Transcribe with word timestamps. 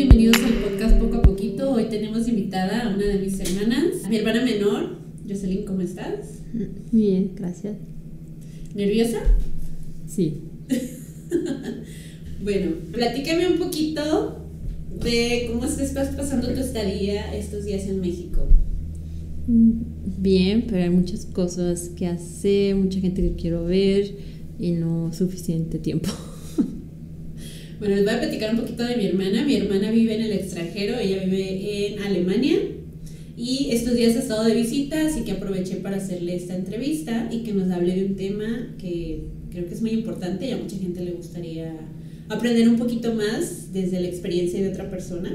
bienvenidos 0.00 0.42
al 0.42 0.54
podcast 0.54 0.98
Poco 0.98 1.16
a 1.18 1.22
Poquito. 1.22 1.72
Hoy 1.72 1.90
tenemos 1.90 2.26
invitada 2.26 2.84
a 2.84 2.94
una 2.94 3.04
de 3.04 3.18
mis 3.18 3.38
hermanas, 3.38 4.08
mi 4.08 4.16
hermana 4.16 4.42
menor. 4.42 4.96
Jocelyn, 5.28 5.66
¿cómo 5.66 5.82
estás? 5.82 6.38
Bien, 6.90 7.32
gracias. 7.34 7.76
¿Nerviosa? 8.74 9.18
Sí. 10.06 10.38
bueno, 12.42 12.70
platícame 12.92 13.46
un 13.46 13.58
poquito 13.58 14.46
de 15.04 15.50
cómo 15.52 15.66
estás 15.66 16.14
pasando 16.16 16.48
tu 16.48 16.60
estadía 16.60 17.36
estos 17.36 17.66
días 17.66 17.84
en 17.84 18.00
México. 18.00 18.48
Bien, 19.46 20.64
pero 20.66 20.82
hay 20.82 20.90
muchas 20.90 21.26
cosas 21.26 21.90
que 21.90 22.06
hacer, 22.06 22.74
mucha 22.74 23.00
gente 23.00 23.20
que 23.20 23.34
quiero 23.34 23.64
ver 23.64 24.14
y 24.58 24.70
no 24.70 25.12
suficiente 25.12 25.78
tiempo. 25.78 26.08
Bueno, 27.80 27.96
les 27.96 28.04
voy 28.04 28.12
a 28.12 28.20
platicar 28.20 28.54
un 28.54 28.60
poquito 28.60 28.84
de 28.84 28.94
mi 28.98 29.06
hermana. 29.06 29.42
Mi 29.42 29.56
hermana 29.56 29.90
vive 29.90 30.14
en 30.14 30.20
el 30.20 30.32
extranjero, 30.32 30.98
ella 30.98 31.24
vive 31.24 31.94
en 31.94 32.02
Alemania 32.02 32.58
y 33.38 33.70
estos 33.70 33.94
días 33.94 34.16
ha 34.16 34.18
estado 34.18 34.44
de 34.44 34.54
visita, 34.54 35.06
así 35.06 35.22
que 35.22 35.32
aproveché 35.32 35.76
para 35.76 35.96
hacerle 35.96 36.36
esta 36.36 36.54
entrevista 36.54 37.30
y 37.32 37.38
que 37.38 37.54
nos 37.54 37.70
hable 37.70 37.94
de 37.94 38.04
un 38.04 38.16
tema 38.16 38.74
que 38.76 39.22
creo 39.50 39.66
que 39.66 39.72
es 39.72 39.80
muy 39.80 39.92
importante 39.92 40.46
y 40.46 40.52
a 40.52 40.58
mucha 40.58 40.76
gente 40.76 41.00
le 41.00 41.12
gustaría 41.12 41.74
aprender 42.28 42.68
un 42.68 42.76
poquito 42.76 43.14
más 43.14 43.72
desde 43.72 43.98
la 43.98 44.08
experiencia 44.08 44.60
de 44.60 44.68
otra 44.68 44.90
persona. 44.90 45.34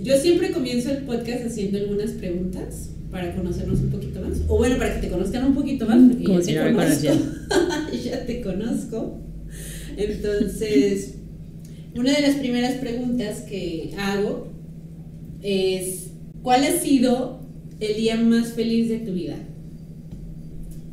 Yo 0.00 0.16
siempre 0.16 0.52
comienzo 0.52 0.92
el 0.92 0.98
podcast 0.98 1.44
haciendo 1.44 1.78
algunas 1.78 2.12
preguntas 2.12 2.90
para 3.10 3.34
conocernos 3.34 3.80
un 3.80 3.90
poquito 3.90 4.20
más. 4.20 4.42
O 4.46 4.58
bueno, 4.58 4.78
para 4.78 4.94
que 4.94 5.08
te 5.08 5.12
conozcan 5.12 5.44
un 5.44 5.54
poquito 5.56 5.86
más. 5.86 5.98
Porque 6.08 6.22
Como 6.22 6.38
ya 6.38 6.44
si 6.44 6.52
te 6.52 6.70
no 6.70 6.76
conozco. 6.76 7.08
ya 8.04 8.26
te 8.26 8.40
conozco. 8.42 9.29
Entonces, 9.96 11.14
una 11.96 12.12
de 12.14 12.22
las 12.22 12.36
primeras 12.36 12.74
preguntas 12.74 13.40
que 13.42 13.92
hago 13.98 14.48
es, 15.42 16.10
¿cuál 16.42 16.64
ha 16.64 16.72
sido 16.78 17.40
el 17.80 17.96
día 17.96 18.16
más 18.16 18.52
feliz 18.52 18.88
de 18.88 18.98
tu 18.98 19.12
vida? 19.12 19.36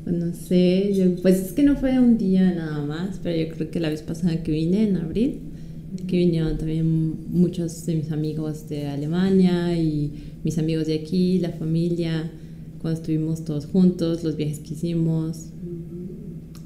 Pues 0.03 0.15
no 0.15 0.33
sé, 0.33 0.93
yo- 0.93 1.15
pues 1.21 1.37
es 1.39 1.51
que 1.53 1.63
no 1.63 1.75
fue 1.75 1.99
un 1.99 2.17
día 2.17 2.51
nada 2.53 2.85
más, 2.85 3.19
pero 3.21 3.37
yo 3.37 3.53
creo 3.55 3.69
que 3.71 3.79
la 3.79 3.89
vez 3.89 4.01
pasada 4.01 4.41
que 4.41 4.51
vine, 4.51 4.87
en 4.87 4.95
abril, 4.97 5.39
que 6.07 6.17
vinieron 6.17 6.57
también 6.57 7.15
muchos 7.29 7.85
de 7.85 7.95
mis 7.95 8.11
amigos 8.11 8.69
de 8.69 8.87
Alemania 8.87 9.77
y 9.77 10.11
mis 10.43 10.57
amigos 10.57 10.87
de 10.87 10.95
aquí, 10.95 11.39
la 11.39 11.49
familia, 11.51 12.31
cuando 12.81 12.99
estuvimos 13.01 13.43
todos 13.43 13.65
juntos, 13.65 14.23
los 14.23 14.37
viajes 14.37 14.59
que 14.59 14.73
hicimos, 14.75 15.47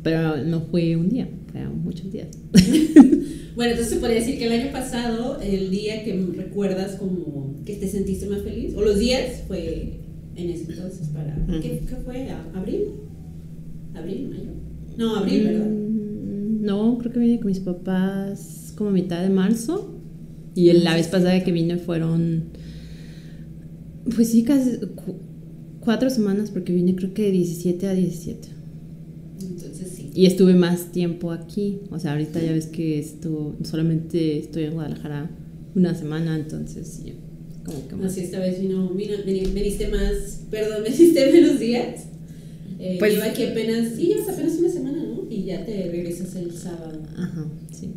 pero 0.04 0.44
no 0.44 0.62
fue 0.62 0.96
un 0.96 1.10
día, 1.10 1.30
fueron 1.52 1.84
muchos 1.84 2.12
días. 2.12 2.28
Bueno, 3.54 3.72
entonces 3.74 3.96
se 3.96 4.00
podría 4.00 4.20
decir 4.22 4.40
que 4.40 4.46
el 4.46 4.54
año 4.54 4.72
pasado, 4.72 5.38
el 5.42 5.70
día 5.72 6.06
que 6.06 6.26
recuerdas 6.38 6.96
como 6.96 7.54
que 7.66 7.76
te 7.76 7.86
sentiste 7.90 8.26
más 8.28 8.44
feliz, 8.44 8.74
o 8.78 8.82
los 8.82 8.98
días, 8.98 9.44
fue 9.46 10.00
en 10.38 10.50
ese 10.50 10.72
entonces 10.72 11.10
para... 11.10 11.36
¿Qué, 11.62 11.82
qué 11.88 11.96
fue? 12.06 12.30
¿A- 12.30 12.50
¿Abril? 12.56 12.84
¿Abril? 13.94 14.30
¿Mayo? 14.30 14.52
No, 14.98 15.18
abril, 15.18 15.44
¿verdad? 15.44 15.66
Mm, 15.68 16.62
No, 16.66 16.98
creo 17.00 17.12
que 17.12 17.20
vine 17.20 17.40
con 17.40 17.48
mis 17.48 17.60
papás 17.60 18.74
como 18.78 18.90
a 18.92 18.94
mitad 18.94 19.22
de 19.22 19.30
marzo. 19.30 20.00
Y 20.56 20.70
el- 20.70 20.86
la 20.86 20.96
vez 20.96 21.08
pasada 21.10 21.44
que 21.44 21.52
vine 21.52 21.76
fueron, 21.78 22.46
pues 24.16 24.30
sí, 24.30 24.44
casi 24.44 24.78
cu- 24.78 25.18
cuatro 25.82 26.10
semanas 26.10 26.52
porque 26.52 26.72
vine 26.74 26.96
creo 26.96 27.14
que 27.14 27.24
de 27.24 27.32
17 27.32 27.88
a 27.88 27.94
17. 27.94 28.48
Entonces 29.44 29.92
sí. 29.96 30.12
Y 30.14 30.26
estuve 30.26 30.54
más 30.56 30.92
tiempo 30.92 31.32
aquí. 31.32 31.80
O 31.92 32.00
sea, 32.00 32.12
ahorita 32.14 32.42
ya 32.42 32.52
ves 32.54 32.68
que 32.68 33.00
estuvo, 33.00 33.56
solamente 33.64 34.38
estoy 34.40 34.64
en 34.64 34.74
Guadalajara 34.74 35.30
una 35.76 35.96
semana, 35.96 36.36
entonces 36.36 36.88
sí, 36.88 37.14
como 37.66 37.88
que 37.88 37.96
más. 37.96 38.12
Así 38.12 38.22
esta 38.22 38.40
vez 38.40 38.60
vino, 38.60 38.90
vino, 38.90 39.14
veni- 39.26 39.52
veniste 39.54 39.88
más, 39.90 40.42
perdón, 40.50 40.84
veniste 40.84 41.32
menos 41.32 41.60
días. 41.60 42.06
Eh, 42.80 42.96
Pues- 43.00 43.14
lleva 43.14 43.26
aquí 43.26 43.44
apenas, 43.44 43.90
sí, 43.96 44.08
llevas 44.08 44.30
apenas 44.30 44.58
una 44.58 44.70
semana, 44.70 45.04
¿no? 45.04 45.28
Y 45.30 45.44
ya 45.44 45.64
te 45.66 45.90
regresas 45.92 46.36
el 46.36 46.52
sábado. 46.52 47.02
Ajá, 47.16 47.46
sí. 47.72 47.92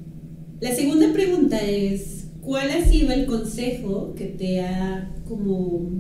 La 0.61 0.75
segunda 0.75 1.13
pregunta 1.13 1.59
es, 1.67 2.27
¿cuál 2.43 2.71
ha 2.71 2.85
sido 2.85 3.11
el 3.13 3.27
consejo 3.27 4.15
que 4.15 4.27
te 4.27 4.61
ha 4.61 5.11
como 5.27 5.91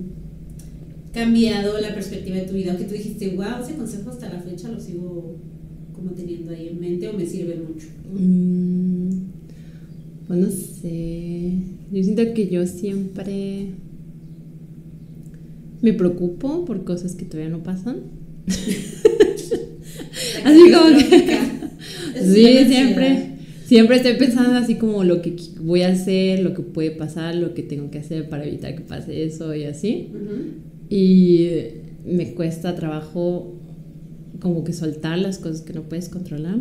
cambiado 1.14 1.80
la 1.80 1.94
perspectiva 1.94 2.36
de 2.36 2.42
tu 2.42 2.54
vida? 2.54 2.74
O 2.74 2.76
que 2.76 2.84
tú 2.84 2.92
dijiste, 2.94 3.30
wow, 3.36 3.62
ese 3.62 3.76
consejo 3.76 4.10
hasta 4.10 4.28
la 4.28 4.40
fecha 4.40 4.68
lo 4.68 4.80
sigo 4.80 5.36
como 5.94 6.10
teniendo 6.10 6.50
ahí 6.50 6.68
en 6.68 6.80
mente 6.80 7.08
o 7.08 7.14
me 7.14 7.24
sirve 7.24 7.56
mucho. 7.56 7.86
Mm, 8.12 9.10
pues 10.26 10.38
no 10.38 10.50
sé. 10.50 11.52
Yo 11.92 12.02
siento 12.02 12.34
que 12.34 12.48
yo 12.48 12.66
siempre 12.66 13.68
me 15.80 15.92
preocupo 15.92 16.64
por 16.64 16.84
cosas 16.84 17.14
que 17.14 17.24
todavía 17.24 17.50
no 17.50 17.62
pasan. 17.62 17.98
Así 20.44 20.72
como 20.72 20.98
que. 20.98 21.54
Sí, 22.14 22.64
siempre. 22.66 23.34
Siempre 23.66 23.96
estoy 23.96 24.14
pensando 24.14 24.56
así 24.56 24.76
como 24.76 25.04
lo 25.04 25.20
que 25.22 25.34
voy 25.60 25.82
a 25.82 25.88
hacer, 25.88 26.40
lo 26.40 26.54
que 26.54 26.62
puede 26.62 26.90
pasar, 26.90 27.34
lo 27.34 27.54
que 27.54 27.62
tengo 27.62 27.90
que 27.90 27.98
hacer 27.98 28.28
para 28.28 28.44
evitar 28.44 28.74
que 28.76 28.82
pase 28.82 29.24
eso 29.24 29.54
y 29.54 29.64
así. 29.64 30.10
Ujú. 30.12 30.73
Y 30.96 31.48
me 32.06 32.34
cuesta 32.34 32.74
trabajo 32.76 33.54
como 34.40 34.62
que 34.62 34.72
soltar 34.72 35.18
las 35.18 35.38
cosas 35.38 35.62
que 35.62 35.72
no 35.72 35.82
puedes 35.82 36.08
controlar. 36.08 36.58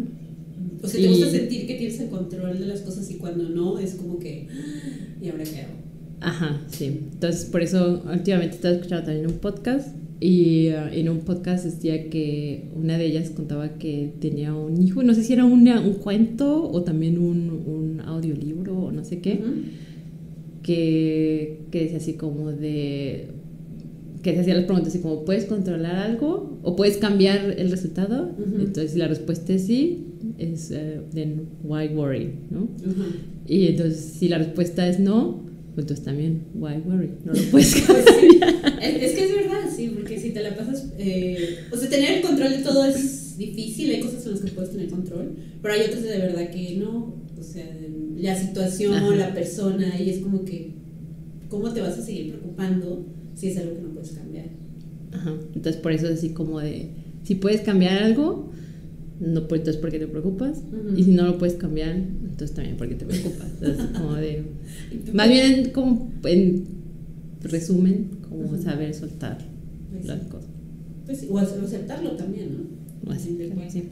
O 0.81 0.87
sea, 0.87 0.99
te 1.01 1.07
gusta 1.07 1.29
sentir 1.29 1.67
que 1.67 1.75
tienes 1.75 1.99
el 1.99 2.09
control 2.09 2.59
de 2.59 2.65
las 2.65 2.81
cosas 2.81 3.09
y 3.11 3.15
cuando 3.15 3.47
no, 3.49 3.77
es 3.77 3.93
como 3.95 4.17
que, 4.19 4.47
"Ah, 4.49 5.23
¿y 5.23 5.29
ahora 5.29 5.43
qué 5.43 5.57
hago? 5.61 5.73
Ajá, 6.21 6.61
sí. 6.69 6.85
Entonces, 7.13 7.45
por 7.45 7.61
eso 7.61 8.01
últimamente 8.11 8.55
estaba 8.55 8.73
escuchando 8.75 9.05
también 9.05 9.27
un 9.27 9.37
podcast 9.39 9.95
y 10.19 10.69
uh, 10.69 10.87
en 10.93 11.09
un 11.09 11.19
podcast 11.19 11.65
decía 11.65 12.09
que 12.09 12.69
una 12.75 12.97
de 12.97 13.05
ellas 13.05 13.29
contaba 13.29 13.77
que 13.77 14.13
tenía 14.19 14.55
un 14.55 14.81
hijo, 14.81 15.03
no 15.03 15.13
sé 15.13 15.23
si 15.23 15.33
era 15.33 15.43
una- 15.45 15.81
un 15.81 15.93
cuento 15.95 16.69
o 16.71 16.81
también 16.83 17.17
un, 17.17 17.49
un 17.49 18.01
audiolibro 18.05 18.77
o 18.85 18.91
no 18.91 19.03
sé 19.03 19.19
qué, 19.19 19.41
que, 20.63 21.59
que 21.71 21.81
decía 21.83 21.97
así 21.97 22.13
como 22.13 22.51
de... 22.51 23.27
que 24.23 24.33
se 24.33 24.39
hacía 24.41 24.55
las 24.55 24.63
preguntas 24.65 24.93
así 24.93 25.01
como, 25.03 25.25
¿puedes 25.25 25.45
controlar 25.45 25.95
algo? 25.97 26.57
¿O 26.63 26.75
puedes 26.75 26.97
cambiar 26.97 27.55
el 27.59 27.69
resultado? 27.69 28.31
Ujú. 28.39 28.55
Entonces, 28.59 28.91
si 28.91 28.97
la 28.99 29.07
respuesta 29.07 29.53
es 29.53 29.65
sí, 29.67 30.05
es, 30.37 30.71
eh, 30.71 31.01
then 31.13 31.49
why 31.63 31.87
worry, 31.89 32.31
¿no? 32.49 32.61
Ujú. 32.61 33.03
Y 33.47 33.67
entonces, 33.67 33.99
si 34.17 34.29
la 34.29 34.37
respuesta 34.37 34.87
es 34.87 34.99
no, 34.99 35.43
pues 35.75 35.83
entonces 35.85 36.05
también, 36.05 36.43
why 36.55 36.75
worry? 36.85 37.09
No 37.25 37.33
lo 37.33 37.41
puedes 37.51 37.83
Pues 37.85 38.05
sí, 38.19 38.39
es, 38.81 39.03
es 39.03 39.11
que 39.11 39.25
es 39.25 39.35
verdad, 39.35 39.69
sí, 39.75 39.91
porque 39.93 40.17
si 40.19 40.29
te 40.29 40.41
la 40.41 40.55
pasas. 40.55 40.87
eh, 40.97 41.57
o 41.71 41.75
sea, 41.77 41.89
tener 41.89 42.11
el 42.17 42.21
control 42.21 42.51
de 42.51 42.59
todo 42.59 42.85
es 42.85 43.37
difícil, 43.37 43.89
hay 43.91 43.99
cosas 44.01 44.25
en 44.25 44.31
las 44.33 44.41
que 44.41 44.51
puedes 44.51 44.71
tener 44.71 44.87
control, 44.87 45.31
pero 45.61 45.73
hay 45.73 45.81
otras 45.81 46.03
de 46.03 46.17
verdad 46.17 46.49
que 46.49 46.77
no. 46.77 47.21
O 47.37 47.43
sea, 47.43 47.65
la 48.17 48.39
situación, 48.39 48.93
Ajá. 48.93 49.15
la 49.15 49.33
persona, 49.33 49.99
y 50.01 50.09
es 50.09 50.19
como 50.19 50.45
que. 50.45 50.71
¿Cómo 51.49 51.71
te 51.71 51.81
vas 51.81 51.97
a 51.99 52.01
seguir 52.01 52.29
preocupando 52.31 53.05
si 53.35 53.47
es 53.47 53.57
algo 53.57 53.75
que 53.75 53.81
no 53.81 53.89
puedes 53.89 54.11
cambiar? 54.11 54.45
Ajá. 55.11 55.33
Entonces, 55.55 55.81
por 55.81 55.91
eso 55.91 56.07
es 56.07 56.19
así 56.19 56.29
como 56.29 56.59
de, 56.59 56.89
si 57.23 57.35
puedes 57.35 57.61
cambiar 57.61 58.01
algo, 58.03 58.51
no, 59.19 59.47
pues 59.47 59.61
entonces, 59.61 59.81
¿por 59.81 59.91
qué 59.91 59.99
te 59.99 60.07
preocupas? 60.07 60.57
Ujú. 60.57 60.97
Y 60.97 61.03
si 61.03 61.11
no 61.11 61.25
lo 61.25 61.37
puedes 61.37 61.55
cambiar, 61.55 61.95
entonces 61.95 62.53
también, 62.53 62.77
¿por 62.77 62.89
qué 62.89 62.95
te 62.95 63.05
preocupas? 63.05 63.47
Entonces, 63.61 63.85
como 63.97 64.13
de, 64.15 64.43
más 65.13 65.29
bien, 65.29 65.69
como 65.71 66.11
en 66.25 66.65
resumen, 67.41 68.09
como 68.27 68.43
Ujú. 68.45 68.57
saber 68.61 68.93
soltar 68.93 69.37
Pues 69.91 70.05
las 70.05 70.19
sí. 70.21 70.27
cosas. 70.29 70.49
Pues 71.05 71.27
o 71.29 71.37
aceptarlo 71.37 72.11
también, 72.11 72.49
¿no? 72.53 72.63
O 73.03 73.05
cuentas. 73.15 73.73
sí. 73.73 73.83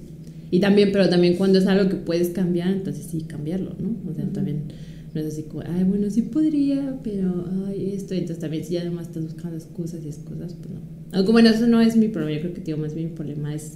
Y 0.49 0.59
también, 0.59 0.89
pero 0.91 1.07
también 1.09 1.35
cuando 1.35 1.59
es 1.59 1.67
algo 1.67 1.89
que 1.89 1.95
puedes 1.95 2.29
cambiar, 2.29 2.71
entonces 2.71 3.05
sí, 3.09 3.21
cambiarlo, 3.21 3.75
¿no? 3.79 3.95
O 4.09 4.13
sea, 4.13 4.23
Ujú. 4.25 4.33
también 4.33 4.63
no 5.13 5.19
es 5.21 5.27
así 5.27 5.43
como, 5.43 5.63
ay, 5.67 5.83
bueno, 5.83 6.09
sí 6.09 6.21
podría, 6.23 6.97
pero, 7.03 7.45
ay, 7.67 7.91
esto. 7.93 8.13
Entonces 8.13 8.39
también 8.39 8.63
si 8.63 8.77
además 8.77 9.07
estás 9.07 9.23
buscando 9.23 9.57
excusas 9.57 9.99
y 10.03 10.07
excusas, 10.07 10.53
pues 10.53 10.69
no. 10.73 10.79
Aunque 11.13 11.31
bueno, 11.31 11.49
eso 11.49 11.67
no 11.67 11.81
es 11.81 11.97
mi 11.97 12.07
problema, 12.07 12.35
yo 12.37 12.41
creo 12.41 12.53
que, 12.53 12.61
digo, 12.61 12.77
más 12.77 12.93
bien 12.93 13.09
mi 13.09 13.15
problema 13.15 13.53
es 13.53 13.73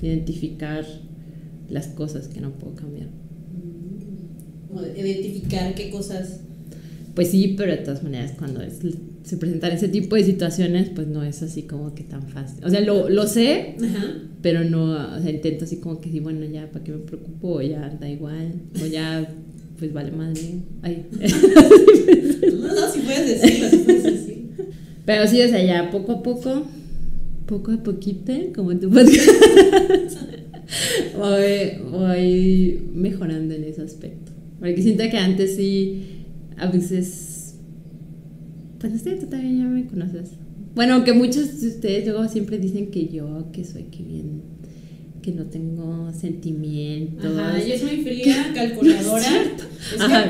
identificar 0.00 0.84
las 1.70 1.86
cosas 1.88 2.26
que 2.28 2.40
no 2.40 2.50
puedo 2.52 2.74
cambiar. 2.74 3.08
Identificar 4.96 5.74
qué 5.74 5.90
cosas. 5.90 6.40
Pues 7.14 7.28
sí, 7.28 7.54
pero 7.56 7.72
de 7.72 7.78
todas 7.78 8.02
maneras, 8.02 8.32
cuando 8.38 8.62
es- 8.62 8.78
se 9.22 9.36
presentan 9.36 9.72
ese 9.72 9.88
tipo 9.88 10.16
de 10.16 10.24
situaciones, 10.24 10.88
pues 10.90 11.06
no 11.06 11.22
es 11.22 11.42
así 11.42 11.62
como 11.62 11.94
que 11.94 12.02
tan 12.04 12.22
fácil. 12.28 12.64
O 12.64 12.70
sea, 12.70 12.80
lo, 12.80 13.08
lo 13.08 13.26
sé, 13.26 13.76
Ajá. 13.80 14.14
pero 14.40 14.64
no, 14.64 14.92
o 15.16 15.20
sea, 15.20 15.30
intento 15.30 15.64
así 15.66 15.76
como 15.76 16.00
que 16.00 16.10
sí, 16.10 16.20
bueno, 16.20 16.44
ya, 16.46 16.70
¿para 16.72 16.84
qué 16.84 16.92
me 16.92 16.98
preocupo? 16.98 17.48
O 17.56 17.62
ya 17.62 17.88
da 18.00 18.08
igual, 18.08 18.54
o 18.82 18.86
ya, 18.86 19.28
pues 19.82 19.92
vale 19.92 20.12
madre. 20.12 20.60
Ay. 20.82 21.06
No, 21.10 22.72
no, 22.72 22.88
si 22.88 23.00
puedes 23.00 23.26
decirlo, 23.26 23.68
si 23.68 23.78
puedes 23.78 24.02
decir. 24.04 24.46
Pero 25.04 25.26
sí, 25.26 25.42
o 25.42 25.48
sea, 25.48 25.60
ya 25.64 25.90
poco 25.90 26.12
a 26.12 26.22
poco, 26.22 26.62
poco 27.46 27.72
a 27.72 27.82
poquito, 27.82 28.32
como 28.54 28.78
tu 28.78 28.88
podcast, 28.88 29.28
voy, 31.18 31.90
voy 31.90 32.80
mejorando 32.94 33.54
en 33.54 33.64
ese 33.64 33.82
aspecto. 33.82 34.30
Porque 34.60 34.80
siento 34.80 35.02
que 35.10 35.18
antes 35.18 35.56
sí 35.56 36.04
a 36.58 36.68
veces, 36.68 37.56
pues 38.78 38.92
no 38.92 38.98
sé, 39.00 39.16
tú 39.16 39.26
también 39.26 39.58
ya 39.58 39.64
me 39.64 39.84
conoces. 39.88 40.30
Bueno, 40.76 40.94
aunque 40.94 41.12
muchos 41.12 41.60
de 41.60 41.66
ustedes 41.66 42.06
luego 42.06 42.28
siempre 42.28 42.58
dicen 42.58 42.92
que 42.92 43.08
yo, 43.08 43.48
que 43.52 43.64
soy 43.64 43.82
que 43.84 44.04
bien, 44.04 44.42
que 45.22 45.30
no 45.32 45.44
tengo 45.44 46.12
sentimientos. 46.12 47.24
Ajá, 47.24 47.60
ella 47.62 47.74
es 47.76 47.82
muy 47.84 48.02
fría, 48.02 48.52
calculadora. 48.54 49.44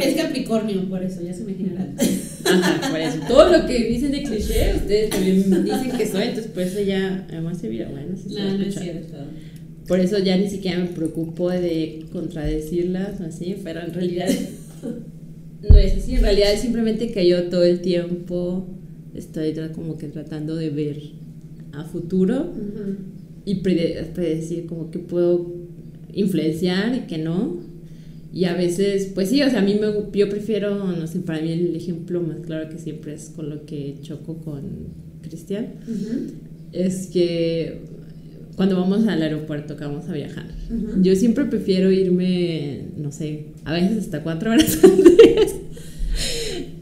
es, 0.01 0.15
Capricornio, 0.15 0.89
por 0.89 1.03
eso, 1.03 1.23
ya 1.23 1.33
se 1.33 1.43
imaginarán. 1.43 1.97
Ajá, 2.45 2.91
por 2.91 3.01
eso. 3.01 3.19
Todo 3.27 3.59
lo 3.59 3.67
que 3.67 3.85
dicen 3.85 4.13
de 4.13 4.23
cliché, 4.23 4.75
ustedes 4.77 5.11
también 5.11 5.65
dicen 5.65 5.91
que 5.97 6.07
soy, 6.07 6.25
entonces 6.25 6.53
por 6.53 6.63
eso 6.63 6.81
ya, 6.81 7.27
además 7.31 7.59
se 7.59 7.69
mira, 7.69 7.89
bueno, 7.89 8.17
si 8.17 8.35
se 8.35 8.41
No, 8.41 8.59
no 8.59 8.65
es 8.65 8.75
cierto. 8.75 9.17
Por 9.89 9.99
eso 9.99 10.19
ya 10.19 10.37
ni 10.37 10.49
siquiera 10.49 10.79
me 10.79 10.87
preocupo 10.87 11.51
de 11.51 12.05
contradecirlas 12.13 13.21
o 13.21 13.25
así, 13.25 13.57
pero 13.65 13.81
en 13.81 13.95
realidad 13.95 14.29
no 15.69 15.77
es 15.77 15.97
así. 15.97 16.15
En 16.15 16.23
realidad 16.23 16.53
es 16.53 16.61
simplemente 16.61 17.11
que 17.11 17.27
yo 17.27 17.45
todo 17.49 17.65
el 17.65 17.81
tiempo 17.81 18.67
estoy 19.15 19.55
como 19.75 19.97
que 19.99 20.09
tratando 20.09 20.55
de 20.57 20.71
ver 20.71 20.99
a 21.73 21.85
futuro 21.85 22.53
Ujú. 22.53 23.12
Y 23.45 23.57
prede- 23.63 24.05
predecir 24.15 24.67
como 24.67 24.91
que 24.91 24.99
puedo 24.99 25.53
influenciar 26.13 26.95
y 26.95 27.01
que 27.07 27.19
no. 27.19 27.57
Y 28.35 28.45
a 28.47 28.55
veces, 28.55 29.11
pues 29.15 29.29
sí, 29.29 29.43
o 29.43 29.51
sea, 29.51 29.61
a 29.61 29.63
mí 29.65 29.75
me, 29.81 29.89
yo 30.19 30.29
prefiero, 30.31 30.75
no 30.87 31.07
sé, 31.07 31.21
para 31.21 31.41
mí 31.43 31.53
el 31.53 31.77
ejemplo 31.77 32.21
más 32.23 32.39
claro 32.47 32.69
que 32.71 32.79
siempre 32.79 33.13
es 33.15 33.31
con 33.35 33.51
lo 33.51 33.67
que 33.67 33.97
choco 34.03 34.37
con 34.39 34.63
Cristian 35.23 35.67
es 36.73 37.09
que 37.09 37.81
cuando 38.57 38.77
vamos 38.81 39.07
al 39.07 39.21
aeropuerto, 39.23 39.77
que 39.77 39.85
vamos 39.85 40.09
a 40.09 40.13
viajar, 40.15 40.47
yo 41.03 41.15
siempre 41.17 41.45
prefiero 41.45 41.91
irme, 41.93 42.83
no 42.97 43.13
sé, 43.13 43.47
a 43.65 43.73
veces 43.75 43.99
hasta 43.99 44.23
cuatro 44.23 44.51
horas 44.53 44.79
antes. 44.85 45.57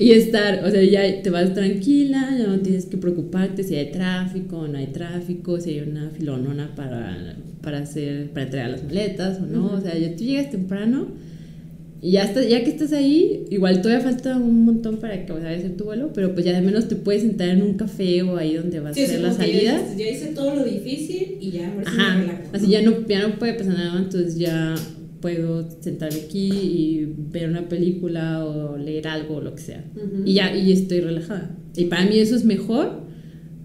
Y 0.01 0.13
estar, 0.13 0.65
o 0.65 0.71
sea, 0.71 0.83
ya 0.83 1.23
te 1.23 1.29
vas 1.31 1.53
tranquila, 1.55 2.35
ya 2.39 2.47
no 2.47 2.59
tienes 2.61 2.87
que 2.87 2.97
preocuparte 2.97 3.63
si 3.63 3.75
hay 3.77 3.91
tráfico 3.93 4.61
o 4.61 4.67
no 4.69 4.79
hay 4.79 4.87
tráfico, 4.87 5.61
si 5.61 5.71
hay 5.71 5.81
una 5.81 6.09
filonona 6.11 6.75
para, 6.75 7.37
para 7.61 7.79
hacer, 7.81 8.31
para 8.31 8.47
entregar 8.47 8.71
las 8.71 8.83
maletas 8.85 9.39
o 9.41 9.47
no. 9.47 9.73
O 9.75 9.81
sea, 9.81 9.97
ya 9.99 10.17
tú 10.17 10.25
llegas 10.25 10.51
temprano 10.51 11.09
y 12.03 12.13
ya, 12.13 12.25
estás, 12.25 12.49
ya 12.49 12.65
que 12.65 12.71
estás 12.71 12.95
ahí, 12.95 13.45
igual 13.51 13.83
todavía 13.83 14.03
falta 14.03 14.35
un 14.39 14.65
montón 14.65 14.97
para 14.97 15.27
que 15.27 15.33
vaya 15.35 15.51
a 15.51 15.53
hacer 15.55 15.77
tu 15.77 15.85
vuelo, 15.85 16.11
pero 16.15 16.33
pues 16.33 16.47
ya 16.47 16.55
de 16.55 16.63
menos 16.63 16.89
te 16.89 16.97
puedes 16.97 17.21
sentar 17.21 17.51
en 17.51 17.61
un 17.61 17.75
café 17.75 18.23
o 18.23 18.39
ahí 18.39 18.55
donde 18.55 18.81
vas 18.81 18.95
Sí, 18.97 19.03
a 19.03 19.05
hacer 19.05 19.21
las 19.21 19.37
como 19.37 19.47
que 19.51 19.65
ya 19.65 19.75
hice- 19.83 19.97
Ya 19.99 20.09
hice 20.09 20.27
todo 20.29 20.55
lo 20.57 20.65
difícil 20.65 21.37
y 21.43 21.51
ya, 21.51 21.69
sí 21.71 21.77
me 21.77 21.83
Ajá, 22.03 22.21
relajo. 22.21 22.39
así 22.55 22.69
ya 22.69 22.81
no, 22.81 23.07
ya 23.07 23.29
no 23.29 23.39
puede 23.39 23.53
pasar 23.53 23.75
nada, 23.75 23.99
entonces 23.99 24.39
ya 24.39 24.75
puedo 25.21 25.69
sentarme 25.81 26.21
aquí 26.21 26.49
y 26.53 27.13
ver 27.31 27.49
una 27.49 27.69
película 27.69 28.45
o 28.45 28.77
leer 28.77 29.09
algo 29.09 29.37
o 29.37 29.41
lo 29.41 29.55
que 29.55 29.63
sea. 29.63 29.85
Ujú. 29.95 30.23
Y 30.25 30.35
ya, 30.35 30.57
y 30.57 30.73
estoy 30.73 31.01
relajada. 31.01 31.57
Y 31.77 31.85
para 31.87 32.05
mí 32.07 32.19
eso 32.19 32.35
es 32.37 32.45
mejor 32.45 33.03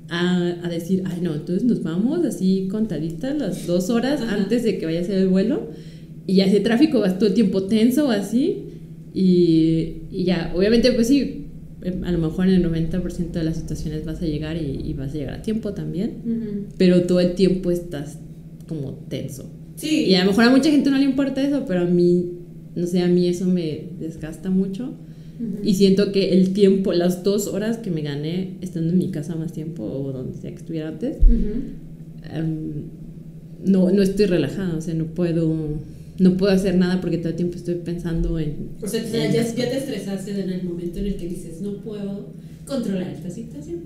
a, 0.09 0.55
a 0.63 0.69
decir, 0.69 1.03
ay 1.05 1.19
no, 1.21 1.33
entonces 1.33 1.63
nos 1.63 1.81
vamos 1.81 2.23
así 2.25 2.67
contaditas 2.69 3.35
las 3.37 3.65
dos 3.67 3.89
horas 3.89 4.21
Ajá. 4.21 4.35
antes 4.35 4.63
de 4.63 4.77
que 4.77 4.85
vaya 4.85 4.99
a 5.01 5.03
ser 5.03 5.17
el 5.19 5.27
vuelo. 5.29 5.69
Y 6.27 6.35
ya 6.35 6.45
el 6.45 6.63
tráfico 6.63 6.99
vas 6.99 7.17
todo 7.17 7.29
el 7.29 7.35
tiempo 7.35 7.63
tenso 7.63 8.07
o 8.07 8.11
así. 8.11 8.63
Y, 9.13 10.01
y 10.11 10.23
ya, 10.25 10.51
obviamente 10.55 10.91
pues 10.91 11.07
sí, 11.07 11.45
eh, 11.83 11.93
a 12.03 12.11
lo 12.11 12.17
mejor 12.17 12.47
en 12.49 12.55
el 12.55 12.69
90% 12.69 13.31
de 13.31 13.43
las 13.43 13.55
situaciones 13.57 14.03
vas 14.05 14.21
a 14.21 14.25
llegar 14.25 14.57
y, 14.57 14.81
y 14.89 14.93
vas 14.93 15.11
a 15.11 15.17
llegar 15.17 15.35
a 15.35 15.41
tiempo 15.41 15.73
también 15.73 16.15
Ujú. 16.25 16.65
pero 16.77 17.03
todo 17.03 17.19
el 17.21 17.33
tiempo 17.35 17.71
estás 17.71 18.19
como 18.67 18.91
tenso. 19.09 19.49
Sí. 19.75 20.05
Y 20.05 20.15
a 20.15 20.23
lo 20.23 20.31
mejor 20.31 20.45
a 20.45 20.49
mucha 20.49 20.71
gente 20.71 20.89
no 20.89 20.97
le 20.97 21.05
importa 21.05 21.41
eso, 21.41 21.65
pero 21.67 21.81
a 21.81 21.85
mí, 21.85 22.31
no 22.75 22.87
sé, 22.87 23.01
a 23.01 23.07
mí 23.07 23.27
eso 23.27 23.45
me 23.45 23.89
desgasta 23.99 24.49
mucho. 24.49 24.93
Y 25.63 25.73
siento 25.73 26.13
que 26.13 26.33
el 26.33 26.53
tiempo, 26.53 26.93
las 26.93 27.23
dos 27.23 27.47
horas 27.47 27.77
que 27.77 27.91
me 27.91 28.01
gané 28.01 28.57
estando 28.61 28.93
en 28.93 28.97
mi 28.97 29.11
casa 29.11 29.35
más 29.35 29.51
tiempo 29.51 29.83
o 29.83 30.13
donde 30.13 30.37
sea 30.37 30.49
que 30.51 30.57
estuviera 30.57 30.87
antes, 30.87 31.17
em, 32.33 32.83
no, 33.65 33.91
no 33.91 34.01
estoy 34.01 34.27
relajada, 34.27 34.77
o 34.77 34.81
sea, 34.81 34.93
no 34.93 35.07
puedo, 35.07 35.53
no 36.19 36.37
puedo 36.37 36.53
hacer 36.53 36.75
nada 36.75 37.01
porque 37.01 37.17
todo 37.17 37.29
el 37.29 37.35
tiempo 37.35 37.57
estoy 37.57 37.75
pensando 37.75 38.39
en... 38.39 38.69
O 38.81 38.87
sea, 38.87 39.03
ya, 39.03 39.29
ya, 39.29 39.43
ya 39.43 39.69
te 39.69 39.77
estresaste 39.77 40.39
en 40.39 40.49
el 40.49 40.63
momento 40.63 40.99
en 40.99 41.07
el 41.07 41.15
que 41.17 41.27
dices, 41.27 41.59
no 41.61 41.81
puedo 41.81 42.29
controlar 42.65 43.11
esta 43.11 43.29
situación. 43.29 43.81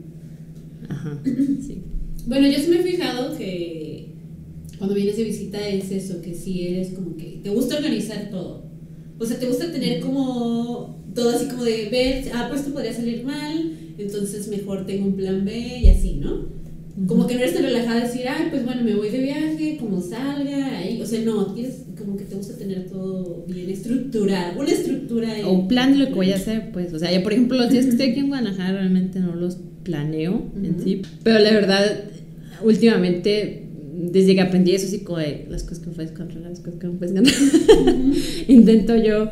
Ajá, 0.88 1.20
sí. 1.26 1.82
Bueno, 2.28 2.48
yo 2.48 2.60
sí 2.60 2.70
me 2.70 2.80
he 2.80 2.84
fijado 2.84 3.36
que 3.36 4.10
cuando 4.80 4.96
vienes 4.96 5.18
de 5.18 5.26
visita 5.26 5.68
es 5.68 5.92
eso, 5.92 6.22
que 6.22 6.34
si 6.34 6.68
eres 6.68 6.94
como 6.94 7.16
que 7.16 7.42
te 7.44 7.50
gusta 7.50 7.78
organizar 7.78 8.30
todo. 8.32 8.64
O 9.20 9.26
sea, 9.26 9.38
te 9.38 9.46
gusta 9.46 9.72
tener 9.72 10.00
como 10.00 11.04
todo 11.14 11.32
así 11.32 11.48
como 11.48 11.66
de 11.66 11.90
ver, 11.90 12.32
ah, 12.34 12.48
pues 12.48 12.62
esto 12.62 12.74
podría 12.74 12.94
salir 12.94 13.24
mal, 13.24 13.74
entonces 13.98 14.48
mejor 14.48 14.86
tengo 14.86 15.08
un 15.08 15.16
plan 15.16 15.44
B 15.44 15.80
y 15.84 15.90
así, 15.90 16.16
¿no? 16.16 16.48
Como 17.08 17.28
que 17.28 17.36
no 17.36 17.42
eres 17.42 17.54
tan 17.54 17.64
relajada 17.64 18.02
de 18.02 18.08
decir, 18.08 18.24
ay, 18.28 18.48
pues 18.50 18.66
bueno, 18.66 18.84
me 18.84 18.96
voy 18.96 19.10
de 19.10 19.20
viaje, 19.20 19.78
como 19.80 20.02
salga, 20.02 20.78
ahí. 20.80 21.02
O 21.02 21.06
sea, 21.06 21.22
no, 21.22 21.54
tienes 21.54 21.84
como 21.98 22.18
que 22.18 22.26
te 22.26 22.36
gusta 22.36 22.58
tener 22.58 22.90
todo 22.90 23.46
bien 23.48 23.70
estructurado, 23.70 24.60
una 24.60 24.70
estructura. 24.70 25.34
O 25.46 25.52
un 25.52 25.68
plan 25.68 25.94
de 25.94 26.00
lo 26.00 26.08
que 26.08 26.14
voy 26.16 26.32
a 26.32 26.36
hacer, 26.36 26.72
pues. 26.72 26.94
O 26.94 27.00
sea, 27.00 27.14
yo, 27.14 27.24
por 27.24 27.32
ejemplo, 27.32 27.58
los 27.58 27.70
días 27.70 27.86
que 27.86 27.92
estoy 27.92 28.10
aquí 28.10 28.20
en 28.20 28.28
Guadalajara 28.28 28.74
realmente 28.74 29.20
no 29.20 29.36
los 29.36 29.58
planeo 29.84 30.52
en 30.56 30.72
Ujú. 30.72 30.84
sí. 30.84 31.02
Pero 31.24 31.40
la 31.40 31.52
verdad, 31.52 32.04
últimamente, 32.64 33.69
desde 34.02 34.34
que 34.36 34.42
aprendí 34.42 34.72
eso, 34.72 34.88
sí, 34.88 35.00
como 35.00 35.18
de 35.20 35.46
las 35.50 35.64
cosas 35.64 35.80
que 35.80 35.90
puedes 35.92 36.12
controlar, 36.12 36.50
las 36.52 36.60
cosas 36.62 36.80
que 36.80 36.88
no 36.88 36.94
puedes 36.94 37.14
controlar, 37.14 38.04
intento 38.48 38.96
yo 38.96 39.30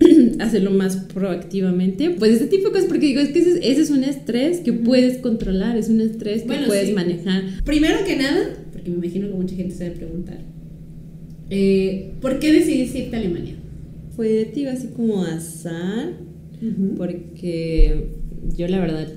hacerlo 0.40 0.70
más 0.70 0.96
proactivamente. 1.12 2.10
Pues 2.10 2.32
este 2.32 2.46
tipo 2.46 2.68
de 2.68 2.72
cosas, 2.72 2.86
porque 2.88 3.06
digo, 3.06 3.20
es 3.20 3.28
que 3.30 3.40
ese, 3.40 3.50
es- 3.50 3.60
ese 3.62 3.80
es 3.82 3.90
un 3.90 4.04
estrés 4.04 4.60
que 4.60 4.72
puedes 4.72 5.18
controlar, 5.18 5.76
es 5.76 5.88
un 5.88 6.00
estrés 6.00 6.42
que 6.42 6.48
Bueno, 6.48 6.66
puedes 6.68 6.88
sí. 6.88 6.94
manejar. 6.94 7.42
Primero 7.64 7.98
que 8.06 8.16
nada, 8.16 8.56
porque 8.72 8.90
me 8.90 8.96
imagino 8.96 9.28
que 9.28 9.34
mucha 9.34 9.54
gente 9.56 9.74
se 9.74 9.84
debe 9.84 9.96
preguntar, 9.96 10.38
eh, 11.50 12.12
¿por 12.20 12.38
qué 12.38 12.52
decidiste 12.52 13.00
irte 13.00 13.16
a 13.16 13.18
Alemania? 13.18 13.56
Fue, 14.16 14.44
te 14.46 14.60
digo, 14.60 14.70
así 14.70 14.88
como 14.94 15.22
azar. 15.24 16.12
porque 16.96 18.08
yo 18.56 18.68
la 18.68 18.78
verdad, 18.80 19.08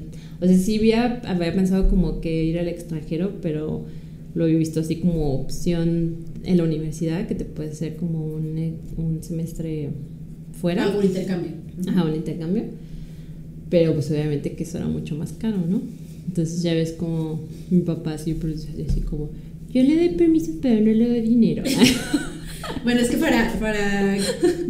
o 0.41 0.45
sea, 0.47 0.57
sí 0.57 0.77
había, 0.77 1.21
había 1.25 1.53
pensado 1.53 1.87
como 1.89 2.21
que 2.21 2.43
ir 2.43 2.57
al 2.59 2.67
extranjero, 2.67 3.33
pero 3.41 3.85
lo 4.35 4.43
había 4.43 4.57
visto 4.57 4.81
así 4.81 4.97
como 4.97 5.33
opción 5.33 6.17
en 6.43 6.57
la 6.57 6.63
universidad, 6.63 7.27
que 7.27 7.35
te 7.35 7.45
puede 7.45 7.71
hacer 7.71 7.95
como 7.95 8.25
un, 8.25 8.57
eh, 8.57 8.73
un 8.97 9.23
semestre 9.23 9.89
fuera, 10.59 10.83
Algún 10.83 11.05
intercambio. 11.05 11.51
ajá, 11.87 12.03
un 12.03 12.15
intercambio, 12.15 12.63
pero 13.69 13.93
pues 13.93 14.11
obviamente 14.11 14.51
que 14.51 14.63
eso 14.63 14.77
era 14.77 14.87
mucho 14.87 15.15
más 15.15 15.33
caro, 15.33 15.57
¿no? 15.67 15.81
Entonces 16.27 16.61
ya 16.61 16.73
ves 16.73 16.91
como 16.91 17.41
mi 17.69 17.81
papá 17.81 18.17
siempre 18.17 18.51
dice 18.51 18.69
así 18.89 19.01
como, 19.01 19.29
yo 19.73 19.81
le 19.83 19.95
doy 19.95 20.09
permiso, 20.09 20.51
pero 20.61 20.79
no 20.81 20.91
le 20.91 21.09
doy 21.09 21.21
dinero. 21.21 21.63
Bueno, 22.83 22.99
es 23.01 23.09
que 23.09 23.17
para, 23.17 23.51
para 23.59 24.17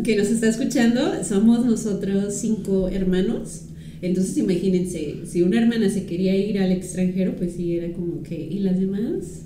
que 0.03 0.15
nos 0.17 0.27
está 0.27 0.49
escuchando, 0.49 1.23
somos 1.23 1.65
nosotros 1.65 2.33
cinco 2.33 2.89
hermanos. 2.89 3.61
Entonces 4.01 4.37
imagínense, 4.37 5.19
si 5.25 5.41
una 5.41 5.61
hermana 5.61 5.89
se 5.89 6.05
quería 6.05 6.35
ir 6.35 6.59
al 6.59 6.71
extranjero, 6.71 7.35
pues 7.37 7.53
sí, 7.53 7.75
era 7.77 7.93
como 7.93 8.21
que, 8.21 8.35
¿y 8.35 8.59
las 8.59 8.79
demás? 8.79 9.44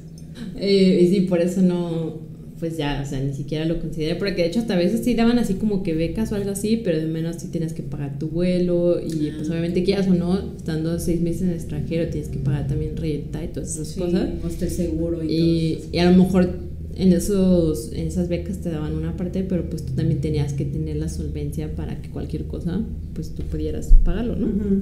Eh, 0.58 1.02
y 1.04 1.08
sí, 1.14 1.22
por 1.22 1.42
eso 1.42 1.62
no, 1.62 2.18
pues 2.60 2.78
ya, 2.78 3.02
o 3.06 3.10
sea, 3.10 3.22
ni 3.22 3.34
siquiera 3.34 3.66
lo 3.66 3.80
consideré, 3.80 4.16
porque 4.16 4.42
de 4.42 4.48
hecho 4.50 4.60
hasta 4.60 4.74
a 4.74 4.78
veces 4.78 5.02
sí 5.04 5.14
daban 5.14 5.40
así 5.40 5.54
como 5.54 5.82
que 5.84 5.94
becas 5.94 6.32
o 6.32 6.36
algo 6.36 6.52
así, 6.52 6.78
pero 6.84 6.98
de 6.98 7.06
menos 7.08 7.38
sí 7.38 7.48
tienes 7.48 7.72
que 7.74 7.84
pagar 7.84 8.20
tu 8.20 8.28
vuelo 8.28 9.00
y 9.00 9.32
pues 9.32 9.50
obviamente 9.50 9.84
quieras 9.84 10.08
o 10.08 10.14
no, 10.14 10.38
estando 10.58 11.00
seis 11.00 11.22
meses 11.22 11.44
en 11.44 11.50
el 11.50 11.56
extranjero 11.56 12.10
tienes 12.10 12.30
que 12.30 12.40
pagar 12.40 12.68
también 12.68 12.98
renta 12.98 13.44
y 13.44 13.48
todas 13.48 13.74
esas 13.76 13.88
Sí, 13.90 14.00
cosas. 14.00 14.28
coste 14.42 14.70
seguro 14.70 15.24
y, 15.24 15.28
Y, 15.32 15.80
y 15.94 15.98
a 16.00 16.12
lo 16.12 16.18
mejor 16.22 16.50
en, 16.98 17.14
esos, 17.14 17.94
en 17.94 18.08
esas 18.08 18.28
becas 18.28 18.58
te 18.60 18.70
daban 18.70 18.94
una 18.94 19.16
parte, 19.16 19.44
pero 19.44 19.70
pues 19.70 19.86
tú 19.86 19.94
también 19.94 20.20
tenías 20.20 20.52
que 20.52 20.66
tener 20.66 20.98
la 20.98 21.08
solvencia 21.08 21.74
para 21.76 22.02
que 22.02 22.10
cualquier 22.10 22.44
cosa, 22.44 22.82
pues 23.14 23.30
tú 23.34 23.44
pudieras 23.44 23.94
pagarlo, 24.04 24.34
todo. 24.36 24.48
¿no? 24.48 24.52
Ujú. 24.52 24.82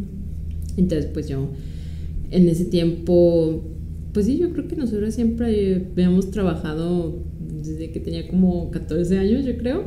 Entonces, 0.77 1.07
pues 1.13 1.27
yo 1.27 1.47
en 2.31 2.49
ese 2.49 2.65
tiempo, 2.65 3.63
pues 4.17 4.25
sí, 4.25 4.39
yo 4.39 4.49
creo 4.49 4.67
que 4.67 4.75
nosotros 4.75 5.13
siempre 5.13 5.89
habíamos 5.91 6.31
trabajado 6.31 7.19
desde 7.63 7.91
que 7.91 7.99
tenía 7.99 8.27
como 8.27 8.71
14 8.71 9.15
años, 9.15 9.45
yo 9.45 9.55
creo, 9.57 9.83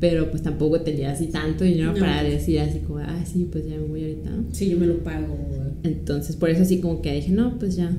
pero 0.00 0.28
pues 0.28 0.42
tampoco 0.42 0.80
tenía 0.80 1.12
así 1.12 1.26
tanto 1.26 1.62
dinero 1.62 1.92
No. 1.92 2.00
para 2.00 2.24
decir 2.24 2.58
así 2.58 2.80
como, 2.80 2.98
ah, 2.98 3.24
sí, 3.24 3.46
pues 3.48 3.68
ya 3.68 3.76
me 3.76 3.86
voy 3.86 4.02
ahorita. 4.02 4.30
Sí, 4.50 4.70
yo 4.70 4.76
me 4.76 4.88
lo 4.88 4.98
pago. 5.04 5.38
Entonces, 5.84 6.34
por 6.34 6.50
eso 6.50 6.62
así 6.62 6.80
como 6.80 7.00
que 7.00 7.14
dije, 7.14 7.30
no, 7.30 7.60
pues 7.60 7.76
ya 7.76 7.92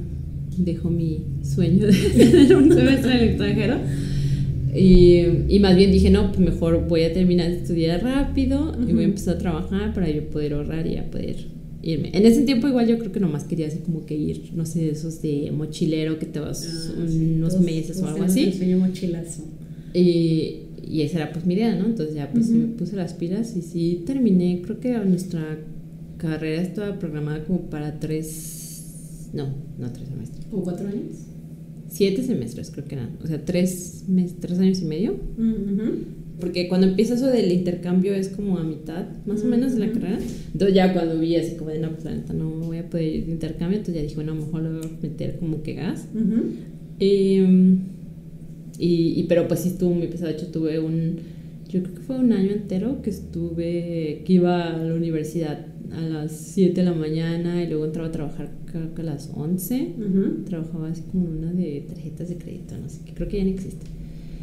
dejo 0.57 0.89
mi 0.89 1.21
sueño 1.41 1.87
de 1.87 1.93
tener 2.17 2.53
un 2.53 2.73
semestre 2.73 3.11
en 3.13 3.17
el 3.19 3.29
extranjero. 3.29 3.75
Y, 4.75 5.21
y 5.47 5.59
más 5.61 5.77
bien 5.77 5.93
dije, 5.93 6.09
no, 6.09 6.33
pues 6.33 6.41
mejor 6.41 6.85
voy 6.85 7.03
a 7.03 7.13
terminar 7.13 7.49
de 7.49 7.59
estudiar 7.59 8.03
rápido 8.03 8.75
y 8.85 8.91
voy 8.91 9.03
a 9.03 9.07
empezar 9.07 9.35
a 9.35 9.37
trabajar 9.37 9.93
para 9.93 10.09
yo 10.09 10.25
poder 10.29 10.51
ahorrar 10.51 10.85
y 10.85 10.95
ya 10.95 11.09
poder 11.09 11.60
irme. 11.83 12.09
En 12.13 12.25
ese 12.25 12.41
tiempo 12.43 12.67
igual 12.67 12.87
yo 12.87 12.97
creo 12.99 13.11
que 13.11 13.19
nomás 13.19 13.43
quería 13.43 13.67
así 13.67 13.79
como 13.79 14.05
que 14.05 14.15
ir, 14.15 14.51
no 14.55 14.65
sé, 14.65 14.89
esos 14.89 15.21
de 15.21 15.51
mochilero 15.51 16.19
que 16.19 16.25
te 16.25 16.39
vas 16.39 16.65
Ah, 16.65 17.05
sí, 17.07 17.33
unos 17.37 17.59
meses 17.59 18.01
o 18.01 18.07
algo 18.07 18.23
así. 18.23 18.51
sueño 18.53 18.77
mochilazo. 18.79 19.43
Y, 19.93 20.57
y 20.87 21.01
esa 21.01 21.17
era 21.17 21.31
pues 21.33 21.45
mi 21.45 21.53
idea, 21.55 21.75
¿no? 21.75 21.85
Entonces 21.85 22.15
ya 22.15 22.31
pues 22.31 22.49
me 22.49 22.65
puse 22.67 22.95
las 22.95 23.13
pilas 23.13 23.55
y 23.57 23.61
sí 23.61 24.03
terminé, 24.05 24.61
creo 24.63 24.79
que 24.79 24.97
nuestra 24.99 25.59
carrera 26.17 26.61
estaba 26.61 26.99
programada 26.99 27.43
como 27.45 27.61
para 27.69 27.99
tres, 27.99 29.29
no, 29.33 29.47
no 29.79 29.91
tres 29.91 30.07
semestres. 30.09 30.45
¿O 30.51 30.61
cuatro 30.63 30.87
años? 30.87 31.15
Siete 31.89 32.23
semestres 32.23 32.69
creo 32.71 32.85
que 32.85 32.95
eran, 32.95 33.17
o 33.23 33.27
sea, 33.27 33.43
tres, 33.43 34.03
mes, 34.07 34.35
tres 34.39 34.59
años 34.59 34.81
y 34.81 34.85
medio. 34.85 35.15
Porque 36.41 36.67
cuando 36.67 36.87
empieza 36.87 37.13
eso 37.13 37.27
del 37.27 37.51
intercambio 37.51 38.13
es 38.13 38.27
como 38.27 38.57
a 38.57 38.63
mitad, 38.63 39.05
más 39.25 39.43
o 39.43 39.47
menos, 39.47 39.75
de 39.75 39.79
la 39.79 39.91
carrera. 39.93 40.19
Entonces 40.51 40.75
ya 40.75 40.91
cuando 40.91 41.17
vi 41.17 41.37
así 41.37 41.55
como 41.55 41.69
de, 41.69 41.79
no, 41.79 41.91
pues 41.91 42.03
la 42.03 42.11
neta 42.11 42.33
no 42.33 42.49
voy 42.49 42.79
a 42.79 42.89
poder 42.89 43.05
ir 43.05 43.25
de 43.27 43.31
intercambio, 43.31 43.77
entonces 43.77 43.95
ya 43.95 44.01
dije, 44.01 44.15
bueno, 44.15 44.35
mejor 44.35 44.63
lo 44.63 44.79
voy 44.79 44.87
a 44.87 45.01
meter 45.01 45.37
como 45.39 45.63
que 45.63 45.75
gas. 45.75 46.07
Em, 46.99 47.79
y, 48.77 49.13
y, 49.19 49.23
pero 49.29 49.47
pues 49.47 49.61
sí 49.61 49.69
estuvo 49.69 49.91
muy 49.91 50.07
pesado, 50.07 50.27
de 50.27 50.37
hecho 50.37 50.47
tuve 50.47 50.79
un, 50.79 51.17
yo 51.69 51.81
creo 51.83 51.95
que 51.95 52.01
fue 52.01 52.19
un 52.19 52.33
año 52.33 52.51
entero 52.51 53.01
que 53.01 53.11
estuve, 53.11 54.23
que 54.25 54.33
iba 54.33 54.73
a 54.73 54.77
la 54.77 54.93
universidad 54.93 55.67
a 55.93 56.01
las 56.01 56.31
7 56.31 56.81
de 56.81 56.85
la 56.85 56.93
mañana 56.93 57.63
y 57.63 57.67
luego 57.67 57.85
entraba 57.85 58.09
a 58.09 58.11
trabajar 58.11 58.49
creo 58.65 58.93
que 58.93 59.01
a 59.01 59.05
las 59.05 59.29
11. 59.33 59.93
Trabajaba 60.45 60.89
así 60.89 61.03
como 61.11 61.29
una 61.29 61.51
de 61.51 61.85
tarjetas 61.87 62.29
de 62.29 62.37
crédito, 62.37 62.75
no 62.77 62.89
sé, 62.89 63.03
que 63.05 63.13
creo 63.13 63.27
que 63.27 63.37
ya 63.37 63.43
no 63.43 63.49
existe. 63.49 63.85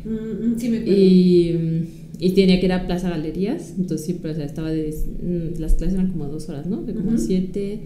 Mm, 0.08 0.52
mm, 0.52 0.58
sí, 0.58 0.68
me 0.70 0.78
Y, 0.78 1.88
y, 2.18 2.30
tenía 2.30 2.58
que 2.58 2.66
ir 2.66 2.72
a 2.72 2.86
Plaza 2.86 3.10
Galerías, 3.10 3.74
entonces 3.76 4.06
sí, 4.06 4.18
pero 4.20 4.34
estaba 4.42 4.70
de, 4.70 4.94
mm, 5.22 5.60
las 5.60 5.74
clases 5.74 5.94
eran 5.94 6.10
como 6.10 6.26
dos 6.28 6.48
horas, 6.48 6.66
¿no? 6.66 6.82
De 6.82 6.94
como 6.94 7.12
uh 7.12 7.18
7, 7.18 7.80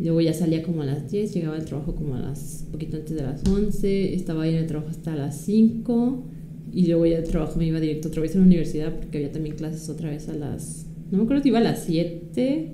luego 0.00 0.20
ya 0.22 0.32
salía 0.32 0.62
como 0.62 0.82
a 0.82 0.86
las 0.86 1.10
10, 1.10 1.34
llegaba 1.34 1.56
al 1.56 1.66
trabajo 1.66 1.94
como 1.94 2.14
a 2.14 2.20
las, 2.20 2.64
poquito 2.72 2.96
antes 2.96 3.14
de 3.14 3.22
las 3.22 3.46
11, 3.46 4.14
estaba 4.14 4.44
ahí 4.44 4.54
en 4.54 4.60
el 4.60 4.66
trabajo 4.66 4.90
hasta 4.90 5.14
las 5.14 5.38
5 5.42 6.24
y 6.72 6.86
luego 6.86 7.04
ya 7.04 7.18
el 7.18 7.24
trabajo 7.24 7.58
me 7.58 7.66
iba 7.66 7.80
directo 7.80 8.08
otra 8.08 8.22
vez 8.22 8.34
a 8.34 8.38
la 8.38 8.44
universidad 8.44 8.94
porque 8.94 9.18
había 9.18 9.32
también 9.32 9.56
clases 9.56 9.88
otra 9.90 10.08
vez 10.08 10.28
a 10.28 10.34
las, 10.34 10.86
no 11.10 11.18
me 11.18 11.24
acuerdo 11.24 11.42
si 11.42 11.48
iba 11.50 11.58
a 11.58 11.62
las 11.62 11.84
7, 11.84 12.72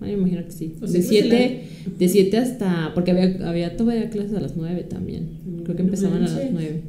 me 0.00 0.12
imagino 0.12 0.44
que 0.44 0.50
sí, 0.50 0.74
de 0.80 1.02
7 1.02 1.64
de 1.98 2.08
7 2.08 2.36
hasta, 2.36 2.92
porque 2.94 3.12
había, 3.12 3.48
había 3.48 3.76
todavía 3.76 4.10
clases 4.10 4.36
a 4.36 4.40
las 4.40 4.56
9 4.56 4.84
también, 4.90 5.28
creo 5.62 5.76
que 5.76 5.82
empezaban 5.82 6.24
a 6.24 6.28
las 6.28 6.50
9. 6.50 6.82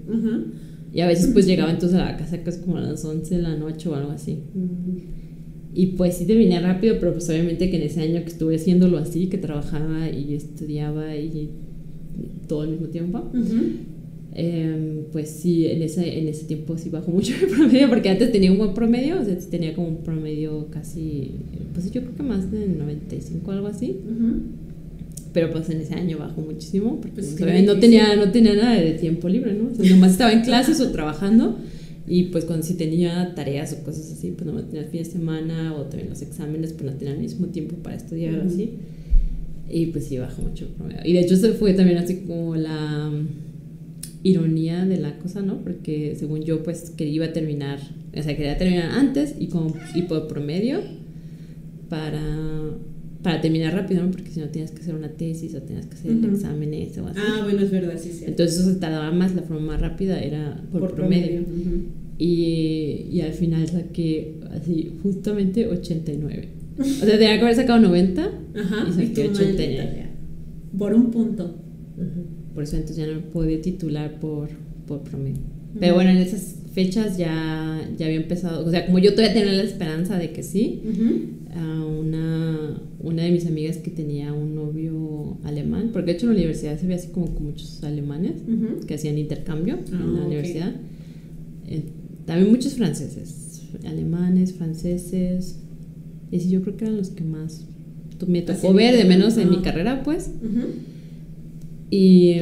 Y 0.97 1.01
a 1.01 1.05
veces 1.05 1.29
pues 1.31 1.45
llegaba 1.45 1.69
entonces 1.69 1.99
a 1.99 2.05
la 2.05 2.17
casa 2.17 2.43
que 2.43 2.49
es 2.49 2.57
como 2.57 2.77
a 2.77 2.81
las 2.81 3.05
11 3.05 3.35
de 3.35 3.41
la 3.43 3.55
noche 3.55 3.87
o 3.87 3.93
algo 3.93 4.09
así. 4.09 4.39
Y 5.71 5.85
pues 5.95 6.15
sí 6.15 6.25
terminé 6.25 6.59
rápido, 6.59 6.95
pero 6.99 7.13
pues 7.13 7.29
obviamente 7.29 7.69
que 7.69 7.77
en 7.77 7.83
ese 7.83 8.01
año 8.01 8.21
que 8.23 8.29
estuve 8.29 8.55
haciéndolo 8.55 8.97
así, 8.97 9.27
que 9.27 9.37
trabajaba 9.37 10.09
y 10.09 10.33
estudiaba 10.33 11.15
y 11.15 11.51
todo 12.47 12.61
al 12.61 12.69
mismo 12.69 12.87
tiempo, 12.87 13.29
em, 14.33 15.03
pues 15.11 15.29
sí, 15.29 15.67
en 15.67 15.83
ese, 15.83 16.17
en 16.17 16.29
ese 16.29 16.45
tiempo 16.45 16.79
sí 16.79 16.89
bajó 16.89 17.11
mucho 17.11 17.31
el 17.43 17.51
promedio, 17.51 17.89
porque 17.89 18.09
antes 18.09 18.31
tenía 18.31 18.51
un 18.51 18.57
buen 18.57 18.73
promedio, 18.73 19.21
o 19.21 19.23
sea, 19.23 19.37
tenía 19.51 19.75
como 19.75 19.89
un 19.89 19.97
promedio 19.97 20.65
casi, 20.71 21.33
pues 21.75 21.91
yo 21.91 22.01
creo 22.01 22.15
que 22.15 22.23
más 22.23 22.51
de 22.51 22.67
95 22.69 23.51
o 23.51 23.53
algo 23.53 23.67
así 23.67 23.97
pero 25.37 25.51
pues 25.51 25.69
en 25.69 25.81
ese 25.81 25.93
año 25.93 26.17
bajó 26.17 26.41
muchísimo 26.41 26.99
porque 26.99 27.21
pues 27.21 27.39
no 27.39 27.77
tenía, 27.77 28.15
no 28.15 28.31
tenía 28.31 28.55
nada 28.55 28.73
de 28.73 28.93
tiempo 28.93 29.29
libre, 29.29 29.53
¿no? 29.53 29.65
O 29.65 29.83
nomás 29.87 30.13
estaba 30.13 30.33
en 30.33 30.41
clases 30.41 30.81
o 30.81 30.89
trabajando 30.91 31.59
y 32.07 32.23
pues 32.23 32.45
cuando 32.45 32.65
si 32.65 32.73
tenía 32.73 33.35
tareas 33.35 33.71
o 33.73 33.83
cosas 33.83 34.11
así, 34.11 34.31
pues 34.31 34.47
nomás 34.47 34.65
tenía 34.65 34.81
el 34.81 34.87
fin 34.87 35.03
de 35.03 35.05
semana 35.05 35.75
o 35.75 35.83
también 35.83 36.09
los 36.09 36.23
exámenes, 36.23 36.73
pues 36.73 36.91
no 36.91 36.97
tenía 36.97 37.13
el 37.13 37.19
mismo 37.19 37.45
tiempo 37.49 37.75
para 37.75 37.97
estudiar 37.97 38.39
o 38.39 38.47
así. 38.47 38.79
Y 39.69 39.85
pues 39.85 40.05
sí, 40.05 40.17
bajó 40.17 40.41
mucho 40.41 40.65
el 40.65 40.71
promedio. 40.71 41.01
Y 41.05 41.13
de 41.13 41.19
hecho 41.19 41.35
eso 41.35 41.53
fue 41.53 41.75
también 41.75 41.99
así 41.99 42.21
como 42.21 42.55
la 42.55 43.11
mm, 43.11 43.27
ironía 44.23 44.85
de 44.85 44.97
la 44.97 45.19
cosa, 45.19 45.43
¿no? 45.43 45.59
Porque 45.59 46.15
según 46.17 46.41
yo 46.41 46.63
pues 46.63 46.89
quería 46.97 47.13
iba 47.13 47.25
a 47.27 47.33
terminar, 47.33 47.79
o 48.11 48.23
sea, 48.23 48.35
quería 48.35 48.57
terminar 48.57 48.89
antes 48.89 49.35
y, 49.39 49.49
con, 49.49 49.71
y 49.93 50.01
por 50.01 50.27
promedio 50.27 50.79
para 51.89 52.23
para 53.21 53.41
terminar 53.41 53.73
rápido, 53.73 54.03
¿no? 54.03 54.11
Porque 54.11 54.29
si 54.29 54.39
no 54.39 54.47
tienes 54.47 54.71
que 54.71 54.81
hacer 54.81 54.95
una 54.95 55.09
tesis 55.09 55.55
o 55.55 55.61
tienes 55.61 55.85
que 55.87 55.95
hacer 55.95 56.11
el 56.11 56.25
examen 56.25 56.73
ese 56.73 57.01
o 57.01 57.07
así. 57.07 57.19
Ah, 57.21 57.41
bueno, 57.43 57.61
es 57.61 57.71
verdad, 57.71 57.95
sí, 57.97 58.11
sí. 58.11 58.25
Entonces 58.27 58.59
eso 58.59 58.73
se 58.73 58.79
tardaba 58.79 59.11
más, 59.11 59.35
la 59.35 59.41
forma 59.41 59.73
más 59.73 59.81
rápida 59.81 60.19
era 60.21 60.61
por, 60.71 60.93
promedio. 60.93 61.41
y, 62.17 63.07
y, 63.11 63.21
al 63.21 63.33
final 63.33 63.67
saqué 63.67 64.35
así, 64.51 64.91
justamente 65.03 65.67
89. 65.67 66.49
o 66.79 66.83
sea, 66.83 67.17
tenía 67.17 67.37
que 67.37 67.41
haber 67.41 67.55
sacado 67.55 67.79
90 67.79 68.31
Ajá, 68.55 68.87
y 68.89 69.07
saqué 69.07 69.29
89. 69.29 70.07
Por 70.77 70.93
un 70.93 71.11
punto. 71.11 71.55
Por 72.53 72.63
eso 72.63 72.75
entonces 72.75 72.97
ya 72.97 73.11
no 73.11 73.21
podía 73.31 73.61
titular 73.61 74.19
por, 74.19 74.49
por 74.85 75.01
promedio. 75.01 75.41
Pero 75.79 75.95
bueno, 75.95 76.09
en 76.11 76.17
esas 76.17 76.55
fechas 76.71 77.17
ya, 77.17 77.81
ya 77.97 78.05
había 78.05 78.17
empezado, 78.17 78.65
o 78.65 78.69
sea, 78.69 78.85
como 78.85 78.99
yo 78.99 79.11
todavía 79.15 79.33
tenía 79.33 79.53
la 79.53 79.63
esperanza 79.63 80.17
de 80.17 80.31
que 80.31 80.43
sí, 80.43 80.81
a 81.57 81.85
una, 81.85 82.81
una 82.99 83.23
de 83.23 83.31
mis 83.31 83.47
amigas 83.47 83.77
que 83.77 83.89
tenía 83.89 84.33
un 84.33 84.55
novio 84.55 85.37
alemán, 85.43 85.89
porque 85.91 86.11
de 86.11 86.17
hecho 86.17 86.27
en 86.27 86.33
la 86.33 86.37
universidad 86.39 86.79
se 86.79 86.87
ve 86.87 86.93
así 86.93 87.09
como 87.09 87.33
con 87.33 87.45
muchos 87.45 87.83
alemanes 87.83 88.33
que 88.85 88.93
hacían 88.93 89.17
intercambio 89.17 89.79
en 89.87 90.13
la 90.15 90.21
ah, 90.21 90.25
universidad. 90.25 90.75
Eh, 91.67 91.83
también 92.25 92.51
muchos 92.51 92.75
franceses, 92.75 93.63
alemanes, 93.85 94.53
franceses, 94.53 95.59
y 96.31 96.39
sí, 96.39 96.49
yo 96.49 96.61
creo 96.61 96.77
que 96.77 96.85
eran 96.85 96.97
los 96.97 97.09
que 97.09 97.23
más 97.23 97.65
me 98.27 98.41
tocó 98.41 98.73
ver, 98.73 98.95
de 98.95 99.05
menos 99.05 99.37
en 99.37 99.49
mi 99.49 99.61
carrera, 99.61 100.03
pues. 100.03 100.31
Y, 101.89 102.35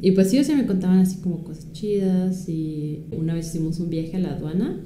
y, 0.00 0.10
pues 0.12 0.30
sí, 0.30 0.38
o 0.38 0.44
sea, 0.44 0.56
me 0.56 0.66
contaban 0.66 0.98
así 0.98 1.18
como 1.20 1.44
cosas 1.44 1.72
chidas 1.72 2.48
y 2.48 3.00
una 3.16 3.34
vez 3.34 3.48
hicimos 3.48 3.78
un 3.78 3.90
viaje 3.90 4.16
a 4.16 4.20
la 4.20 4.34
aduana. 4.34 4.80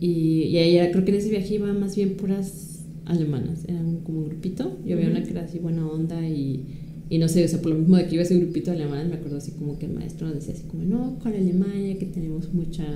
Y, 0.00 0.44
y 0.44 0.58
ella, 0.58 0.90
creo 0.90 1.04
que 1.04 1.10
en 1.12 1.18
ese 1.18 1.30
viaje 1.30 1.54
iba 1.54 1.72
más 1.72 1.96
bien 1.96 2.16
puras 2.16 2.71
alemanas, 3.06 3.64
eran 3.68 4.00
como 4.00 4.20
un 4.20 4.26
grupito. 4.26 4.78
Yo 4.84 4.96
había 4.96 5.08
una 5.08 5.22
que 5.22 5.30
era 5.30 5.42
así 5.42 5.58
buena 5.58 5.86
onda 5.86 6.26
y, 6.26 6.66
y, 7.08 7.18
no 7.18 7.28
sé, 7.28 7.44
o 7.44 7.48
sea, 7.48 7.60
por 7.60 7.72
lo 7.72 7.78
mismo 7.78 7.96
de 7.96 8.06
que 8.06 8.14
iba 8.14 8.22
ese 8.22 8.36
grupito 8.36 8.70
de 8.70 8.78
alemanas, 8.78 9.08
me 9.08 9.16
acuerdo 9.16 9.36
así 9.36 9.52
como 9.52 9.78
que 9.78 9.86
el 9.86 9.92
maestro 9.92 10.26
nos 10.26 10.36
decía 10.36 10.54
así 10.54 10.64
como, 10.64 10.84
no, 10.84 11.18
con 11.18 11.32
Alemania, 11.32 11.98
que 11.98 12.06
tenemos 12.06 12.52
mucha, 12.54 12.86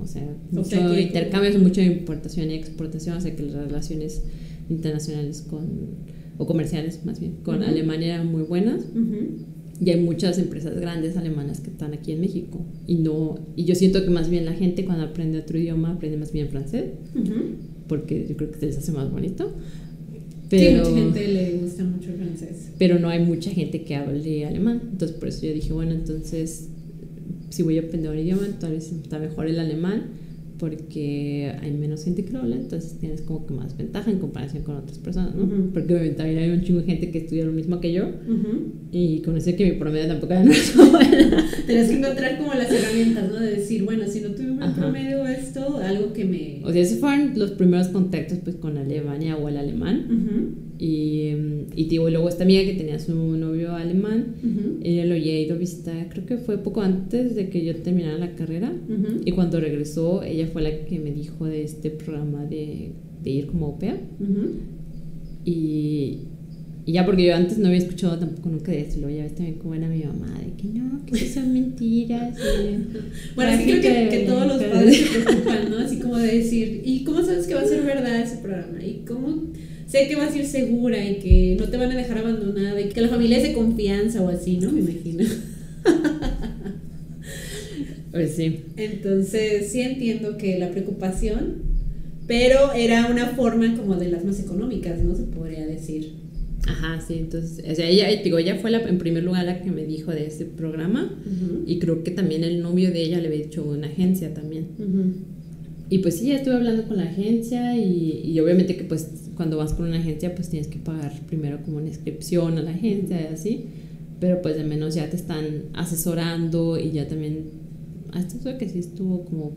o 0.00 0.06
sea, 0.06 0.36
mucho 0.50 0.98
intercambio, 0.98 1.58
mucha 1.58 1.82
importación 1.82 2.50
y 2.50 2.54
exportación, 2.54 3.16
o 3.16 3.20
sea, 3.20 3.34
que 3.34 3.42
las 3.42 3.54
relaciones 3.54 4.22
internacionales 4.68 5.42
con, 5.42 5.66
o 6.38 6.46
comerciales 6.46 7.04
más 7.04 7.20
bien, 7.20 7.36
con 7.42 7.62
Alemania 7.62 8.14
eran 8.14 8.30
muy 8.30 8.42
buenas. 8.42 8.84
Y 9.84 9.90
hay 9.90 10.00
muchas 10.00 10.38
empresas 10.38 10.78
grandes 10.78 11.16
alemanas 11.16 11.60
que 11.60 11.68
están 11.68 11.94
aquí 11.94 12.12
en 12.12 12.20
México. 12.20 12.64
Y, 12.86 12.96
no, 12.96 13.40
y 13.56 13.64
yo 13.64 13.74
siento 13.74 14.04
que 14.04 14.10
más 14.10 14.30
bien 14.30 14.44
la 14.44 14.52
gente 14.52 14.84
cuando 14.84 15.04
aprende 15.04 15.38
otro 15.38 15.58
idioma 15.58 15.90
aprende 15.90 16.16
más 16.16 16.30
bien 16.30 16.48
francés 16.48 16.92
porque 17.88 18.26
yo 18.28 18.36
creo 18.36 18.50
que 18.50 18.58
se 18.60 18.66
les 18.66 18.78
hace 18.78 18.92
más 18.92 19.10
bonito. 19.10 19.52
Pero, 20.50 20.84
sí, 20.84 20.90
mucha 20.90 21.02
gente 21.02 21.28
le 21.28 21.52
gusta 21.58 21.84
mucho 21.84 22.10
el 22.10 22.16
francés. 22.16 22.70
Pero 22.78 22.98
no 22.98 23.08
hay 23.08 23.24
mucha 23.24 23.50
gente 23.50 23.82
que 23.82 23.96
hable 23.96 24.46
alemán. 24.46 24.80
Entonces, 24.92 25.16
por 25.16 25.28
eso 25.28 25.46
yo 25.46 25.52
dije, 25.52 25.72
bueno, 25.72 25.92
entonces, 25.92 26.68
si 27.50 27.62
voy 27.62 27.78
a 27.78 27.82
aprender 27.82 28.10
un 28.10 28.18
idioma, 28.18 28.46
tal 28.60 28.72
vez 28.72 28.92
está 28.92 29.18
mejor 29.18 29.46
el 29.46 29.58
alemán 29.58 30.23
porque 30.58 31.52
hay 31.60 31.72
menos 31.72 32.04
gente 32.04 32.24
que 32.24 32.32
lo 32.32 32.40
habla, 32.40 32.56
entonces 32.56 32.98
tienes 32.98 33.22
como 33.22 33.46
que 33.46 33.54
más 33.54 33.76
ventaja 33.76 34.10
en 34.10 34.18
comparación 34.18 34.62
con 34.62 34.76
otras 34.76 34.98
personas, 34.98 35.34
¿no? 35.34 35.48
Porque 35.72 35.92
obviamente 35.94 36.16
también 36.16 36.38
hay 36.38 36.50
un 36.50 36.62
chingo 36.62 36.80
de 36.80 36.86
gente 36.86 37.10
que 37.10 37.18
estudia 37.18 37.44
lo 37.44 37.52
mismo 37.52 37.80
que 37.80 37.92
yo 37.92 38.08
y 38.92 39.20
conocer 39.22 39.56
que 39.56 39.64
mi 39.64 39.78
promedio 39.78 40.08
tampoco 40.08 40.32
era 40.32 40.42
buena. 40.90 41.46
Tienes 41.66 41.88
que 41.88 41.98
encontrar 41.98 42.38
como 42.38 42.54
las 42.54 42.70
herramientas, 42.70 43.28
¿no? 43.28 43.40
De 43.40 43.50
decir, 43.56 43.84
bueno, 43.84 44.06
si 44.06 44.20
no 44.20 44.28
tuve 44.30 44.50
un 44.52 44.74
promedio 44.74 45.26
esto, 45.26 45.78
algo 45.78 46.12
que 46.12 46.24
me... 46.24 46.60
O 46.64 46.72
sea, 46.72 46.82
esos 46.82 46.98
fueron 46.98 47.32
los 47.36 47.52
primeros 47.52 47.88
contactos 47.88 48.38
pues 48.44 48.56
con 48.56 48.76
Alemania 48.78 49.36
o 49.36 49.48
el 49.48 49.56
alemán. 49.56 50.73
Y, 50.84 51.30
y 51.76 51.84
digo, 51.84 52.10
luego 52.10 52.28
esta 52.28 52.44
amiga 52.44 52.62
que 52.62 52.74
tenía 52.74 52.98
su 52.98 53.14
novio 53.14 53.74
alemán, 53.74 54.34
ella 54.82 55.06
lo 55.06 55.14
había 55.14 55.40
ido 55.40 55.54
a 55.54 55.58
visitar, 55.58 56.10
creo 56.10 56.26
que 56.26 56.36
fue 56.36 56.58
poco 56.58 56.82
antes 56.82 57.34
de 57.34 57.48
que 57.48 57.64
yo 57.64 57.74
terminara 57.76 58.18
la 58.18 58.34
carrera. 58.34 58.70
Y 59.24 59.32
cuando 59.32 59.60
regresó, 59.60 60.22
ella 60.22 60.46
fue 60.46 60.60
la 60.60 60.84
que 60.84 60.98
me 60.98 61.10
dijo 61.10 61.46
de 61.46 61.62
este 61.62 61.88
programa 61.88 62.44
de, 62.44 62.92
de 63.22 63.30
ir 63.30 63.46
como 63.46 63.66
au 63.66 63.78
Y, 65.46 66.18
y, 66.84 66.92
ya 66.92 67.06
porque 67.06 67.24
yo 67.24 67.34
antes 67.34 67.56
no 67.56 67.68
había 67.68 67.78
escuchado 67.78 68.18
tampoco 68.18 68.50
nunca 68.50 68.70
de 68.70 68.82
eso, 68.82 69.00
luego 69.00 69.16
ya 69.16 69.22
ves 69.22 69.36
también 69.36 69.56
cómo 69.56 69.74
era 69.74 69.88
mi 69.88 70.04
mamá, 70.04 70.38
de 70.38 70.52
que 70.60 70.68
no, 70.68 71.00
que 71.06 71.16
son 71.16 71.50
mentiras. 71.50 72.36
bueno, 73.34 73.52
así 73.52 73.64
creo 73.64 73.80
que, 73.80 74.08
que, 74.10 74.24
todos 74.26 74.46
los 74.46 74.62
padres 74.70 74.98
se 74.98 75.20
preocupan, 75.20 75.70
¿no? 75.70 75.78
Así 75.78 75.98
como 75.98 76.18
de 76.18 76.40
decir, 76.40 76.82
¿y 76.84 77.04
cómo 77.04 77.22
sabes 77.22 77.46
que 77.46 77.54
va 77.54 77.62
a 77.62 77.66
ser 77.66 77.82
verdad 77.84 78.20
ese 78.20 78.36
programa? 78.36 78.84
¿Y 78.84 79.02
cómo 79.06 79.44
sé 79.94 80.08
que 80.08 80.16
vas 80.16 80.34
a 80.34 80.38
ir 80.38 80.46
segura 80.46 80.98
y 81.08 81.20
que 81.20 81.56
no 81.58 81.68
te 81.68 81.76
van 81.76 81.92
a 81.92 81.96
dejar 81.96 82.18
abandonada 82.18 82.80
y 82.80 82.88
que 82.88 83.00
la 83.00 83.08
familia 83.08 83.36
es 83.36 83.44
de 83.44 83.52
confianza 83.52 84.22
o 84.22 84.28
así, 84.28 84.58
¿no? 84.58 84.72
Me 84.72 84.80
imagino. 84.80 85.24
Pues 88.10 88.36
sí. 88.36 88.60
Entonces, 88.76 89.72
sí 89.72 89.80
entiendo 89.80 90.38
que 90.38 90.56
la 90.56 90.70
preocupación, 90.70 91.62
pero 92.28 92.72
era 92.72 93.08
una 93.10 93.30
forma 93.30 93.76
como 93.76 93.96
de 93.96 94.08
las 94.08 94.24
más 94.24 94.38
económicas, 94.38 95.02
¿no? 95.02 95.16
Se 95.16 95.24
podría 95.24 95.66
decir. 95.66 96.12
Ajá, 96.68 97.00
sí, 97.04 97.14
entonces, 97.14 97.64
o 97.68 97.74
sea, 97.74 97.88
ella, 97.88 98.06
digo, 98.22 98.38
ella 98.38 98.54
fue 98.54 98.70
la, 98.70 98.88
en 98.88 98.98
primer 98.98 99.24
lugar 99.24 99.44
la 99.46 99.60
que 99.60 99.72
me 99.72 99.84
dijo 99.84 100.12
de 100.12 100.26
este 100.26 100.44
programa 100.44 101.12
y 101.66 101.80
creo 101.80 102.04
que 102.04 102.12
también 102.12 102.44
el 102.44 102.62
novio 102.62 102.92
de 102.92 103.02
ella 103.02 103.18
le 103.18 103.26
había 103.26 103.42
dicho 103.42 103.64
una 103.64 103.88
agencia 103.88 104.32
también. 104.32 104.68
y 105.90 105.98
pues 105.98 106.20
sí, 106.20 106.28
ya 106.28 106.36
estuve 106.36 106.54
hablando 106.54 106.84
con 106.84 106.98
la 106.98 107.10
agencia 107.10 107.76
y, 107.76 108.22
y, 108.24 108.38
obviamente 108.38 108.76
que 108.76 108.84
pues 108.84 109.23
cuando 109.36 109.56
vas 109.56 109.72
con 109.74 109.86
una 109.86 109.98
agencia 109.98 110.34
pues 110.34 110.48
tienes 110.48 110.68
que 110.68 110.78
pagar 110.78 111.12
primero 111.26 111.62
como 111.64 111.78
una 111.78 111.88
inscripción 111.88 112.56
a 112.58 112.62
la 112.62 112.70
agencia 112.70 113.20
y 113.20 113.32
así, 113.32 113.64
pero 114.20 114.40
pues 114.42 114.56
de 114.56 114.64
menos 114.64 114.94
ya 114.94 115.08
te 115.10 115.16
están 115.16 115.44
asesorando 115.74 116.78
y 116.78 116.92
ya 116.92 117.08
también, 117.08 117.44
hasta 118.12 118.36
eso 118.50 118.58
que 118.58 118.68
sí 118.68 118.78
estuvo 118.78 119.24
como, 119.24 119.52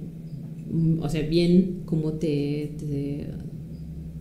mm, 0.72 1.00
o 1.02 1.10
sea, 1.10 1.22
bien 1.28 1.82
como 1.86 2.14
te, 2.14 2.72
te, 2.80 3.28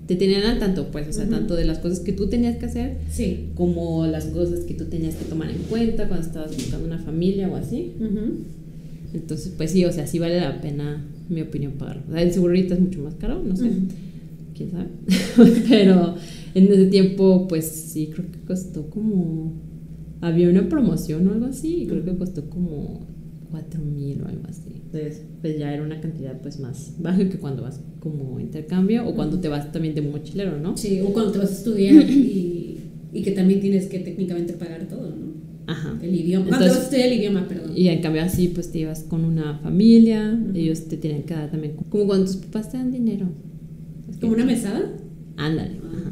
te 0.07 0.15
tenían 0.17 0.43
al 0.45 0.59
tanto, 0.59 0.91
pues, 0.93 1.09
o 1.09 1.13
sea, 1.13 1.29
tanto 1.29 1.57
de 1.57 1.65
las 1.65 1.79
cosas 1.79 2.01
que 2.01 2.13
tú 2.13 2.29
tenías 2.29 2.57
que 2.59 2.67
hacer, 2.67 2.99
Sí. 3.11 3.49
como 3.55 4.07
las 4.07 4.27
cosas 4.27 4.61
que 4.61 4.75
tú 4.75 4.85
tenías 4.85 5.15
que 5.17 5.25
tomar 5.25 5.51
en 5.51 5.59
cuenta 5.69 6.07
cuando 6.07 6.27
estabas 6.27 6.55
buscando 6.55 6.87
una 6.87 6.99
familia 6.99 7.49
o 7.49 7.57
así. 7.57 7.93
Ujú. 7.99 8.35
Entonces, 9.15 9.53
pues 9.57 9.71
sí, 9.73 9.85
o 9.85 9.91
sea, 9.93 10.07
sí 10.07 10.19
vale 10.19 10.39
la 10.41 10.61
pena, 10.61 11.05
mi 11.29 11.41
opinión, 11.41 11.73
pagarlo. 11.73 12.03
O 12.09 12.13
sea, 12.13 12.23
el 12.23 12.33
seguro 12.33 12.53
ahorita 12.55 12.75
es 12.75 12.81
mucho 12.81 13.01
más 13.03 13.15
caro, 13.15 13.43
no 13.43 13.57
sé, 13.57 13.65
Ujú. 13.65 13.75
Quién 14.57 14.71
sabe. 14.71 14.89
Pero 15.69 16.15
en 16.55 16.65
ese 16.73 16.87
tiempo, 16.87 17.47
pues 17.49 17.67
sí, 17.67 18.11
creo 18.15 18.31
que 18.31 18.41
costó 18.41 18.89
como. 18.91 19.65
Había 20.23 20.49
una 20.49 20.69
promoción 20.69 21.29
o 21.29 21.33
algo 21.33 21.47
así, 21.47 21.83
y 21.83 21.87
creo 21.87 22.03
que 22.05 22.17
costó 22.17 22.49
como 22.49 23.07
4 23.51 23.81
mil 23.81 24.23
o 24.23 24.27
algo 24.29 24.43
así. 24.49 24.63
Entonces, 24.87 25.23
pues 25.43 25.59
ya 25.59 25.73
era 25.73 25.83
una 25.83 26.01
cantidad 26.01 26.41
pues 26.41 26.59
más 26.59 26.95
baja 26.99 27.29
que 27.29 27.39
cuando 27.39 27.63
vas 27.63 27.81
como 28.01 28.41
intercambio 28.41 29.07
o 29.07 29.15
cuando 29.15 29.39
te 29.41 29.49
vas 29.49 29.71
también 29.73 29.95
de 29.95 30.01
mochilero, 30.01 30.59
¿no? 30.59 30.77
Sí, 30.77 31.01
o 31.03 31.13
cuando 31.13 31.33
te 31.33 31.39
vas 31.39 31.51
a 31.51 31.55
estudiar 31.55 31.95
y, 32.11 32.79
y 33.13 33.23
que 33.23 33.33
también 33.33 33.61
tienes 33.61 33.87
que 33.87 33.99
técnicamente 33.99 34.55
pagar 34.55 34.89
todo, 34.89 35.11
¿no? 35.11 35.27
Ajá. 35.67 35.99
El 36.03 36.15
idioma. 36.15 36.47
Entonces- 36.47 36.69
vas 36.71 36.79
a 36.79 36.83
estudiar 36.85 37.09
el 37.09 37.19
idioma, 37.19 37.47
perdón. 37.49 37.73
Y 37.77 37.89
en 37.89 38.01
cambio 38.01 38.23
así, 38.23 38.49
pues 38.49 38.71
te 38.73 38.79
ibas 38.79 39.03
con 39.03 39.25
una 39.25 39.59
familia, 39.59 40.41
ellos 40.55 40.85
te 40.89 40.97
tienen 40.97 41.25
que 41.25 41.35
dar 41.35 41.51
también, 41.51 41.75
como 41.91 42.07
cuando 42.07 42.25
tus 42.27 42.37
papás 42.37 42.71
te 42.71 42.79
dan 42.79 42.91
dinero. 42.91 43.29
¿Como 44.21 44.33
una 44.33 44.45
mesada? 44.45 44.93
Ándale. 45.37 45.73
Ah. 45.83 46.11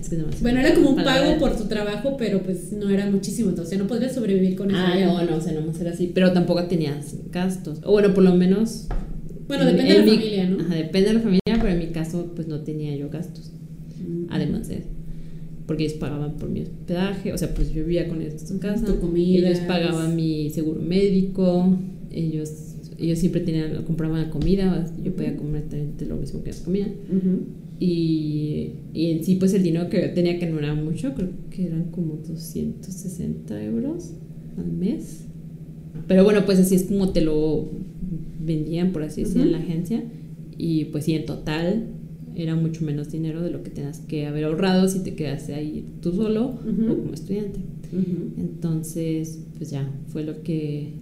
Es 0.00 0.08
que 0.10 0.16
Bueno, 0.42 0.60
era 0.60 0.74
como 0.74 0.90
un 0.90 0.96
pago 1.04 1.38
por 1.38 1.56
tu 1.56 1.64
trabajo, 1.64 2.16
pero 2.18 2.42
pues 2.42 2.72
no 2.72 2.90
era 2.90 3.10
muchísimo. 3.10 3.52
O 3.58 3.64
sea, 3.64 3.78
no 3.78 3.86
podrías 3.86 4.14
sobrevivir 4.14 4.56
con 4.56 4.70
eso. 4.70 4.78
Ah, 4.78 4.94
no, 4.98 5.24
no, 5.24 5.36
o 5.36 5.40
sea, 5.40 5.52
no 5.52 5.62
más 5.66 5.80
era 5.80 5.90
así. 5.90 6.10
Pero 6.14 6.32
tampoco 6.32 6.64
tenías 6.64 7.14
gastos. 7.30 7.80
O 7.84 7.92
bueno, 7.92 8.12
por 8.14 8.22
lo 8.24 8.34
menos. 8.34 8.86
Bueno, 9.48 9.64
en- 9.66 9.76
depende 9.76 9.92
de 9.94 9.98
la 10.00 10.04
mi- 10.04 10.16
familia, 10.16 10.48
¿no? 10.48 10.60
Ajá, 10.64 10.74
depende 10.74 11.08
de 11.08 11.14
la 11.14 11.20
familia, 11.20 11.40
pero 11.46 11.68
en 11.68 11.78
mi 11.78 11.86
caso, 11.88 12.32
pues 12.36 12.46
no 12.46 12.60
tenía 12.60 12.94
yo 12.96 13.08
gastos. 13.10 13.50
Mm. 14.06 14.26
Además 14.30 14.68
de. 14.68 14.84
Porque 15.66 15.84
ellos 15.84 15.96
pagaban 15.98 16.32
por 16.36 16.48
mi 16.50 16.62
hospedaje, 16.62 17.32
o 17.32 17.38
sea, 17.38 17.54
pues 17.54 17.72
yo 17.72 17.82
vivía 17.84 18.08
con 18.08 18.20
ellos 18.20 18.34
en 18.42 18.46
su 18.48 18.58
casa. 18.58 18.84
Tu 18.84 18.98
comida, 19.00 19.48
Ellos 19.48 19.60
pagaban 19.60 20.14
mi 20.16 20.50
seguro 20.50 20.80
médico. 20.82 21.76
Ellos, 22.10 22.69
ellos 23.00 23.18
siempre 23.18 23.40
tenían, 23.40 23.82
compraban 23.84 24.30
comida. 24.30 24.86
Yo 25.02 25.14
podía 25.14 25.36
comer 25.36 25.64
lo 26.06 26.16
mismo 26.16 26.42
que 26.42 26.50
ellos 26.50 26.62
comían. 26.62 26.92
Y, 27.78 28.72
y 28.92 29.10
en 29.12 29.24
sí, 29.24 29.36
pues 29.36 29.54
el 29.54 29.62
dinero 29.62 29.88
que 29.88 30.02
yo 30.02 30.12
tenía, 30.12 30.38
que 30.38 30.46
no 30.46 30.58
era 30.58 30.74
mucho, 30.74 31.14
creo 31.14 31.30
que 31.50 31.66
eran 31.66 31.84
como 31.90 32.16
260 32.16 33.64
euros 33.64 34.12
al 34.58 34.70
mes. 34.70 35.24
Pero 36.06 36.24
bueno, 36.24 36.44
pues 36.44 36.58
así 36.58 36.74
es 36.74 36.84
como 36.84 37.10
te 37.10 37.22
lo 37.22 37.70
vendían, 38.44 38.92
por 38.92 39.02
así 39.02 39.24
decir, 39.24 39.40
en 39.40 39.52
la 39.52 39.58
agencia. 39.58 40.04
Y 40.58 40.86
pues 40.86 41.04
sí, 41.04 41.14
en 41.14 41.24
total 41.24 41.86
era 42.36 42.54
mucho 42.54 42.84
menos 42.84 43.10
dinero 43.10 43.42
de 43.42 43.50
lo 43.50 43.62
que 43.62 43.70
tenías 43.70 44.00
que 44.00 44.26
haber 44.26 44.44
ahorrado 44.44 44.88
si 44.88 45.00
te 45.00 45.14
quedaste 45.14 45.54
ahí 45.54 45.86
tú 46.00 46.12
solo 46.12 46.46
o 46.48 46.98
como 46.98 47.14
estudiante. 47.14 47.60
Entonces, 48.38 49.40
pues 49.56 49.70
ya, 49.70 49.90
fue 50.08 50.22
lo 50.22 50.42
que 50.42 50.92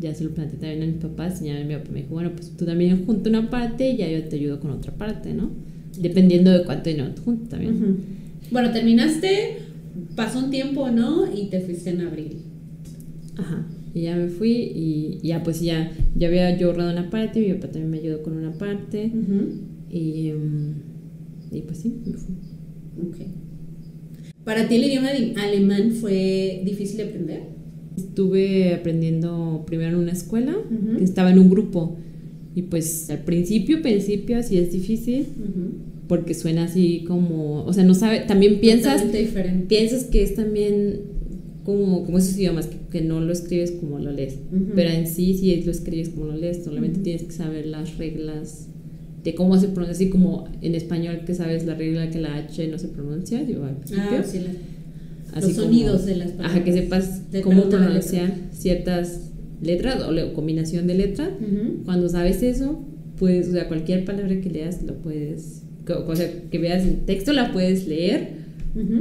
ya 0.00 0.14
se 0.14 0.24
lo 0.24 0.30
planteé 0.30 0.58
también 0.58 0.82
a 0.82 0.86
mis 0.86 0.96
papás 0.96 1.40
y 1.42 1.46
ya 1.46 1.64
mi 1.64 1.74
papá 1.74 1.90
me 1.92 2.00
dijo, 2.02 2.10
bueno, 2.14 2.32
pues 2.34 2.56
tú 2.56 2.64
también 2.64 3.04
junta 3.04 3.28
una 3.30 3.50
parte 3.50 3.90
y 3.90 3.96
ya 3.98 4.08
yo 4.10 4.24
te 4.24 4.36
ayudo 4.36 4.60
con 4.60 4.70
otra 4.70 4.92
parte, 4.92 5.32
¿no? 5.34 5.50
Dependiendo 5.98 6.50
de 6.50 6.64
cuánto 6.64 6.90
dinero 6.90 7.10
tú 7.14 7.22
juntas 7.22 7.48
también. 7.50 7.76
Ujú. 7.76 7.96
Bueno, 8.50 8.72
terminaste, 8.72 9.58
pasó 10.16 10.38
un 10.40 10.50
tiempo, 10.50 10.90
¿no? 10.90 11.26
Y 11.32 11.46
te 11.46 11.60
fuiste 11.60 11.90
en 11.90 12.00
abril. 12.02 12.38
Ajá. 13.36 13.66
Y 13.94 14.02
ya 14.02 14.16
me 14.16 14.28
fui 14.28 14.52
y 14.52 15.18
ya 15.22 15.42
pues 15.42 15.60
ya, 15.60 15.90
ya 16.16 16.28
había 16.28 16.56
yo 16.56 16.68
ahorrado 16.68 16.92
una 16.92 17.10
parte, 17.10 17.40
mi 17.40 17.52
papá 17.54 17.68
también 17.72 17.90
me 17.90 17.98
ayudó 17.98 18.22
con 18.22 18.36
una 18.36 18.52
parte 18.52 19.06
Ujú. 19.06 19.48
y, 19.90 20.30
mm, 20.32 21.56
y 21.56 21.60
pues 21.62 21.78
sí, 21.78 21.92
me 22.06 22.16
fui. 22.16 22.34
Ok. 23.08 23.16
¿Para 24.44 24.68
ti 24.68 24.76
el 24.76 24.84
idioma 24.84 25.08
alemán 25.42 25.92
fue 25.92 26.62
difícil 26.64 26.98
de 26.98 27.02
aprender? 27.04 27.59
Estuve 28.00 28.74
aprendiendo 28.74 29.64
primero 29.66 29.90
en 29.96 30.02
una 30.04 30.12
escuela, 30.12 30.56
Ujú. 30.56 30.98
que 30.98 31.04
estaba 31.04 31.30
en 31.30 31.38
un 31.38 31.50
grupo 31.50 31.96
y 32.54 32.62
pues 32.62 33.08
al 33.10 33.20
principio, 33.20 33.80
principio 33.82 34.42
sí 34.42 34.58
es 34.58 34.72
difícil 34.72 35.20
Ujú. 35.38 35.70
porque 36.08 36.34
suena 36.34 36.64
así 36.64 37.04
como, 37.06 37.64
o 37.64 37.72
sea, 37.72 37.84
no 37.84 37.94
sabe, 37.94 38.20
también 38.20 38.58
piensas, 38.60 39.04
piensas 39.68 40.04
que 40.04 40.22
es 40.22 40.34
también 40.34 41.00
como, 41.64 42.04
como 42.04 42.18
esos 42.18 42.36
idiomas, 42.36 42.66
que, 42.66 42.76
que 42.90 43.00
no 43.02 43.20
lo 43.20 43.32
escribes 43.32 43.70
como 43.72 43.98
lo 43.98 44.10
lees, 44.10 44.34
Ujú. 44.52 44.72
pero 44.74 44.90
en 44.90 45.06
sí 45.06 45.34
sí 45.34 45.62
lo 45.64 45.70
escribes 45.70 46.08
como 46.08 46.26
lo 46.26 46.36
lees, 46.36 46.64
solamente 46.64 47.00
tienes 47.00 47.22
que 47.22 47.32
saber 47.32 47.66
las 47.66 47.96
reglas 47.98 48.66
de 49.22 49.34
cómo 49.34 49.58
se 49.60 49.68
pronuncia, 49.68 49.92
así 49.92 50.08
como 50.08 50.48
en 50.62 50.74
español 50.74 51.20
que 51.26 51.34
sabes 51.34 51.66
la 51.66 51.74
regla 51.74 52.10
que 52.10 52.18
la 52.20 52.34
H 52.36 52.66
no 52.68 52.78
se 52.78 52.88
pronuncia, 52.88 53.44
digo, 53.44 53.64
al 53.64 53.76
principio. 53.76 54.02
Ah, 54.18 54.22
sí, 54.24 54.38
la- 54.38 54.54
así 55.34 55.48
los 55.48 55.56
como- 55.56 55.66
sonidos 55.68 56.04
de 56.06 56.16
las 56.16 56.28
palabras. 56.32 56.52
Ajá, 56.56 56.64
que 56.64 56.72
sepas 56.72 57.30
De- 57.30 57.40
cómo 57.42 57.68
pronunciar 57.68 58.34
ciertas 58.52 59.30
letras 59.62 60.02
o 60.02 60.32
combinación 60.34 60.86
de 60.86 60.94
letras. 60.94 61.30
Cuando 61.84 62.08
sabes 62.08 62.42
eso, 62.42 62.84
pues, 63.18 63.48
o 63.48 63.52
sea, 63.52 63.68
cualquier 63.68 64.04
palabra 64.04 64.40
que 64.40 64.48
leas 64.50 64.82
lo 64.82 64.94
puedes, 65.02 65.62
o 65.88 66.16
sea, 66.16 66.30
que 66.50 66.58
veas 66.58 66.84
el 66.86 67.00
texto 67.04 67.32
la 67.32 67.52
puedes 67.52 67.86
leer 67.86 68.40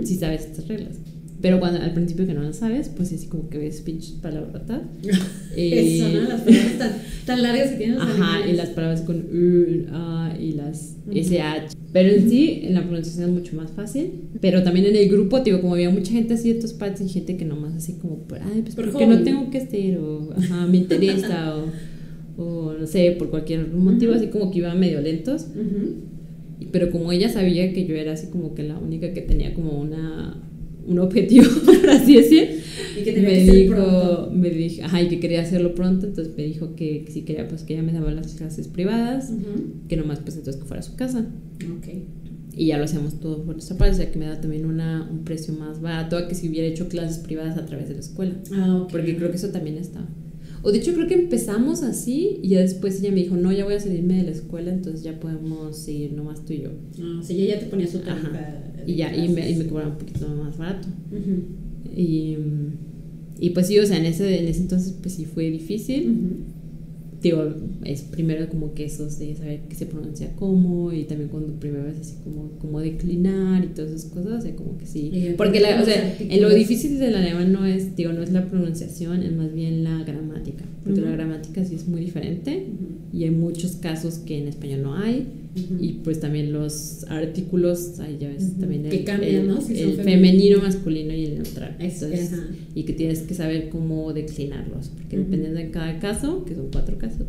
si 0.04 0.15
sabes 0.15 0.46
estas 0.46 0.68
reglas. 0.68 0.98
Pero 1.41 1.60
cuando 1.60 1.80
al 1.82 1.93
principio 1.93 2.25
que 2.28 2.34
no 2.34 2.41
lo 2.43 2.52
sabes, 2.54 2.89
pues 2.89 3.13
así 3.13 3.28
como 3.28 3.49
que 3.49 3.58
ves 3.58 3.82
pinches 3.82 4.12
palabrotas. 4.21 4.82
Eso, 5.56 6.10
¿no? 6.10 6.21
Las 6.30 6.41
palabras 6.41 6.78
tan, 6.78 6.91
tan 7.25 7.41
largas 7.43 7.69
que 7.71 7.75
tienen 7.78 7.95
los 7.95 8.04
Ajá, 8.04 8.13
alemanes. 8.36 8.54
y 8.54 8.58
las 8.58 8.69
palabras 8.69 9.02
con 9.02 9.17
U, 9.17 9.86
A 9.93 10.36
y 10.39 10.52
las 10.54 10.97
Ujú. 11.08 11.17
SH. 11.17 11.75
Pero 11.91 12.10
en 12.10 12.30
sí, 12.30 12.60
en 12.63 12.73
la 12.75 12.82
pronunciación 12.84 13.30
es 13.30 13.36
mucho 13.36 13.56
más 13.56 13.71
fácil. 13.71 14.12
Pero 14.41 14.63
también 14.63 14.86
en 14.88 14.95
el 14.95 15.10
grupo, 15.10 15.39
digo, 15.39 15.62
como 15.62 15.73
había 15.75 15.89
mucha 15.89 16.12
gente 16.12 16.34
así 16.36 16.52
de 16.52 16.58
otras 16.58 16.73
partes 16.73 17.02
y 17.02 17.10
gente 17.10 17.36
que 17.38 17.45
nomás 17.45 17.73
así 17.73 17.93
como, 17.93 18.25
ay, 18.54 18.62
pues 18.62 18.75
Por 18.75 18.91
porque 18.91 19.08
no 19.08 19.21
tengo 19.23 19.49
que 19.49 19.58
hacer, 19.60 19.97
o 19.97 20.32
ajá, 20.38 20.67
me 20.67 20.78
interesa, 20.78 21.56
o, 21.58 22.43
o 22.43 22.73
no 22.73 22.86
sé, 22.86 23.15
por 23.17 23.30
cualquier 23.30 23.67
motivo, 23.69 24.12
Ujú. 24.12 24.19
así 24.21 24.30
como 24.30 24.52
que 24.52 24.60
iban 24.60 24.80
medio 24.80 25.02
lentos. 25.02 25.47
Ujú. 25.56 25.93
Y- 26.60 26.65
Pero 26.65 26.91
como 26.91 27.12
ella 27.12 27.30
sabía 27.30 27.73
que 27.73 27.86
yo 27.86 27.95
era 27.95 28.12
así 28.13 28.28
como 28.28 28.54
que 28.54 28.63
la 28.63 28.78
única 28.78 29.13
que 29.13 29.21
tenía 29.21 29.54
como 29.54 29.80
una 29.80 30.43
un 30.89 30.99
objetivo, 30.99 31.45
por 31.65 31.89
así 31.89 32.15
decir, 32.17 32.62
Y 32.99 33.04
que 33.04 33.13
me 33.21 33.28
que 33.45 33.52
dijo, 33.52 33.75
pronto. 33.75 34.32
me 34.34 34.49
dijo, 34.49 34.84
ajá, 34.84 35.02
y 35.02 35.08
que 35.08 35.19
quería 35.19 35.41
hacerlo 35.41 35.73
pronto, 35.75 36.08
entonces 36.08 36.34
me 36.36 36.43
dijo 36.43 36.75
que, 36.75 37.04
que 37.06 37.12
si 37.12 37.21
quería, 37.21 37.47
pues 37.47 37.63
que 37.63 37.73
ella 37.75 37.84
me 37.84 37.93
daba 37.93 38.12
las 38.12 38.34
clases 38.34 38.67
privadas, 38.67 39.30
Ujú. 39.32 39.88
que 39.88 39.95
nomás 39.95 40.19
pues 40.19 40.36
entonces 40.36 40.62
que 40.62 40.67
fuera 40.67 40.82
a 40.82 40.84
su 40.84 40.95
casa. 40.95 41.25
Ok. 41.78 41.88
Y 42.56 42.65
ya 42.67 42.78
lo 42.78 42.84
hacíamos 42.84 43.19
todo 43.21 43.43
por 43.45 43.54
nuestra 43.56 43.78
parte, 43.78 43.93
o 43.93 43.97
sea 43.97 44.12
que 44.12 44.19
me 44.19 44.25
da 44.25 44.41
también 44.41 44.65
una, 44.65 45.08
un 45.10 45.23
precio 45.23 45.54
más 45.54 45.80
barato 45.82 46.17
a 46.17 46.28
que 46.28 46.36
si 46.36 46.49
hubiera 46.49 46.67
hecho 46.67 46.89
clases 46.89 47.19
privadas 47.19 47.58
a 47.58 47.65
través 47.65 47.88
de 47.88 47.93
la 47.93 47.99
escuela. 48.02 48.34
Ah, 48.54 48.82
ok. 48.84 48.91
Porque 48.91 49.15
creo 49.15 49.30
que 49.30 49.38
eso 49.38 49.49
también 49.49 49.78
está. 49.78 50.06
O 50.62 50.72
de 50.72 50.80
hecho 50.80 50.93
creo 50.93 51.08
que 51.08 51.13
empezamos 51.15 51.84
así 51.84 52.39
y 52.41 52.50
ya 52.50 52.60
después 52.60 53.00
ella 53.02 53.12
me 53.12 53.22
dijo, 53.24 53.36
no, 53.38 53.52
ya 53.52 53.63
voy 53.65 53.76
a 53.76 53.80
salirme 53.80 54.17
de 54.17 54.24
la 54.24 54.32
escuela, 54.32 54.72
entonces 54.72 55.04
ya 55.04 55.19
podemos 55.19 55.78
seguir 55.78 56.13
nomás 56.13 56.43
tú 56.45 56.54
y 56.54 56.62
yo. 56.63 56.69
Ah, 57.02 57.19
o 57.19 57.24
sea, 57.24 57.36
ella 57.36 57.56
ya 57.56 57.60
te 57.60 57.65
ponía 57.67 57.88
su 57.88 58.00
tarifa. 58.00 58.30
Y 58.86 58.95
ya, 58.95 59.15
y 59.15 59.30
me, 59.30 59.50
y 59.50 59.56
me 59.56 59.67
cobraba 59.67 59.91
un 59.91 59.98
poquito 59.98 60.28
más 60.30 60.58
barato. 60.58 60.88
Y, 61.95 62.38
y 63.39 63.50
pues 63.52 63.67
sí, 63.67 63.80
o 63.80 63.86
sea, 63.86 63.98
en 63.98 64.06
ese, 64.06 64.39
en 64.39 64.48
ese 64.48 64.62
entonces 64.62 64.93
pues 65.02 65.13
sí 65.15 65.26
fue 65.26 65.50
difícil. 65.50 66.04
Digo, 67.22 67.54
es 67.84 68.04
primero 68.04 68.48
como 68.48 68.74
que 68.74 68.86
esos 68.86 69.20
de 69.20 69.36
saber 69.36 69.62
que 69.68 69.76
se 69.76 69.86
pronuncia 69.86 70.32
cómo 70.38 70.94
y 70.94 71.04
también 71.04 71.30
cuando 71.30 71.54
primero 71.60 71.88
es 71.88 72.00
así 72.00 72.16
como, 72.24 72.52
como 72.60 72.80
declinar 72.80 73.66
y 73.66 73.68
todas 73.68 73.92
esas 73.92 74.10
cosas, 74.10 74.40
o 74.40 74.42
sea, 74.42 74.56
como 74.56 74.78
que 74.78 74.86
sí. 74.86 75.34
Porque, 75.36 75.60
la, 75.60 75.82
o 75.82 75.86
sea, 75.86 76.16
en 76.18 76.42
lo 76.42 76.50
difícil 76.50 76.98
del 76.98 77.16
alemán 77.16 77.52
no 77.52 77.66
es, 77.66 77.96
digo, 77.98 78.14
no 78.14 78.22
es 78.22 78.32
la 78.32 78.48
pronunciación, 78.48 79.24
es 79.24 79.34
más 79.34 79.54
bien 79.54 79.84
la 79.84 80.04
gramática. 80.04 80.64
Porque 80.84 81.02
la 81.02 81.12
gramática 81.12 81.66
sí 81.66 81.76
es 81.76 81.88
muy 81.88 82.02
diferente 82.02 82.68
y 83.12 83.26
hay 83.26 83.32
muchos 83.32 83.74
casos 83.74 84.20
que 84.20 84.38
en 84.38 84.48
español 84.48 84.84
no 84.84 84.96
hay. 84.96 85.28
Ujú. 85.56 85.84
Y 85.84 85.94
pues 86.04 86.20
también 86.20 86.54
los 86.54 87.06
artículos, 87.10 88.00
ahí 88.00 88.18
ya 88.20 88.30
ves, 88.30 88.44
Ujú. 88.52 88.60
también 88.62 88.86
el, 88.86 88.92
Que 88.92 89.04
cambian, 89.04 89.36
el- 89.36 89.48
¿no? 89.48 89.62
Si 89.62 89.74
el 89.80 89.94
femenino. 89.96 90.04
femenino, 90.04 90.58
masculino 90.62 91.14
y 91.14 91.26
el 91.26 91.36
neutral. 91.36 91.76
Es- 91.80 92.02
Entonces, 92.04 92.40
y 92.76 92.84
que 92.84 92.94
tienes 92.94 93.20
que 93.22 93.34
saber 93.34 93.70
cómo 93.70 94.14
declinarlos, 94.14 94.90
porque 94.90 95.18
dependiendo 95.18 95.60
de 95.60 95.72
cada 95.72 96.00
caso, 96.00 96.46
que 96.46 96.56
son 96.56 96.68
cuatro 96.72 96.98
casos, 96.98 97.28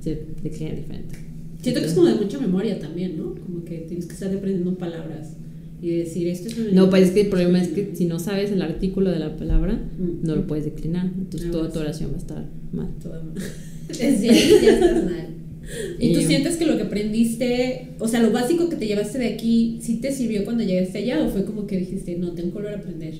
se 0.00 0.22
declina 0.42 0.72
diferente. 0.74 1.14
Siento 1.62 1.80
que 1.80 1.86
es 1.86 1.94
como 1.94 2.08
de 2.08 2.14
mucha 2.16 2.38
memoria 2.38 2.78
también, 2.78 3.16
¿no? 3.16 3.34
Como 3.46 3.64
que 3.64 3.78
tienes 3.88 4.04
que 4.06 4.12
estar 4.12 4.28
aprendiendo 4.34 4.76
palabras 4.76 5.30
y 5.80 5.88
decir 5.96 6.28
esto 6.28 6.48
es 6.48 6.54
femenino, 6.54 6.82
No, 6.84 6.90
pues 6.90 7.04
es 7.04 7.10
que 7.12 7.22
el 7.22 7.28
problema 7.28 7.62
es 7.62 7.68
que 7.68 7.92
si 7.94 8.04
no 8.04 8.18
sabes 8.18 8.50
el 8.52 8.60
artículo 8.60 9.10
de 9.10 9.18
la 9.18 9.34
palabra, 9.36 9.72
Mm. 9.98 10.26
no 10.26 10.36
lo 10.36 10.46
puedes 10.46 10.66
declinar. 10.66 11.06
Entonces 11.06 11.48
Ah, 11.48 11.52
toda 11.52 11.62
bueno, 11.64 11.72
tu 11.74 11.80
oración 11.80 12.10
va 12.10 12.14
a 12.16 12.18
estar 12.18 12.44
mal. 12.72 12.88
Todo 13.02 13.22
mal. 13.24 13.34
Es- 13.88 14.20
ya, 14.22 14.32
ya 14.32 14.70
estás 14.74 15.04
mal. 15.04 15.26
¿Y 15.98 16.12
tú 16.12 16.20
sientes 16.20 16.56
que 16.56 16.66
lo 16.66 16.76
que 16.76 16.84
aprendiste, 16.84 17.88
o 17.98 18.08
sea, 18.08 18.20
lo 18.22 18.30
básico 18.32 18.68
que 18.68 18.76
te 18.76 18.86
llevaste 18.86 19.18
de 19.18 19.28
aquí, 19.28 19.78
sí 19.80 19.96
te 19.96 20.12
sirvió 20.12 20.44
cuando 20.44 20.62
llegaste 20.62 20.98
allá 20.98 21.24
o 21.24 21.28
fue 21.30 21.44
como 21.44 21.66
que 21.66 21.78
dijiste, 21.78 22.16
no, 22.16 22.32
tengo 22.32 22.50
que 22.50 22.54
volver 22.54 22.74
a 22.74 22.78
aprender? 22.78 23.14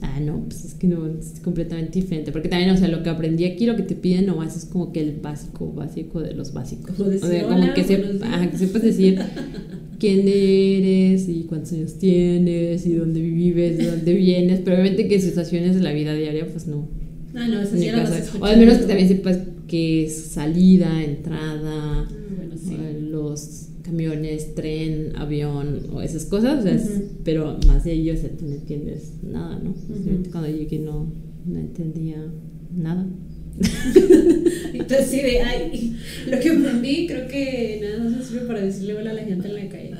Ah, 0.00 0.20
no, 0.20 0.44
pues 0.44 0.64
es 0.64 0.74
que 0.74 0.86
no, 0.86 1.06
es 1.06 1.40
completamente 1.42 2.00
diferente. 2.00 2.30
Porque 2.32 2.48
también, 2.48 2.70
o 2.70 2.76
sea, 2.76 2.88
lo 2.88 3.02
que 3.02 3.10
aprendí 3.10 3.44
aquí, 3.44 3.66
lo 3.66 3.76
que 3.76 3.82
te 3.82 3.94
piden 3.94 4.26
nomás 4.26 4.56
es 4.56 4.64
como 4.64 4.92
que 4.92 5.00
el 5.00 5.12
básico, 5.16 5.72
básico 5.72 6.20
de 6.20 6.34
los 6.34 6.52
básicos. 6.52 6.94
Como 6.96 7.08
decir, 7.10 7.26
o 7.26 7.30
sea, 7.30 7.46
"Hola, 7.46 7.60
como 7.60 7.74
que, 7.74 7.82
buenos 7.82 8.06
se, 8.06 8.12
días". 8.12 8.22
ajá, 8.22 8.50
que 8.50 8.58
sepas 8.58 8.82
decir 8.82 9.18
quién 9.98 10.28
eres 10.28 11.28
y 11.28 11.44
cuántos 11.48 11.72
años 11.72 11.94
tienes 11.98 12.86
y 12.86 12.92
dónde 12.94 13.20
vives, 13.20 13.78
de 13.78 13.90
dónde 13.90 14.14
vienes. 14.14 14.60
Pero 14.60 14.76
obviamente 14.76 15.08
que 15.08 15.20
situaciones 15.20 15.74
de 15.74 15.82
la 15.82 15.92
vida 15.92 16.14
diaria, 16.14 16.46
pues 16.46 16.66
no. 16.66 16.88
Ah, 17.34 17.48
no, 17.48 17.60
eso 17.60 17.76
sí 17.76 17.90
lo 17.90 17.98
vas 17.98 18.34
a. 18.34 18.38
O 18.38 18.44
al 18.44 18.58
menos 18.58 18.78
que 18.78 18.84
también 18.84 19.08
sepas 19.08 19.38
qué 19.68 20.04
es 20.06 20.14
salida, 20.16 21.04
entrada, 21.04 22.08
bueno, 22.36 22.54
sí. 22.56 22.74
eh, 22.74 23.00
los 23.10 23.68
camiones, 23.82 24.54
tren, 24.54 25.12
avión 25.16 25.80
o 25.92 26.02
esas 26.02 26.24
cosas, 26.24 26.60
o 26.60 26.62
sea, 26.62 26.74
es- 26.74 27.02
pero 27.24 27.58
más 27.68 27.84
de 27.84 27.92
ello, 27.92 28.14
o 28.14 28.16
sea, 28.16 28.30
tú 28.36 28.46
no 28.46 28.54
entiendes 28.54 29.12
nada, 29.22 29.58
¿no? 29.62 29.74
Sea, 29.74 30.12
Ujú. 30.14 30.30
Cuando 30.30 30.48
llegué 30.50 30.78
no, 30.80 31.12
no 31.46 31.58
entendía 31.58 32.22
nada. 32.76 33.06
Entonces 34.72 35.06
sí 35.08 35.16
de, 35.20 35.40
ay, 35.40 35.96
lo 36.30 36.38
que 36.40 36.50
aprendí 36.50 37.06
creo 37.06 37.26
que 37.28 37.80
nada 37.82 38.10
más 38.10 38.26
sirve 38.26 38.46
para 38.46 38.60
decirle 38.60 38.94
hola 38.94 39.10
a 39.10 39.14
la 39.14 39.24
gente 39.24 39.48
en 39.48 39.54
la 39.54 39.68
calle. 39.68 39.94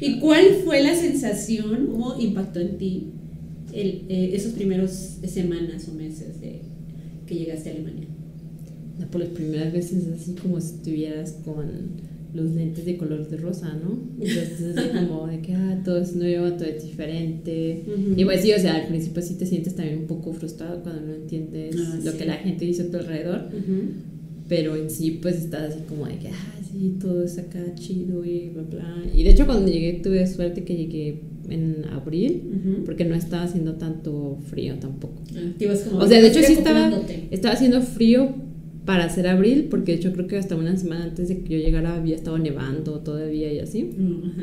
¿Y 0.00 0.18
cuál 0.18 0.44
fue 0.64 0.82
la 0.82 0.94
sensación, 0.94 1.88
cómo 1.90 2.18
impactó 2.20 2.60
en 2.60 2.78
ti 2.78 3.06
el, 3.72 4.04
eh, 4.08 4.30
esos 4.34 4.52
primeros 4.52 4.90
semanas 5.26 5.88
o 5.88 5.94
meses 5.94 6.40
de 6.40 6.60
que 7.26 7.34
llegaste 7.34 7.70
a 7.70 7.72
Alemania? 7.72 8.06
Por 9.10 9.20
las 9.20 9.30
primeras 9.30 9.72
veces 9.72 10.04
así 10.14 10.32
como 10.34 10.60
si 10.60 10.74
estuvieras 10.76 11.32
con 11.44 11.66
los 12.34 12.50
lentes 12.52 12.86
de 12.86 12.96
color 12.96 13.28
de 13.28 13.36
rosa, 13.36 13.74
¿no? 13.74 13.98
Entonces 14.18 14.76
así 14.76 14.88
como 15.08 15.26
de 15.26 15.40
que 15.40 15.54
ah, 15.54 15.80
todo 15.84 15.98
es 15.98 16.16
nuevo, 16.16 16.50
todo 16.52 16.64
es 16.66 16.82
diferente. 16.82 17.84
Ujú. 17.86 18.14
Y 18.20 18.24
pues 18.24 18.40
sí, 18.40 18.52
o 18.52 18.58
sea, 18.58 18.76
al 18.76 18.86
principio 18.88 19.22
sí 19.22 19.34
te 19.34 19.44
sientes 19.46 19.74
también 19.74 19.98
un 19.98 20.06
poco 20.06 20.32
frustrado 20.32 20.82
cuando 20.82 21.02
no 21.02 21.14
entiendes 21.14 21.76
Ah, 21.78 21.98
lo 22.02 22.12
sí. 22.12 22.18
que 22.18 22.24
la 22.24 22.34
gente 22.34 22.64
dice 22.64 22.82
a 22.82 22.90
tu 22.90 22.96
alrededor. 22.96 23.48
Ujú. 23.48 23.82
Pero 24.48 24.76
en 24.76 24.88
sí, 24.90 25.18
pues 25.22 25.36
estás 25.36 25.74
así 25.74 25.84
como 25.88 26.06
de 26.06 26.16
que, 26.18 26.28
ah, 26.28 26.54
sí, 26.70 26.96
todo 27.00 27.22
es 27.22 27.38
acá 27.38 27.60
chido 27.74 28.24
y 28.24 28.48
bla, 28.50 28.62
bla. 28.62 29.02
Y 29.14 29.22
de 29.24 29.30
hecho, 29.30 29.46
cuando 29.46 29.70
llegué, 29.70 30.00
tuve 30.02 30.26
suerte 30.26 30.64
que 30.64 30.74
llegué 30.76 31.20
en 31.48 31.84
abril, 31.92 32.42
Ujú. 32.50 32.84
porque 32.84 33.04
no 33.04 33.14
estaba 33.14 33.44
haciendo 33.44 33.74
tanto 33.74 34.38
frío 34.48 34.74
tampoco. 34.76 35.22
Ah, 35.34 35.52
como 35.90 35.98
O 36.04 36.06
sea, 36.08 36.20
de 36.20 36.28
hecho, 36.28 36.40
sí 36.42 36.54
estaba, 36.54 36.90
estaba 37.30 37.54
haciendo 37.54 37.82
frío 37.82 38.34
para 38.84 39.04
hacer 39.04 39.26
abril, 39.28 39.68
porque 39.70 39.92
de 39.92 39.98
hecho, 39.98 40.12
creo 40.12 40.26
que 40.26 40.36
hasta 40.36 40.56
una 40.56 40.76
semana 40.76 41.04
antes 41.04 41.28
de 41.28 41.38
que 41.38 41.54
yo 41.54 41.58
llegara 41.58 41.94
había 41.94 42.16
estado 42.16 42.38
nevando 42.38 42.98
todavía 43.00 43.52
y 43.52 43.58
así. 43.60 43.84
Mm, 43.84 44.30
ajá. 44.30 44.42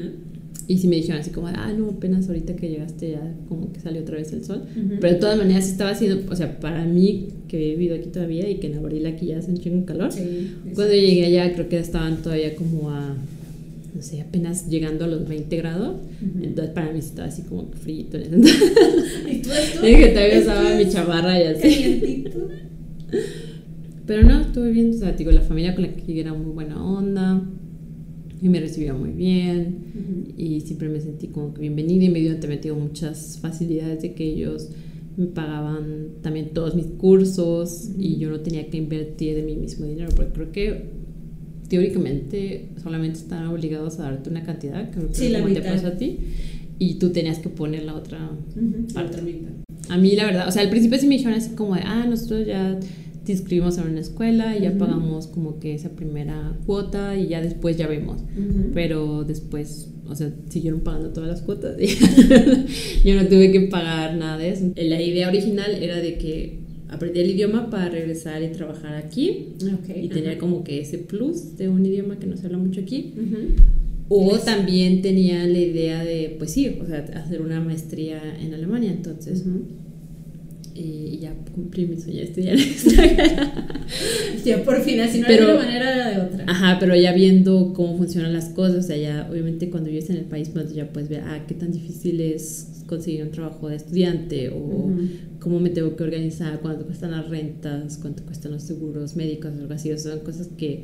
Y 0.69 0.77
sí 0.77 0.87
me 0.87 0.97
dijeron 0.97 1.19
así 1.19 1.31
como, 1.31 1.47
ah, 1.47 1.73
no, 1.75 1.89
apenas 1.89 2.27
ahorita 2.27 2.55
que 2.55 2.69
llegaste 2.69 3.09
ya 3.09 3.33
como 3.47 3.73
que 3.73 3.79
salió 3.79 4.01
otra 4.01 4.17
vez 4.17 4.31
el 4.33 4.45
sol. 4.45 4.61
Ujú. 4.77 4.97
Pero 5.01 5.13
de 5.15 5.19
todas 5.19 5.35
maneras 5.35 5.67
estaba 5.67 5.89
haciendo, 5.89 6.31
o 6.31 6.35
sea, 6.35 6.59
para 6.59 6.85
mí 6.85 7.29
que 7.47 7.57
he 7.57 7.75
vivido 7.75 7.95
aquí 7.95 8.09
todavía 8.09 8.47
y 8.47 8.57
que 8.57 8.67
en 8.67 8.77
abril 8.77 9.07
aquí 9.07 9.25
ya 9.25 9.39
hace 9.39 9.49
un 9.49 9.57
chingo 9.57 9.83
calor. 9.87 10.11
Sí, 10.11 10.51
Cuando 10.75 10.93
llegué 10.93 11.25
allá 11.25 11.51
creo 11.53 11.67
que 11.69 11.79
estaban 11.79 12.21
todavía 12.21 12.55
como 12.55 12.91
a, 12.91 13.15
no 13.95 14.01
sé, 14.03 14.21
apenas 14.21 14.69
llegando 14.69 15.05
a 15.05 15.07
los 15.07 15.27
20 15.27 15.57
grados. 15.57 15.95
Ujú. 16.21 16.43
Entonces 16.43 16.71
para 16.75 16.93
mí 16.93 16.99
estaba 16.99 17.27
así 17.29 17.41
como 17.41 17.71
que 17.71 17.77
frío. 17.77 18.01
¿Y 19.27 19.41
tú 19.41 19.49
esto? 19.51 19.81
Dije 19.81 19.97
que 19.97 20.07
todavía 20.09 20.35
¿Esto 20.35 20.51
usaba 20.51 20.75
mi 20.75 20.87
chamarra 20.87 21.41
y 21.41 21.47
así. 21.47 22.23
Pero 24.09 24.23
no, 24.27 24.41
estuve 24.41 24.71
bien. 24.71 24.89
O 24.89 24.97
sea, 24.97 25.11
digo, 25.11 25.31
la 25.31 25.41
familia 25.41 25.75
con 25.75 25.83
la 25.83 25.93
que 25.93 26.01
llegué 26.01 26.21
era 26.21 26.33
muy 26.33 26.51
buena 26.51 26.83
onda. 26.83 27.41
Y 28.41 28.49
me 28.49 28.59
recibió 28.59 28.95
muy 28.97 29.11
bien. 29.11 29.77
Ujú. 29.93 30.33
Y 30.35 30.61
siempre 30.61 30.89
me 30.89 30.99
sentí 30.99 31.27
como 31.27 31.53
que 31.53 31.61
bienvenida 31.61 32.05
y 32.05 32.09
me 32.09 32.19
dio 32.19 32.35
también 32.39 32.59
tengo 32.59 32.75
muchas 32.77 33.37
facilidades 33.39 34.01
de 34.01 34.13
que 34.15 34.25
ellos 34.25 34.69
me 35.15 35.27
pagaban 35.27 36.07
también 36.23 36.49
todos 36.55 36.73
mis 36.75 36.85
cursos 36.87 37.89
y 37.99 38.13
Ujú. 38.13 38.19
yo 38.21 38.29
no 38.31 38.39
tenía 38.39 38.67
que 38.69 38.77
invertir 38.77 39.35
de 39.35 39.43
mi 39.43 39.55
mismo 39.55 39.85
dinero 39.85 40.09
porque 40.15 40.31
creo 40.33 40.51
que 40.51 40.83
teóricamente 41.69 42.69
solamente 42.81 43.19
están 43.19 43.45
obligados 43.47 43.99
a 43.99 44.03
darte 44.03 44.29
una 44.29 44.43
cantidad, 44.43 44.89
creo 44.91 45.07
que 45.09 45.13
Sí, 45.13 45.29
la 45.29 45.41
como 45.41 45.53
te 45.53 45.61
pasó 45.61 45.87
a 45.87 45.91
ti, 45.97 46.17
y 46.79 46.95
tú 46.95 47.11
tenías 47.11 47.37
que 47.39 47.49
poner 47.49 47.83
la 47.83 47.93
otra 47.95 48.31
Ujú. 48.55 48.85
La 48.87 48.93
parte. 48.93 49.11
otra 49.11 49.21
mitad. 49.23 49.49
A 49.89 49.97
mí 49.97 50.15
la 50.15 50.25
verdad, 50.25 50.47
o 50.47 50.51
sea, 50.51 50.61
al 50.63 50.69
principio 50.69 50.97
sí 50.97 51.05
me 51.07 51.15
dijeron 51.17 51.37
así 51.37 51.51
como 51.55 51.75
de, 51.75 51.81
ah, 51.83 52.05
nosotros 52.09 52.47
ya 52.47 52.79
te 53.29 53.33
inscribimos 53.33 53.77
en 53.77 53.89
una 53.89 53.99
escuela 53.99 54.57
y 54.57 54.63
ya 54.63 54.69
Ujú. 54.71 54.79
pagamos 54.79 55.27
como 55.27 55.59
que 55.59 55.75
esa 55.75 55.89
primera 55.89 56.57
cuota 56.65 57.15
y 57.15 57.27
ya 57.27 57.41
después 57.41 57.77
ya 57.77 57.85
vemos. 57.85 58.21
Ujú. 58.21 58.71
Pero 58.73 59.23
después, 59.23 59.89
o 60.07 60.15
sea, 60.15 60.33
siguieron 60.49 60.79
pagando 60.79 61.09
todas 61.09 61.29
las 61.29 61.41
cuotas. 61.43 61.77
y 61.79 61.85
Yo 63.07 63.13
no 63.21 63.27
tuve 63.27 63.51
que 63.51 63.61
pagar 63.61 64.15
nada 64.17 64.39
de 64.39 64.49
eso. 64.49 64.71
La 64.75 64.99
idea 64.99 65.27
original 65.27 65.71
era 65.79 65.97
de 65.97 66.17
que 66.17 66.61
aprendí 66.87 67.19
el 67.19 67.29
idioma 67.29 67.69
para 67.69 67.89
regresar 67.89 68.41
y 68.41 68.47
trabajar 68.47 68.95
aquí 68.95 69.49
Ok, 69.61 69.95
y 69.95 70.09
tener 70.09 70.29
ajá. 70.31 70.39
como 70.39 70.63
que 70.63 70.79
ese 70.81 70.97
plus 70.97 71.55
de 71.55 71.69
un 71.69 71.85
idioma 71.85 72.17
que 72.17 72.25
no 72.25 72.35
se 72.35 72.47
habla 72.47 72.57
mucho 72.57 72.81
aquí. 72.81 73.13
O 74.11 74.39
también 74.39 75.03
tenía 75.03 75.45
la 75.45 75.59
idea 75.59 76.03
de, 76.03 76.35
pues 76.39 76.49
sí, 76.49 76.79
o 76.81 76.85
sea, 76.87 77.05
hacer 77.13 77.43
una 77.43 77.61
maestría 77.61 78.19
en 78.41 78.55
Alemania. 78.55 78.91
Entonces, 78.91 79.45
Y 80.81 81.17
ya 81.19 81.33
cumplí 81.53 81.85
mi 81.85 81.99
sueño 81.99 82.19
de 82.19 82.23
estudiar. 82.23 82.57
Ya 84.45 84.63
por 84.63 84.81
fin, 84.83 84.99
así 85.01 85.19
no 85.19 85.25
Pero- 85.27 85.43
era 85.43 85.51
de 85.51 85.57
una 85.57 85.65
manera 85.65 85.95
era 85.95 86.09
de 86.09 86.21
otra. 86.27 86.45
Ajá, 86.47 86.77
pero 86.79 86.95
ya 86.95 87.11
viendo 87.11 87.73
cómo 87.73 87.97
funcionan 87.97 88.33
las 88.33 88.49
cosas, 88.49 88.85
o 88.85 88.87
sea, 88.87 88.97
ya 88.97 89.27
obviamente 89.29 89.69
cuando 89.69 89.89
vives 89.89 90.09
en 90.09 90.17
el 90.17 90.25
país, 90.25 90.49
pues 90.53 90.73
ya 90.73 90.87
puedes 90.87 91.09
ver, 91.09 91.21
ah, 91.25 91.43
qué 91.47 91.55
tan 91.55 91.71
difícil 91.71 92.21
es 92.21 92.83
conseguir 92.85 93.23
un 93.23 93.31
trabajo 93.31 93.67
de 93.67 93.75
estudiante 93.75 94.49
o 94.49 94.91
cómo 95.39 95.59
me 95.59 95.69
tengo 95.69 95.95
que 95.95 96.03
organizar, 96.03 96.59
cuánto 96.61 96.85
cuestan 96.85 97.11
las 97.11 97.27
rentas, 97.27 97.97
cuánto 97.97 98.23
cuestan 98.23 98.51
los 98.51 98.63
seguros 98.63 99.15
médicos, 99.15 99.51
algo 99.59 99.73
así, 99.73 99.91
o 99.91 99.97
sea, 99.97 100.13
son 100.13 100.21
cosas 100.21 100.49
que 100.57 100.83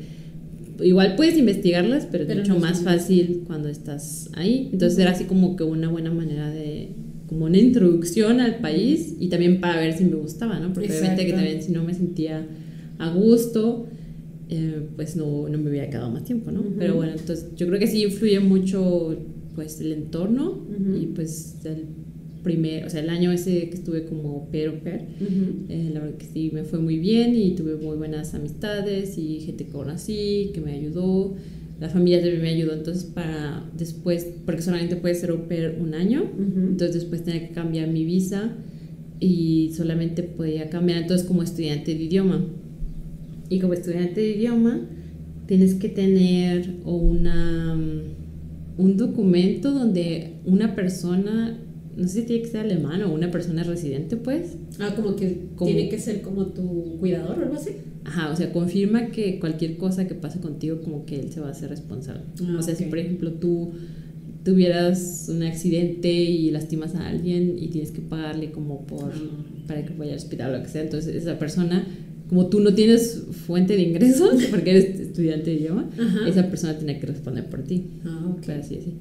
igual 0.82 1.16
puedes 1.16 1.38
investigarlas, 1.38 2.08
pero 2.12 2.24
es 2.24 2.28
Pero 2.28 2.42
mucho 2.42 2.54
no 2.56 2.60
más 2.60 2.82
fácil 2.82 3.44
cuando 3.48 3.70
estás 3.70 4.30
ahí. 4.34 4.70
Entonces 4.74 5.00
era 5.00 5.12
así 5.12 5.26
como 5.26 5.56
que 5.56 5.64
una 5.64 5.90
buena 5.90 6.12
manera 6.12 6.50
de 6.50 6.90
como 7.28 7.46
una 7.46 7.58
introducción 7.58 8.40
al 8.40 8.60
país 8.60 9.16
y 9.20 9.30
también 9.30 9.60
para 9.60 9.80
ver 9.80 9.94
si 9.98 10.06
me 10.06 10.16
gustaba, 10.16 10.60
¿no? 10.60 10.74
Porque 10.74 10.90
obviamente 10.90 11.24
que 11.24 11.30
Exacto. 11.30 11.44
también 11.46 11.64
si 11.64 11.72
no 11.72 11.84
me 11.84 11.94
sentía 11.94 12.46
a 13.00 13.10
gusto, 13.14 13.88
eh, 14.50 14.82
pues 14.96 15.16
no, 15.16 15.50
no 15.50 15.58
me 15.58 15.70
hubiera 15.70 15.90
quedado 15.90 16.12
más 16.12 16.24
tiempo, 16.24 16.52
¿no? 16.52 16.62
Ujú. 16.62 16.74
Pero 16.78 16.96
bueno, 16.96 17.14
entonces 17.14 17.48
yo 17.56 17.68
creo 17.68 17.80
que 17.80 17.88
sí 17.88 18.04
influye 18.04 18.40
mucho 18.40 19.16
pues 19.56 19.80
el 19.82 19.92
entorno 19.94 20.52
Ujú. 20.52 20.98
y 21.02 21.06
pues 21.08 21.56
el 21.66 21.86
primer, 22.44 22.86
o 22.86 22.90
sea, 22.92 23.02
el 23.02 23.10
año 23.10 23.32
ese 23.32 23.70
que 23.70 23.76
estuve 23.76 24.06
como 24.06 24.48
pero 24.52 24.80
per, 24.84 25.02
Ujú. 25.20 25.66
eh, 25.68 25.90
la 25.94 26.02
verdad 26.02 26.18
que 26.18 26.28
sí 26.28 26.52
me 26.54 26.64
fue 26.64 26.78
muy 26.78 27.00
bien 27.00 27.36
y 27.36 27.56
tuve 27.56 27.76
muy 27.76 27.98
buenas 27.98 28.36
amistades 28.36 29.18
y 29.18 29.40
gente 29.40 29.66
que 29.66 29.72
conocí, 29.72 30.52
que 30.54 30.62
me 30.62 30.74
ayudó. 30.74 31.36
La 31.80 31.90
familia 31.90 32.22
también 32.22 32.42
me 32.42 32.50
ayudó, 32.50 32.74
entonces 32.74 33.04
para 33.04 33.70
después, 33.78 34.26
porque 34.46 34.62
solamente 34.62 34.96
puede 34.96 35.16
ser 35.16 35.32
au 35.32 35.48
pair 35.48 35.78
un 35.80 35.94
año, 35.94 36.24
entonces 36.38 36.94
después 36.96 37.24
tenía 37.24 37.48
que 37.48 37.54
cambiar 37.54 37.90
mi 37.90 38.06
visa 38.06 38.54
y 39.20 39.72
solamente 39.76 40.24
podía 40.24 40.70
cambiar 40.70 41.02
entonces 41.02 41.28
como 41.28 41.44
estudiante 41.44 41.94
de 41.94 42.04
idioma. 42.04 42.46
Y 43.50 43.60
como 43.60 43.74
estudiante 43.74 44.22
de 44.22 44.30
idioma 44.38 44.82
tienes 45.48 45.76
que 45.76 45.90
tener 45.90 46.76
una, 46.86 47.76
mm, 47.76 48.82
un 48.82 48.98
documento 48.98 49.72
donde 49.72 50.32
una 50.46 50.76
persona, 50.76 51.58
no 51.98 52.08
sé 52.08 52.22
si 52.22 52.26
tiene 52.26 52.42
que 52.44 52.50
ser 52.50 52.62
alemán 52.62 53.04
o 53.04 53.14
una 53.14 53.32
persona 53.32 53.64
residente 53.64 54.16
pues, 54.18 54.58
Ah, 54.80 54.94
como 54.96 55.16
que 55.16 55.48
Como- 55.56 55.70
tiene 55.72 55.90
que 55.90 56.00
ser 56.00 56.22
como 56.22 56.48
tu 56.48 56.98
cuidador 57.00 57.38
o 57.40 57.44
algo 57.44 57.56
así. 57.56 57.72
Ajá, 58.06 58.32
o 58.32 58.36
sea, 58.36 58.54
confirma 58.54 59.08
que 59.08 59.40
cualquier 59.40 59.78
cosa 59.78 60.08
que 60.08 60.14
pase 60.16 60.40
contigo, 60.40 60.80
como 60.82 61.06
que 61.06 61.20
él 61.20 61.32
se 61.32 61.40
va 61.42 61.48
a 61.48 61.52
hacer 61.52 61.70
responsable. 61.70 62.22
Ah, 62.44 62.58
o 62.60 62.62
sea, 62.62 62.76
si 62.76 62.86
por 62.86 63.00
ejemplo 63.00 63.34
tú 63.34 63.72
tuvieras 64.44 65.28
un 65.34 65.42
accidente 65.44 66.12
y 66.14 66.52
lastimas 66.52 66.94
a 66.96 67.08
alguien 67.08 67.56
y 67.58 67.70
tienes 67.70 67.92
que 67.92 68.02
pagarle 68.02 68.52
como 68.52 68.86
por 68.86 69.12
Ah. 69.12 69.46
para 69.68 69.84
que 69.84 69.94
vaya 69.96 70.12
al 70.12 70.18
hospital 70.18 70.54
o 70.54 70.58
lo 70.58 70.64
que 70.64 70.70
sea, 70.70 70.84
entonces 70.84 71.16
esa 71.16 71.40
persona, 71.40 71.88
como 72.30 72.48
tú 72.48 72.60
no 72.60 72.76
tienes 72.76 73.24
fuente 73.48 73.76
de 73.76 73.82
ingresos 73.82 74.36
porque 74.52 74.70
eres 74.72 75.00
estudiante 75.00 75.50
de 75.50 75.56
idioma, 75.58 75.90
Ajá. 76.00 76.28
esa 76.30 76.48
persona 76.48 76.78
tiene 76.78 77.00
que 77.00 77.08
responder 77.08 77.50
por 77.50 77.64
ti. 77.64 77.86
Ah, 78.06 78.34
ok. 78.38 78.44
Pero 78.46 78.60
así, 78.60 78.76
así. 78.76 78.94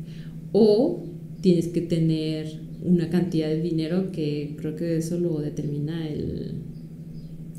O 0.52 1.04
tienes 1.42 1.68
que 1.68 1.82
tener 1.82 2.46
una 2.82 3.10
cantidad 3.10 3.48
de 3.48 3.60
dinero 3.60 4.12
que 4.12 4.54
creo 4.58 4.76
que 4.76 4.96
eso 4.96 5.18
lo 5.18 5.40
determina 5.40 6.08
el, 6.08 6.52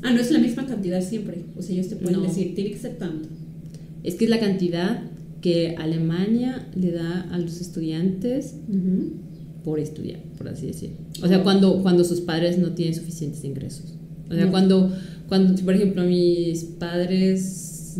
Ah, 0.02 0.12
no 0.12 0.20
es 0.20 0.30
la 0.30 0.38
misma 0.38 0.66
cantidad 0.66 1.00
siempre. 1.02 1.44
O 1.56 1.62
sea, 1.62 1.74
ellos 1.74 1.88
te 1.88 1.96
pueden 1.96 2.18
No. 2.18 2.22
decir, 2.24 2.54
tiene 2.54 2.70
que 2.70 2.78
ser 2.78 2.96
tanto. 2.98 3.28
Es 4.02 4.14
que 4.14 4.24
es 4.24 4.30
la 4.30 4.38
cantidad 4.40 5.02
que 5.40 5.74
Alemania 5.78 6.68
le 6.74 6.92
da 6.92 7.22
a 7.32 7.38
los 7.38 7.60
estudiantes 7.60 8.54
por 9.64 9.80
estudiar, 9.80 10.20
por 10.38 10.48
así 10.48 10.66
decir. 10.66 10.90
O 11.22 11.28
sea, 11.28 11.42
cuando, 11.42 11.82
cuando 11.82 12.04
sus 12.04 12.20
padres 12.20 12.58
no 12.58 12.72
tienen 12.72 12.94
suficientes 12.94 13.42
ingresos. 13.44 13.94
O 14.30 14.34
sea, 14.34 14.44
No. 14.46 14.50
cuando, 14.50 14.92
cuando, 15.28 15.60
por 15.64 15.74
ejemplo, 15.74 16.04
mis 16.04 16.64
padres 16.64 17.96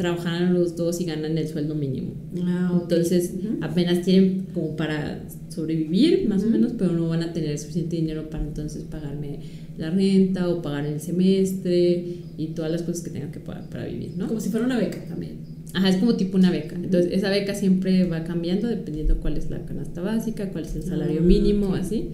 trabajan 0.00 0.54
los 0.54 0.76
dos 0.76 0.98
y 1.00 1.04
ganan 1.04 1.36
el 1.36 1.46
sueldo 1.46 1.74
mínimo. 1.74 2.14
Ah. 2.42 2.78
Entonces 2.82 3.34
apenas 3.60 4.00
tienen 4.02 4.46
como 4.54 4.74
para 4.76 5.22
sobrevivir, 5.50 6.26
más 6.26 6.42
o 6.42 6.46
menos, 6.48 6.72
pero 6.78 6.92
no 6.92 7.08
van 7.08 7.22
a 7.22 7.32
tener 7.34 7.58
suficiente 7.58 7.96
dinero 7.96 8.30
para 8.30 8.44
entonces 8.44 8.84
pagarme 8.84 9.40
la 9.76 9.90
renta 9.90 10.48
o 10.48 10.62
pagar 10.62 10.86
el 10.86 11.00
semestre 11.00 12.04
y 12.38 12.46
todas 12.48 12.70
las 12.72 12.82
cosas 12.82 13.02
que 13.02 13.10
tengan 13.10 13.30
que 13.30 13.40
pagar 13.40 13.68
para 13.68 13.84
vivir, 13.86 14.12
¿no? 14.16 14.26
Como 14.26 14.40
si 14.40 14.48
fuera 14.48 14.64
una 14.64 14.78
beca 14.78 15.04
también. 15.06 15.32
Ajá, 15.74 15.88
es 15.90 15.96
como 15.96 16.16
tipo 16.16 16.36
una 16.38 16.50
beca. 16.50 16.76
Entonces, 16.76 17.12
esa 17.12 17.28
beca 17.30 17.54
siempre 17.54 18.04
va 18.04 18.24
cambiando 18.24 18.68
dependiendo 18.68 19.18
cuál 19.20 19.36
es 19.36 19.50
la 19.50 19.64
canasta 19.66 20.00
básica, 20.00 20.50
cuál 20.50 20.64
es 20.64 20.74
el 20.76 20.82
salario 20.82 21.20
Ah, 21.20 21.24
mínimo, 21.24 21.68
ok. 21.68 21.74
así. 21.76 22.08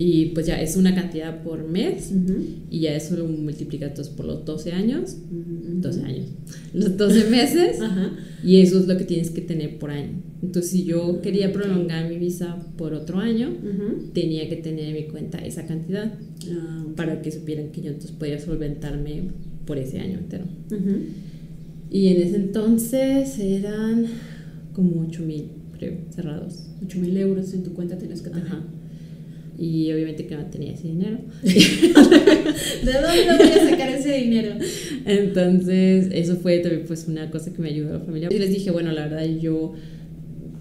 Y 0.00 0.26
pues 0.26 0.46
ya 0.46 0.60
es 0.62 0.76
una 0.76 0.94
cantidad 0.94 1.42
por 1.42 1.66
mes 1.68 2.12
Ujú. 2.12 2.34
y 2.70 2.80
ya 2.80 2.94
eso 2.94 3.16
lo 3.16 3.26
multiplicas 3.26 3.88
entonces 3.90 4.14
por 4.14 4.26
los 4.26 4.44
12 4.44 4.70
años, 4.72 5.16
Ujú. 5.28 5.80
12 5.80 6.02
años, 6.04 6.26
los 6.72 6.96
12 6.96 7.28
meses 7.30 7.80
Ajá. 7.82 8.12
y 8.44 8.60
eso 8.60 8.78
es 8.78 8.86
lo 8.86 8.96
que 8.96 9.02
tienes 9.04 9.30
que 9.30 9.40
tener 9.40 9.76
por 9.78 9.90
año. 9.90 10.22
Entonces, 10.40 10.70
si 10.70 10.84
yo 10.84 11.20
quería 11.20 11.52
prolongar 11.52 12.08
mi 12.08 12.16
visa 12.16 12.64
por 12.76 12.92
otro 12.94 13.18
año, 13.18 13.48
Ujú. 13.50 14.12
tenía 14.12 14.48
que 14.48 14.54
tener 14.56 14.84
en 14.84 14.94
mi 14.94 15.04
cuenta 15.08 15.38
esa 15.38 15.66
cantidad 15.66 16.12
Ah, 16.52 16.86
para 16.94 17.20
que 17.20 17.32
supieran 17.32 17.72
que 17.72 17.80
yo 17.82 17.88
entonces 17.88 18.12
podía 18.12 18.38
solventarme 18.38 19.22
por 19.66 19.76
ese 19.78 19.98
año 19.98 20.18
entero. 20.18 20.44
Y 21.90 22.06
en 22.08 22.22
ese 22.22 22.36
entonces 22.36 23.36
eran 23.40 24.06
como 24.72 25.00
8 25.00 25.22
mil, 25.24 25.46
creo, 25.76 25.94
cerrados. 26.14 26.68
8 26.84 26.98
mil 27.00 27.16
euros 27.16 27.52
en 27.54 27.64
tu 27.64 27.72
cuenta 27.72 27.98
tienes 27.98 28.22
que 28.22 28.30
tener. 28.30 28.46
Ajá. 28.46 28.64
Y 29.58 29.92
obviamente 29.92 30.26
que 30.26 30.36
no 30.36 30.46
tenía 30.46 30.72
ese 30.72 30.86
dinero. 30.86 31.18
¿De 31.42 32.92
dónde 32.92 33.44
voy 33.44 33.50
a 33.50 33.70
sacar 33.70 33.88
ese 33.88 34.12
dinero? 34.12 34.54
Entonces, 35.04 36.08
eso 36.12 36.36
fue 36.36 36.58
también 36.58 36.84
pues 36.86 37.08
una 37.08 37.30
cosa 37.30 37.52
que 37.52 37.60
me 37.60 37.68
ayudó 37.68 37.90
a 37.90 37.98
la 37.98 38.04
familia. 38.04 38.28
Y 38.30 38.38
les 38.38 38.50
dije, 38.50 38.70
bueno, 38.70 38.92
la 38.92 39.08
verdad 39.08 39.26
yo 39.40 39.74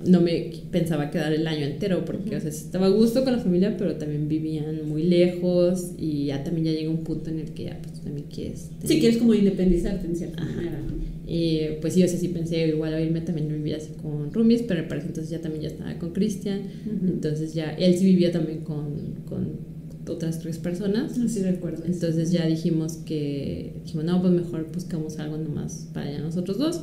no 0.05 0.21
me 0.21 0.51
pensaba 0.71 1.09
quedar 1.09 1.33
el 1.33 1.47
año 1.47 1.65
entero 1.65 2.05
porque, 2.05 2.35
o 2.35 2.39
sea, 2.39 2.49
estaba 2.49 2.85
a 2.85 2.89
gusto 2.89 3.23
con 3.23 3.33
la 3.33 3.39
familia, 3.39 3.75
pero 3.77 3.95
también 3.95 4.27
vivían 4.27 4.87
muy 4.87 5.03
lejos 5.03 5.91
y 5.97 6.25
ya 6.25 6.43
también 6.43 6.67
ya 6.67 6.71
llega 6.71 6.89
un 6.89 7.03
punto 7.03 7.29
en 7.29 7.39
el 7.39 7.51
que 7.51 7.65
ya 7.65 7.79
pues 7.81 8.01
también 8.01 8.27
quieres... 8.27 8.69
Sí, 8.83 8.99
quieres 8.99 9.17
como 9.17 9.33
independizarte 9.33 10.05
en 10.07 10.15
cierta 10.15 10.43
Ajá. 10.43 10.55
manera. 10.55 10.81
Y 11.27 11.59
pues 11.81 11.93
sí, 11.93 12.03
o 12.03 12.07
sea, 12.07 12.17
sí 12.17 12.29
pensé 12.29 12.67
igual 12.67 12.93
a 12.93 13.01
irme 13.01 13.19
también 13.19 13.51
a 13.51 13.55
vivir 13.55 13.75
así 13.75 13.91
con 14.01 14.31
roomies, 14.31 14.63
pero 14.63 14.87
para 14.87 15.01
entonces 15.01 15.29
ya 15.29 15.41
también 15.41 15.63
ya 15.63 15.69
estaba 15.69 15.93
con 15.99 16.11
Cristian. 16.11 16.61
Entonces 17.05 17.53
ya, 17.53 17.71
él 17.71 17.95
sí 17.95 18.05
vivía 18.05 18.31
también 18.31 18.59
con, 18.59 19.15
con 19.27 19.76
otras 20.09 20.39
tres 20.39 20.57
personas. 20.57 21.17
Así 21.17 21.41
recuerdo. 21.41 21.83
Entonces 21.85 22.31
ya 22.31 22.45
dijimos 22.45 22.97
que, 23.05 23.81
dijimos, 23.83 24.05
no, 24.05 24.21
pues 24.21 24.33
mejor 24.33 24.67
buscamos 24.73 25.19
algo 25.19 25.37
nomás 25.37 25.87
para 25.93 26.11
ya 26.11 26.19
nosotros 26.19 26.57
dos. 26.57 26.81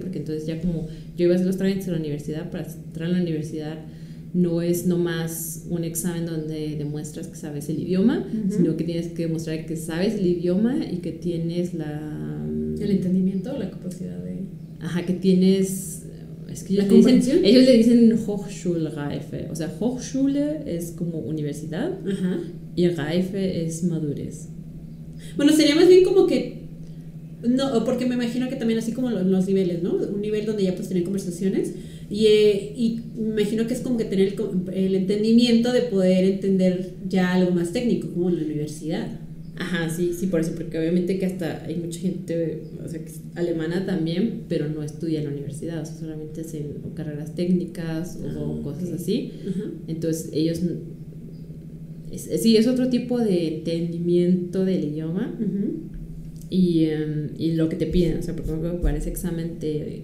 Porque 0.00 0.18
entonces 0.18 0.46
ya 0.46 0.60
como 0.60 0.88
yo 1.16 1.24
iba 1.24 1.32
a 1.32 1.36
hacer 1.36 1.46
los 1.46 1.56
trámites 1.56 1.88
a 1.88 1.92
la 1.92 1.98
universidad, 1.98 2.50
para 2.50 2.66
entrar 2.66 3.10
a 3.10 3.12
la 3.12 3.22
universidad 3.22 3.78
no 4.36 4.60
es 4.60 4.86
nomás 4.86 5.64
un 5.70 5.82
examen 5.84 6.26
donde 6.26 6.76
demuestras 6.76 7.26
que 7.28 7.36
sabes 7.36 7.70
el 7.70 7.80
idioma, 7.80 8.26
sino 8.50 8.76
que 8.76 8.84
tienes 8.84 9.08
que 9.08 9.26
demostrar 9.26 9.64
que 9.64 9.76
sabes 9.76 10.16
el 10.16 10.26
idioma 10.26 10.76
y 10.84 10.98
que 10.98 11.12
tienes 11.12 11.72
la... 11.72 12.44
El 12.78 12.90
entendimiento, 12.90 13.56
la 13.56 13.70
capacidad 13.70 14.18
de. 14.18 14.40
Ajá, 14.80 15.06
que 15.06 15.14
tienes... 15.14 15.95
Es 16.56 16.64
que 16.64 16.72
¿La 16.72 16.86
ellos, 16.86 17.04
le 17.04 17.12
dicen, 17.16 17.44
ellos 17.44 17.64
le 17.66 17.76
dicen 17.76 18.18
Hochschulreife. 18.26 19.48
O 19.50 19.54
sea, 19.54 19.70
Hochschule 19.78 20.62
es 20.64 20.92
como 20.92 21.18
universidad 21.18 21.92
Ajá. 22.10 22.40
y 22.74 22.88
Reife 22.88 23.66
es 23.66 23.84
madurez. 23.84 24.48
Bueno, 25.36 25.52
sería 25.52 25.74
más 25.74 25.86
bien 25.86 26.02
como 26.02 26.26
que. 26.26 26.64
No, 27.46 27.84
porque 27.84 28.06
me 28.06 28.14
imagino 28.14 28.48
que 28.48 28.56
también 28.56 28.78
así 28.78 28.92
como 28.92 29.10
los, 29.10 29.26
los 29.26 29.46
niveles, 29.46 29.82
¿no? 29.82 29.96
Un 29.96 30.22
nivel 30.22 30.46
donde 30.46 30.62
ya 30.62 30.74
pues 30.74 30.88
tener 30.88 31.04
conversaciones 31.04 31.74
y, 32.08 32.26
eh, 32.26 32.72
y 32.74 33.00
me 33.18 33.42
imagino 33.42 33.66
que 33.66 33.74
es 33.74 33.80
como 33.80 33.98
que 33.98 34.04
tener 34.06 34.28
el, 34.28 34.74
el 34.74 34.94
entendimiento 34.94 35.72
de 35.72 35.82
poder 35.82 36.24
entender 36.24 36.94
ya 37.06 37.34
algo 37.34 37.50
más 37.50 37.72
técnico, 37.74 38.08
como 38.08 38.30
en 38.30 38.36
la 38.38 38.44
universidad. 38.44 39.20
Ajá, 39.58 39.88
sí, 39.88 40.12
sí, 40.12 40.26
por 40.26 40.40
eso, 40.40 40.52
porque 40.54 40.78
obviamente 40.78 41.18
que 41.18 41.26
hasta 41.26 41.64
hay 41.64 41.76
mucha 41.76 41.98
gente, 42.00 42.62
o 42.84 42.88
sea, 42.88 43.00
que 43.02 43.10
es 43.10 43.20
alemana 43.34 43.86
también, 43.86 44.42
pero 44.48 44.68
no 44.68 44.82
estudia 44.82 45.18
en 45.20 45.24
la 45.26 45.30
universidad, 45.32 45.80
o 45.80 45.86
sea, 45.86 45.94
solamente 45.96 46.42
hacen 46.42 46.74
o 46.84 46.94
carreras 46.94 47.34
técnicas 47.34 48.18
o 48.22 48.58
Ah, 48.58 48.62
cosas 48.62 48.92
así. 48.92 49.32
Ajá. 49.48 49.70
Entonces, 49.88 50.30
ellos, 50.34 50.60
es- 52.10 52.42
sí, 52.42 52.56
es 52.56 52.66
otro 52.66 52.88
tipo 52.88 53.18
de 53.18 53.56
entendimiento 53.58 54.64
del 54.64 54.84
idioma 54.84 55.34
y, 56.50 56.84
em, 56.84 57.30
y 57.38 57.52
lo 57.54 57.68
que 57.68 57.76
te 57.76 57.86
piden, 57.86 58.18
o 58.18 58.22
sea, 58.22 58.34
por 58.36 58.44
ejemplo, 58.44 58.80
para 58.80 58.98
ese 58.98 59.10
examen 59.10 59.58
te, 59.58 60.02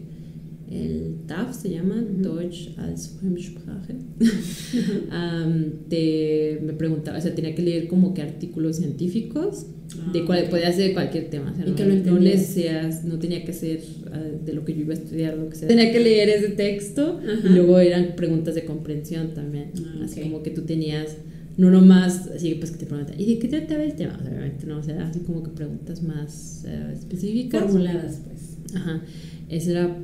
el 0.72 1.16
TAF 1.26 1.54
se 1.60 1.70
llama 1.70 1.96
Ujú. 2.02 2.22
Deutsch 2.22 2.76
als 2.78 3.16
Fremdsprache. 3.20 3.94
Am, 5.10 5.64
te, 5.88 6.58
me 6.62 6.72
preguntaba, 6.72 7.18
o 7.18 7.20
sea, 7.20 7.34
tenía 7.34 7.54
que 7.54 7.62
leer 7.62 7.88
como 7.88 8.14
que 8.14 8.22
artículos 8.22 8.76
científicos 8.76 9.66
de 10.12 10.20
Ah, 10.20 10.24
cual, 10.26 10.44
ok. 10.44 10.50
podía 10.50 10.72
ser 10.72 10.88
de 10.88 10.94
cualquier 10.94 11.28
tema, 11.28 11.52
o 11.52 11.56
sea, 11.56 11.66
no, 11.66 11.74
que 11.74 11.84
no 11.84 11.92
entendieras. 11.92 12.40
necesitas- 12.40 13.04
no 13.04 13.18
tenía 13.18 13.44
que 13.44 13.52
ser 13.52 13.80
ah, 14.12 14.18
de 14.44 14.52
lo 14.54 14.64
que 14.64 14.72
yo 14.74 14.80
iba 14.80 14.94
a 14.94 14.96
estudiar 14.96 15.36
lo 15.36 15.48
que 15.50 15.56
sea. 15.56 15.68
Tenía 15.68 15.92
que 15.92 16.00
leer 16.00 16.30
ese 16.30 16.48
texto 16.48 17.20
Ajá. 17.20 17.46
y 17.48 17.50
luego 17.52 17.78
eran 17.78 18.16
preguntas 18.16 18.54
de 18.54 18.64
comprensión 18.64 19.34
también, 19.34 19.70
Ah, 19.84 20.02
así 20.04 20.20
ok. 20.20 20.26
como 20.26 20.42
que 20.42 20.50
tú 20.50 20.62
tenías 20.62 21.16
no 21.58 21.70
nomás 21.70 22.28
así 22.28 22.54
pues 22.54 22.70
que 22.70 22.78
te 22.78 22.86
preguntan 22.86 23.20
¿y 23.20 23.26
de 23.26 23.38
qué 23.38 23.46
trataba 23.46 23.82
el 23.82 23.92
tema? 23.94 24.16
O 24.18 24.22
sea, 24.22 24.30
obviamente 24.32 24.66
no, 24.66 24.78
o 24.78 24.82
sea, 24.82 25.06
así 25.06 25.20
como 25.20 25.42
que 25.42 25.50
preguntas 25.50 26.02
más 26.02 26.64
eh, 26.66 26.92
específicas. 26.94 27.60
Formuladas, 27.64 28.22
pues. 28.26 28.56
Ajá, 28.74 29.02
ese 29.50 29.72
era 29.72 29.94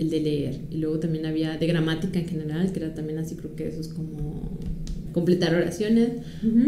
el 0.00 0.10
de 0.10 0.20
leer. 0.20 0.60
Y 0.70 0.78
luego 0.78 0.98
también 0.98 1.26
había 1.26 1.56
de 1.58 1.66
gramática 1.66 2.18
en 2.18 2.26
general, 2.26 2.72
que 2.72 2.80
era 2.80 2.94
también 2.94 3.18
así, 3.18 3.34
creo 3.34 3.54
que 3.54 3.68
eso 3.68 3.80
es 3.80 3.88
como 3.88 4.42
completar 5.12 5.54
oraciones. 5.54 6.08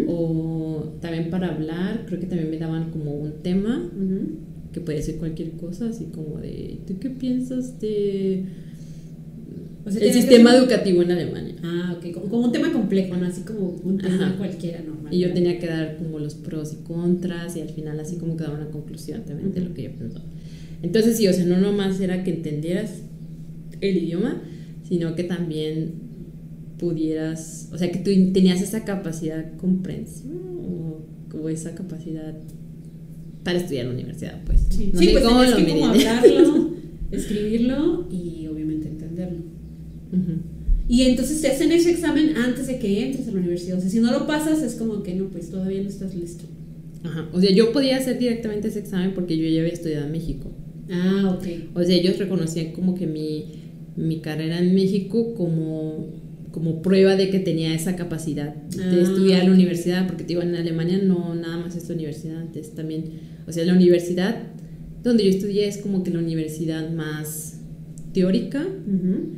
O 0.06 0.92
también 1.00 1.30
para 1.30 1.48
hablar, 1.48 2.04
creo 2.06 2.20
que 2.20 2.26
también 2.26 2.50
me 2.50 2.58
daban 2.58 2.90
como 2.90 3.12
un 3.12 3.32
tema, 3.42 3.90
que 4.72 4.80
puede 4.80 5.02
ser 5.02 5.16
cualquier 5.16 5.52
cosa, 5.52 5.88
así 5.88 6.06
como 6.06 6.38
de, 6.38 6.78
¿tú 6.86 6.98
qué 6.98 7.10
piensas 7.10 7.78
de 7.80 8.44
O 9.84 9.90
sea, 9.90 10.02
el 10.02 10.12
sistema 10.12 10.54
educativo 10.56 11.02
en 11.02 11.12
Alemania? 11.12 11.54
Ah, 11.62 11.96
ok, 11.96 12.12
como, 12.12 12.28
como 12.28 12.44
un 12.46 12.52
tema 12.52 12.72
complejo, 12.72 13.16
¿no? 13.16 13.26
Así 13.26 13.42
como 13.42 13.76
un 13.82 13.98
tema 13.98 14.26
Ajá. 14.26 14.36
cualquiera 14.36 14.80
normal. 14.82 15.12
Y 15.12 15.20
yo 15.20 15.32
tenía 15.32 15.58
que 15.58 15.66
dar 15.66 15.96
como 15.98 16.18
los 16.18 16.34
pros 16.34 16.72
y 16.74 16.84
contras 16.84 17.56
y 17.56 17.60
al 17.60 17.68
final 17.68 17.98
así 18.00 18.16
como 18.16 18.36
que 18.36 18.44
daba 18.44 18.56
una 18.56 18.70
conclusión 18.70 19.22
también 19.24 19.52
de 19.52 19.60
lo 19.60 19.74
que 19.74 19.84
yo 19.84 19.90
pensaba. 19.92 20.24
Entonces 20.82 21.16
sí, 21.16 21.28
o 21.28 21.32
sea, 21.32 21.44
no 21.44 21.58
nomás 21.58 22.00
era 22.00 22.24
que 22.24 22.32
entendieras 22.32 23.02
el 23.82 23.98
idioma, 23.98 24.42
sino 24.88 25.14
que 25.14 25.24
también 25.24 25.94
pudieras, 26.78 27.68
o 27.72 27.78
sea, 27.78 27.92
que 27.92 27.98
tú 27.98 28.10
tenías 28.32 28.60
esa 28.60 28.84
capacidad 28.84 29.56
comprensiva 29.56 30.34
o 30.34 31.06
como 31.28 31.48
esa 31.48 31.74
capacidad 31.74 32.34
para 33.44 33.58
estudiar 33.58 33.82
en 33.82 33.88
la 33.88 33.94
universidad, 33.94 34.42
pues. 34.44 34.66
Sí, 34.70 34.90
No 34.92 34.98
sí, 34.98 35.06
sé 35.06 35.12
pues 35.12 35.24
cómo 35.24 35.40
tenías 35.40 35.60
lo 35.60 35.66
que 35.66 35.72
como 35.72 35.86
hablarlo, 35.86 36.70
escribirlo 37.10 38.08
y 38.10 38.46
obviamente 38.46 38.88
entenderlo. 38.88 39.40
Y 40.88 41.02
entonces 41.02 41.40
te 41.40 41.48
hacen 41.48 41.72
ese 41.72 41.90
examen 41.90 42.36
antes 42.36 42.66
de 42.66 42.78
que 42.78 43.06
entres 43.06 43.28
a 43.28 43.30
la 43.30 43.38
universidad. 43.38 43.78
O 43.78 43.80
sea, 43.80 43.88
si 43.88 44.00
no 44.00 44.12
lo 44.12 44.26
pasas 44.26 44.62
es 44.62 44.74
como 44.74 45.02
que 45.02 45.14
no, 45.14 45.26
pues 45.28 45.50
todavía 45.50 45.82
no 45.82 45.88
estás 45.88 46.14
listo. 46.14 46.44
Ajá. 47.04 47.28
O 47.32 47.40
sea, 47.40 47.50
yo 47.50 47.72
podía 47.72 47.96
hacer 47.96 48.18
directamente 48.18 48.68
ese 48.68 48.80
examen 48.80 49.12
porque 49.14 49.36
yo 49.36 49.48
ya 49.48 49.60
había 49.60 49.72
estudiado 49.72 50.06
en 50.06 50.12
México. 50.12 50.50
Ah, 50.90 51.38
ok. 51.38 51.46
O 51.74 51.82
sea, 51.82 51.94
ellos 51.94 52.18
reconocían 52.18 52.72
como 52.72 52.94
que 52.94 53.06
mi, 53.06 53.61
mi 53.96 54.20
carrera 54.20 54.58
en 54.58 54.74
México 54.74 55.34
como, 55.34 56.08
como 56.50 56.82
prueba 56.82 57.16
de 57.16 57.30
que 57.30 57.38
tenía 57.38 57.74
esa 57.74 57.94
capacidad 57.96 58.54
de 58.54 58.82
Ah, 58.82 59.00
estudiar 59.02 59.44
la 59.44 59.52
universidad, 59.52 60.06
porque 60.06 60.22
te 60.24 60.28
digo, 60.28 60.42
en 60.42 60.54
Alemania 60.54 60.98
no 61.02 61.34
nada 61.34 61.58
más 61.58 61.76
es 61.76 61.88
la 61.88 61.94
universidad, 61.94 62.38
antes 62.40 62.74
también, 62.74 63.04
o 63.46 63.52
sea, 63.52 63.64
la 63.64 63.74
universidad 63.74 64.36
donde 65.02 65.24
yo 65.24 65.30
estudié 65.30 65.66
es 65.68 65.78
como 65.78 66.02
que 66.04 66.10
la 66.10 66.20
universidad 66.20 66.90
más 66.90 67.58
teórica, 68.14 68.60
Ujú. 68.62 69.30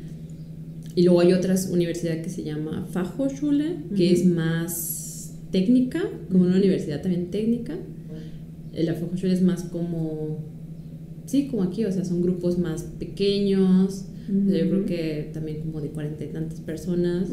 y 0.94 1.02
luego 1.02 1.20
hay 1.20 1.32
otras 1.32 1.68
universidades 1.72 2.22
que 2.22 2.30
se 2.30 2.44
llama 2.44 2.86
Fachhochschule, 2.92 3.76
que 3.96 4.04
Ujú. 4.12 4.14
es 4.14 4.26
más 4.26 5.34
técnica, 5.50 6.02
como 6.30 6.44
una 6.44 6.56
universidad 6.56 7.00
también 7.02 7.30
técnica. 7.30 7.76
La 8.74 8.94
Fachhochschule 8.94 9.32
es 9.32 9.42
más 9.42 9.62
como, 9.64 10.38
sí, 11.26 11.46
como 11.46 11.62
aquí, 11.62 11.84
o 11.84 11.92
sea, 11.92 12.04
son 12.04 12.22
grupos 12.22 12.58
más 12.58 12.82
pequeños. 12.98 14.04
Yo 14.28 14.70
creo 14.70 14.86
que 14.86 15.30
también 15.32 15.60
como 15.60 15.80
de 15.80 15.88
cuarenta 15.88 16.24
y 16.24 16.28
tantas 16.28 16.60
personas. 16.60 17.28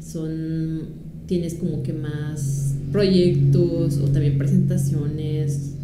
Son, 0.00 0.82
tienes 1.26 1.54
como 1.54 1.82
que 1.82 1.92
más 1.92 2.74
proyectos 2.92 3.98
o 3.98 4.08
también 4.08 4.38
presentaciones. 4.38 5.74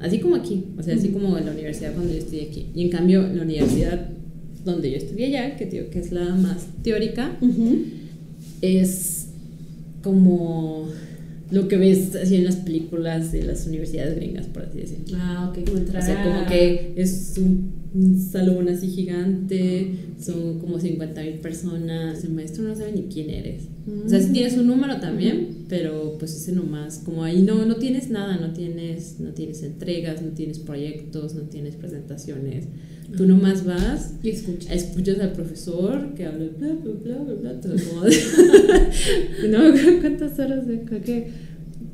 Así 0.00 0.20
como 0.20 0.36
aquí, 0.36 0.64
o 0.78 0.82
sea, 0.82 0.94
así 0.94 1.08
como 1.08 1.36
en 1.36 1.46
la 1.46 1.52
universidad 1.52 1.92
cuando 1.94 2.12
yo 2.12 2.18
estudié 2.18 2.48
aquí. 2.48 2.66
Y 2.74 2.82
en 2.82 2.90
cambio, 2.90 3.22
la 3.22 3.42
universidad 3.42 4.10
donde 4.64 4.90
yo 4.90 4.96
estudié 4.96 5.26
allá, 5.26 5.56
que 5.56 5.66
digo 5.66 5.90
que 5.90 5.98
es 5.98 6.12
la 6.12 6.34
más 6.36 6.66
teórica, 6.82 7.36
es 8.60 9.28
como 10.02 10.88
lo 11.50 11.68
que 11.68 11.76
ves 11.76 12.14
así 12.14 12.36
en 12.36 12.44
las 12.44 12.56
películas 12.56 13.32
de 13.32 13.42
las 13.42 13.66
universidades 13.66 14.16
gringas, 14.16 14.46
por 14.46 14.64
así 14.64 14.78
decirlo. 14.78 15.16
Ah, 15.18 15.50
ok, 15.50 15.64
como 15.64 15.78
entrar. 15.78 16.02
O 16.02 16.06
sea, 16.06 16.22
como 16.22 16.46
que 16.46 16.92
es 16.96 17.34
un, 17.38 17.72
un 17.94 18.20
salón 18.20 18.68
así 18.68 18.88
gigante, 18.88 19.94
son 20.20 20.58
como 20.58 20.78
50 20.78 21.22
mil 21.22 21.34
personas, 21.34 22.22
el 22.24 22.32
maestro 22.32 22.64
no 22.64 22.74
sabe 22.74 22.92
ni 22.92 23.02
quién 23.02 23.30
eres. 23.30 23.64
O 24.04 24.08
sea, 24.08 24.20
sí 24.20 24.32
tienes 24.32 24.56
un 24.58 24.66
número 24.66 25.00
también, 25.00 25.64
pero 25.68 26.16
pues 26.18 26.34
ese 26.34 26.52
nomás, 26.52 26.98
como 26.98 27.24
ahí 27.24 27.40
no, 27.40 27.64
no 27.64 27.76
tienes 27.76 28.10
nada, 28.10 28.36
no 28.36 28.52
tienes, 28.52 29.18
no 29.18 29.30
tienes 29.30 29.62
entregas, 29.62 30.20
no 30.20 30.30
tienes 30.30 30.58
proyectos, 30.58 31.34
no 31.34 31.42
tienes 31.42 31.76
presentaciones. 31.76 32.66
Tú 33.16 33.26
nomás 33.26 33.64
vas 33.64 34.14
Y 34.22 34.30
escucha. 34.30 34.72
escuchas 34.74 35.18
al 35.20 35.32
profesor 35.32 36.14
que 36.14 36.26
habla 36.26 36.46
bla 36.58 36.74
bla 36.74 36.92
bla 36.92 37.16
bla 37.24 37.34
bla 37.34 37.60
todo 37.60 37.74
como 37.88 38.02
de- 38.04 39.48
no 39.48 39.58
me 39.60 39.68
acuerdo 39.80 40.00
cuántas 40.00 40.38
horas 40.38 40.66
de 40.66 40.82
creo 40.82 41.00
que 41.02 41.28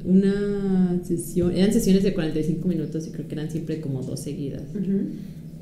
una 0.04 1.00
sesión 1.04 1.52
eran 1.56 1.72
sesiones 1.72 2.02
de 2.02 2.12
45 2.12 2.68
minutos 2.68 3.06
y 3.06 3.10
creo 3.10 3.26
que 3.28 3.34
eran 3.34 3.50
siempre 3.50 3.80
como 3.80 4.02
dos 4.02 4.20
seguidas. 4.20 4.62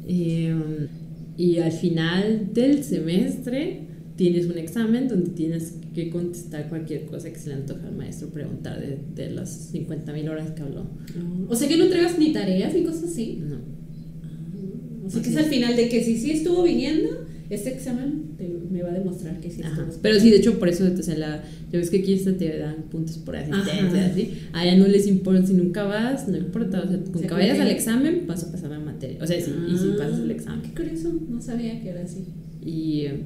Y, 0.09 0.49
um, 0.51 0.63
y 1.37 1.59
al 1.59 1.71
final 1.73 2.49
del 2.53 2.83
semestre 2.83 3.81
tienes 4.17 4.47
un 4.47 4.59
examen 4.59 5.07
donde 5.09 5.31
tienes 5.31 5.75
que 5.95 6.11
contestar 6.11 6.69
cualquier 6.69 7.05
cosa 7.07 7.31
que 7.33 7.39
se 7.39 7.51
le 7.51 7.55
antoja 7.57 7.87
al 7.89 7.95
maestro 7.97 8.29
preguntar 8.29 8.81
de, 8.81 8.99
de 9.15 9.31
las 9.31 9.51
50 9.71 10.13
mil 10.13 10.29
horas 10.29 10.51
que 10.53 10.63
habló. 10.63 10.87
O 11.49 11.55
sea 11.55 11.69
que 11.69 11.77
no 11.77 11.85
entregas 11.85 12.19
ni 12.19 12.33
tareas 12.33 12.75
ni 12.75 12.83
cosas 12.85 13.05
así. 13.05 13.39
no 13.49 13.82
Sea 15.09 15.23
que 15.23 15.29
Así 15.29 15.39
es 15.39 15.45
al 15.45 15.51
final 15.51 15.77
de 15.77 15.89
que 15.89 16.03
si 16.05 16.17
sí 16.17 16.31
estuvo 16.31 16.63
viniendo, 16.63 17.09
este 17.51 17.71
examen 17.71 18.35
te- 18.39 18.49
me 18.71 18.83
va 18.83 18.91
a 18.91 18.93
demostrar 18.95 19.41
que 19.41 19.51
sí 19.51 19.61
Ajá. 19.63 19.83
estuvo. 19.83 20.01
Pero 20.03 20.19
sí, 20.21 20.31
de 20.31 20.37
hecho, 20.37 20.59
por 20.59 20.69
eso, 20.69 20.85
o 20.99 21.03
sea, 21.03 21.17
la, 21.19 21.43
ya 21.71 21.79
ves 21.79 21.91
que 21.91 21.99
aquí 21.99 22.17
te 22.17 22.59
dan 22.59 22.77
puntos 22.91 23.19
por 23.19 23.37
asistencia, 23.37 24.07
así. 24.07 24.31
Allá 24.53 24.77
no 24.77 24.87
les 24.87 25.07
importa, 25.07 25.47
si 25.47 25.55
nunca 25.55 25.85
vas, 25.85 26.29
no 26.29 26.37
importa, 26.39 26.81
o 26.83 26.89
sea, 26.89 26.99
con 27.13 27.23
que 27.23 27.29
vayas 27.29 27.59
al 27.61 27.69
examen, 27.71 28.25
vas 28.27 28.45
a 28.45 28.53
pasar 28.53 28.71
la 28.71 28.79
materia. 28.79 29.19
O 29.23 29.27
sea, 29.27 29.39
sí, 29.41 29.53
y 29.69 29.77
si 29.77 29.89
Ah, 29.93 29.97
pasas 29.99 30.21
el 30.21 30.31
examen. 30.31 30.63
Qué 30.63 30.75
curioso, 30.83 31.13
no 31.29 31.41
sabía 31.43 31.81
que 31.83 31.89
era 31.91 32.03
así. 32.03 32.25
Y, 32.65 33.01
eh, 33.07 33.21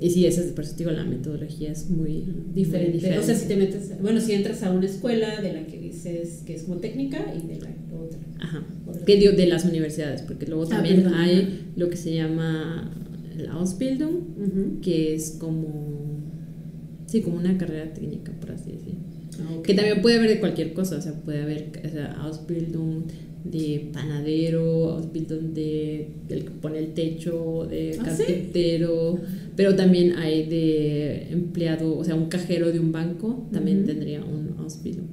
y 0.00 0.10
sí, 0.10 0.26
esa 0.26 0.40
es, 0.42 0.48
por 0.52 0.64
eso 0.64 0.74
digo, 0.76 0.90
la 0.90 1.04
metodología 1.04 1.70
es 1.72 1.88
muy 1.88 2.24
Diferente. 2.52 3.08
muy 3.08 3.18
O 3.18 3.22
sea, 3.22 3.34
si 3.34 3.46
te 3.48 3.56
metes, 3.56 3.92
bueno, 4.02 4.20
si 4.20 4.32
entras 4.32 4.62
a 4.62 4.70
una 4.72 4.86
escuela 4.86 5.40
de 5.40 5.52
la 5.52 5.66
que 5.66 5.78
dices 5.78 6.42
que 6.44 6.54
es 6.54 6.64
como 6.64 6.78
técnica 6.78 7.24
y 7.34 7.46
de 7.46 7.60
la 7.60 7.68
otra. 7.98 8.18
Ajá. 8.40 8.64
Otra. 8.86 9.04
Que 9.04 9.16
digo, 9.16 9.32
de 9.32 9.46
las 9.46 9.64
universidades, 9.64 10.22
porque 10.22 10.46
luego 10.46 10.64
Ah, 10.64 10.68
también 10.70 11.06
hay 11.14 11.70
lo 11.76 11.88
que 11.90 11.96
se 11.96 12.14
llama 12.14 12.92
la 13.36 13.52
Ausbildung, 13.52 14.14
Ujú. 14.14 14.80
que 14.82 15.14
es 15.14 15.36
como, 15.38 16.20
sí, 17.06 17.22
como 17.22 17.36
una 17.36 17.56
carrera 17.56 17.92
técnica, 17.92 18.32
por 18.40 18.50
así 18.52 18.72
decirlo. 18.72 19.00
Ah, 19.40 19.54
ok. 19.58 19.64
Que 19.64 19.74
también 19.74 20.02
puede 20.02 20.16
haber 20.18 20.28
de 20.30 20.40
cualquier 20.40 20.72
cosa, 20.74 20.96
o 20.98 21.00
sea, 21.00 21.12
puede 21.14 21.42
haber 21.42 21.70
o 21.84 21.88
sea, 21.88 22.12
Ausbildung 22.22 23.04
de 23.44 23.90
panadero, 23.92 24.90
Ausbildung 24.92 25.52
de 25.52 26.08
del 26.28 26.44
que 26.44 26.50
pone 26.50 26.78
el 26.78 26.94
techo, 26.94 27.66
de 27.68 27.98
¿Ah, 28.00 28.10
sí? 28.10 28.22
carpintero, 28.24 29.18
pero 29.54 29.76
también 29.76 30.14
hay 30.16 30.46
de 30.48 31.28
empleado, 31.30 31.96
o 31.98 32.02
sea, 32.04 32.14
un 32.14 32.26
cajero 32.30 32.72
de 32.72 32.80
un 32.80 32.90
banco 32.90 33.46
también 33.52 33.84
tendría 33.84 34.24
un 34.24 34.54
Ausbildung. 34.58 35.06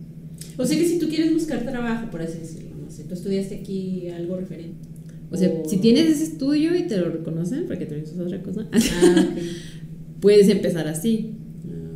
O 0.57 0.65
sea 0.65 0.77
que 0.77 0.85
si 0.85 0.97
tú 0.99 1.07
quieres 1.09 1.33
buscar 1.33 1.65
trabajo, 1.65 2.09
por 2.09 2.21
así 2.21 2.39
decirlo, 2.39 2.69
no 2.83 2.89
sé, 2.89 3.03
tú 3.03 3.13
estudiaste 3.15 3.55
aquí 3.55 4.07
algo 4.09 4.37
referente. 4.37 4.87
O 5.29 5.37
sea, 5.37 5.49
O- 5.49 5.67
si 5.69 5.77
tienes 5.77 6.07
ese 6.07 6.23
estudio 6.23 6.75
y 6.75 6.83
te 6.87 6.97
lo 6.97 7.09
reconocen, 7.09 7.65
porque 7.67 7.85
también 7.85 8.05
es 8.05 8.17
otra 8.19 8.41
cosa, 8.41 8.67
Ah, 8.71 9.25
puedes 10.21 10.47
empezar 10.49 10.87
así. 10.87 11.35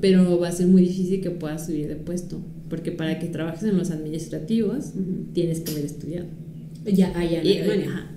Pero 0.06 0.40
va 0.40 0.50
a 0.50 0.52
ser 0.52 0.68
muy 0.68 0.84
difícil 0.84 1.20
que 1.20 1.32
puedas 1.32 1.66
subir 1.66 1.88
de 1.88 1.96
puesto, 1.96 2.40
porque 2.70 2.92
para 2.92 3.18
que 3.18 3.26
trabajes 3.28 3.64
en 3.64 3.76
los 3.76 3.90
administrativos 3.90 4.90
Ujú. 4.94 5.32
tienes 5.34 5.62
que 5.62 5.72
haber 5.72 5.86
estudiado. 5.86 6.28
Ya, 6.86 7.08
allá 7.18 7.42
en 7.42 7.48
Alemania. 7.64 7.88
ajá. 7.90 8.12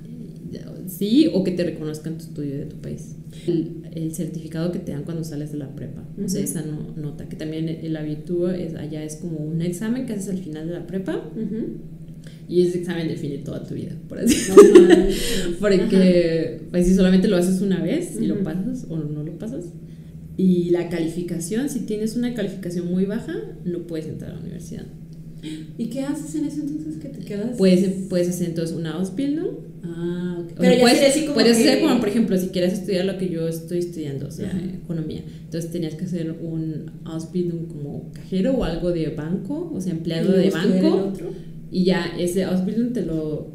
Sí, 0.87 1.29
o 1.33 1.44
que 1.44 1.51
te 1.53 1.64
reconozcan 1.64 2.14
tu 2.18 2.24
estudio 2.24 2.57
de 2.59 2.64
tu 2.66 2.77
país. 2.77 3.14
El, 3.46 3.83
el 3.94 4.14
certificado 4.14 4.70
que 4.72 4.79
te 4.79 4.92
dan 4.92 5.05
cuando 5.05 5.22
sales 5.24 5.53
de 5.53 5.59
la 5.59 5.74
prepa, 5.74 6.03
o 6.22 6.29
sea, 6.29 6.42
esa 6.42 6.62
no- 6.62 6.94
nota, 6.96 7.29
que 7.29 7.37
también 7.37 7.68
el 7.68 7.94
habitúa 7.96 8.57
es 8.57 8.74
allá 8.74 9.03
es 9.05 9.16
como 9.16 9.38
un 9.38 9.61
examen 9.62 10.05
que 10.07 10.14
haces 10.14 10.29
al 10.31 10.38
final 10.38 10.66
de 10.66 10.72
la 10.74 10.87
prepa 10.87 11.16
Ujú. 11.37 11.77
y 12.48 12.62
ese 12.62 12.79
examen 12.79 13.07
define 13.09 13.38
toda 13.38 13.64
tu 13.64 13.74
vida, 13.74 13.92
por 14.09 14.18
así 14.18 14.35
manches. 14.51 15.16
Porque 15.61 16.61
pues, 16.70 16.87
si 16.87 16.94
solamente 16.94 17.29
lo 17.29 17.37
haces 17.37 17.61
una 17.61 17.83
vez 17.83 18.18
y 18.20 18.27
lo 18.27 18.42
pasas 18.42 18.87
o 18.88 18.96
no 18.96 19.22
lo 19.22 19.38
pasas. 19.38 19.66
Y 20.38 20.70
la 20.70 20.88
calificación, 20.88 21.68
si 21.68 21.81
tienes 21.81 22.16
una 22.16 22.33
calificación 22.33 22.87
muy 22.90 23.05
baja, 23.05 23.35
no 23.66 23.81
puedes 23.87 24.07
entrar 24.07 24.31
a 24.31 24.35
la 24.37 24.40
universidad. 24.40 24.87
¿Y 25.77 25.87
qué 25.87 26.03
haces 26.05 26.35
en 26.37 26.46
eso 26.46 26.61
entonces 26.62 26.96
que 26.96 27.09
te 27.11 27.18
quedas? 27.24 27.57
Puedes, 27.59 28.07
puedes 28.09 28.29
hacer 28.31 28.48
entonces 28.48 28.74
una 28.77 28.92
Ausbildung 28.94 29.68
Ah, 29.85 30.38
ok. 30.40 30.59
O 30.59 30.62
sea, 30.62 30.74
ya 30.74 30.81
puedes, 30.81 31.03
así 31.09 31.20
como 31.22 31.35
puedes 31.35 31.57
que- 31.57 31.68
hacer 31.68 31.83
como, 31.83 32.01
por 32.01 32.09
ejemplo, 32.09 32.37
si 32.38 32.48
quieres 32.48 32.72
estudiar 32.74 33.05
lo 33.05 33.16
que 33.16 33.29
yo 33.29 33.46
estoy 33.46 33.79
estudiando, 33.79 34.27
o 34.27 34.31
sea, 34.31 34.48
Ajá. 34.48 34.61
economía. 34.85 35.22
Entonces 35.44 35.70
tenías 35.70 35.94
que 35.94 36.05
hacer 36.05 36.33
un 36.33 36.90
Ausbildung 37.05 37.66
como 37.68 38.11
cajero 38.12 38.55
o 38.55 38.64
algo 38.64 38.90
de 38.90 39.09
banco, 39.11 39.70
o 39.72 39.81
sea, 39.81 39.92
empleado 39.92 40.33
de 40.33 40.51
banco. 40.51 41.12
Y 41.70 41.85
ya 41.85 42.12
ese 42.18 42.42
Ausbildung 42.44 42.92
te 42.92 43.03
lo, 43.03 43.53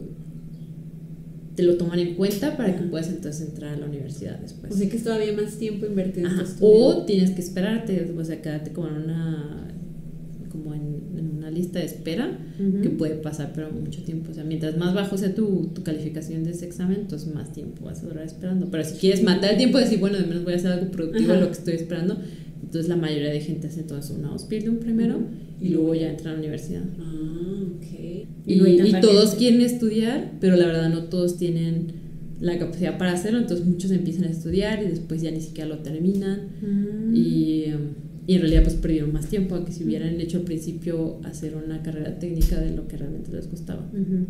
te 1.55 1.63
lo 1.63 1.75
toman 1.77 1.99
en 1.99 2.15
cuenta 2.15 2.57
para 2.57 2.75
que 2.75 2.83
puedas 2.83 3.09
entonces 3.09 3.47
entrar 3.47 3.73
a 3.73 3.77
la 3.77 3.85
universidad 3.85 4.39
después. 4.39 4.73
O 4.73 4.77
sea 4.77 4.89
que 4.89 4.97
es 4.97 5.03
todavía 5.03 5.33
más 5.33 5.57
tiempo 5.57 5.85
invertido 5.85 6.29
en 6.29 6.37
tu. 6.37 6.43
O 6.61 7.05
tienes 7.05 7.31
que 7.31 7.41
esperarte, 7.41 8.11
o 8.17 8.25
sea, 8.25 8.41
quedarte 8.41 8.71
como 8.71 8.87
en 8.87 8.95
una 8.95 9.59
como 10.49 10.75
en, 10.75 11.01
en 11.17 11.31
una 11.37 11.49
lista 11.49 11.79
de 11.79 11.85
espera 11.85 12.37
que 12.83 12.89
puede 12.91 13.15
pasar 13.15 13.51
pero 13.55 13.71
mucho 13.71 14.03
tiempo, 14.03 14.29
o 14.31 14.33
sea, 14.35 14.43
mientras 14.43 14.77
más 14.77 14.93
bajo 14.93 15.17
sea 15.17 15.33
tu, 15.33 15.71
tu 15.73 15.81
calificación 15.81 16.43
de 16.43 16.51
ese 16.51 16.67
examen, 16.67 16.99
entonces 17.01 17.33
más 17.33 17.51
tiempo 17.51 17.85
vas 17.85 18.03
a 18.03 18.05
durar 18.05 18.23
esperando, 18.23 18.69
pero 18.69 18.83
si 18.83 18.93
quieres 18.97 19.23
matar 19.23 19.51
el 19.51 19.57
tiempo 19.57 19.79
de 19.79 19.85
decir, 19.85 19.99
bueno, 19.99 20.19
de 20.19 20.25
menos 20.25 20.43
voy 20.43 20.53
a 20.53 20.57
hacer 20.57 20.71
algo 20.73 20.91
productivo 20.91 21.31
Ajá. 21.31 21.41
lo 21.41 21.47
que 21.47 21.53
estoy 21.53 21.73
esperando, 21.73 22.17
entonces 22.63 22.89
la 22.89 22.95
mayoría 22.95 23.29
de 23.29 23.39
gente 23.41 23.67
hace 23.67 23.81
entonces 23.81 24.15
una 24.17 24.29
Ausbildung 24.29 24.77
primero 24.79 25.19
y 25.61 25.69
luego 25.69 25.93
ya 25.95 26.09
entra 26.09 26.31
a 26.31 26.33
la 26.33 26.39
universidad. 26.39 26.83
Ah, 26.99 27.63
ok. 27.77 28.27
Y, 28.45 28.55
no 28.57 28.67
y 28.67 28.91
todos 29.01 29.31
gente. 29.31 29.37
quieren 29.37 29.61
estudiar, 29.61 30.31
pero 30.41 30.55
la 30.57 30.65
verdad 30.65 30.89
no 30.89 31.03
todos 31.05 31.37
tienen 31.37 32.01
la 32.41 32.57
capacidad 32.59 32.97
para 32.97 33.13
hacerlo, 33.13 33.39
entonces 33.39 33.65
muchos 33.65 33.91
empiezan 33.91 34.25
a 34.25 34.29
estudiar 34.29 34.83
y 34.83 34.87
después 34.87 35.21
ya 35.21 35.31
ni 35.31 35.39
siquiera 35.39 35.69
lo 35.69 35.77
terminan 35.79 36.39
Mm. 36.61 37.15
y, 37.15 37.65
y 38.27 38.33
en 38.35 38.41
realidad 38.41 38.63
pues 38.63 38.75
perdieron 38.75 39.13
más 39.13 39.27
tiempo 39.29 39.55
a 39.55 39.63
que 39.65 39.71
si 39.71 39.83
hubieran 39.85 40.19
hecho 40.19 40.37
al 40.39 40.43
principio 40.43 41.19
hacer 41.23 41.53
una 41.55 41.81
carrera 41.83 42.19
técnica 42.19 42.59
de 42.59 42.75
lo 42.75 42.87
que 42.87 42.97
realmente 42.97 43.31
les 43.31 43.49
gustaba. 43.49 43.87
Ujú. 43.93 44.25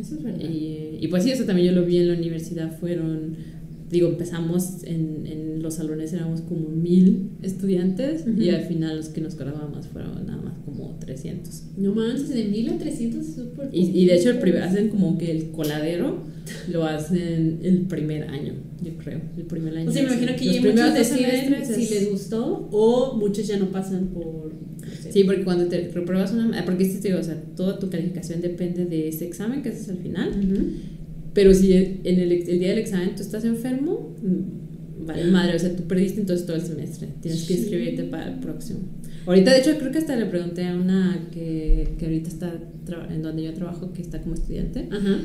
Eso 0.00 0.14
es 0.14 0.22
verdad. 0.22 0.40
Y, 0.48 0.98
y 1.00 1.08
pues 1.08 1.24
sí, 1.24 1.30
eso 1.32 1.44
también 1.44 1.68
yo 1.74 1.80
lo 1.80 1.84
vi 1.84 1.96
en 1.96 2.08
la 2.08 2.14
universidad, 2.14 2.70
fueron, 2.78 3.34
digo, 3.90 4.08
empezamos 4.08 4.84
en, 4.84 5.26
en 5.26 5.62
los 5.62 5.74
salones 5.74 6.12
éramos 6.12 6.40
como 6.42 6.68
mil 6.68 7.30
estudiantes 7.42 8.24
y 8.38 8.50
al 8.50 8.62
final 8.62 8.96
los 8.96 9.08
que 9.08 9.20
nos 9.20 9.36
graduamos 9.36 9.86
fueron 9.88 10.26
nada 10.26 10.40
más 10.42 10.54
como 10.64 10.96
300. 11.00 11.62
No 11.76 11.94
manches, 11.94 12.28
de 12.28 12.44
1000 12.44 12.68
a 12.70 12.78
300 12.78 13.26
es 13.26 13.34
súper 13.34 13.68
Y, 13.72 13.80
y 14.00 14.06
de 14.06 14.14
hecho 14.14 14.30
el 14.30 14.38
primer, 14.38 14.62
hacen 14.62 14.88
como 14.90 15.18
que 15.18 15.30
el 15.30 15.50
coladero 15.50 16.18
lo 16.70 16.84
hacen 16.84 17.58
el 17.62 17.82
primer 17.82 18.24
año, 18.28 18.54
yo 18.82 18.92
creo, 19.02 19.20
el 19.36 19.44
primer 19.44 19.76
año. 19.76 19.90
O 19.90 19.92
sea, 19.92 20.02
me 20.02 20.08
imagino 20.12 20.32
que 20.36 20.44
ya 20.46 20.60
muchos 20.60 20.94
deciden 20.94 21.64
si 21.66 21.82
es- 21.82 21.90
les 21.90 22.10
gustó 22.10 22.68
o 22.72 23.16
muchos 23.16 23.46
ya 23.46 23.58
no 23.58 23.66
pasan 23.66 24.08
por... 24.08 24.52
no 24.54 24.94
sé. 25.02 25.12
Sí, 25.12 25.24
porque 25.24 25.44
cuando 25.44 25.66
te 25.66 25.90
repruebas 25.90 26.32
una... 26.32 26.58
ah, 26.58 26.62
Porque 26.64 26.84
este, 26.84 27.00
te 27.00 27.08
digo, 27.08 27.20
o 27.20 27.24
sea, 27.24 27.40
toda 27.56 27.78
tu 27.78 27.88
calificación 27.90 28.40
depende 28.40 28.84
de 28.86 29.08
ese 29.08 29.26
examen 29.26 29.62
que 29.62 29.68
haces 29.70 29.88
al 29.90 29.98
final. 29.98 30.30
Pero 31.34 31.54
si 31.54 31.72
en 31.72 32.00
el, 32.04 32.32
el 32.32 32.58
día 32.58 32.70
del 32.70 32.78
examen 32.78 33.14
tú 33.14 33.22
estás 33.22 33.44
enfermo, 33.44 34.16
mm, 34.22 35.06
vale 35.06 35.24
madre, 35.30 35.56
o 35.56 35.58
sea, 35.58 35.74
tú 35.76 35.84
perdiste 35.84 36.20
entonces 36.20 36.46
todo 36.46 36.56
el 36.56 36.62
semestre. 36.62 37.08
Tienes 37.22 37.44
que 37.44 37.54
inscribirte 37.54 38.04
para 38.04 38.32
el 38.32 38.38
próximo. 38.40 38.80
Ahorita, 39.26 39.52
de 39.52 39.60
hecho, 39.60 39.78
creo 39.78 39.92
que 39.92 39.98
hasta 39.98 40.16
le 40.16 40.26
pregunté 40.26 40.66
a 40.66 40.74
una 40.74 41.28
que, 41.32 41.90
que 41.98 42.04
ahorita 42.06 42.28
está 42.28 42.58
en 43.10 43.22
donde 43.22 43.44
yo 43.44 43.52
trabajo, 43.54 43.92
que 43.92 44.02
está 44.02 44.20
como 44.20 44.34
estudiante. 44.34 44.88
Ajá. 44.90 45.18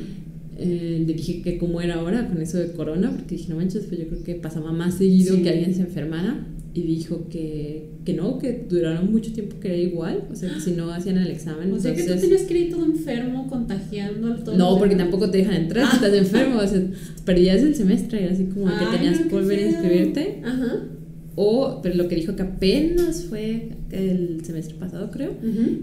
Eh, 0.58 1.03
le 1.06 1.14
dije 1.14 1.41
que 1.41 1.58
cómo 1.58 1.82
era 1.82 1.95
ahora 1.95 2.28
con 2.28 2.41
eso 2.41 2.58
de 2.58 2.72
corona, 2.72 3.12
porque 3.12 3.36
dije, 3.36 3.49
no 3.49 3.56
manches, 3.58 3.86
pues 3.88 3.99
yo 3.99 4.08
creo 4.08 4.24
que 4.24 4.36
pasaba 4.36 4.72
más 4.72 4.95
seguido 4.97 5.36
Sí. 5.36 5.41
que 5.43 5.49
alguien 5.49 5.74
se 5.74 5.82
enfermara. 5.82 6.45
Y 6.78 6.82
dijo 6.84 7.30
que, 7.30 7.89
que 8.03 8.13
no, 8.13 8.38
que 8.38 8.65
duraron 8.69 9.09
mucho 9.09 9.32
tiempo 9.32 9.55
que 9.61 9.69
era 9.69 9.78
igual, 9.78 10.26
o 10.30 10.36
sea, 10.36 10.53
que 10.53 10.59
si 10.59 10.71
no 10.71 10.91
hacían 10.91 11.17
el 11.17 11.32
examen. 11.32 11.71
O 11.71 11.80
sea 11.80 11.91
que 11.95 12.03
tú 12.03 12.11
entonces- 12.11 12.30
tenías 12.30 12.41
que 12.47 12.59
ir 12.59 12.69
todo 12.69 12.84
enfermo, 12.86 13.47
contagiando 13.47 14.28
al 14.34 14.43
todo. 14.43 14.57
no, 14.57 14.78
porque 14.78 14.95
tampoco 14.97 15.32
te 15.32 15.38
dejan 15.38 15.55
entrar 15.55 15.86
si 15.86 15.91
Ah. 15.93 15.95
estás 16.05 16.13
enfermo, 16.13 16.59
o 16.59 16.67
sea, 16.67 16.82
perdías 17.23 17.61
el 17.63 17.76
semestre, 17.76 18.23
y 18.23 18.28
así 18.28 18.43
como 18.53 18.67
Ay, 18.67 18.76
que 18.91 18.97
tenías 18.97 19.19
que 19.21 19.30
volver 19.30 19.59
a 19.59 19.67
inscribirte. 19.69 20.41
Ajá. 20.43 20.84
O, 21.38 21.81
pero 21.83 21.95
lo 21.95 22.07
que 22.07 22.15
dijo 22.15 22.36
que 22.38 22.43
apenas 22.43 23.23
fue 23.25 23.69
el 23.91 24.45
semestre 24.45 24.75
pasado, 24.79 25.11
creo, 25.11 25.33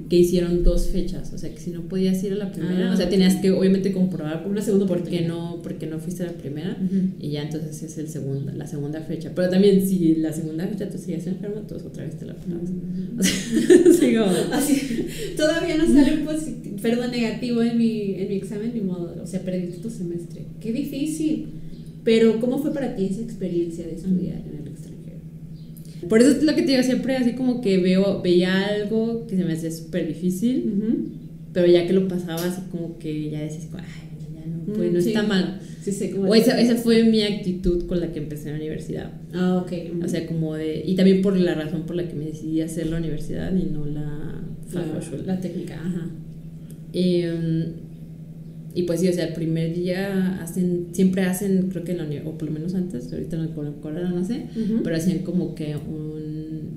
que 0.09 0.17
hicieron 0.17 0.65
dos 0.65 0.87
fechas. 0.87 1.31
O 1.35 1.39
sea, 1.39 1.53
que 1.53 1.61
si 1.61 1.71
no 1.71 1.83
podías 1.83 2.25
ir 2.25 2.33
a 2.33 2.37
la 2.37 2.51
primera, 2.53 2.91
Ah, 2.91 2.95
o 2.95 2.97
sea, 2.97 3.11
tenías 3.11 3.37
que 3.37 3.51
obviamente 3.51 3.93
comprobar 3.93 4.47
Una 4.49 4.63
segunda 4.63 4.87
por 4.87 5.03
qué 5.03 5.21
no, 5.23 5.61
por 5.63 5.75
qué 5.75 5.87
no 5.87 5.99
fuiste 5.99 6.23
a 6.23 6.27
la 6.27 6.33
primera. 6.33 6.79
Y 7.21 7.31
ya 7.33 7.43
entonces 7.43 7.83
es 7.83 7.99
el 7.99 8.09
segunda, 8.09 8.55
la 8.55 8.67
segunda 8.67 9.03
fecha. 9.03 9.33
Pero 9.35 9.51
también, 9.51 9.87
si 9.87 10.15
la 10.15 10.33
segunda 10.33 10.67
fecha 10.67 10.89
tú 10.89 10.97
sigues 10.97 11.27
enfermo, 11.27 11.57
entonces 11.61 11.87
otra 11.87 12.05
vez 12.05 12.17
te 12.19 12.25
la 12.25 12.35
pruebas. 12.35 12.71
O 13.21 13.93
sea, 13.93 14.25
como- 14.25 14.55
Así, 14.55 15.07
todavía 15.37 15.77
no 15.77 15.87
sale 15.87 16.19
un 16.21 16.25
positivo, 16.25 16.77
perdón, 16.81 17.11
negativo 17.11 17.63
en 17.63 17.77
mi, 17.77 18.15
en 18.15 18.29
mi 18.29 18.37
examen, 18.37 18.73
ni 18.75 18.81
modo. 18.81 19.15
O 19.23 19.27
sea, 19.27 19.41
perdiste 19.43 19.79
tu 19.83 19.91
semestre. 19.91 20.47
Qué 20.61 20.73
difícil. 20.73 21.47
Pero, 22.05 22.41
¿cómo 22.41 22.59
fue 22.59 22.73
para 22.73 22.97
ti 22.97 23.05
esa 23.05 23.21
experiencia 23.21 23.87
de 23.87 23.95
estudiar 23.95 24.39
en 24.51 24.57
el? 24.57 24.62
Por 26.09 26.21
eso 26.21 26.31
es 26.33 26.43
lo 26.43 26.55
que 26.55 26.63
te 26.63 26.73
digo 26.73 26.83
siempre, 26.83 27.17
así 27.17 27.33
como 27.33 27.61
que 27.61 27.79
veo, 27.79 28.21
veía 28.23 28.67
algo 28.67 29.27
que 29.27 29.37
se 29.37 29.45
me 29.45 29.53
hacía 29.53 29.71
súper 29.71 30.07
difícil, 30.09 30.73
Ujú. 30.77 30.97
pero 31.53 31.67
ya 31.67 31.87
que 31.87 31.93
lo 31.93 32.09
pasaba, 32.09 32.45
así 32.45 32.63
como 32.71 32.99
que 32.99 33.31
ya 33.31 33.41
decías, 33.41 33.67
como, 33.67 33.79
ay, 33.79 34.35
ya 34.35 34.47
no, 34.47 34.75
pues 34.75 34.91
Mm, 34.91 34.95
no 34.95 35.01
sí. 35.01 35.09
está 35.09 35.23
mal. 35.23 35.61
Sí, 35.83 36.11
cómo 36.11 36.29
O 36.31 36.35
esa, 36.35 36.61
esa 36.61 36.77
fue 36.77 37.03
mi 37.05 37.23
actitud 37.23 37.87
con 37.87 37.99
la 38.01 38.13
que 38.13 38.21
empecé 38.21 38.51
la 38.51 38.57
universidad. 38.57 39.11
Ah, 39.35 39.65
ok. 39.65 39.73
O 40.05 40.09
sea, 40.09 40.27
como 40.29 40.55
de. 40.55 40.81
Y 40.87 40.95
también 40.95 41.23
por 41.23 41.37
la 41.37 41.55
razón 41.55 41.83
por 41.87 41.97
la 41.97 42.07
que 42.07 42.15
me 42.15 42.27
decidí 42.27 42.61
hacer 42.61 42.87
la 42.87 42.99
universidad 42.99 43.53
y 43.55 43.65
no 43.65 43.85
la 43.87 44.43
la, 44.73 44.85
la 45.27 45.41
técnica, 45.41 45.75
ajá. 45.75 46.09
Um, 46.95 47.65
y 48.75 48.85
pues 48.85 49.01
sí, 49.01 49.09
o 49.09 49.13
sea, 49.13 49.27
el 49.27 49.35
primer 49.35 49.75
día 49.75 50.41
hacen, 50.43 50.89
siempre 50.93 51.23
hacen, 51.23 51.69
creo 51.71 51.85
que 51.85 51.93
en 51.93 51.99
la 51.99 52.29
o 52.29 52.39
por 52.39 52.49
lo 52.49 52.55
menos 52.55 52.75
antes, 52.75 53.13
ahorita 53.13 53.37
no, 53.37 53.55
con 53.55 53.67
el 53.67 53.75
corona 53.75 54.11
no 54.11 54.25
sé, 54.25 54.47
pero 54.83 54.97
hacían 54.97 55.19
como 55.21 55.55
que 55.55 55.77
un, 55.77 56.71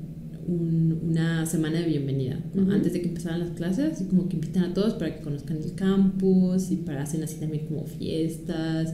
un- 0.47 0.99
una 1.09 1.45
semana 1.45 1.79
de 1.79 1.85
bienvenida, 1.87 2.39
¿no? 2.53 2.71
Antes 2.71 2.93
de 2.93 3.01
que 3.01 3.07
empezaran 3.07 3.39
las 3.39 3.51
clases, 3.51 3.93
así 3.93 4.05
como 4.05 4.27
que 4.27 4.35
invitan 4.35 4.63
a 4.65 4.73
todos 4.73 4.93
para 4.95 5.15
que 5.15 5.21
conozcan 5.21 5.57
el 5.63 5.73
campus 5.75 6.71
y 6.71 6.75
para 6.77 7.03
hacen 7.03 7.23
así 7.23 7.37
también 7.39 7.65
como 7.65 7.85
fiestas, 7.85 8.93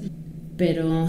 pero, 0.57 1.07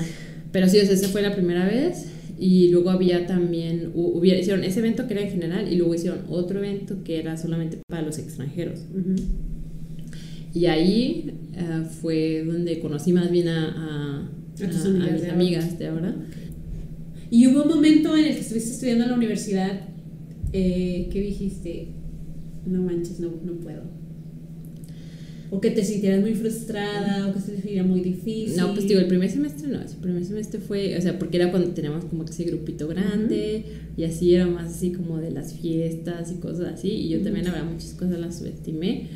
pero 0.51 0.68
sí, 0.68 0.78
o 0.78 0.84
sea, 0.84 0.95
esa 0.95 1.09
fue 1.09 1.22
la 1.22 1.34
primera 1.34 1.66
vez. 1.66 2.07
Y 2.38 2.68
luego 2.70 2.90
había 2.90 3.26
también, 3.26 3.93
hu- 3.95 4.12
hubiera, 4.18 4.40
hicieron 4.40 4.64
ese 4.64 4.80
evento 4.80 5.07
que 5.07 5.14
era 5.14 5.22
en 5.22 5.30
general 5.30 5.72
y 5.72 5.76
luego 5.76 5.95
hicieron 5.95 6.20
otro 6.28 6.59
evento 6.59 7.05
que 7.05 7.18
era 7.20 7.36
solamente 7.36 7.78
para 7.88 8.03
los 8.03 8.18
extranjeros. 8.18 8.80
Ujú. 8.93 9.14
Y 10.55 10.66
ahí 10.66 11.32
eh, 11.55 11.84
fue 12.00 12.44
donde 12.46 12.78
conocí 12.80 13.12
más 13.12 13.30
bien 13.30 13.48
a, 13.48 13.68
a, 13.68 14.64
A 14.64 14.68
tus 14.70 14.84
a- 14.84 14.88
amigas 14.88 15.12
mis 15.12 15.22
de 15.22 15.30
amigas 15.30 15.78
de 15.78 15.86
ahora. 15.88 16.14
Y 17.30 17.46
hubo 17.46 17.62
un 17.62 17.68
momento 17.68 18.14
en 18.16 18.26
el 18.26 18.34
que 18.34 18.40
estuviste 18.40 18.70
estudiando 18.72 19.05
en 19.05 19.11
la 19.11 19.16
universidad 19.16 19.80
eh, 20.53 21.09
que 21.11 21.20
dijiste, 21.20 21.88
no 22.66 22.82
manches, 22.82 23.18
no, 23.20 23.30
no 23.44 23.55
puedo. 23.55 23.82
O 25.50 25.61
que 25.61 25.70
te 25.70 25.84
sintieras 25.84 26.20
muy 26.22 26.34
frustrada, 26.34 27.28
o 27.28 27.34
que 27.34 27.40
se 27.40 27.53
te 27.53 27.59
hiciera 27.59 27.82
muy 27.84 28.00
difícil. 28.00 28.57
No, 28.57 28.72
pues 28.74 28.88
digo, 28.88 29.00
el 29.00 29.07
primer 29.07 29.30
semestre 29.30 29.68
no, 29.68 29.80
el 29.80 29.86
primer 30.00 30.24
semestre 30.24 30.61
fue, 30.61 30.96
o 30.96 31.00
sea, 31.03 31.18
porque 31.18 31.36
era 31.36 31.50
cuando 31.50 31.68
teníamos 31.70 32.07
como 32.07 32.24
ese 32.24 32.44
grupito 32.44 32.88
grande 32.88 33.64
y 33.96 34.05
así 34.05 34.34
era 34.34 34.46
más 34.46 34.72
así 34.74 34.92
como 34.92 35.18
de 35.18 35.30
las 35.30 35.53
fiestas 35.55 36.32
y 36.32 36.40
cosas 36.40 36.72
así. 36.74 36.88
Y 36.88 37.09
yo 37.11 37.16
Ujú. 37.16 37.24
también, 37.24 37.48
habrá 37.48 37.64
muchas 37.64 37.92
cosas 37.92 38.18
las 38.18 38.38
subestimé. 38.38 39.09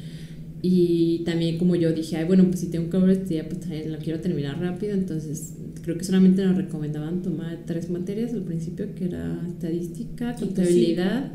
Y 0.62 1.22
también 1.24 1.59
como 1.59 1.76
yo 1.76 1.92
dije, 1.92 2.16
ay, 2.16 2.24
bueno, 2.24 2.44
pues 2.46 2.61
si 2.61 2.68
tengo 2.68 2.90
que 2.90 2.96
volver 2.96 3.16
a 3.16 3.20
estudiar, 3.20 3.48
pues 3.48 3.61
también 3.61 3.92
lo 3.92 3.98
quiero 3.98 4.20
terminar 4.20 4.59
rápido. 4.61 4.94
Entonces, 4.94 5.54
creo 5.82 5.96
que 5.96 6.04
solamente 6.04 6.44
nos 6.44 6.57
recomendaban 6.57 7.22
tomar 7.22 7.61
tres 7.66 7.90
materias 7.90 8.32
al 8.32 8.42
principio, 8.42 8.94
que 8.94 9.04
era 9.04 9.40
estadística, 9.46 10.34
contabilidad 10.34 11.32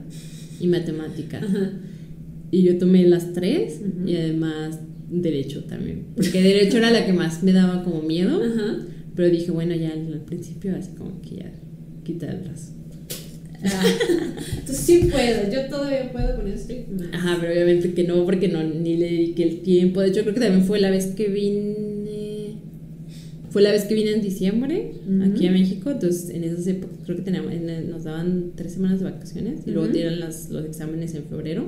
y 0.60 0.68
matemáticas. 0.68 1.44
Ajá. 1.44 1.72
Y 2.52 2.64
yo 2.64 2.78
tomé 2.78 3.08
las 3.08 3.32
tres 3.32 3.80
y 4.06 4.16
además 4.18 4.80
derecho 5.10 5.64
también. 5.64 6.08
Porque 6.16 6.42
derecho 6.42 6.78
era 6.78 6.92
la 6.92 7.06
que 7.06 7.14
más 7.14 7.44
me 7.44 7.54
daba 7.54 7.84
como 7.84 8.02
miedo. 8.02 8.42
Ajá. 8.44 8.86
Pero 9.16 9.30
dije, 9.30 9.52
bueno, 9.52 9.76
ya 9.76 9.94
al, 9.94 10.22
principio 10.26 10.76
así 10.76 10.92
como 10.98 11.22
que 11.22 11.38
ya 11.38 11.52
quita 12.04 12.30
el 12.30 12.40
brazo. 12.40 12.74
Ah, 12.91 12.91
Entonces 13.64 14.78
sí 14.78 15.08
puedo, 15.12 15.52
yo 15.52 15.68
todavía 15.70 16.12
puedo 16.12 16.36
con 16.36 16.48
esto. 16.48 16.74
Ajá, 17.14 17.38
pero 17.40 17.54
obviamente 17.54 17.94
que 17.94 18.04
no, 18.04 18.26
porque 18.26 18.48
no 18.48 18.64
ni 18.64 18.98
le 18.98 19.06
dediqué 19.12 19.44
el 19.44 19.60
tiempo. 19.62 20.02
De 20.02 20.08
hecho, 20.10 20.22
creo 20.22 20.34
que 20.34 20.40
también 20.42 20.66
fue 20.66 20.80
la 20.80 20.90
vez 20.90 21.08
que 21.08 21.28
vine. 21.28 22.56
Fue 23.50 23.62
la 23.62 23.72
vez 23.72 23.84
que 23.84 23.94
vine 23.96 24.12
en 24.14 24.22
diciembre 24.22 24.94
aquí 25.24 25.46
a 25.48 25.52
México. 25.52 25.92
Entonces, 25.92 26.30
en 26.30 26.44
esas 26.46 26.66
épocas, 26.68 26.98
creo 27.06 27.18
que 27.18 27.24
teníamos, 27.24 27.52
en- 27.52 27.90
nos 27.90 28.06
daban 28.06 28.52
tres 28.56 28.74
semanas 28.74 29.00
de 29.00 29.06
vacaciones 29.06 29.60
y 29.68 29.72
luego 29.72 29.90
eran 30.00 30.20
las, 30.22 30.50
los 30.50 30.66
exámenes 30.66 31.14
en 31.16 31.26
febrero. 31.26 31.66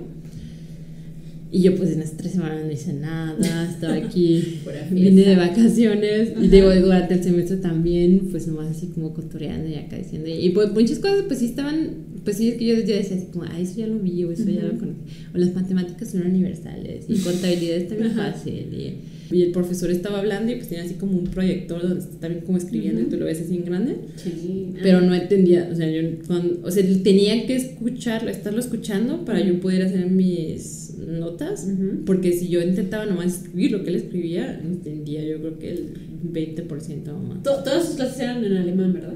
Y 1.53 1.61
yo, 1.61 1.75
pues 1.75 1.91
en 1.91 2.01
esas 2.01 2.17
tres 2.17 2.31
semanas 2.31 2.65
no 2.65 2.71
hice 2.71 2.93
nada, 2.93 3.69
estaba 3.69 3.93
aquí. 3.93 4.59
Vine 4.89 5.21
de 5.21 5.35
vacaciones 5.35 6.31
y 6.41 6.47
digo, 6.47 6.73
durante 6.73 7.13
el 7.13 7.23
semestre 7.23 7.57
también, 7.57 8.29
pues 8.31 8.47
nomás 8.47 8.75
así 8.75 8.87
como 8.87 9.13
cotoreando 9.13 9.69
y 9.69 9.75
acá 9.75 9.95
diciendo. 9.95 10.29
Y 10.29 10.49
pues 10.49 10.73
muchas 10.73 10.97
cosas, 10.97 11.25
pues 11.27 11.41
sí 11.41 11.45
estaban, 11.45 11.91
pues 12.23 12.37
sí, 12.37 12.49
es 12.49 12.55
que 12.55 12.65
yo, 12.65 12.73
yo 12.77 12.95
decía 12.95 13.17
así 13.17 13.27
como, 13.31 13.45
ah, 13.45 13.59
eso 13.59 13.75
ya 13.75 13.85
lo 13.85 13.99
vi, 13.99 14.23
o 14.23 14.31
eso 14.31 14.49
ya 14.49 14.63
lo 14.63 14.79
conocí. 14.79 15.01
O 15.31 15.37
las 15.37 15.53
matemáticas 15.53 16.09
son 16.09 16.23
universales 16.23 17.05
y 17.07 17.19
contabilidad 17.19 17.77
está 17.77 17.93
bien 17.93 18.13
fácil. 18.13 18.67
Y, 18.73 18.95
y 19.31 19.41
el 19.41 19.51
profesor 19.51 19.89
estaba 19.89 20.19
hablando 20.19 20.51
y 20.51 20.55
pues 20.55 20.67
tenía 20.69 20.83
así 20.83 20.95
como 20.95 21.17
un 21.17 21.25
proyector 21.25 21.81
donde 21.81 21.99
está 22.01 22.17
también 22.19 22.43
como 22.45 22.57
escribiendo 22.57 23.01
y 23.01 23.05
tú 23.05 23.17
lo 23.17 23.25
ves 23.25 23.41
así 23.41 23.55
en 23.55 23.65
grande. 23.65 23.95
Sí. 24.17 24.73
Pero 24.81 24.99
Ah. 24.99 25.01
no 25.01 25.15
entendía, 25.15 25.69
o 25.71 25.75
sea, 25.75 25.89
yo 25.89 26.01
cuando, 26.27 26.59
o 26.67 26.71
sea, 26.71 26.83
tenía 27.03 27.45
que 27.47 27.55
escucharlo, 27.55 28.29
estarlo 28.29 28.59
escuchando 28.59 29.25
para 29.25 29.41
yo 29.41 29.59
poder 29.59 29.83
hacer 29.83 30.09
mis 30.09 30.95
notas. 31.07 31.67
Porque 32.05 32.33
si 32.33 32.47
yo 32.49 32.61
intentaba 32.61 33.05
nomás 33.05 33.43
escribir 33.43 33.71
lo 33.71 33.83
que 33.83 33.89
él 33.89 33.95
escribía, 33.95 34.59
entendía 34.63 35.23
yo 35.23 35.39
creo 35.39 35.59
que 35.59 35.71
el 35.71 35.93
20% 36.31 37.13
o 37.13 37.19
más. 37.19 37.43
To- 37.43 37.63
Todas 37.63 37.85
sus 37.87 37.95
clases 37.95 38.19
eran 38.19 38.43
en 38.45 38.53
alemán, 38.57 38.93
¿verdad? 38.93 39.13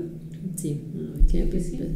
Sí. 0.55 0.80
Ah, 0.95 1.20
sí, 1.30 1.39
pues, 1.49 1.64
sí. 1.66 1.78
pues, 1.78 1.89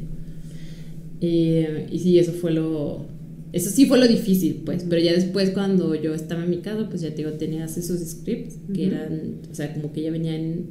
eh, 1.21 1.87
y 1.91 1.99
sí, 1.99 2.19
eso 2.19 2.31
fue 2.33 2.51
lo... 2.51 3.05
Eso 3.53 3.69
sí 3.69 3.85
fue 3.85 3.97
lo 3.99 4.07
difícil, 4.07 4.61
pues, 4.65 4.85
pero 4.89 5.01
ya 5.01 5.11
después 5.13 5.49
cuando 5.49 5.93
yo 5.95 6.13
estaba 6.13 6.43
en 6.43 6.49
mi 6.49 6.57
casa, 6.57 6.87
pues 6.89 7.01
ya 7.01 7.09
te 7.09 7.17
digo, 7.17 7.31
tenías 7.31 7.77
esos 7.77 7.99
scripts 7.99 8.55
que 8.73 8.85
Ujú. 8.87 8.95
eran, 8.95 9.21
o 9.51 9.55
sea, 9.55 9.73
como 9.73 9.91
que 9.91 10.01
ya 10.03 10.11
venía 10.11 10.35
en 10.35 10.67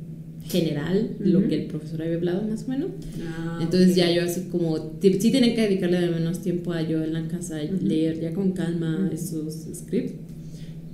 general 0.48 1.16
lo 1.20 1.40
Ujú. 1.40 1.48
que 1.48 1.54
el 1.56 1.66
profesor 1.66 2.02
había 2.02 2.16
hablado 2.16 2.42
más 2.48 2.64
o 2.64 2.68
menos. 2.70 2.88
Ah, 3.22 3.58
Entonces 3.62 3.90
ok. 3.90 3.96
ya 3.96 4.10
yo 4.12 4.22
así 4.22 4.42
como, 4.50 4.98
sí 5.02 5.30
tenía 5.30 5.54
que 5.54 5.60
dedicarle 5.62 5.98
al 5.98 6.10
menos 6.12 6.40
tiempo 6.40 6.72
a 6.72 6.80
yo 6.82 7.04
en 7.04 7.12
la 7.12 7.28
casa 7.28 7.62
y 7.62 7.66
Ujú. 7.72 7.86
leer 7.86 8.18
ya 8.20 8.32
con 8.32 8.52
calma 8.52 9.10
esos 9.12 9.54
scripts. 9.74 10.14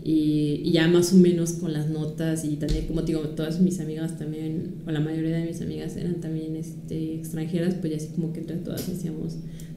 Y, 0.05 0.63
y 0.65 0.71
ya 0.73 0.87
más 0.87 1.13
o 1.13 1.17
menos 1.17 1.55
con 1.55 1.73
las 1.73 1.89
notas 1.91 2.45
y 2.45 2.55
también 2.57 2.87
como 2.87 3.01
te 3.03 3.09
digo, 3.09 3.23
todas 3.31 3.61
mis 3.61 3.81
amigas 3.81 4.17
también, 4.19 4.75
o 4.87 4.91
la 4.93 5.01
mayoría 5.01 5.37
de 5.39 5.47
mis 5.47 5.61
amigas 5.63 5.97
eran 5.97 6.21
también 6.21 6.55
este, 6.55 7.15
extranjeras, 7.17 7.75
pues 7.75 7.91
ya 7.93 7.97
así 7.97 8.09
como 8.15 8.33
que 8.33 8.39
entre 8.41 8.57
todas 8.59 8.89
hacíamos, 8.89 9.35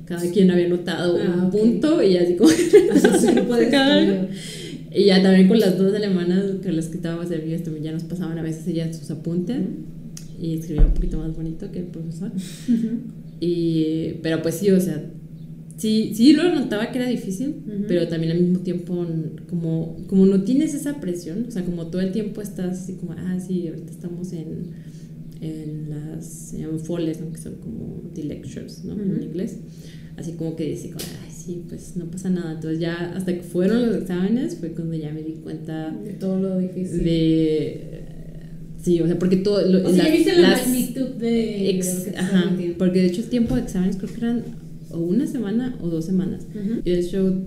cada 0.09 0.29
quien 0.31 0.51
había 0.51 0.67
notado 0.67 1.17
Ah, 1.21 1.33
un 1.35 1.41
ok. 1.45 1.51
punto 1.51 2.03
y 2.03 2.17
así 2.17 2.35
como 2.35 2.49
y 4.91 5.05
ya 5.05 5.21
también 5.21 5.47
con 5.47 5.59
las 5.59 5.77
dos 5.77 5.93
alemanas 5.93 6.45
que 6.63 6.71
las 6.71 6.87
que 6.87 6.95
estábamos 6.97 7.27
servidas 7.29 7.63
también 7.63 7.83
ya 7.85 7.91
nos 7.91 8.03
pasaban 8.03 8.37
a 8.39 8.41
veces 8.41 8.67
ellas 8.67 8.97
sus 8.97 9.11
apuntes 9.11 9.59
y 10.41 10.55
escribía 10.57 10.85
un 10.87 10.93
poquito 10.93 11.17
más 11.19 11.35
bonito 11.35 11.71
que 11.71 11.79
el 11.79 11.85
profesor. 11.85 12.31
Y, 13.41 14.15
pero 14.23 14.41
pues 14.41 14.55
sí, 14.55 14.69
o 14.71 14.79
sea, 14.79 15.01
sí, 15.77 16.11
sí 16.15 16.33
lo 16.33 16.53
notaba 16.53 16.91
que 16.91 16.99
era 16.99 17.07
difícil, 17.07 17.55
Ujú. 17.65 17.85
pero 17.87 18.07
también 18.07 18.33
al 18.33 18.41
mismo 18.41 18.59
tiempo, 18.59 19.05
como, 19.49 19.97
como 20.07 20.25
no 20.25 20.43
tienes 20.43 20.73
esa 20.73 20.99
presión, 20.99 21.45
o 21.47 21.51
sea, 21.51 21.63
como 21.63 21.87
todo 21.87 22.01
el 22.01 22.11
tiempo 22.11 22.41
estás 22.41 22.79
así 22.81 22.93
como, 22.93 23.13
ah, 23.13 23.37
sí, 23.45 23.67
ahorita 23.67 23.91
estamos 23.91 24.33
en, 24.33 24.71
en 25.41 25.89
las, 25.89 26.25
se 26.25 26.59
llaman 26.59 26.79
foles, 26.79 27.19
¿no? 27.21 27.31
que 27.31 27.37
son 27.39 27.55
como 27.55 28.01
the 28.13 28.23
lectures, 28.23 28.83
¿no? 28.83 28.93
En 28.93 29.11
Ujú. 29.13 29.23
inglés. 29.23 29.57
Así 30.17 30.33
como 30.33 30.55
que 30.57 30.65
dice, 30.69 30.87
como, 30.89 30.99
ay, 31.25 31.31
sí, 31.33 31.63
pues 31.69 31.95
no 31.95 32.05
pasa 32.11 32.29
nada. 32.29 32.53
Entonces 32.53 32.79
ya 32.79 33.13
hasta 33.15 33.33
que 33.33 33.41
fueron 33.41 33.85
los 33.87 33.95
exámenes 33.97 34.57
fue 34.57 34.71
cuando 34.71 34.95
ya 34.95 35.13
me 35.13 35.23
di 35.23 35.33
cuenta 35.41 35.91
De 35.91 36.13
todo 36.13 36.39
lo 36.41 36.57
difícil. 36.59 37.03
de... 37.03 37.81
Sí, 38.81 39.01
o 39.01 39.07
sea, 39.07 39.17
porque 39.19 39.37
todo... 39.37 39.61
Lo, 39.65 39.87
o 39.87 39.93
sea, 39.93 40.03
las- 40.05 40.11
viste 40.13 40.35
la 40.41 40.49
magnitud 40.51 41.05
de. 41.19 41.69
Ex- 41.69 42.05
de 42.05 42.17
ajá, 42.17 42.55
porque 42.77 42.99
de 43.01 43.07
hecho 43.07 43.21
el 43.21 43.27
tiempo 43.29 43.55
de 43.55 43.61
exámenes 43.61 43.97
creo 43.97 44.09
que 44.09 44.17
eran 44.17 44.43
o 44.91 44.99
una 44.99 45.27
semana 45.27 45.77
o 45.81 45.89
dos 45.89 46.05
semanas. 46.05 46.47
Ujú. 46.55 46.79
Y 46.85 46.89
de 46.91 46.99
hecho 46.99 47.41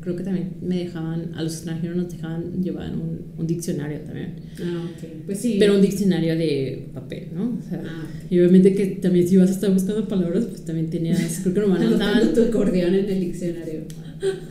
creo 0.00 0.16
que 0.16 0.22
también 0.24 0.54
me 0.62 0.78
dejaban, 0.78 1.32
a 1.34 1.42
los 1.42 1.54
extranjeros 1.54 1.96
nos 1.96 2.10
dejaban 2.12 2.62
llevar 2.62 2.92
un, 2.92 3.32
un 3.36 3.46
diccionario 3.46 4.00
también. 4.00 4.34
Ah, 4.62 4.84
ok. 4.90 5.08
Pues 5.26 5.38
sí. 5.38 5.56
Pero 5.58 5.74
un 5.74 5.82
diccionario 5.82 6.36
de 6.36 6.88
papel, 6.94 7.28
¿no? 7.34 7.58
O 7.58 7.68
sea, 7.68 7.82
Ah, 7.84 8.06
y 8.28 8.38
obviamente 8.38 8.74
que 8.74 8.86
también 8.86 9.26
si 9.28 9.36
vas 9.36 9.50
a 9.50 9.52
estar 9.52 9.72
buscando 9.72 10.06
palabras, 10.08 10.46
pues 10.46 10.64
también 10.64 10.90
tenías, 10.90 11.40
creo 11.42 11.54
que 11.54 11.60
nomás 11.60 11.98
daban, 11.98 12.34
tu 12.34 12.42
acordeón 12.42 12.94
en 12.94 13.08
el 13.08 13.20
diccionario. 13.20 13.80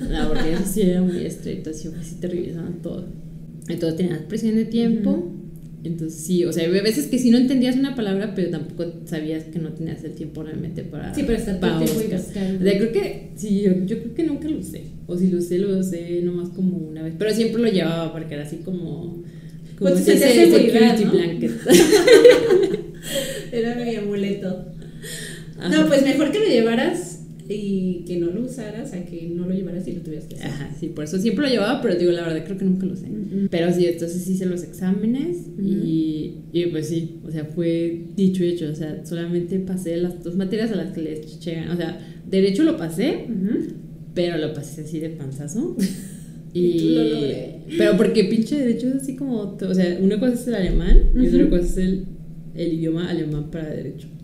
no, 0.09 0.27
porque 0.29 0.53
eso 0.53 0.63
sí 0.65 0.81
era 0.81 1.01
muy 1.01 1.25
estricto, 1.25 1.69
así, 1.69 1.89
pues, 1.89 2.07
sí 2.07 2.15
te 2.19 2.27
revisaban 2.27 2.81
todo. 2.81 3.05
Entonces 3.67 3.97
tenías 3.97 4.19
presión 4.23 4.55
de 4.55 4.65
tiempo. 4.65 5.35
Entonces 5.83 6.19
sí, 6.21 6.43
o 6.43 6.51
sea, 6.51 6.67
había 6.67 6.81
veces 6.81 7.07
que 7.07 7.17
sí 7.17 7.31
no 7.31 7.37
entendías 7.37 7.77
una 7.77 7.95
palabra, 7.95 8.33
pero 8.35 8.49
tampoco 8.49 8.91
sabías 9.05 9.45
que 9.45 9.59
no 9.59 9.69
tenías 9.73 10.03
el 10.03 10.13
tiempo 10.13 10.43
realmente 10.43 10.83
para... 10.83 11.13
Sí, 11.15 11.23
pero 11.25 11.37
estar 11.37 11.59
para 11.59 11.77
y 11.77 11.87
buscar. 11.87 12.19
O 12.19 12.63
sea, 12.63 12.77
creo 12.77 12.91
que 12.91 13.29
sí, 13.35 13.61
yo, 13.61 13.71
yo 13.85 13.99
creo 14.01 14.13
que 14.13 14.23
nunca 14.23 14.49
lo 14.49 14.59
usé. 14.59 14.83
O 15.07 15.17
si 15.17 15.27
lo 15.27 15.37
usé, 15.37 15.57
lo 15.57 15.77
usé 15.77 16.21
nomás 16.21 16.49
como 16.49 16.77
una 16.77 17.03
vez. 17.03 17.13
Pero 17.17 17.33
siempre 17.33 17.61
lo 17.61 17.69
llevaba 17.69 18.11
porque 18.11 18.33
era 18.33 18.43
así 18.43 18.57
como... 18.57 19.23
Como 19.77 19.91
Pues 19.91 20.05
ese 20.05 20.17
seguridad, 20.17 20.97
security 20.97 21.05
¿no? 21.05 21.11
blanket. 21.11 21.51
Era 23.53 23.75
mi 23.75 23.95
amuleto. 23.95 24.65
Ajá. 25.57 25.69
No, 25.69 25.87
pues 25.87 26.03
mejor 26.03 26.31
que 26.31 26.39
lo 26.39 26.45
llevaras 26.45 27.08
y 27.51 28.03
que 28.05 28.17
no 28.17 28.27
lo 28.27 28.43
usaras 28.45 28.93
a 28.93 29.03
que 29.05 29.27
no 29.35 29.47
lo 29.47 29.53
llevaras 29.55 29.87
y 29.87 29.93
lo 29.93 30.01
tuvieras 30.01 30.27
que 30.27 30.35
hacer. 30.35 30.47
Ajá, 30.47 30.75
sí, 30.79 30.89
por 30.89 31.03
eso 31.03 31.17
siempre 31.17 31.45
lo 31.47 31.51
llevaba, 31.51 31.81
pero 31.81 31.95
digo, 31.95 32.11
la 32.11 32.21
verdad 32.21 32.45
creo 32.45 32.57
que 32.59 32.65
nunca 32.65 32.85
lo 32.85 32.93
usé. 32.93 33.07
Pero 33.49 33.73
sí, 33.73 33.85
entonces 33.87 34.27
hice 34.29 34.45
los 34.45 34.63
exámenes 34.63 35.47
y, 35.59 36.35
y 36.53 36.65
pues 36.67 36.87
sí, 36.87 37.19
o 37.25 37.31
sea, 37.31 37.45
fue 37.45 38.03
dicho 38.15 38.43
y 38.43 38.49
hecho, 38.49 38.69
o 38.71 38.75
sea, 38.75 39.03
solamente 39.05 39.59
pasé 39.59 39.97
las 39.97 40.23
dos 40.23 40.35
materias 40.35 40.71
a 40.71 40.75
las 40.75 40.91
que 40.93 41.01
les 41.01 41.39
llegan, 41.43 41.69
o 41.71 41.75
sea, 41.75 41.97
derecho 42.29 42.63
lo 42.63 42.77
pasé, 42.77 43.25
pero 44.13 44.37
lo 44.37 44.53
pasé 44.53 44.81
así 44.81 44.99
de 44.99 45.09
panzazo. 45.09 45.75
Y 46.51 46.77
tú 46.79 46.85
Y, 46.85 46.95
lo 46.95 47.03
logré. 47.03 47.55
pero 47.77 47.95
porque 47.95 48.23
pinche 48.23 48.57
derecho 48.57 48.87
es 48.87 48.95
así 48.95 49.15
como, 49.15 49.55
o 49.61 49.73
sea, 49.75 49.99
una 50.01 50.19
cosa 50.19 50.33
es 50.33 50.47
el 50.47 50.55
alemán 50.55 51.11
y 51.15 51.27
otra 51.27 51.47
cosa 51.47 51.61
es 51.63 51.77
el, 51.77 52.05
el 52.59 52.73
idioma 52.73 53.09
alemán 53.09 53.49
para 53.49 53.69
derecho. 53.69 54.07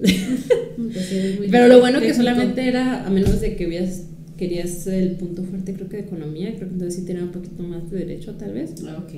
Pues 0.75 1.49
Pero 1.49 1.69
lo 1.69 1.79
bueno 1.79 2.01
que 2.01 2.13
solamente 2.13 2.67
era, 2.67 3.07
a 3.07 3.09
menos 3.09 3.39
de 3.39 3.55
que 3.55 3.65
hubieras, 3.65 4.07
querías 4.35 4.85
el 4.87 5.11
punto 5.11 5.43
fuerte, 5.43 5.73
creo 5.73 5.87
que 5.87 5.97
de 5.97 6.03
economía, 6.03 6.53
creo 6.55 6.67
que 6.67 6.73
entonces 6.73 6.99
sí 6.99 7.05
tenía 7.05 7.23
un 7.23 7.31
poquito 7.31 7.63
más 7.63 7.89
de 7.89 7.99
derecho 7.99 8.33
tal 8.33 8.53
vez. 8.53 8.73
Ah, 8.85 9.01
ok. 9.01 9.13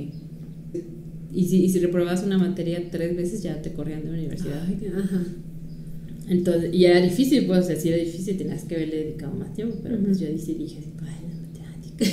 Y 1.34 1.46
si, 1.46 1.64
y 1.64 1.70
si 1.70 1.80
reprobabas 1.80 2.24
una 2.24 2.38
materia 2.38 2.80
tres 2.92 3.16
veces 3.16 3.42
ya 3.42 3.60
te 3.62 3.74
corrían 3.74 4.04
de 4.04 4.12
la 4.12 4.18
universidad. 4.18 4.64
Ay, 4.68 4.88
ajá. 4.96 5.26
Entonces, 6.30 6.74
y 6.74 6.86
era 6.86 7.02
difícil, 7.02 7.48
pues, 7.48 7.60
o 7.60 7.64
sea, 7.64 7.76
sí 7.76 7.90
era 7.90 7.98
difícil, 7.98 8.38
tenías 8.38 8.64
que 8.66 8.76
haberle 8.76 8.98
dedicado 8.98 9.34
más 9.34 9.52
tiempo, 9.54 9.78
pero 9.82 9.98
pues 10.00 10.20
yo 10.20 10.28
sí 10.38 10.54
dije 10.54 10.78
así, 10.80 10.92
ay, 11.02 11.16
la 11.28 11.36
matemática. 11.42 12.06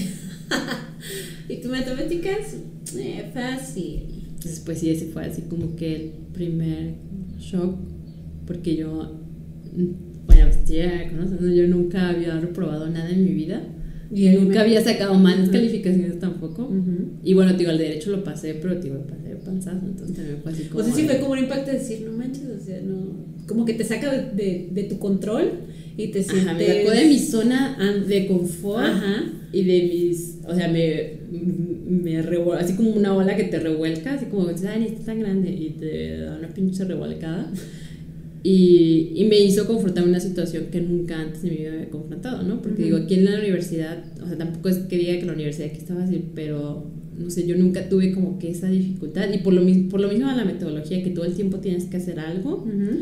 ¿Y 1.50 1.56
tu 1.56 1.68
matemáticas? 1.68 2.56
Eh, 2.96 3.30
fácil. 3.34 4.24
Entonces, 4.30 4.60
pues 4.64 4.78
sí, 4.78 4.90
ese 4.90 5.06
fue 5.06 5.24
así 5.24 5.42
como 5.42 5.76
que 5.76 5.96
el 5.96 6.12
primer 6.34 6.94
shock, 7.38 7.76
porque 8.46 8.76
yo, 8.76 9.18
mm, 9.74 10.26
bueno, 10.26 10.46
pues 10.48 10.64
ya 10.66 11.08
conocen, 11.10 11.54
yo 11.54 11.66
nunca 11.68 12.10
había 12.10 12.38
reprobado 12.40 12.88
nada 12.90 13.10
en 13.10 13.24
mi 13.24 13.32
vida. 13.32 13.62
Y 14.14 14.28
nunca 14.28 14.54
me- 14.56 14.60
había 14.60 14.82
sacado 14.84 15.14
malas 15.14 15.44
Ujú. 15.48 15.52
calificaciones 15.52 16.18
tampoco. 16.20 16.64
Ujú. 16.64 17.14
Y 17.24 17.34
bueno, 17.34 17.52
digo, 17.54 17.70
el 17.70 17.78
derecho 17.78 18.10
lo 18.10 18.22
pasé, 18.22 18.54
pero 18.54 18.74
digo, 18.76 18.98
pasé 19.08 19.30
de 19.30 19.36
panzazo, 19.36 19.80
entonces 19.86 20.14
también 20.16 20.38
fue 20.42 20.52
así 20.52 20.64
como... 20.64 20.80
O 20.80 20.84
sea, 20.84 20.94
sí 20.94 21.02
fue 21.04 21.18
como 21.18 21.32
un 21.32 21.38
impacto 21.38 21.70
de 21.72 21.78
decir, 21.78 22.02
no 22.06 22.12
manches, 22.16 22.44
o 22.48 22.60
sea, 22.64 22.80
no. 22.82 23.24
Como 23.48 23.64
que 23.64 23.74
te 23.74 23.82
saca 23.84 24.10
de, 24.12 24.30
de, 24.32 24.68
de 24.72 24.82
tu 24.84 24.98
control 24.98 25.50
y 25.96 26.08
te 26.08 26.22
sientes. 26.22 26.46
Ajá, 26.46 26.54
me 26.54 26.66
sacó 26.66 26.90
de 26.90 27.06
mi 27.06 27.18
zona 27.18 27.78
de 28.06 28.26
confort 28.26 28.84
Ajá. 28.84 29.24
y 29.52 29.64
de 29.64 29.82
mis, 29.82 30.38
o 30.46 30.54
sea, 30.54 30.68
me, 30.68 31.12
me 31.88 32.22
revuelca, 32.22 32.64
así 32.64 32.74
como 32.74 32.90
una 32.90 33.14
ola 33.14 33.36
que 33.36 33.44
te 33.44 33.58
revuelca, 33.60 34.14
así 34.14 34.26
como, 34.26 34.48
ay, 34.48 34.80
ni 34.80 34.86
está 34.86 35.04
tan 35.06 35.20
grande 35.20 35.50
y 35.50 35.76
te 35.78 36.18
da 36.18 36.36
una 36.38 36.48
pinche 36.48 36.84
revolcada. 36.84 37.50
Y, 38.42 39.12
y 39.14 39.24
me 39.24 39.38
hizo 39.40 39.66
confrontar 39.66 40.04
una 40.06 40.20
situación 40.20 40.66
que 40.70 40.78
nunca 40.82 41.18
antes 41.18 41.42
de 41.42 41.50
mi 41.50 41.56
vida 41.56 41.72
había 41.72 41.88
confrontado, 41.88 42.42
¿no? 42.42 42.60
Porque 42.60 42.82
Ujú. 42.82 42.84
digo, 42.84 42.96
aquí 42.98 43.14
en 43.14 43.24
la 43.24 43.38
universidad, 43.38 44.04
o 44.22 44.28
sea, 44.28 44.36
tampoco 44.36 44.68
es 44.68 44.78
que 44.80 44.98
diga 44.98 45.18
que 45.18 45.24
la 45.24 45.32
universidad 45.32 45.68
aquí 45.68 45.78
está 45.78 45.94
fácil, 45.94 46.24
pero 46.34 46.90
no 47.18 47.30
sé, 47.30 47.46
yo 47.46 47.56
nunca 47.56 47.88
tuve 47.88 48.12
como 48.12 48.38
que 48.38 48.50
esa 48.50 48.68
dificultad. 48.68 49.32
Y 49.32 49.38
por 49.38 49.54
lo, 49.54 49.62
por 49.88 50.00
lo 50.00 50.08
mismo 50.08 50.26
la 50.26 50.44
metodología, 50.44 51.02
que 51.02 51.10
todo 51.10 51.24
el 51.24 51.32
tiempo 51.32 51.58
tienes 51.58 51.84
que 51.84 51.96
hacer 51.96 52.20
algo, 52.20 52.64
Ujú. 52.66 52.98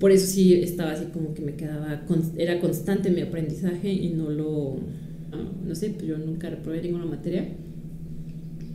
Por 0.00 0.10
eso 0.10 0.26
sí 0.26 0.54
estaba 0.54 0.92
así 0.92 1.04
como 1.12 1.34
que 1.34 1.42
me 1.42 1.54
quedaba, 1.54 2.00
con- 2.06 2.32
era 2.36 2.58
constante 2.58 3.10
mi 3.10 3.20
aprendizaje 3.20 3.92
y 3.92 4.08
no 4.08 4.30
lo, 4.30 4.78
no, 5.30 5.38
no 5.68 5.74
sé, 5.76 5.90
pues 5.90 6.06
yo 6.08 6.18
nunca 6.18 6.50
reprobé 6.50 6.82
ninguna 6.82 7.04
materia. 7.04 7.46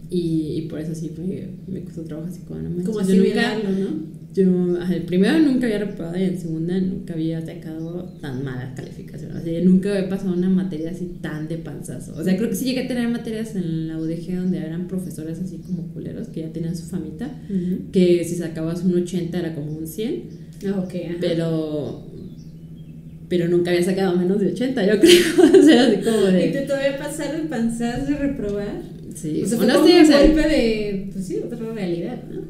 Y, 0.10 0.54
y 0.58 0.62
por 0.70 0.80
eso 0.80 0.94
sí 0.94 1.12
me, 1.18 1.48
me 1.74 1.84
costó 1.84 2.04
trabajo 2.04 2.30
así 2.30 2.42
como, 2.48 2.60
no 2.62 2.84
Como 2.84 3.00
yo 3.00 3.00
así 3.02 3.18
nunca, 3.18 3.26
mirarlo, 3.58 3.70
¿no? 3.72 4.16
yo, 4.36 5.06
primero 5.08 5.40
nunca 5.40 5.66
había 5.66 5.80
reprobado 5.80 6.18
y 6.20 6.24
en 6.24 6.38
segunda 6.38 6.80
nunca 6.80 7.14
había 7.14 7.44
sacado 7.44 8.04
tan 8.22 8.44
malas 8.44 8.76
calificaciones. 8.76 9.38
O 9.38 9.42
sea, 9.44 9.52
yo 9.60 9.66
nunca 9.66 9.96
había 9.96 10.08
pasado 10.10 10.34
una 10.36 10.50
materia 10.50 10.92
así 10.92 11.06
tan 11.22 11.48
de 11.48 11.58
panzazo. 11.58 12.14
O 12.16 12.24
sea, 12.24 12.38
creo 12.38 12.50
que 12.50 12.56
sí 12.56 12.66
llegué 12.66 12.82
a 12.82 12.88
tener 12.88 13.08
materias 13.10 13.56
en 13.56 13.88
la 13.88 13.98
UDG 13.98 14.36
donde 14.36 14.60
eran 14.60 14.88
profesores 14.88 15.40
así 15.40 15.58
como 15.58 15.88
culeros 15.88 16.28
que 16.28 16.42
ya 16.42 16.54
tenían 16.54 16.76
su 16.76 16.84
famita, 16.86 17.42
Ujú. 17.50 17.92
que 17.92 18.24
si 18.26 18.36
sacabas 18.36 18.84
un 18.84 18.94
80 18.94 19.40
era 19.40 19.56
como 19.56 19.72
un 19.76 19.88
100. 19.88 20.45
Ok, 20.64 20.94
ajá. 21.06 21.16
Pero. 21.20 22.04
Pero 23.28 23.48
nunca 23.48 23.72
había 23.72 23.84
sacado 23.84 24.16
menos 24.16 24.40
de 24.40 24.52
80, 24.52 24.86
yo 24.86 25.00
creo. 25.00 25.60
o 25.60 25.64
sea, 25.64 25.88
así 25.88 25.98
como 26.04 26.28
¿Y 26.30 26.32
de. 26.32 26.48
te 26.50 26.62
todavía 26.62 26.98
pasaron 26.98 27.48
panzas 27.48 28.08
de 28.08 28.16
reprobar? 28.16 28.82
Sí, 29.16 29.42
O 29.44 29.48
sea, 29.48 29.58
fue 29.58 29.68
como 29.68 29.86
un 29.86 29.92
o 29.92 30.06
sea, 30.06 30.22
golpe 30.22 30.42
de, 30.48 31.10
pues 31.14 31.26
sí, 31.26 31.38
otra 31.44 31.58
realidad, 31.74 32.20
¿no? 32.30 32.42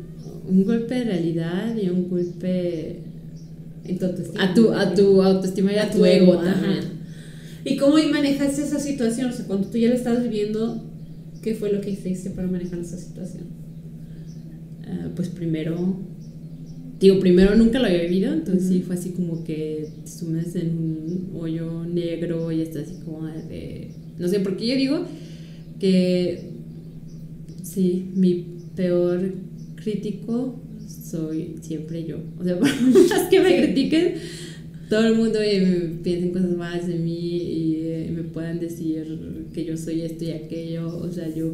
un 0.47 0.63
golpe 0.63 0.93
de 0.95 1.03
realidad 1.05 1.75
y 1.75 1.89
un 1.89 2.07
golpe 2.09 2.99
En 3.85 3.97
tu 3.97 4.05
autoestima. 4.05 4.43
a 4.43 4.53
tu, 4.53 4.71
a 4.73 4.93
tu 4.93 5.21
autoestima 5.23 5.73
y 5.73 5.77
a, 5.77 5.83
A 5.83 5.89
tu 5.89 5.99
tu 5.99 6.05
ego 6.05 6.33
ego, 6.33 6.41
ajá. 6.41 6.53
también. 6.53 6.83
¿Y 7.63 7.77
cómo 7.77 7.95
manejaste 8.11 8.61
esa 8.63 8.79
situación? 8.79 9.29
O 9.29 9.33
sea, 9.33 9.45
cuando 9.45 9.67
tú 9.69 9.77
ya 9.77 9.89
lo 9.89 9.95
estabas 9.95 10.21
viviendo, 10.23 10.83
¿qué 11.41 11.55
fue 11.55 11.71
lo 11.71 11.81
que 11.81 11.91
hiciste 11.91 12.29
para 12.31 12.47
manejar 12.47 12.79
esa 12.79 12.97
situación? 12.97 13.43
Ah, 14.87 15.09
pues 15.15 15.29
primero. 15.29 15.97
Digo, 16.99 17.19
primero 17.19 17.55
nunca 17.55 17.79
lo 17.79 17.85
había 17.87 18.03
vivido, 18.03 18.33
entonces 18.33 18.67
sí 18.69 18.81
fue 18.81 18.95
así 18.95 19.09
como 19.11 19.43
que 19.43 19.89
te 20.03 20.09
sumes 20.09 20.55
en 20.55 20.69
un 20.77 21.29
hoyo 21.39 21.83
negro 21.85 22.51
y 22.51 22.61
estás 22.61 22.83
así 22.87 22.95
como 23.03 23.27
de. 23.27 23.89
No 24.17 24.27
sé, 24.27 24.39
porque 24.39 24.65
yo 24.67 24.75
digo 24.75 25.05
que. 25.79 26.51
Sí, 27.63 28.05
mi 28.15 28.45
peor 28.75 29.33
crítico 29.75 30.59
soy 30.87 31.55
siempre 31.61 32.05
yo. 32.05 32.17
O 32.39 32.43
sea, 32.43 32.57
por 32.59 32.69
más 32.69 33.23
que 33.29 33.39
me 33.39 33.49
Sí. 33.49 33.63
critiquen, 33.63 34.13
todo 34.89 35.05
el 35.07 35.15
mundo 35.15 35.39
eh, 35.41 35.97
piensa 36.03 36.27
en 36.27 36.31
cosas 36.31 36.55
malas 36.55 36.87
de 36.87 36.95
mí 36.95 37.37
y 37.37 37.75
eh, 37.81 38.11
me 38.15 38.23
puedan 38.23 38.59
decir 38.59 39.05
que 39.53 39.65
yo 39.65 39.75
soy 39.77 40.01
esto 40.01 40.23
y 40.25 40.31
aquello. 40.31 40.97
O 40.97 41.11
sea, 41.11 41.33
yo 41.33 41.53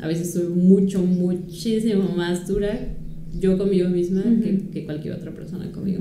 a 0.00 0.06
veces 0.06 0.32
soy 0.32 0.48
mucho, 0.48 1.02
muchísimo 1.02 2.14
más 2.16 2.46
dura 2.46 2.78
yo 3.38 3.58
conmigo 3.58 3.88
misma 3.88 4.22
que, 4.72 4.84
cualquier 4.84 5.14
otra 5.14 5.32
persona 5.32 5.70
conmigo. 5.72 6.00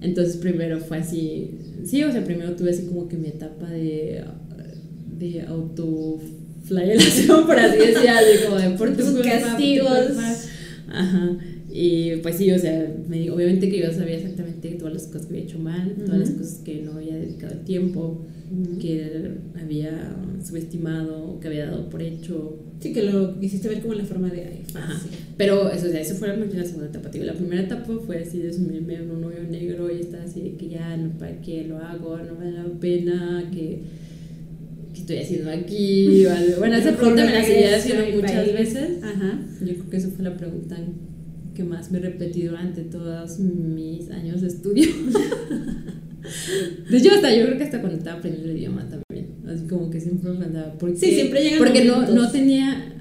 Entonces 0.00 0.36
primero 0.36 0.78
fue 0.80 0.98
así, 0.98 1.50
sí, 1.84 2.02
o 2.04 2.12
sea, 2.12 2.24
primero 2.24 2.54
tuve 2.54 2.70
así 2.70 2.86
como 2.86 3.08
que 3.08 3.16
mi 3.16 3.28
etapa 3.28 3.70
de, 3.70 4.24
de 5.18 5.42
autoflagelación, 5.42 7.46
por 7.46 7.58
así 7.58 7.78
decirlo, 7.78 8.10
como 8.48 8.60
de 8.60 8.70
por 8.70 8.90
tu 8.96 9.02
Tus 9.02 9.20
castigos. 9.22 10.06
culpa. 10.08 10.34
Ajá. 10.88 11.36
Y 11.70 12.16
pues 12.16 12.36
sí, 12.36 12.50
o 12.52 12.58
sea, 12.58 12.90
me 13.08 13.28
obviamente 13.30 13.68
que 13.68 13.80
yo 13.80 13.92
sabía 13.92 14.16
exactamente 14.16 14.68
todas 14.78 14.94
las 14.94 15.06
cosas 15.08 15.26
que 15.26 15.34
había 15.34 15.44
hecho 15.44 15.58
mal, 15.58 15.94
todas 16.04 16.20
las 16.20 16.28
Ujú. 16.30 16.38
cosas 16.38 16.58
que 16.64 16.82
no 16.82 16.92
había 16.92 17.16
dedicado 17.16 17.54
el 17.54 17.64
tiempo, 17.64 18.24
Ujú. 18.50 18.78
que 18.78 19.30
había 19.60 20.16
subestimado, 20.44 21.38
que 21.40 21.48
había 21.48 21.66
dado 21.66 21.88
por 21.88 22.02
hecho. 22.02 22.58
Sí, 22.80 22.92
que 22.92 23.02
lo 23.04 23.36
hiciste 23.42 23.68
ver 23.68 23.80
como 23.80 23.94
en 23.94 23.98
la 24.00 24.04
forma 24.04 24.28
de 24.28 24.42
ay, 24.44 24.62
Ajá. 24.74 24.92
fácil. 24.94 25.10
Pero 25.36 25.70
eso, 25.70 25.86
o 25.86 25.90
sea, 25.90 26.00
eso 26.00 26.14
fue 26.14 26.28
la 26.28 26.64
segunda 26.64 26.86
etapa. 26.88 27.08
Digo, 27.08 27.24
la 27.24 27.34
primera 27.34 27.62
etapa 27.62 27.92
fue 28.06 28.18
así 28.18 28.38
de 28.38 28.52
sumirme 28.52 28.94
en 28.96 29.10
un 29.10 29.24
hoyo 29.24 29.42
negro 29.50 29.90
y 29.94 30.00
estar 30.00 30.20
así 30.20 30.40
de 30.42 30.54
que 30.56 30.68
ya, 30.68 30.96
no, 30.96 31.10
¿para 31.18 31.40
qué 31.40 31.64
lo 31.66 31.78
hago? 31.78 32.16
No 32.18 32.36
vale 32.36 32.52
la 32.52 32.64
pena, 32.80 33.50
que, 33.52 33.80
que 34.94 35.00
estoy 35.00 35.16
haciendo 35.18 35.50
aquí? 35.50 36.24
Vale. 36.24 36.54
Bueno, 36.58 36.76
esa 36.76 36.96
pregunta 36.96 37.24
me 37.24 37.32
la 37.32 37.44
seguía 37.44 37.76
haciendo 37.76 38.04
muchas 38.14 38.32
país. 38.32 38.52
veces. 38.52 39.02
Ajá. 39.02 39.40
Yo 39.60 39.72
creo 39.74 39.90
que 39.90 39.96
esa 39.96 40.08
fue 40.10 40.24
la 40.24 40.36
pregunta 40.36 40.76
que 41.54 41.64
más 41.64 41.90
me 41.90 41.98
repetí 41.98 42.42
durante 42.42 42.82
todos 42.82 43.38
mis 43.38 44.10
años 44.10 44.42
de 44.42 44.48
estudio. 44.48 44.84
De 46.90 46.96
hecho, 46.98 47.10
hasta 47.14 47.34
yo 47.34 47.44
creo 47.46 47.58
que 47.58 47.64
hasta 47.64 47.80
cuando 47.80 47.98
estaba 47.98 48.18
aprendiendo 48.18 48.50
el 48.50 48.58
idioma 48.58 48.82
también. 48.88 49.36
Así 49.46 49.66
como 49.66 49.90
que 49.90 50.00
siempre 50.00 50.30
me 50.32 50.44
pensaba, 50.44 50.72
¿por 50.78 50.90
qué? 50.92 50.96
Sí, 50.98 51.10
siempre 51.14 51.42
llegan 51.42 51.58
Porque 51.58 51.84
no, 51.84 51.94
momentos. 51.94 52.14
no 52.16 52.30
tenía. 52.30 52.92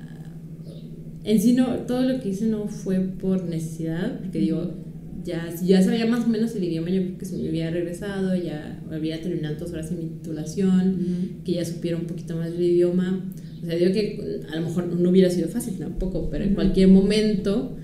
En 1.23 1.41
sí, 1.41 1.53
no, 1.53 1.67
todo 1.87 2.01
lo 2.03 2.19
que 2.19 2.29
hice 2.29 2.45
no 2.45 2.67
fue 2.67 2.99
por 2.99 3.43
necesidad, 3.45 4.19
porque 4.19 4.37
digo, 4.39 4.75
ya, 5.23 5.49
ya 5.63 5.81
sabía 5.81 6.05
más 6.05 6.25
o 6.25 6.27
menos 6.27 6.55
el 6.55 6.63
idioma, 6.65 6.89
yo 6.91 7.01
creo 7.01 7.17
que 7.17 7.25
se 7.25 7.37
me 7.37 7.49
hubiera 7.49 7.71
regresado, 7.71 8.35
ya 8.35 8.79
había 8.91 9.19
terminado 9.19 9.55
dos 9.57 9.71
horas 9.71 9.89
en 9.91 9.97
mi 9.97 10.05
titulación, 10.05 10.97
que 11.43 11.53
ya 11.53 11.65
supiera 11.65 11.97
un 11.97 12.05
poquito 12.05 12.35
más 12.35 12.51
del 12.51 12.61
idioma. 12.61 13.25
O 13.63 13.65
sea, 13.65 13.75
digo 13.75 13.91
que 13.91 14.39
a 14.53 14.55
lo 14.57 14.67
mejor 14.67 14.85
no 14.87 15.09
hubiera 15.09 15.31
sido 15.31 15.47
fácil 15.47 15.73
tampoco, 15.79 16.29
pero 16.29 16.43
en 16.43 16.49
Ujú. 16.51 16.55
cualquier 16.57 16.89
momento 16.89 17.75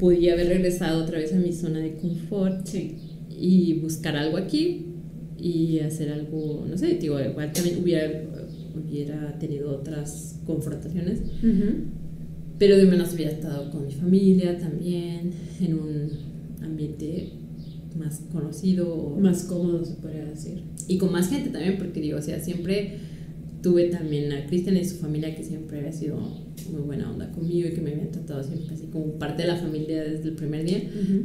podía 0.00 0.32
haber 0.32 0.48
regresado 0.48 1.04
otra 1.04 1.18
vez 1.18 1.32
a 1.32 1.36
mi 1.36 1.52
zona 1.52 1.78
de 1.78 1.94
confort 1.94 2.66
Sí. 2.66 2.96
Y 3.38 3.74
buscar 3.74 4.16
algo 4.16 4.36
aquí 4.36 4.86
y 5.38 5.78
hacer 5.80 6.10
algo, 6.12 6.66
no 6.68 6.76
sé, 6.76 6.94
digo, 6.96 7.20
igual 7.20 7.52
también 7.52 7.82
hubiera, 7.82 8.24
hubiera 8.74 9.38
tenido 9.38 9.70
otras 9.70 10.40
confrontaciones, 10.44 11.20
pero 12.58 12.76
de 12.76 12.86
menos 12.86 13.12
había 13.12 13.30
estado 13.30 13.70
con 13.70 13.86
mi 13.86 13.92
familia 13.92 14.58
también, 14.58 15.32
en 15.60 15.74
un 15.74 16.10
ambiente 16.60 17.32
más 17.98 18.22
conocido. 18.32 19.16
Más 19.18 19.44
cómodo, 19.44 19.84
se 19.84 19.94
podría 19.94 20.24
decir. 20.24 20.62
Y 20.86 20.98
con 20.98 21.12
más 21.12 21.28
gente 21.28 21.50
también, 21.50 21.76
porque 21.78 22.00
digo, 22.00 22.18
o 22.18 22.22
sea, 22.22 22.40
siempre 22.40 22.98
tuve 23.62 23.88
también 23.88 24.32
a 24.32 24.46
Cristian 24.46 24.76
y 24.76 24.84
su 24.84 24.96
familia 24.96 25.34
que 25.34 25.42
siempre 25.42 25.78
había 25.78 25.92
sido 25.92 26.16
muy 26.70 26.82
buena 26.82 27.10
onda 27.10 27.30
conmigo 27.32 27.68
y 27.68 27.72
que 27.72 27.80
me 27.80 27.92
habían 27.92 28.10
tratado 28.10 28.42
siempre 28.42 28.74
así 28.74 28.86
como 28.86 29.12
parte 29.18 29.42
de 29.42 29.48
la 29.48 29.56
familia 29.56 30.04
desde 30.04 30.28
el 30.28 30.34
primer 30.34 30.64
día, 30.64 30.82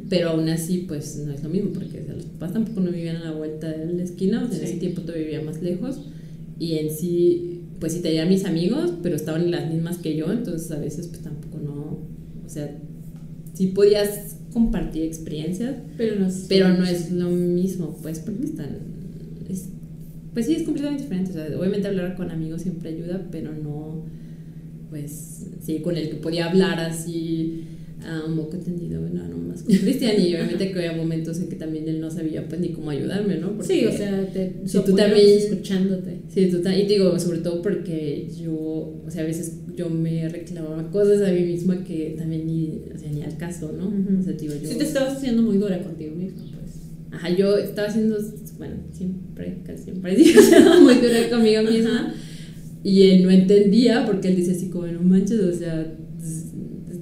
pero 0.09 0.29
aún 0.29 0.47
así 0.49 0.85
pues 0.87 1.17
no 1.25 1.33
es 1.33 1.43
lo 1.43 1.49
mismo 1.49 1.71
porque 1.73 2.03
los 2.07 2.25
papás 2.25 2.53
tampoco 2.53 2.81
no 2.81 2.91
vivían 2.91 3.17
a 3.17 3.25
la 3.25 3.31
vuelta 3.31 3.69
de 3.69 3.93
la 3.93 4.03
esquina, 4.03 4.43
o 4.43 4.47
sea, 4.47 4.57
en 4.57 4.63
ese 4.63 4.77
tiempo 4.77 5.01
todavía 5.01 5.25
vivía 5.25 5.41
más 5.41 5.61
lejos. 5.61 6.01
Y 6.59 6.77
en 6.77 6.91
sí 6.91 7.61
pues 7.79 7.93
sí 7.93 8.01
tenía 8.01 8.25
mis 8.25 8.45
amigos, 8.45 8.93
pero 9.03 9.15
estaban 9.15 9.51
las 9.51 9.69
mismas 9.71 9.97
que 9.97 10.15
yo, 10.15 10.31
entonces 10.31 10.71
a 10.71 10.79
veces 10.79 11.07
pues 11.07 11.21
tampoco 11.21 11.57
no, 11.57 11.99
o 12.45 12.49
sea, 12.49 12.79
sí 13.53 13.67
podías 13.67 14.37
compartir 14.53 15.03
experiencias, 15.03 15.75
pero 15.97 16.17
no, 16.17 16.29
pero 16.47 16.69
no 16.69 16.85
es 16.85 17.11
lo 17.11 17.29
mismo 17.29 17.97
pues 18.01 18.19
porque 18.19 18.45
están... 18.45 18.93
pues 20.33 20.45
sí, 20.45 20.55
es 20.55 20.63
completamente 20.63 21.03
diferente. 21.03 21.31
O 21.31 21.33
sea, 21.33 21.59
obviamente 21.59 21.87
hablar 21.87 22.15
con 22.15 22.31
amigos 22.31 22.61
siempre 22.61 22.89
ayuda, 22.89 23.27
pero 23.31 23.51
no 23.53 24.03
pues 24.93 25.47
sí, 25.65 25.79
con 25.79 25.97
el 25.97 26.07
que 26.07 26.15
podía 26.17 26.51
hablar 26.51 26.79
así 26.79 27.63
a 28.05 28.25
un 28.27 28.35
poco 28.35 28.57
entendido, 28.57 29.01
no, 29.01 29.27
no 29.27 29.37
más 29.37 29.63
con 29.63 29.75
Cristian 29.75 30.21
y 30.21 30.35
obviamente 30.35 30.71
que 30.71 30.77
había 30.77 30.93
momentos 30.93 31.39
en 31.39 31.47
que 31.47 31.55
también 31.55 31.89
él 31.89 31.99
no 31.99 32.11
sabía 32.11 32.47
pues 32.47 32.61
ni 32.61 32.69
cómo 32.69 32.91
ayudarme, 32.91 33.37
¿no? 33.37 33.53
Porque 33.53 33.73
sí, 33.73 33.85
o 33.87 33.91
sea, 33.91 34.23
te, 34.31 34.53
si 34.65 34.79
tú 34.81 34.95
también 34.95 35.39
escuchándote. 35.39 36.19
Sí, 36.27 36.51
tú 36.51 36.61
y 36.69 36.85
digo, 36.85 37.17
sobre 37.17 37.39
todo 37.39 37.63
porque 37.63 38.29
yo, 38.39 38.53
o 38.53 39.07
sea, 39.09 39.23
a 39.23 39.25
veces 39.25 39.53
yo 39.75 39.89
me 39.89 40.29
reclamaba 40.29 40.91
cosas 40.91 41.27
a 41.27 41.31
mí 41.31 41.41
misma 41.41 41.83
que 41.83 42.13
también 42.15 42.45
ni, 42.45 42.83
o 42.93 42.97
sea, 42.97 43.09
ni 43.09 43.23
al 43.23 43.35
caso, 43.37 43.71
¿no? 43.71 43.87
O 44.19 44.23
sea, 44.23 44.33
digo, 44.33 44.53
yo... 44.61 44.69
Sí, 44.69 44.77
te 44.77 44.83
estabas 44.83 45.17
haciendo 45.17 45.41
muy 45.41 45.57
dura 45.57 45.81
contigo 45.81 46.13
misma, 46.13 46.43
pues. 46.61 46.75
Ajá, 47.11 47.29
yo 47.31 47.57
estaba 47.57 47.87
haciendo, 47.87 48.17
bueno, 48.57 48.75
siempre, 48.91 49.57
casi 49.65 49.83
siempre, 49.83 50.17
muy 50.81 50.95
dura 50.95 51.29
conmigo 51.29 51.63
misma. 51.63 52.13
Y 52.83 53.09
él 53.09 53.23
no 53.23 53.31
entendía 53.31 54.05
porque 54.05 54.27
él 54.27 54.35
dice 54.35 54.51
así 54.51 54.69
como, 54.69 54.87
no 54.87 55.01
manches, 55.01 55.39
o 55.39 55.53
sea, 55.53 55.93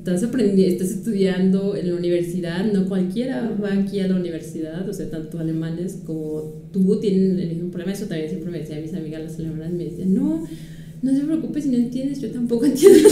estás 0.02 0.24
aprendiendo, 0.24 0.74
estás 0.74 0.92
estudiando 0.92 1.76
en 1.76 1.90
la 1.90 1.96
universidad, 1.96 2.72
no 2.72 2.88
cualquiera 2.88 3.56
va 3.64 3.74
aquí 3.74 4.00
a 4.00 4.08
la 4.08 4.16
universidad, 4.16 4.88
o 4.88 4.94
sea, 4.94 5.10
tanto 5.10 5.40
alemanes 5.40 6.02
como 6.06 6.68
tú 6.72 7.00
tienen 7.00 7.40
el 7.40 7.50
mismo 7.50 7.70
problema. 7.70 7.94
Eso 7.94 8.06
también 8.06 8.30
siempre 8.30 8.52
me 8.52 8.60
decían 8.60 8.82
mis 8.82 8.94
amigas 8.94 9.22
las 9.22 9.40
alemanas, 9.40 9.72
me 9.72 9.86
decían, 9.86 10.14
no, 10.14 10.44
no 11.02 11.14
te 11.14 11.20
preocupes 11.22 11.64
si 11.64 11.70
no 11.70 11.78
entiendes, 11.78 12.22
yo 12.22 12.32
tampoco 12.32 12.66
entiendo 12.72 13.10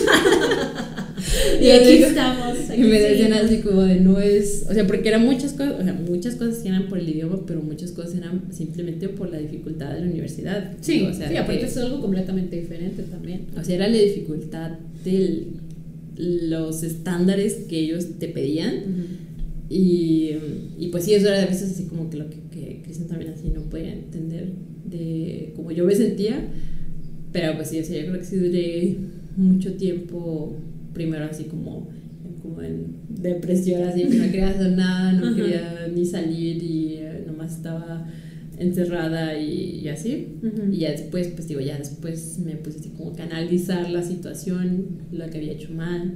y 1.62 1.70
aquí 1.72 2.04
estamos. 2.04 2.58
y 2.76 2.82
me 2.82 3.00
decían 3.00 3.34
así 3.34 3.58
como 3.58 3.82
de 3.82 4.00
no 4.00 4.20
es, 4.20 4.66
o 4.70 4.74
sea, 4.74 4.86
porque 4.88 5.10
eran 5.10 5.26
muchas 5.26 5.54
cosas, 5.54 5.80
o 5.80 5.84
sea, 5.84 5.94
muchas 5.94 6.36
cosas 6.36 6.64
eran 6.66 6.88
por 6.88 7.00
el 7.00 7.10
idioma, 7.10 7.46
pero 7.46 7.62
muchas 7.62 7.92
cosas 7.92 8.16
eran 8.16 8.44
simplemente 8.52 9.10
por 9.10 9.30
la 9.30 9.40
dificultad 9.40 9.94
de 9.94 10.02
la 10.02 10.08
universidad. 10.08 10.74
Sí, 10.82 11.02
o 11.04 11.14
sea, 11.14 11.30
sí, 11.30 11.38
aparte 11.38 11.66
es 11.66 11.78
algo 11.78 12.02
completamente 12.02 12.60
diferente 12.60 13.04
también. 13.04 13.48
O 13.58 13.64
sea, 13.64 13.76
era 13.76 13.88
la 13.88 13.98
dificultad 13.98 14.72
de 15.04 15.48
los 16.16 16.84
estándares 16.84 17.54
que 17.68 17.80
ellos 17.80 18.06
te 18.20 18.28
pedían. 18.28 19.20
y, 19.70 20.32
y, 20.78 20.88
pues 20.88 21.06
sí, 21.06 21.14
eso 21.14 21.28
era 21.28 21.44
a 21.44 21.46
veces 21.46 21.72
así 21.72 21.84
como 21.84 22.10
que 22.10 22.18
lo 22.18 22.30
que, 22.30 22.38
que 22.52 22.82
Cristian 22.84 23.08
también 23.08 23.34
así 23.34 23.50
no 23.50 23.62
podía 23.64 23.94
entender 23.94 24.50
de 24.86 25.54
cómo 25.56 25.72
yo 25.72 25.86
me 25.86 25.96
sentía. 25.96 26.48
Pero 27.32 27.56
pues 27.56 27.70
sí, 27.70 27.80
o 27.80 27.84
sea, 27.84 28.00
yo 28.00 28.08
creo 28.08 28.20
que 28.20 28.26
sí 28.26 28.36
duré 28.38 28.98
mucho 29.38 29.74
tiempo 29.74 30.56
primero 30.94 31.26
así 31.26 31.46
como, 31.46 31.90
como 32.42 32.62
en 32.62 32.98
depresión, 33.10 33.84
así 33.84 34.04
que 34.04 34.16
no 34.16 34.26
quería 34.26 34.50
hacer 34.50 34.72
nada, 34.72 35.14
no 35.14 35.36
quería 35.36 35.88
ni 35.94 36.06
salir 36.06 36.62
y 36.64 36.96
eh, 36.98 37.24
nomás 37.28 37.56
estaba 37.58 38.08
encerrada 38.58 39.38
y, 39.40 39.88
así. 39.88 40.40
Y 40.72 40.80
ya 40.80 40.92
después, 40.92 41.28
pues 41.30 41.48
digo, 41.48 41.62
ya 41.62 41.78
después 41.78 42.40
me 42.40 42.56
puse 42.56 42.80
así 42.80 42.90
como 42.90 43.16
que 43.16 43.22
analizar 43.22 43.90
la 43.90 44.04
situación, 44.04 45.00
lo 45.12 45.30
que 45.30 45.38
había 45.38 45.54
hecho 45.54 45.72
mal, 45.74 46.14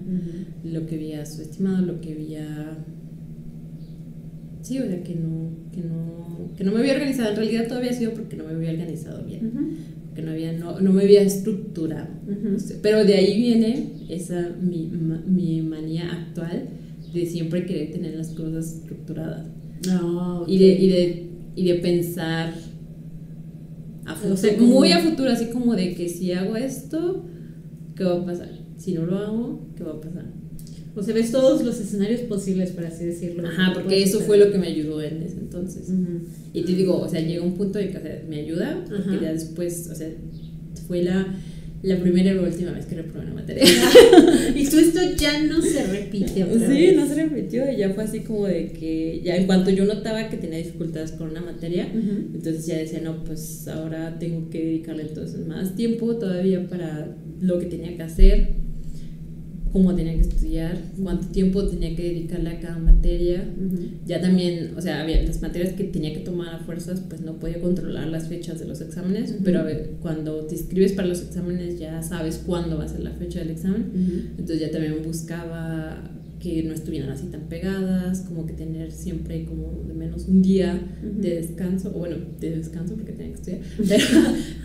lo 0.63 0.85
que 0.85 0.95
había 0.95 1.25
subestimado, 1.25 1.85
lo 1.85 2.01
que 2.01 2.11
había... 2.11 2.77
Sí, 4.61 4.79
o 4.79 4.87
sea, 4.87 5.03
que 5.03 5.15
no, 5.15 5.49
que 5.73 5.81
no, 5.81 6.51
que 6.57 6.63
no 6.63 6.71
me 6.71 6.79
había 6.79 6.93
organizado. 6.93 7.29
En 7.29 7.35
realidad 7.35 7.67
todavía 7.67 7.91
ha 7.91 7.93
sido 7.93 8.13
porque 8.13 8.35
no 8.35 8.45
me 8.45 8.51
había 8.51 8.71
organizado 8.71 9.23
bien 9.25 9.51
que 10.13 10.21
no, 10.21 10.31
había, 10.31 10.53
no, 10.53 10.79
no 10.79 10.93
me 10.93 11.03
había 11.03 11.21
estructurado. 11.21 12.07
Pero 12.81 13.03
de 13.03 13.15
ahí 13.15 13.37
viene 13.37 13.93
esa 14.09 14.55
mi, 14.61 14.91
mi, 15.27 15.61
manía 15.61 16.11
actual 16.11 16.69
de 17.13 17.25
siempre 17.25 17.65
querer 17.65 17.91
tener 17.91 18.15
las 18.15 18.29
cosas 18.29 18.75
estructuradas. 18.75 19.47
Ah, 19.89 20.43
y, 20.47 20.57
de, 20.57 20.67
y, 20.67 20.89
de, 20.89 21.29
y 21.55 21.67
de 21.67 21.75
pensar 21.75 22.53
a 24.05 24.15
futuro, 24.15 24.65
muy 24.65 24.91
a 24.91 24.99
futuro, 24.99 25.29
así 25.31 25.47
como 25.47 25.75
de 25.75 25.93
que 25.95 26.09
si 26.09 26.31
hago 26.31 26.55
esto, 26.55 27.25
¿qué 27.95 28.03
va 28.03 28.21
a 28.21 28.25
pasar? 28.25 28.49
Si 28.77 28.93
no 28.93 29.05
lo 29.05 29.17
hago, 29.17 29.67
¿qué 29.75 29.83
va 29.83 29.93
a 29.93 30.01
pasar? 30.01 30.42
O 30.95 31.01
sea, 31.01 31.13
ves 31.15 31.31
todos 31.31 31.63
los 31.63 31.79
escenarios 31.79 32.21
posibles, 32.21 32.71
por 32.71 32.85
así 32.85 33.05
decirlo. 33.05 33.47
Ajá, 33.47 33.71
porque 33.73 34.03
eso 34.03 34.19
fue 34.19 34.37
lo 34.37 34.51
que 34.51 34.59
me 34.59 34.67
ayudó 34.67 35.01
en 35.01 35.23
ese 35.23 35.39
entonces. 35.39 35.87
Y 36.53 36.61
te 36.61 36.73
digo, 36.73 36.99
o 36.99 37.09
sea, 37.09 37.19
llega 37.19 37.43
un 37.43 37.55
punto 37.55 37.79
de 37.79 37.89
que 37.89 37.99
me 38.29 38.39
ayuda, 38.39 38.85
porque 38.87 39.23
ya 39.23 39.33
después, 39.33 39.89
o 39.91 39.95
sea, 39.95 40.09
fue 40.87 41.01
la, 41.01 41.35
la 41.81 41.97
primera 41.99 42.31
y 42.31 42.35
la 42.35 42.43
última 42.43 42.71
vez 42.73 42.85
que 42.85 42.95
reprobé 42.95 43.25
una 43.25 43.33
materia. 43.33 43.63
y 44.55 44.67
tú 44.67 44.77
esto 44.77 44.99
ya 45.17 45.41
no 45.41 45.63
se 45.63 45.83
repite 45.83 46.43
otra 46.43 46.67
Sí, 46.67 46.91
no 46.95 47.07
se 47.07 47.15
repitió, 47.15 47.71
y 47.71 47.77
ya 47.77 47.89
fue 47.89 48.03
así 48.03 48.19
como 48.19 48.45
de 48.45 48.67
que, 48.67 49.21
ya 49.23 49.35
en 49.35 49.47
cuanto 49.47 49.71
yo 49.71 49.85
notaba 49.85 50.29
que 50.29 50.37
tenía 50.37 50.59
dificultades 50.59 51.13
con 51.13 51.31
una 51.31 51.41
materia, 51.41 51.87
entonces 51.91 52.67
ya 52.67 52.77
decía, 52.77 53.01
no, 53.01 53.23
pues 53.23 53.67
ahora 53.67 54.19
tengo 54.19 54.47
que 54.51 54.63
dedicarle 54.63 55.03
entonces 55.03 55.43
más 55.47 55.75
tiempo 55.75 56.17
todavía 56.17 56.69
para 56.69 57.17
lo 57.41 57.57
que 57.57 57.65
tenía 57.65 57.97
que 57.97 58.03
hacer 58.03 58.62
cómo 59.73 59.95
tenía 59.95 60.13
que 60.13 60.21
estudiar, 60.21 60.77
cuánto 61.01 61.27
tiempo 61.29 61.67
tenía 61.67 61.95
que 61.95 62.03
dedicarle 62.03 62.51
a 62.51 62.59
cada 62.59 62.77
materia. 62.77 63.43
Ya 64.05 64.21
también, 64.21 64.73
o 64.77 64.81
sea, 64.81 65.01
había 65.01 65.21
las 65.23 65.41
materias 65.41 65.73
que 65.73 65.85
tenía 65.85 66.13
que 66.13 66.19
tomar 66.19 66.53
a 66.53 66.59
fuerzas, 66.59 67.01
pues 67.09 67.21
no 67.21 67.39
podía 67.39 67.59
controlar 67.59 68.07
las 68.07 68.27
fechas 68.27 68.59
de 68.59 68.65
los 68.65 68.81
exámenes, 68.81 69.33
pero 69.43 69.59
a 69.59 69.63
ver, 69.63 69.95
cuando 69.99 70.45
te 70.45 70.55
inscribes 70.55 70.93
para 70.93 71.07
los 71.07 71.23
exámenes 71.23 71.79
ya 71.79 72.03
sabes 72.03 72.43
cuándo 72.45 72.77
va 72.77 72.85
a 72.85 72.87
ser 72.87 72.99
la 72.99 73.11
fecha 73.11 73.39
del 73.39 73.49
examen. 73.49 74.33
Entonces 74.37 74.59
ya 74.59 74.69
también 74.69 75.01
buscaba 75.03 76.11
que 76.39 76.61
no 76.63 76.73
estuvieran 76.73 77.09
así 77.09 77.27
tan 77.27 77.41
pegadas, 77.47 78.21
como 78.21 78.45
que 78.45 78.53
tener 78.53 78.91
siempre 78.91 79.45
como 79.45 79.85
de 79.87 79.93
menos 79.93 80.27
un 80.27 80.43
día 80.43 80.79
de 81.01 81.35
descanso, 81.35 81.91
o 81.95 81.99
bueno, 81.99 82.17
de 82.39 82.57
descanso 82.57 82.95
porque 82.95 83.13
tenía 83.13 83.33
que 83.33 83.55
estudiar, 83.55 84.01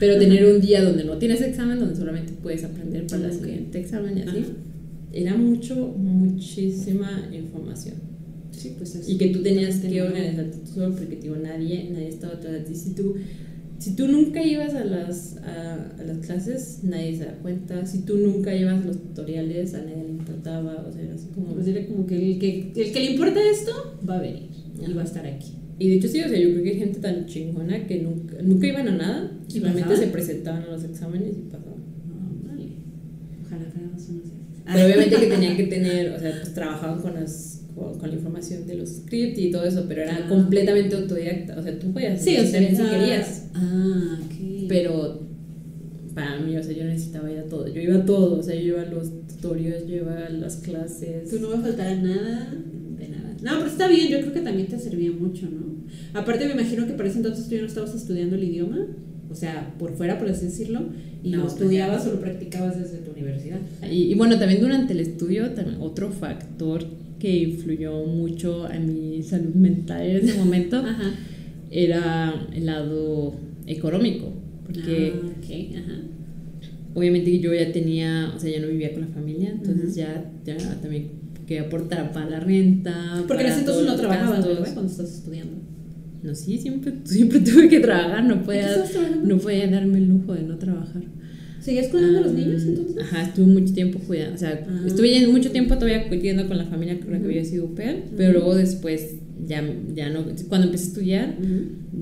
pero, 0.00 0.18
tener 0.18 0.44
un 0.44 0.60
día 0.60 0.82
donde 0.82 1.04
no 1.04 1.16
tienes 1.18 1.40
examen, 1.40 1.78
donde 1.78 1.94
solamente 1.94 2.32
puedes 2.42 2.64
aprender 2.64 3.06
para 3.06 3.26
el 3.26 3.32
siguiente 3.32 3.78
examen 3.78 4.18
y 4.18 4.22
así 4.22 4.44
era 5.12 5.36
mucho, 5.36 5.74
muchísima 5.96 7.28
información. 7.32 7.96
Sí, 8.50 8.74
pues 8.76 9.08
y 9.08 9.16
que 9.16 9.28
tú 9.28 9.42
tenías 9.42 9.76
que 9.76 10.02
organizarte 10.02 10.58
tú 10.58 10.72
solo 10.72 10.94
porque 10.94 11.16
digo, 11.16 11.36
nadie, 11.36 11.88
nadie 11.92 12.08
estaba 12.08 12.34
atrás 12.34 12.52
de 12.54 12.60
ti. 12.60 12.74
Si 12.74 12.94
tú, 12.94 13.14
si 13.78 13.94
tú 13.94 14.08
nunca 14.08 14.42
ibas 14.42 14.74
a 14.74 14.84
las, 14.84 15.36
a, 15.36 16.02
las 16.04 16.18
clases, 16.18 16.80
nadie 16.82 17.16
se 17.16 17.26
da 17.26 17.34
cuenta. 17.38 17.86
Si 17.86 18.00
tú 18.00 18.16
nunca 18.16 18.54
ibas 18.54 18.84
los 18.84 19.00
tutoriales, 19.00 19.74
a 19.74 19.82
nadie 19.82 20.02
le 20.02 20.10
importaba. 20.10 20.84
O 20.88 20.92
sea, 20.92 21.02
era 21.02 21.14
así 21.14 21.28
como... 21.34 21.54
Pues 21.54 21.68
era 21.68 21.86
como 21.86 22.06
que 22.06 22.16
el, 22.16 22.38
que 22.38 22.72
el 22.74 22.92
que 22.92 23.00
le 23.00 23.12
importa 23.12 23.38
esto 23.48 23.98
va 24.08 24.16
a 24.16 24.22
venir 24.22 24.48
y 24.86 24.92
va 24.92 25.02
a 25.02 25.04
estar 25.04 25.24
aquí. 25.24 25.52
Y 25.78 25.90
de 25.90 25.94
hecho 25.96 26.08
sí, 26.08 26.20
o 26.20 26.28
sea, 26.28 26.38
yo 26.38 26.50
creo 26.50 26.64
que 26.64 26.70
hay 26.70 26.78
gente 26.78 26.98
tan 26.98 27.26
chingona 27.26 27.86
que 27.86 28.02
nunca, 28.02 28.42
nunca 28.42 28.66
iban 28.66 28.88
a 28.88 28.96
nada, 28.96 29.32
simplemente 29.46 29.96
se 29.96 30.08
presentaban 30.08 30.64
a 30.64 30.66
los 30.66 30.82
exámenes 30.82 31.36
y 31.38 31.42
pasaban. 31.42 31.78
No, 32.08 32.48
vale. 32.48 32.64
Ojalá 33.46 33.70
fuéramos 33.70 34.08
unos 34.08 34.37
pero 34.72 34.86
obviamente 34.86 35.16
que 35.16 35.26
tenían 35.26 35.56
que 35.56 35.64
tener, 35.64 36.12
o 36.12 36.18
sea, 36.18 36.32
pues 36.40 36.54
trabajaban 36.54 37.00
con, 37.00 37.14
las, 37.14 37.62
con, 37.74 38.08
la 38.08 38.14
información 38.14 38.66
de 38.66 38.74
los 38.74 38.88
scripts 38.88 39.38
y 39.38 39.50
todo 39.50 39.64
eso, 39.64 39.84
pero 39.88 40.02
era 40.02 40.16
ah. 40.24 40.28
completamente 40.28 40.94
autodidacta. 40.96 41.58
O 41.58 41.62
sea, 41.62 41.78
tú 41.78 41.92
podías 41.92 42.22
sí, 42.22 42.36
o 42.36 42.44
sea, 42.44 42.60
si 42.60 42.76
querías. 42.76 43.48
Ah, 43.54 44.18
ok. 44.24 44.66
Pero 44.68 45.28
para 46.14 46.38
mí, 46.40 46.56
o 46.56 46.62
sea, 46.62 46.74
yo 46.74 46.84
necesitaba 46.84 47.30
ir 47.30 47.38
a 47.38 47.44
todo. 47.44 47.68
Yo 47.68 47.80
iba 47.80 47.96
a 47.96 48.04
todo, 48.04 48.38
o 48.38 48.42
sea, 48.42 48.54
yo 48.54 48.74
iba 48.74 48.82
a 48.82 48.86
los 48.86 49.08
tutoriales, 49.28 49.86
yo 49.86 49.96
iba 49.96 50.26
a 50.26 50.30
las 50.30 50.56
clases. 50.56 51.30
Tú 51.30 51.40
no 51.40 51.56
me 51.56 51.62
faltara 51.62 51.94
nada 51.94 52.52
de 52.98 53.08
nada. 53.08 53.36
No, 53.40 53.58
pero 53.58 53.70
está 53.70 53.88
bien, 53.88 54.08
yo 54.08 54.20
creo 54.20 54.32
que 54.32 54.40
también 54.40 54.68
te 54.68 54.78
servía 54.78 55.12
mucho, 55.12 55.46
¿no? 55.46 55.78
Aparte, 56.12 56.46
me 56.46 56.52
imagino 56.52 56.86
que 56.86 56.92
para 56.92 57.08
ese 57.08 57.18
entonces 57.18 57.48
tú 57.48 57.54
ya 57.54 57.60
no 57.60 57.68
estabas 57.68 57.94
estudiando 57.94 58.36
el 58.36 58.44
idioma 58.44 58.86
o 59.30 59.34
sea, 59.34 59.74
por 59.78 59.94
fuera, 59.94 60.18
por 60.18 60.28
así 60.28 60.46
decirlo, 60.46 60.80
y 61.22 61.30
no, 61.30 61.46
estudiabas 61.46 62.06
o 62.06 62.12
lo 62.12 62.20
practicabas 62.20 62.78
desde 62.78 62.98
tu 62.98 63.12
universidad. 63.12 63.58
Y, 63.90 64.14
bueno, 64.14 64.38
también 64.38 64.60
durante 64.60 64.92
el 64.92 65.00
estudio, 65.00 65.50
también 65.50 65.78
otro 65.80 66.10
factor 66.10 66.84
que 67.18 67.36
influyó 67.36 68.04
mucho 68.04 68.70
en 68.70 68.86
mi 68.86 69.22
salud 69.22 69.54
mental 69.54 70.02
en 70.02 70.28
ese 70.28 70.38
momento 70.38 70.82
era 71.70 72.46
el 72.54 72.66
lado 72.66 73.34
económico, 73.66 74.32
porque 74.64 75.12
ah, 75.14 75.78
ajá. 75.78 76.00
obviamente 76.94 77.38
yo 77.40 77.52
ya 77.52 77.72
tenía, 77.72 78.32
o 78.34 78.38
sea, 78.38 78.50
ya 78.50 78.60
no 78.60 78.68
vivía 78.68 78.92
con 78.92 79.02
la 79.02 79.08
familia, 79.08 79.50
entonces 79.50 79.94
ya, 79.94 80.30
ya 80.44 80.56
también 80.80 81.18
que 81.48 81.58
aportar 81.58 82.12
para 82.12 82.28
la 82.28 82.40
renta. 82.40 83.24
Porque 83.26 83.44
en 83.44 83.48
ese 83.48 83.60
entonces 83.60 83.86
no 83.86 83.96
trabajabas. 83.96 84.44
Cuando 84.44 84.90
estás 84.90 85.10
estudiando. 85.10 85.67
No, 86.22 86.34
sí, 86.34 86.58
siempre, 86.58 86.92
siempre 87.04 87.40
tuve 87.40 87.68
que 87.68 87.80
trabajar, 87.80 88.24
no 88.24 88.34
¿En 88.34 88.40
qué 88.40 88.44
podía, 88.46 88.68
no 89.24 89.38
podía 89.38 89.66
darme 89.68 89.98
el 89.98 90.08
lujo 90.08 90.34
de 90.34 90.42
no 90.42 90.56
trabajar. 90.58 91.02
¿Seguías 91.60 91.88
cuidando 91.88 92.18
a 92.18 92.22
los 92.22 92.30
Ah, 92.32 92.34
niños 92.34 92.62
entonces? 92.62 92.96
Ajá, 93.02 93.22
estuve 93.24 93.46
mucho 93.46 93.74
tiempo 93.74 93.98
cuidando, 94.06 94.34
o 94.34 94.38
sea, 94.38 94.64
Ah. 94.68 94.82
estuve 94.86 95.26
mucho 95.28 95.50
tiempo 95.50 95.74
todavía 95.74 96.08
cuidando 96.08 96.46
con 96.48 96.56
la 96.56 96.64
familia 96.66 96.98
con 97.00 97.10
la 97.12 97.18
que 97.18 97.24
había 97.26 97.44
sido 97.44 97.66
pair, 97.74 98.04
pero 98.16 98.32
luego 98.32 98.54
después 98.54 99.16
ya, 99.46 99.62
ya 99.94 100.08
no, 100.10 100.24
cuando 100.48 100.66
empecé 100.68 100.84
a 100.84 100.88
estudiar, 100.88 101.36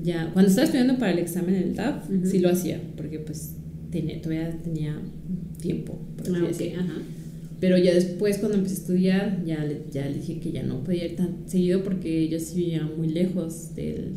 ya, 0.03 0.29
cuando 0.33 0.49
estaba 0.49 0.65
estudiando 0.65 0.97
para 0.97 1.11
el 1.11 1.19
examen 1.19 1.55
en 1.55 1.63
el 1.63 1.73
TAF, 1.73 2.05
sí 2.23 2.39
lo 2.39 2.49
hacía, 2.49 2.79
porque 2.95 3.19
pues 3.19 3.55
tenía, 3.91 4.21
todavía 4.21 4.57
tenía 4.63 4.99
tiempo, 5.61 5.99
por 6.17 6.27
Ah, 6.35 6.43
ok, 6.43 6.47
decirlo. 6.49 6.81
ajá. 6.83 6.93
Pero 7.59 7.77
ya 7.77 7.93
después, 7.93 8.37
cuando 8.37 8.57
empecé 8.57 8.75
a 8.75 8.79
estudiar, 8.79 9.43
ya 9.45 9.63
le, 9.63 9.81
ya 9.91 10.07
le 10.07 10.15
dije 10.15 10.39
que 10.39 10.51
ya 10.51 10.63
no 10.63 10.83
podía 10.83 11.05
ir 11.05 11.15
tan 11.15 11.37
seguido 11.47 11.83
porque 11.83 12.27
yo 12.29 12.39
sí 12.39 12.55
vivía 12.57 12.83
muy 12.95 13.09
lejos 13.09 13.73
del... 13.75 14.11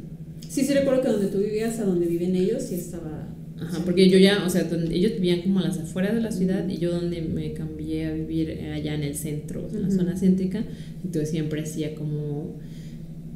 Sí, 0.49 0.63
sí 0.65 0.75
recuerdo 0.75 1.03
que 1.03 1.09
donde 1.09 1.27
tú 1.29 1.39
vivías 1.39 1.79
a 1.79 1.85
donde 1.85 2.07
viven 2.07 2.37
ellos 2.37 2.63
sí 2.65 2.75
estaba... 2.75 3.29
Ajá, 3.59 3.83
porque 3.85 4.09
yo 4.09 4.19
ya, 4.19 4.45
o 4.47 4.51
sea, 4.51 4.65
donde 4.65 4.95
ellos 4.95 5.13
vivían 5.13 5.43
como 5.43 5.61
a 5.61 5.63
las 5.63 5.79
afueras 5.79 6.15
de 6.15 6.21
la 6.21 6.33
ciudad 6.33 6.67
y 6.69 6.79
yo 6.79 6.93
donde 6.93 7.21
me 7.23 7.53
cambié 7.53 8.07
a 8.07 8.13
vivir 8.15 8.51
era 8.51 8.75
allá 8.75 8.95
en 8.95 9.03
el 9.03 9.15
centro, 9.15 9.69
en 9.73 9.83
la 9.83 9.89
Ujú. 9.89 9.99
zona 9.99 10.17
céntrica, 10.17 10.65
entonces 11.05 11.31
siempre 11.31 11.61
hacía 11.63 11.95
como, 11.95 12.57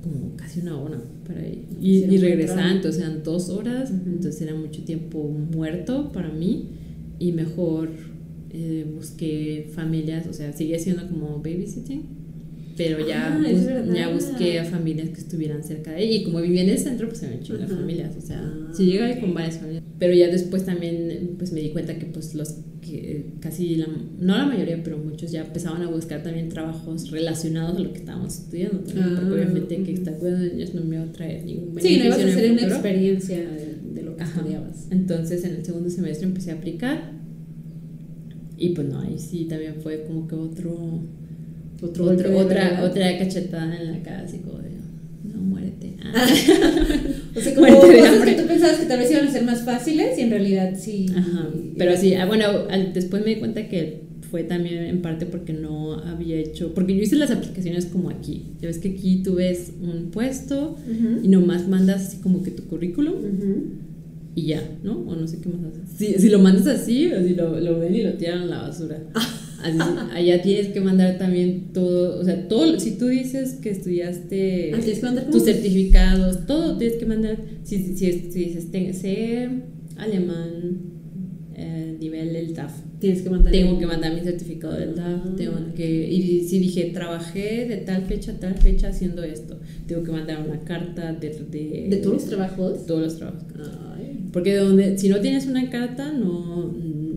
como 0.02 0.34
casi 0.36 0.60
una 0.60 0.78
hora 0.80 0.98
para 1.26 1.46
ir. 1.46 1.64
Y, 1.80 2.04
y 2.04 2.16
regresaba, 2.18 2.72
entonces 2.72 3.02
eran 3.02 3.22
dos 3.22 3.50
horas, 3.50 3.90
Ujú. 3.90 4.00
entonces 4.06 4.40
era 4.40 4.54
mucho 4.54 4.82
tiempo 4.82 5.28
muerto 5.28 6.10
para 6.12 6.30
mí 6.30 6.68
y 7.18 7.32
mejor 7.32 7.90
eh, 8.54 8.86
busqué 8.94 9.68
familias, 9.74 10.26
o 10.28 10.32
sea, 10.32 10.52
seguía 10.52 10.78
siendo 10.78 11.06
como 11.08 11.38
babysitting. 11.42 12.22
Pero 12.76 13.06
ya, 13.06 13.32
Ah, 13.34 13.38
bus- 13.48 13.94
ya 13.96 14.08
busqué 14.08 14.58
a 14.58 14.64
familias 14.64 15.10
que 15.10 15.20
estuvieran 15.20 15.62
cerca 15.62 15.92
de 15.92 16.02
ella. 16.04 16.16
Y 16.16 16.24
como 16.24 16.40
vivía 16.40 16.62
en 16.62 16.70
el 16.70 16.78
centro, 16.78 17.08
pues 17.08 17.22
había 17.22 17.36
un 17.36 17.42
chingo 17.44 17.58
de 17.58 17.64
Ajá. 17.66 17.76
familias. 17.76 18.16
O 18.16 18.20
sea, 18.20 18.40
Ah, 18.42 18.72
sí 18.76 18.86
llegaba 18.86 19.12
ok. 19.12 19.20
con 19.20 19.34
varias 19.34 19.58
familias. 19.58 19.84
Pero 20.00 20.12
ya 20.14 20.26
después 20.28 20.64
también 20.64 21.36
pues 21.38 21.52
me 21.52 21.60
di 21.60 21.70
cuenta 21.70 21.96
que 21.98 22.06
pues 22.06 22.34
los 22.34 22.56
que 22.82 23.26
casi, 23.40 23.76
la, 23.76 23.86
no 24.18 24.36
la 24.36 24.44
mayoría, 24.46 24.82
pero 24.82 24.98
muchos 24.98 25.30
ya 25.30 25.42
empezaban 25.42 25.82
a 25.82 25.88
buscar 25.88 26.22
también 26.24 26.48
trabajos 26.48 27.10
relacionados 27.12 27.76
a 27.76 27.80
lo 27.80 27.92
que 27.92 28.00
estábamos 28.00 28.34
estudiando. 28.40 28.78
también, 28.80 29.06
Ah, 29.06 29.16
porque 29.20 29.34
obviamente 29.34 29.76
que 29.76 29.82
ujú. 29.92 29.92
estar 29.92 30.18
cuidando 30.18 30.44
de 30.44 30.50
niños 30.54 30.74
no 30.74 30.84
me 30.84 30.96
iba 30.96 31.04
a 31.04 31.12
traer 31.12 31.44
ningún 31.44 31.80
Sí, 31.80 31.96
no 31.98 32.04
ibas 32.06 32.18
a 32.18 32.24
beneficio 32.24 32.40
hacer 32.40 32.52
una 32.52 32.62
experiencia 32.74 33.38
de, 33.38 33.76
de 33.94 34.02
lo 34.02 34.16
que 34.16 34.22
Ajá. 34.24 34.40
estudiabas. 34.40 34.86
Entonces 34.90 35.44
en 35.44 35.54
el 35.54 35.64
segundo 35.64 35.88
semestre 35.90 36.26
empecé 36.26 36.50
a 36.50 36.54
aplicar. 36.54 37.23
Y 38.64 38.68
pues 38.70 38.88
no, 38.88 39.00
ahí 39.00 39.16
sí 39.18 39.44
también 39.44 39.74
fue 39.82 40.04
como 40.06 40.26
que 40.28 40.34
otro, 40.34 41.00
Otro 41.82 42.04
otro- 42.06 42.38
otra, 42.38 42.82
otra 42.84 43.18
cachetada 43.18 43.76
en 43.80 43.92
la 43.92 44.02
cara, 44.02 44.20
así 44.26 44.38
como 44.38 44.58
de, 44.58 44.70
no, 45.32 45.40
muérete. 45.42 45.94
Ah. 46.02 46.26
O 47.36 47.40
sea, 47.40 47.52
como 47.56 47.66
cosas 47.80 48.24
que 48.24 48.32
tú 48.34 48.46
pensabas 48.46 48.78
que 48.78 48.86
tal 48.86 48.98
vez 49.00 49.10
iban 49.10 49.26
a 49.26 49.32
ser 49.32 49.44
más 49.44 49.62
fáciles 49.64 50.16
y 50.18 50.22
en 50.22 50.30
realidad 50.30 50.74
sí. 50.78 51.06
Ajá, 51.16 51.48
pero 51.76 51.96
sí, 51.96 52.14
ah, 52.14 52.26
bueno, 52.26 52.44
al- 52.70 52.92
después 52.92 53.24
me 53.24 53.30
di 53.34 53.40
cuenta 53.40 53.68
que 53.68 54.02
fue 54.30 54.44
también 54.44 54.84
en 54.84 55.02
parte 55.02 55.26
porque 55.26 55.52
no 55.52 55.94
había 55.94 56.36
hecho, 56.38 56.72
porque 56.74 56.94
yo 56.96 57.02
hice 57.02 57.16
las 57.16 57.30
aplicaciones 57.32 57.86
como 57.86 58.08
aquí, 58.10 58.44
ya 58.60 58.68
ves 58.68 58.78
que 58.78 58.88
aquí 58.90 59.22
tú 59.24 59.34
ves 59.34 59.72
un 59.82 60.10
puesto 60.10 60.76
y 61.22 61.28
nomás 61.28 61.68
mandas 61.68 62.06
así 62.08 62.16
como 62.18 62.42
que 62.42 62.50
tu 62.50 62.64
currículum 62.64 63.14
Ujú. 63.14 63.56
Y 64.34 64.46
ya, 64.46 64.62
¿no? 64.82 64.98
O 65.06 65.14
no 65.14 65.26
sé 65.28 65.38
qué 65.40 65.48
más 65.48 65.60
haces. 65.64 65.96
Si, 65.96 66.14
si 66.20 66.28
lo 66.28 66.38
mandas 66.40 66.66
así, 66.66 67.06
así 67.06 67.34
lo, 67.34 67.58
lo 67.60 67.78
ven 67.78 67.94
y 67.94 68.02
lo 68.02 68.14
tiran 68.14 68.42
a 68.42 68.46
la 68.46 68.62
basura. 68.62 69.02
Así, 69.62 69.78
allá 70.12 70.42
tienes 70.42 70.68
que 70.68 70.80
mandar 70.80 71.16
también 71.16 71.72
todo, 71.72 72.20
o 72.20 72.24
sea, 72.24 72.48
todo, 72.48 72.78
si 72.78 72.98
tú 72.98 73.06
dices 73.06 73.54
que 73.62 73.70
estudiaste 73.70 74.72
Ah, 74.74 74.80
que 74.80 75.30
tus 75.32 75.44
certificados, 75.44 76.46
todo 76.46 76.76
tienes 76.76 76.98
que 76.98 77.06
mandar, 77.06 77.38
si, 77.62 77.78
si, 77.78 77.96
si, 77.96 78.30
si 78.30 78.38
dices, 78.44 78.70
"Te- 78.70 78.92
sé 78.92 79.48
alemán, 79.96 80.80
eh, 81.56 81.96
nivel 81.98 82.32
del 82.32 82.52
TAF, 82.52 82.72
Tienes 82.98 83.22
que 83.22 83.30
mandar. 83.30 83.52
tengo 83.52 83.78
que 83.78 83.86
mandar 83.86 84.12
mi 84.12 84.20
certificado 84.20 84.74
del 84.74 84.94
TAF, 84.94 85.20
Ah, 85.24 85.34
tengo 85.36 85.54
que, 85.74 86.10
y 86.10 86.46
si 86.46 86.58
dije, 86.58 86.90
trabajé 86.92 87.66
de 87.66 87.76
tal 87.78 88.02
fecha 88.02 88.32
a 88.32 88.34
tal 88.38 88.54
fecha 88.58 88.88
haciendo 88.88 89.22
esto, 89.22 89.58
tengo 89.86 90.02
que 90.02 90.10
mandar 90.12 90.44
una 90.46 90.60
carta 90.60 91.12
de... 91.12 91.28
De, 91.50 91.86
¿De 91.88 91.96
todos 91.98 92.16
los 92.16 92.24
trabajos? 92.26 92.80
de 92.80 92.86
todos 92.86 93.00
los 93.02 93.16
trabajos. 93.16 93.42
Ay. 93.93 93.93
Porque 94.34 94.50
de 94.52 94.58
donde, 94.58 94.98
si 94.98 95.08
no 95.08 95.20
tienes 95.20 95.46
una 95.46 95.70
carta, 95.70 96.12
no 96.12 96.70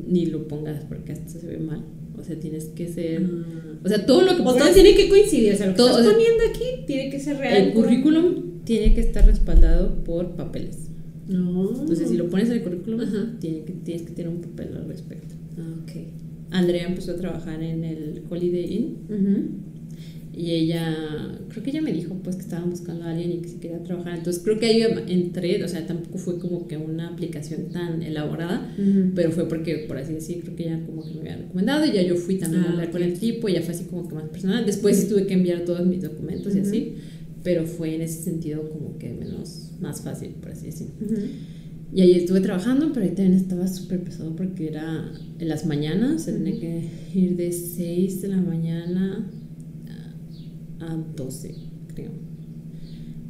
ni 0.07 0.27
lo 0.27 0.47
pongas 0.47 0.85
porque 0.85 1.11
hasta 1.11 1.27
se 1.27 1.45
ve 1.45 1.57
mal. 1.57 1.83
O 2.17 2.23
sea, 2.23 2.39
tienes 2.39 2.65
que 2.65 2.87
ser. 2.87 3.23
Ah. 3.25 3.79
O 3.83 3.89
sea, 3.89 4.05
todo 4.05 4.21
lo 4.21 4.35
que 4.35 4.41
O 4.41 4.45
pones- 4.45 4.73
tiene 4.73 4.95
que 4.95 5.09
coincidir, 5.09 5.53
o 5.53 5.57
sea, 5.57 5.65
lo 5.67 5.73
que 5.73 5.77
Todo, 5.77 5.89
estás 5.89 6.01
o 6.01 6.09
sea, 6.09 6.13
poniendo 6.13 6.43
aquí 6.49 6.85
tiene 6.87 7.09
que 7.09 7.19
ser 7.19 7.37
real. 7.37 7.57
el 7.67 7.73
currículum 7.73 8.63
tiene 8.63 8.93
que 8.93 9.01
estar 9.01 9.25
respaldado 9.25 10.03
por 10.05 10.35
papeles. 10.35 10.87
No. 11.27 11.69
Entonces, 11.81 12.07
si 12.09 12.15
lo 12.17 12.29
pones 12.29 12.47
en 12.49 12.53
el 12.57 12.63
currículum, 12.63 13.01
Ajá. 13.01 13.35
tiene 13.41 13.63
que, 13.65 13.73
tienes 13.73 14.03
que 14.03 14.13
tener 14.13 14.29
un 14.31 14.39
papel 14.41 14.69
al 14.77 14.87
respecto. 14.87 15.35
Ah, 15.57 15.75
ok. 15.83 15.91
Andrea 16.51 16.87
empezó 16.87 17.11
a 17.11 17.15
trabajar 17.17 17.61
en 17.61 17.83
el 17.83 18.21
Holiday 18.29 18.73
Inn 18.73 18.97
Ujú. 19.09 19.37
Y 20.37 20.51
ella, 20.51 20.95
creo 21.49 21.63
que 21.63 21.71
ella 21.71 21.81
me 21.81 21.91
dijo 21.91 22.13
pues 22.23 22.35
que 22.35 22.43
estaban 22.43 22.69
buscando 22.69 23.05
a 23.05 23.09
alguien 23.11 23.31
y 23.31 23.37
que 23.39 23.49
si 23.49 23.57
quería 23.57 23.81
trabajar. 23.83 24.17
Entonces, 24.17 24.43
creo 24.43 24.59
que 24.59 24.67
ahí 24.67 24.83
entré, 25.07 25.63
o 25.63 25.67
sea, 25.67 25.85
tampoco 25.87 26.19
fue 26.19 26.37
como 26.37 26.67
que 26.67 26.77
una 26.77 27.07
aplicación 27.09 27.69
tan 27.71 28.03
elaborada. 28.03 28.71
Ujú. 28.77 29.11
pero 29.15 29.31
fue 29.31 29.47
porque, 29.49 29.85
por 29.87 29.97
así 29.97 30.13
decir, 30.13 30.41
creo 30.43 30.55
que 30.55 30.65
ya 30.65 30.85
como 30.85 31.03
que 31.03 31.15
me 31.15 31.21
habían 31.21 31.39
recomendado 31.43 31.85
y 31.85 31.91
ya 31.93 32.03
yo 32.03 32.15
fui 32.15 32.35
también 32.35 32.63
a 32.63 32.67
Ah, 32.67 32.71
hablar 32.73 32.91
con 32.91 33.01
el 33.01 33.13
tipo 33.19 33.49
y 33.49 33.53
ya 33.53 33.61
fue 33.61 33.73
así 33.73 33.85
como 33.85 34.07
que 34.07 34.13
más 34.15 34.29
personal. 34.29 34.65
Después 34.65 34.95
sí 34.97 35.07
tuve 35.09 35.25
que 35.25 35.33
enviar 35.33 35.61
todos 35.65 35.85
mis 35.87 36.01
documentos 36.03 36.55
y 36.55 36.59
Ujú. 36.59 36.67
así, 36.69 36.93
pero 37.43 37.65
fue 37.65 37.95
en 37.95 38.01
ese 38.01 38.21
sentido 38.23 38.69
como 38.69 38.97
que 38.99 39.09
menos, 39.13 39.71
más 39.79 40.01
fácil, 40.01 40.29
por 40.41 40.51
así 40.51 40.67
decir. 40.67 40.87
Ujú. 41.03 41.15
Y 41.93 42.01
ahí 42.01 42.11
estuve 42.11 42.41
trabajando, 42.41 42.91
pero 42.93 43.05
ahí 43.05 43.13
también 43.15 43.33
estaba 43.33 43.65
súper 43.67 44.01
pesado 44.01 44.35
porque 44.35 44.67
era 44.67 45.09
en 45.39 45.47
las 45.47 45.65
mañanas, 45.65 46.23
se 46.23 46.33
tenía 46.33 46.59
que 46.59 46.83
ir 47.15 47.37
de 47.37 47.51
6 47.53 48.21
de 48.21 48.27
la 48.27 48.37
mañana 48.41 49.31
a, 50.79 50.93
a 50.93 50.97
12, 51.15 51.53
creo. 51.93 52.11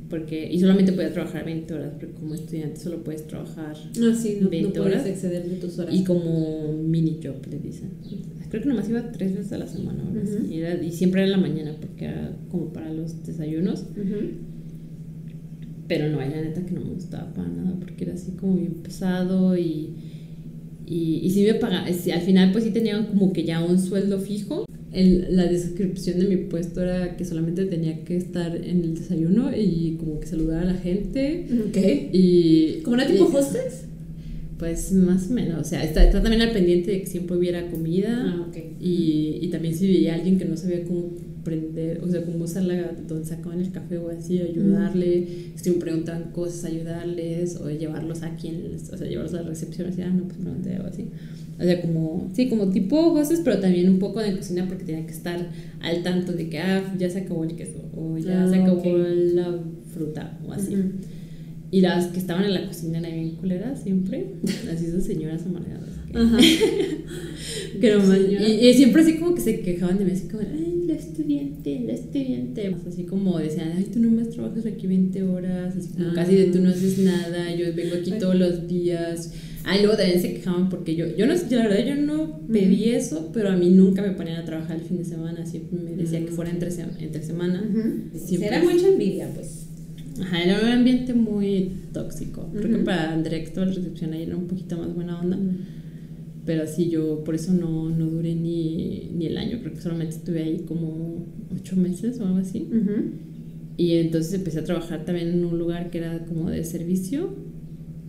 Porque, 0.09 0.49
y 0.51 0.59
solamente 0.61 0.93
podía 0.93 1.11
trabajar 1.11 1.43
20 1.43 1.73
horas, 1.73 1.91
porque 1.99 2.13
como 2.15 2.33
estudiante 2.33 2.79
solo 2.79 3.03
puedes 3.03 3.27
trabajar 3.27 3.75
Ah, 3.75 4.15
sí, 4.15 4.37
no, 4.39 4.45
no 4.45 4.49
20 4.49 4.79
puedes 4.79 4.93
horas. 4.95 5.05
exceder 5.07 5.49
de 5.49 5.55
tus 5.57 5.77
horas. 5.79 5.93
y 5.93 6.03
como 6.05 6.71
mini 6.73 7.19
job, 7.21 7.35
le 7.51 7.59
dicen. 7.59 7.89
Creo 8.49 8.63
que 8.63 8.69
nomás 8.69 8.87
iba 8.89 9.11
tres 9.11 9.35
veces 9.35 9.51
a 9.51 9.57
la 9.57 9.67
semana. 9.67 10.01
y, 10.49 10.59
era- 10.59 10.81
y 10.81 10.91
siempre 10.93 11.21
era 11.23 11.25
en 11.35 11.41
la 11.41 11.45
mañana 11.49 11.75
porque 11.81 12.05
era 12.05 12.31
como 12.49 12.71
para 12.71 12.93
los 12.93 13.25
desayunos. 13.25 13.83
Pero 15.89 16.09
no, 16.09 16.19
la 16.19 16.27
neta 16.27 16.65
que 16.65 16.71
no 16.73 16.81
me 16.81 16.91
gustaba 16.93 17.33
para 17.33 17.47
nada 17.47 17.75
porque 17.79 18.03
era 18.05 18.13
así 18.13 18.31
como 18.31 18.55
bien 18.55 18.73
pesado 18.75 19.57
y, 19.57 19.89
y, 20.85 21.19
y 21.23 21.29
sí 21.31 21.43
me 21.43 21.53
pagaba. 21.55 21.85
al 21.87 22.21
final, 22.21 22.51
pues 22.51 22.63
sí 22.65 22.71
tenía 22.71 23.05
como 23.07 23.31
que 23.33 23.43
ya 23.45 23.63
un 23.63 23.79
sueldo 23.79 24.19
fijo. 24.19 24.65
El- 24.97 25.35
la 25.35 25.45
descripción 25.45 26.19
de 26.19 26.25
mi 26.27 26.37
puesto 26.37 26.81
era 26.81 27.15
que 27.15 27.23
solamente 27.25 27.65
tenía 27.65 28.03
que 28.03 28.17
estar 28.17 28.55
en 28.55 28.83
el 28.83 28.95
desayuno 28.95 29.51
y 29.55 29.95
como 29.99 30.19
que 30.19 30.27
saludar 30.27 30.63
a 30.63 30.65
la 30.73 30.73
gente. 30.75 31.45
Ok. 31.69 31.77
Y, 32.11 32.79
¿Como 32.83 32.95
una 32.95 33.05
tipo 33.07 33.25
hostess? 33.25 33.83
Pues 34.57 34.91
más 34.91 35.29
o 35.29 35.33
menos, 35.33 35.61
o 35.61 35.63
sea, 35.69 35.83
está, 35.83 36.03
está 36.03 36.19
también 36.23 36.41
al 36.41 36.51
pendiente 36.51 36.89
de 36.91 37.01
que 37.01 37.05
siempre 37.05 37.37
hubiera 37.37 37.69
comida 37.69 38.23
Ah, 38.27 38.47
y, 38.81 39.37
y 39.39 39.47
también 39.49 39.75
si 39.75 39.85
veía 39.87 40.13
a 40.13 40.15
alguien 40.15 40.39
que 40.39 40.45
no 40.45 40.57
sabía 40.57 40.83
cómo 40.83 41.11
prender, 41.43 42.01
o 42.03 42.09
sea, 42.09 42.25
cómo 42.25 42.43
usar 42.45 42.63
la, 42.63 42.91
donde 43.07 43.23
sacaban 43.25 43.61
el 43.61 43.71
café 43.71 43.99
o 43.99 44.09
así, 44.09 44.39
ayudarle, 44.41 45.27
si 45.55 45.69
me 45.69 45.75
preguntaban 45.77 46.31
cosas, 46.31 46.65
ayudarles 46.65 47.55
o 47.57 47.69
llevarlos 47.69 48.23
a 48.23 48.35
quien, 48.35 48.63
o 48.91 48.97
sea, 48.97 49.07
llevarlos 49.07 49.35
a 49.35 49.43
la 49.43 49.49
recepción, 49.49 49.89
así, 49.89 50.01
ah, 50.01 50.09
no, 50.09 50.23
pues 50.23 50.37
pregunté 50.39 50.79
o 50.79 50.87
así. 50.87 51.05
O 51.59 51.63
sea, 51.63 51.81
como, 51.81 52.29
sí, 52.35 52.49
como 52.49 52.69
tipo 52.69 53.13
hostes, 53.13 53.41
pero 53.43 53.59
también 53.59 53.89
un 53.89 53.99
poco 53.99 54.19
de 54.19 54.35
cocina 54.37 54.65
porque 54.67 54.83
tenía 54.85 55.05
que 55.05 55.11
estar 55.13 55.49
al 55.81 56.03
tanto 56.03 56.33
de 56.33 56.49
que, 56.49 56.59
ah, 56.59 56.95
ya 56.99 57.09
se 57.09 57.19
acabó 57.19 57.43
el 57.43 57.55
queso 57.55 57.83
o 57.95 58.17
ya 58.17 58.43
Ah, 58.43 58.49
se 58.49 58.55
acabó 58.57 58.79
ok. 58.79 58.85
la 59.33 59.59
fruta 59.93 60.37
o 60.47 60.51
así. 60.53 60.75
Ujú. 60.75 60.83
Y 61.71 61.81
las 61.81 62.07
que 62.07 62.19
estaban 62.19 62.45
en 62.45 62.53
la 62.53 62.65
cocina 62.67 62.99
eran 62.99 63.11
bien 63.13 63.31
culeras 63.35 63.81
siempre. 63.83 64.27
Así 64.71 64.85
esas 64.85 65.03
señoras 65.03 65.45
amargadas. 65.45 65.89
Que, 67.81 67.91
Ajá. 67.91 67.99
y, 68.47 68.67
y 68.69 68.73
siempre 68.73 69.01
así 69.01 69.17
como 69.17 69.35
que 69.35 69.41
se 69.41 69.59
quejaban 69.59 69.97
de 69.97 70.05
mí, 70.05 70.11
así 70.11 70.27
como, 70.27 70.43
ay, 70.43 70.83
la 70.87 70.93
estudiante, 70.93 71.81
la 71.85 71.93
estudiante. 71.93 72.75
Así 72.87 73.03
como 73.03 73.37
decían, 73.39 73.73
ay, 73.75 73.85
tú 73.91 73.99
nomás 73.99 74.29
trabajas 74.29 74.65
aquí 74.65 74.87
20 74.87 75.23
horas, 75.23 75.75
así 75.75 75.89
como 75.89 76.09
Ah. 76.09 76.13
casi 76.15 76.35
de 76.35 76.45
tú 76.45 76.59
no 76.61 76.69
haces 76.69 76.99
nada, 76.99 77.53
yo 77.55 77.65
vengo 77.75 77.95
aquí 77.95 78.11
todos 78.19 78.35
los 78.35 78.67
días. 78.67 79.33
Ah, 79.69 79.77
y 79.77 79.81
luego 79.81 79.97
también 79.97 80.21
se 80.21 80.33
quejaban 80.33 80.69
porque 80.69 80.95
yo, 80.95 81.05
yo 81.17 81.25
no 81.27 81.35
sé, 81.35 81.53
la 81.55 81.67
verdad 81.67 81.85
yo 81.85 81.95
no 82.01 82.39
pedí 82.51 82.85
eso, 82.91 83.31
pero 83.33 83.49
a 83.49 83.55
mí 83.57 83.69
nunca 83.69 84.01
me 84.01 84.11
ponían 84.11 84.37
a 84.37 84.45
trabajar 84.45 84.77
el 84.77 84.83
fin 84.83 84.97
de 84.97 85.03
semana, 85.03 85.45
siempre 85.45 85.77
me 85.79 85.91
decía 85.95 86.19
que 86.25 86.31
fuera 86.31 86.51
entre, 86.51 86.71
se- 86.71 86.85
entre 86.99 87.21
semana. 87.21 87.61
Era 88.47 88.63
mucha 88.63 88.87
envidia, 88.87 89.29
pues. 89.35 89.67
Ajá, 90.21 90.41
era 90.41 90.61
un 90.61 90.67
ambiente 90.69 91.13
muy 91.13 91.71
tóxico. 91.93 92.49
Creo 92.53 92.77
que 92.77 92.83
para 92.85 93.11
Andrea, 93.13 93.39
que 93.39 93.45
estaba 93.45 93.67
en 93.67 93.75
recepción 93.75 94.13
ahí 94.13 94.23
era 94.23 94.37
un 94.37 94.47
poquito 94.47 94.77
más 94.77 94.95
buena 94.95 95.19
onda. 95.19 95.37
pero 96.45 96.63
así 96.63 96.87
yo, 96.89 97.23
por 97.25 97.35
eso 97.35 97.51
no, 97.51 97.89
no 97.89 98.05
duré 98.05 98.33
ni, 98.33 99.09
ni 99.13 99.25
el 99.25 99.37
año, 99.37 99.59
creo 99.59 99.73
que 99.73 99.81
solamente 99.81 100.15
estuve 100.15 100.43
ahí 100.43 100.59
como 100.65 101.25
ocho 101.53 101.75
meses 101.75 102.19
o 102.21 102.25
algo 102.25 102.37
así. 102.37 102.67
Y 103.75 103.95
entonces 103.97 104.33
empecé 104.33 104.59
a 104.59 104.63
trabajar 104.63 105.03
también 105.03 105.27
en 105.27 105.43
un 105.43 105.59
lugar 105.59 105.89
que 105.91 105.97
era 105.97 106.23
como 106.25 106.49
de 106.49 106.63
servicio. 106.63 107.31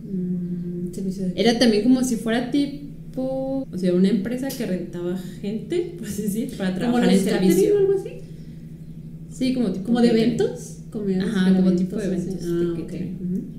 Mm, 0.09 0.68
servicio 0.93 1.25
de- 1.27 1.33
Era 1.39 1.57
también 1.59 1.83
como 1.83 2.03
si 2.03 2.15
fuera 2.15 2.51
tipo, 2.51 3.67
o 3.71 3.77
sea, 3.77 3.93
una 3.93 4.09
empresa 4.09 4.47
que 4.49 4.65
rentaba 4.65 5.17
gente, 5.41 5.95
por 5.99 6.07
así 6.07 6.23
decir, 6.23 6.49
para 6.57 6.71
¿Como 6.71 6.79
trabajar 6.99 7.11
en 7.13 7.19
servicio. 7.23 7.75
o 7.75 7.77
algo 7.79 7.93
así? 7.99 8.09
Sí, 9.31 9.53
como 9.53 9.71
tipo 9.71 9.85
¿Como 9.85 10.01
de 10.01 10.09
eventos? 10.09 10.75
Como 10.91 11.05
Ajá, 11.21 11.55
como 11.55 11.71
tipo 11.73 11.95
de 11.97 12.05
eventos 12.05 12.35
Ah. 12.43 12.75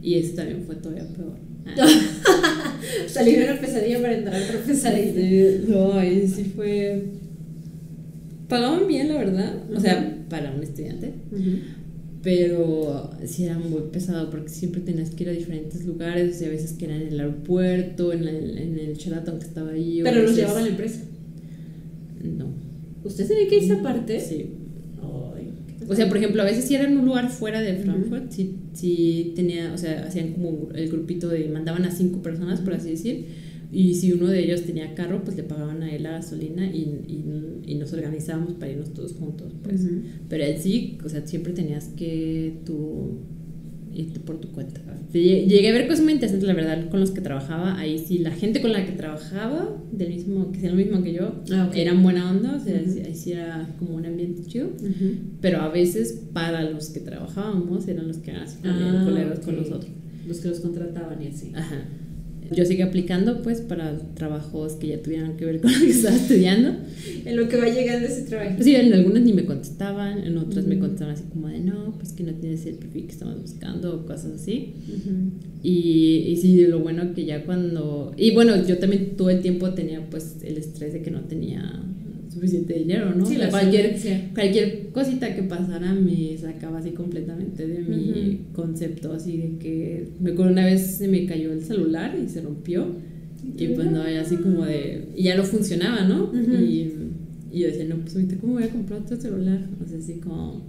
Y 0.03 0.14
ese 0.14 0.33
también 0.33 0.64
fue 0.66 0.74
todavía 0.76 1.07
peor. 1.09 1.37
Ah. 1.66 1.87
Salir 3.07 3.39
de 3.39 3.45
una 3.45 3.61
pesadilla 3.61 4.01
para 4.01 4.16
entrar 4.16 4.35
a 4.35 4.45
otra 4.45 4.61
pesadilla. 4.66 5.61
No, 5.68 5.93
ahí 5.95 6.26
sí 6.26 6.45
fue. 6.57 7.05
Pagaban 8.49 8.89
bien, 8.89 9.09
la 9.09 9.18
verdad. 9.18 9.55
O 9.74 9.78
sea, 9.81 10.18
para 10.28 10.51
un 10.53 10.62
estudiante. 10.62 11.12
Ujú. 11.31 11.51
Pero 12.23 13.11
sí 13.25 13.45
era 13.45 13.59
muy 13.59 13.81
pesado 13.93 14.29
porque 14.31 14.51
siempre 14.51 14.83
tenías 14.83 15.11
que 15.11 15.23
ir 15.25 15.31
a 15.31 15.33
diferentes 15.33 15.85
lugares. 15.87 16.37
O 16.37 16.39
sea, 16.39 16.49
a 16.49 16.51
veces 16.51 16.73
que 16.75 16.85
era 16.85 16.97
en 16.97 17.09
el 17.09 17.18
aeropuerto, 17.21 18.12
en, 18.12 18.29
el- 18.29 18.59
en 18.59 18.79
el 18.79 18.95
Sheraton 18.95 19.39
que 19.39 19.47
estaba 19.47 19.71
ahí. 19.71 20.01
Pero 20.03 20.16
los 20.16 20.31
veces- 20.31 20.37
llevaba 20.39 20.61
la 20.61 20.68
empresa. 20.68 21.01
No. 22.23 22.47
¿Usted 23.05 23.27
tenía 23.27 23.49
que 23.49 23.57
irse 23.57 23.73
aparte? 23.73 24.21
Sí. 24.21 24.47
Ay, 25.03 25.51
qué 25.79 25.87
O 25.91 25.97
sea, 25.97 26.09
por 26.09 26.18
ejemplo, 26.18 26.43
a 26.43 26.45
veces 26.45 26.66
si 26.66 26.75
era 26.75 26.85
en 26.85 26.99
un 26.99 27.07
lugar 27.07 27.31
fuera 27.31 27.62
de. 27.62 27.77
Frankfurt, 27.77 28.31
sí, 28.31 28.57
sí 28.75 29.33
tenía, 29.35 29.73
o 29.73 29.79
sea, 29.79 30.05
hacían 30.07 30.33
como 30.35 30.68
el 30.75 30.89
grupito 30.91 31.29
de, 31.29 31.49
mandaban 31.49 31.85
a 31.87 31.91
cinco 31.91 32.21
personas, 32.21 32.61
por 32.61 32.75
así 32.75 32.91
decir, 32.91 33.25
y 33.73 33.95
si 33.95 34.12
uno 34.12 34.27
de 34.27 34.43
ellos 34.45 34.62
tenía 34.62 34.95
carro, 34.95 35.23
pues 35.25 35.37
le 35.37 35.43
pagaban 35.45 35.83
a 35.83 35.95
él 35.95 36.03
la 36.03 36.11
gasolina 36.12 36.66
y, 36.66 36.81
y, 37.07 37.73
y 37.73 37.75
nos 37.77 37.93
organizábamos 37.93 38.55
para 38.55 38.73
irnos 38.73 38.93
todos 38.93 39.12
juntos, 39.12 39.53
pues. 39.62 39.85
Ujú. 39.85 40.03
Pero 40.29 40.45
él 40.45 40.57
sí, 40.59 40.99
o 41.05 41.09
sea, 41.09 41.27
siempre 41.27 41.53
tenías 41.53 41.89
que 41.97 42.59
tú 42.66 43.18
irte 43.95 44.21
por 44.21 44.41
tu 44.41 44.49
cuenta. 44.53 44.81
Lle- 45.12 45.47
Llegué 45.49 45.68
a 45.71 45.73
ver 45.73 45.89
cosas 45.89 46.05
muy 46.05 46.12
interesantes, 46.12 46.47
la 46.47 46.55
verdad, 46.55 46.89
con 46.91 47.01
los 47.01 47.11
que 47.11 47.21
trabajaba. 47.21 47.77
Ahí 47.79 47.99
sí, 47.99 48.18
la 48.18 48.31
gente 48.31 48.61
con 48.61 48.73
la 48.73 48.87
que 48.87 48.93
trabajaba, 48.93 49.77
del 49.93 50.09
mismo, 50.11 50.53
que 50.53 50.61
sea 50.61 50.71
lo 50.71 50.77
mismo 50.77 51.03
que 51.03 51.12
yo, 51.12 51.43
Ah, 51.53 51.66
ok. 51.68 51.77
eran 51.77 52.03
buena 52.03 52.31
onda, 52.31 52.57
o 52.57 52.61
sea, 52.61 52.81
Ujú. 52.81 53.01
ahí 53.05 53.14
sí 53.14 53.33
era 53.33 53.75
como 53.81 53.97
un 53.97 54.07
ambiente 54.07 54.45
chido. 54.45 54.68
Ujú. 54.68 55.14
Pero 55.41 55.61
a 55.61 55.68
veces 55.68 56.23
para 56.33 56.62
los 56.71 56.91
que 56.91 57.01
trabajábamos 57.01 57.89
eran 57.89 58.07
los 58.07 58.18
que 58.18 58.31
eran 58.31 58.43
así 58.45 58.59
Ah, 58.64 59.03
coleros 59.05 59.41
con 59.41 59.57
nosotros. 59.57 59.91
Los 60.27 60.39
que 60.39 60.49
los 60.49 60.61
contrataban 60.61 61.21
y 61.23 61.27
así. 61.27 61.51
Ajá. 61.55 61.85
Yo 62.53 62.64
seguí 62.64 62.82
aplicando 62.82 63.42
pues 63.42 63.61
para 63.61 63.96
trabajos 64.14 64.72
que 64.74 64.88
ya 64.88 65.03
tuvieran 65.03 65.36
que 65.36 65.44
ver 65.44 65.61
con 65.61 65.72
lo 65.74 65.78
que 65.80 65.90
estaba 65.90 66.16
estudiando. 66.16 66.74
En 67.24 67.36
lo 67.36 67.48
que 67.48 67.57
va 67.57 67.68
llegando 67.68 68.07
ese 68.09 68.22
trabajo. 68.22 68.53
Pues 68.57 68.64
sí, 68.64 68.74
en 68.74 68.92
algunas 68.92 69.22
ni 69.22 69.32
me 69.32 69.44
contestaban, 69.44 70.18
en 70.24 70.36
otras 70.36 70.66
me 70.66 70.74
Ujú. 70.74 70.80
contestaban 70.82 71.14
así 71.14 71.24
como 71.32 71.48
de 71.48 71.61
no, 71.61 71.94
pues 71.98 72.12
que 72.12 72.24
no 72.24 72.32
tienes 72.34 72.66
el 72.66 72.74
perfil 72.74 73.05
que 73.07 73.12
estamos 73.12 73.40
buscando 73.40 73.94
o 73.94 74.07
cosas 74.07 74.32
así. 74.40 74.74
Ujú. 74.88 75.11
Y, 75.62 76.24
y 76.28 76.36
sí, 76.38 76.66
lo 76.66 76.80
bueno 76.80 77.14
que 77.14 77.24
ya 77.24 77.44
cuando... 77.44 78.12
Y 78.16 78.32
bueno, 78.34 78.66
yo 78.66 78.78
también 78.78 79.16
todo 79.16 79.30
el 79.30 79.40
tiempo 79.42 79.70
tenía 79.74 80.09
pues 80.11 80.36
el 80.42 80.57
estrés 80.57 80.92
de 80.92 81.03
que 81.03 81.11
no 81.11 81.20
tenía 81.20 81.82
suficiente 82.33 82.74
dinero, 82.74 83.14
¿no? 83.14 83.26
Sí, 83.26 83.37
la 83.37 83.51
cualquier, 83.51 83.97
cualquier 84.33 84.89
cosita 84.93 85.35
que 85.35 85.43
pasara 85.43 85.93
me 85.95 86.37
sacaba 86.39 86.78
así 86.78 86.91
completamente 86.91 87.66
de 87.66 87.83
mi 87.83 88.41
concepto, 88.53 89.12
así 89.12 89.37
de 89.37 89.59
que 89.59 90.09
me 90.20 90.31
acuerdo 90.31 90.53
una 90.53 90.64
vez 90.64 90.83
se 90.83 91.09
me 91.09 91.26
cayó 91.26 91.53
el 91.53 91.62
celular 91.62 92.16
y 92.22 92.28
se 92.28 92.41
rompió 92.41 92.87
y 93.57 93.68
pues 93.68 93.91
no, 93.91 94.09
ya 94.09 94.20
así 94.20 94.37
como 94.37 94.64
de... 94.64 95.09
Y 95.16 95.24
ya 95.24 95.37
no 95.37 95.43
funcionaba, 95.45 96.07
¿no? 96.07 96.31
Y, 96.35 96.93
y 97.51 97.61
yo 97.61 97.66
decía, 97.66 97.85
no, 97.85 97.97
pues 97.97 98.14
ahorita 98.14 98.37
cómo 98.37 98.55
voy 98.55 98.64
a 98.64 98.68
comprar 98.70 99.01
otro 99.01 99.16
celular, 99.20 99.66
o 99.83 99.89
sea, 99.89 99.99
así 99.99 100.14
como... 100.14 100.68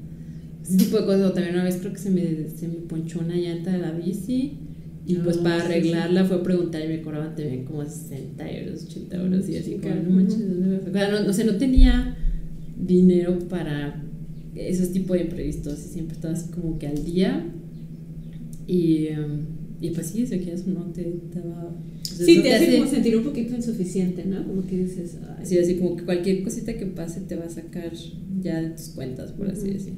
Ese 0.64 0.78
tipo 0.78 1.00
de 1.00 1.06
cosas, 1.06 1.32
o 1.32 1.34
también 1.34 1.56
una 1.56 1.64
vez 1.64 1.78
creo 1.78 1.92
que 1.92 2.00
se 2.00 2.12
me, 2.12 2.48
se 2.56 2.68
me 2.68 2.76
ponchó 2.76 3.20
una 3.20 3.36
llanta 3.36 3.72
de 3.72 3.80
la 3.80 3.92
bici 3.92 4.54
y 5.06 5.16
pues 5.16 5.38
Ah, 5.40 5.44
para 5.44 5.56
sí, 5.60 5.62
sí. 5.68 5.72
arreglarla 5.72 6.26
fue 6.26 6.44
preguntar 6.44 6.84
y 6.86 6.88
me 6.88 7.02
cobraban 7.02 7.36
también 7.36 7.66
como 7.66 7.84
60 7.84 8.50
euros, 8.52 8.86
80 8.86 9.16
euros 9.18 9.50
y 9.50 9.58
así 9.58 9.72
Sí, 9.74 9.80
como, 9.82 9.96
no 9.96 10.10
manches, 10.12 10.40
¿dónde 10.50 10.68
voy 10.68 10.76
a 10.78 10.84
sacar? 10.84 11.22
No, 11.24 11.30
o 11.30 11.34
sea, 11.34 11.46
no 11.46 11.56
tenía 11.58 12.18
dinero 12.78 13.40
para 13.50 14.04
esos 14.56 14.92
tipos 14.92 15.18
de 15.18 15.24
imprevistos 15.24 15.80
y 15.86 15.90
siempre 15.90 16.16
estaba 16.16 16.34
así 16.34 16.52
como 16.52 16.78
que 16.78 16.88
al 16.88 17.04
día 17.06 17.46
y, 18.68 19.08
um, 19.10 19.46
y 19.82 19.90
pues 19.92 20.08
sí, 20.08 20.26
si 20.28 20.40
quieres 20.40 20.66
o 20.68 20.72
no 20.72 20.86
te, 20.92 21.04
te 21.04 21.40
sea, 22.26 22.36
Sí, 22.36 22.42
te 22.42 22.54
hace 22.54 22.78
como 22.78 22.90
sentir 22.90 23.18
un 23.18 23.24
poquito 23.24 23.56
insuficiente, 23.56 24.26
¿no? 24.26 24.46
Como 24.46 24.66
que 24.66 24.78
dices, 24.78 25.18
ay. 25.24 25.44
Así, 25.44 25.58
así 25.58 25.76
como 25.76 25.96
que 25.96 26.04
cualquier 26.04 26.44
cosita 26.44 26.74
que 26.76 26.86
pase 26.86 27.22
te 27.22 27.36
va 27.36 27.46
a 27.46 27.50
sacar 27.50 27.92
ya 28.42 28.62
de 28.62 28.70
tus 28.72 28.90
cuentas, 28.90 29.32
por 29.32 29.48
así 29.48 29.62
Ujú. 29.66 29.74
decir. 29.74 29.94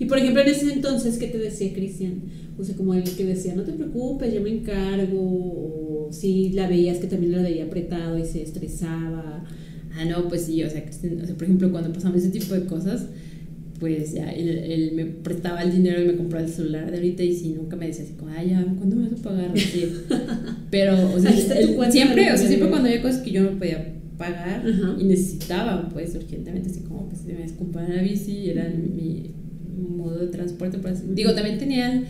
Y 0.00 0.04
por 0.06 0.18
ejemplo, 0.18 0.42
en 0.42 0.48
ese 0.48 0.72
entonces, 0.72 1.18
¿qué 1.18 1.26
te 1.28 1.38
decía 1.38 1.72
Cristian? 1.72 2.22
O 2.58 2.64
sea, 2.64 2.76
como 2.76 2.94
el 2.94 3.04
que 3.04 3.24
decía, 3.24 3.54
no 3.54 3.62
te 3.62 3.72
preocupes, 3.72 4.32
yo 4.34 4.40
me 4.40 4.50
encargo, 4.50 5.20
o 5.20 6.08
si 6.12 6.50
la 6.50 6.68
veías 6.68 6.98
que 6.98 7.06
también 7.06 7.32
la 7.32 7.42
veía 7.42 7.64
apretado 7.64 8.18
y 8.18 8.24
se 8.24 8.42
estresaba. 8.42 9.44
Ah, 9.96 10.04
no, 10.04 10.28
pues 10.28 10.42
sí, 10.42 10.62
o 10.62 10.70
sea, 10.70 10.84
Cristian, 10.84 11.20
o 11.20 11.26
sea, 11.26 11.34
por 11.34 11.44
ejemplo, 11.44 11.70
cuando 11.70 11.92
pasamos 11.92 12.18
ese 12.18 12.30
tipo 12.30 12.54
de 12.54 12.64
cosas, 12.66 13.06
pues 13.78 14.12
ya 14.12 14.30
él, 14.30 14.48
él 14.48 14.92
me 14.94 15.04
prestaba 15.06 15.62
el 15.62 15.72
dinero 15.72 16.02
y 16.02 16.06
me 16.06 16.16
compraba 16.16 16.44
el 16.44 16.52
celular 16.52 16.90
de 16.90 16.96
ahorita 16.96 17.22
y 17.22 17.34
si 17.34 17.50
nunca 17.50 17.76
me 17.76 17.86
decía 17.86 18.04
así 18.04 18.14
como, 18.14 18.32
ay, 18.32 18.50
ya, 18.50 18.64
¿cuándo 18.76 18.96
me 18.96 19.08
vas 19.08 19.20
a 19.20 19.22
pagar? 19.22 19.50
Así. 19.54 19.92
Pero, 20.70 21.14
o 21.14 21.20
sea, 21.20 21.30
él 21.30 21.76
siempre, 21.90 22.32
o 22.32 22.36
sea, 22.36 22.48
siempre 22.48 22.68
cuando 22.68 22.88
había 22.88 23.02
cosas 23.02 23.22
que 23.22 23.30
yo 23.30 23.42
no 23.42 23.58
podía 23.58 23.94
pagar 24.16 24.66
Ajá. 24.66 24.96
y 24.98 25.04
necesitaba, 25.04 25.88
pues, 25.90 26.14
urgentemente, 26.14 26.70
así 26.70 26.80
como, 26.80 27.08
pues, 27.08 27.24
me 27.24 27.48
comprar 27.56 27.88
la 27.88 28.02
bici, 28.02 28.50
era 28.50 28.68
mi, 28.68 29.30
mi 29.76 29.88
modo 29.96 30.18
de 30.18 30.26
transporte, 30.26 30.78
Digo, 31.14 31.34
también 31.34 31.58
tenía 31.58 32.02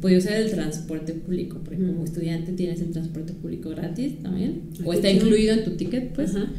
podía 0.00 0.18
usar 0.18 0.34
el 0.34 0.50
transporte 0.50 1.14
público, 1.14 1.58
porque 1.64 1.84
como 1.84 2.04
estudiante 2.04 2.52
tienes 2.52 2.80
el 2.80 2.90
transporte 2.90 3.32
público 3.32 3.70
gratis 3.70 4.22
también, 4.22 4.62
Ah, 4.80 4.82
o 4.84 4.92
está 4.92 5.10
incluido 5.10 5.54
en 5.54 5.64
tu 5.64 5.72
ticket, 5.72 6.12
pues. 6.12 6.36
Ajá. 6.36 6.52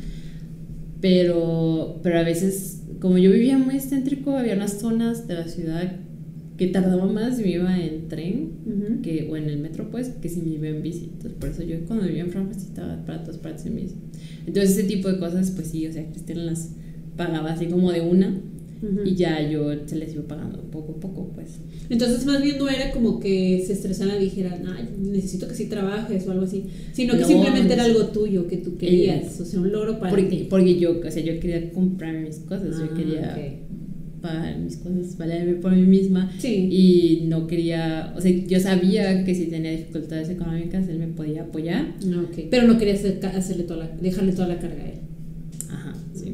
Pero, 1.00 2.00
pero 2.02 2.20
a 2.20 2.24
veces, 2.24 2.82
como 3.00 3.18
yo 3.18 3.32
vivía 3.32 3.58
muy 3.58 3.80
céntrico, 3.80 4.32
había 4.32 4.56
unas 4.56 4.80
zonas 4.80 5.28
de 5.28 5.36
la 5.36 5.48
ciudad 5.48 5.98
que 6.58 6.68
tardaba 6.68 7.06
más 7.06 7.38
si 7.38 7.44
me 7.44 7.52
iba 7.52 7.80
en 7.80 8.08
tren 8.08 8.52
Ujú. 8.66 9.02
que, 9.02 9.28
o 9.30 9.38
en 9.38 9.50
el 9.50 9.60
metro, 9.60 9.90
pues, 9.92 10.10
que 10.10 10.28
si 10.28 10.42
me 10.42 10.56
iba 10.56 10.68
en 10.68 10.82
bici. 10.82 11.12
Entonces, 11.14 11.34
por 11.40 11.50
eso 11.50 11.64
yo 11.64 11.78
cuando 11.86 12.06
vivía 12.06 12.24
en 12.24 12.32
sí 12.32 12.66
estaba 12.68 13.06
para 13.06 13.24
todas 13.24 13.38
partes 13.38 13.66
en 13.68 13.76
bici. 13.76 13.96
Entonces, 14.46 14.72
ese 14.78 14.88
tipo 14.88 15.08
de 15.08 15.20
cosas, 15.20 15.52
pues 15.52 15.68
sí, 15.68 15.86
o 15.86 15.94
sea, 15.94 16.10
Cristian 16.10 16.46
las 16.48 16.72
pagaba 17.16 17.52
así 17.52 17.68
como 17.68 17.92
de 17.92 18.02
una 18.02 18.40
Ujú. 18.82 19.02
y 19.06 19.16
ya 19.16 19.42
yo 19.50 19.72
se 19.88 19.96
les 19.96 20.14
iba 20.14 20.24
pagando 20.28 20.62
poco 20.70 20.94
a 20.94 21.00
poco, 21.00 21.32
pues. 21.34 21.60
Entonces, 21.90 22.26
más 22.26 22.42
bien 22.44 22.58
no 22.60 22.70
era 22.70 22.92
como 22.92 23.20
que 23.20 23.64
se 23.66 23.74
estresaran 23.74 24.18
y 24.22 24.26
dijeran, 24.26 24.62
ay, 24.68 24.90
necesito 25.00 25.48
que 25.48 25.56
sí 25.56 25.66
trabajes 25.66 26.28
o 26.28 26.32
algo 26.32 26.44
así, 26.46 26.66
sino 26.94 27.14
que 27.14 27.22
No, 27.22 27.28
simplemente 27.28 27.74
era 27.74 27.88
no. 27.88 27.94
algo 27.94 28.08
tuyo 28.10 28.48
que 28.48 28.58
tú 28.58 28.78
querías, 28.78 29.40
o 29.40 29.46
sea, 29.46 29.60
un 29.62 29.72
logro 29.72 29.98
para 30.00 30.12
Porque, 30.12 30.26
ti. 30.28 30.48
porque 30.50 30.78
yo, 30.80 31.00
o 31.00 31.12
sea, 31.12 31.24
yo 31.24 31.40
quería 31.40 31.72
comprar 31.72 32.14
mis 32.22 32.38
cosas, 32.40 32.76
Ah, 32.80 32.88
yo 32.88 32.94
quería 32.96 33.36
ok. 33.36 34.22
pagar 34.22 34.60
mis 34.60 34.78
cosas, 34.78 35.18
valerme 35.18 35.54
por 35.56 35.72
mí 35.76 35.84
misma. 35.84 36.32
Sí. 36.38 36.68
y 36.72 37.26
no 37.28 37.48
quería, 37.48 38.14
o 38.18 38.22
sea, 38.22 38.32
yo 38.32 38.60
sabía 38.60 39.24
que 39.24 39.34
si 39.34 39.46
tenía 39.46 39.72
dificultades 39.72 40.30
económicas 40.30 40.88
él 40.90 41.00
me 41.00 41.08
podía 41.08 41.44
apoyar. 41.44 41.96
Ah, 42.14 42.24
ok. 42.30 42.46
Pero 42.52 42.68
no 42.68 42.78
querías 42.78 43.00
hacer- 43.00 43.26
hacerle 43.26 43.64
toda 43.64 43.86
la, 43.86 43.88
dejarle 44.02 44.34
toda 44.34 44.50
la 44.50 44.60
carga 44.60 44.84
a 44.84 44.88
él. 44.90 45.00
Ajá, 45.70 45.94
sí. 46.14 46.34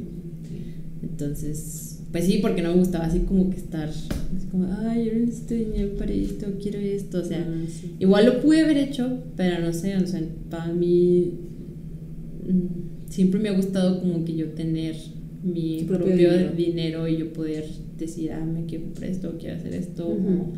Entonces, 1.02 1.93
pues 2.14 2.26
sí, 2.26 2.38
porque 2.42 2.62
no 2.62 2.70
me 2.74 2.80
gustaba 2.80 3.06
así 3.08 3.20
como 3.22 3.50
que 3.50 3.58
estar, 3.58 3.90
así 3.90 4.48
como, 4.52 4.68
ay, 4.88 5.06
yo 5.08 5.14
necesito 5.20 5.56
dinero 5.56 5.96
para 5.98 6.12
esto, 6.14 6.46
quiero 6.62 6.80
esto, 6.80 7.20
o 7.20 7.26
sea, 7.26 7.40
Ah, 7.46 7.66
sí. 7.68 7.96
igual 8.00 8.26
lo 8.28 8.40
pude 8.42 8.62
haber 8.62 8.78
hecho, 8.78 9.24
pero 9.36 9.60
no 9.60 9.74
sé, 9.74 9.98
o 9.98 10.08
sea, 10.08 10.22
para 10.50 10.72
mí 10.72 11.32
mm, 12.48 13.10
siempre 13.10 13.40
me 13.40 13.50
ha 13.50 13.54
gustado 13.54 14.00
como 14.00 14.24
que 14.24 14.36
yo 14.36 14.48
tener 14.52 14.96
mi 15.44 15.84
propio 15.88 16.06
propio, 16.08 16.32
dinero. 16.32 16.52
dinero. 16.56 17.08
y 17.08 17.18
yo 17.18 17.34
poder 17.34 17.66
decir, 17.98 18.32
ah, 18.32 18.46
me 18.46 18.66
quiero 18.68 18.86
comprar 18.86 19.10
esto, 19.10 19.36
quiero 19.40 19.56
hacer 19.56 19.74
esto, 19.74 20.08
o, 20.08 20.54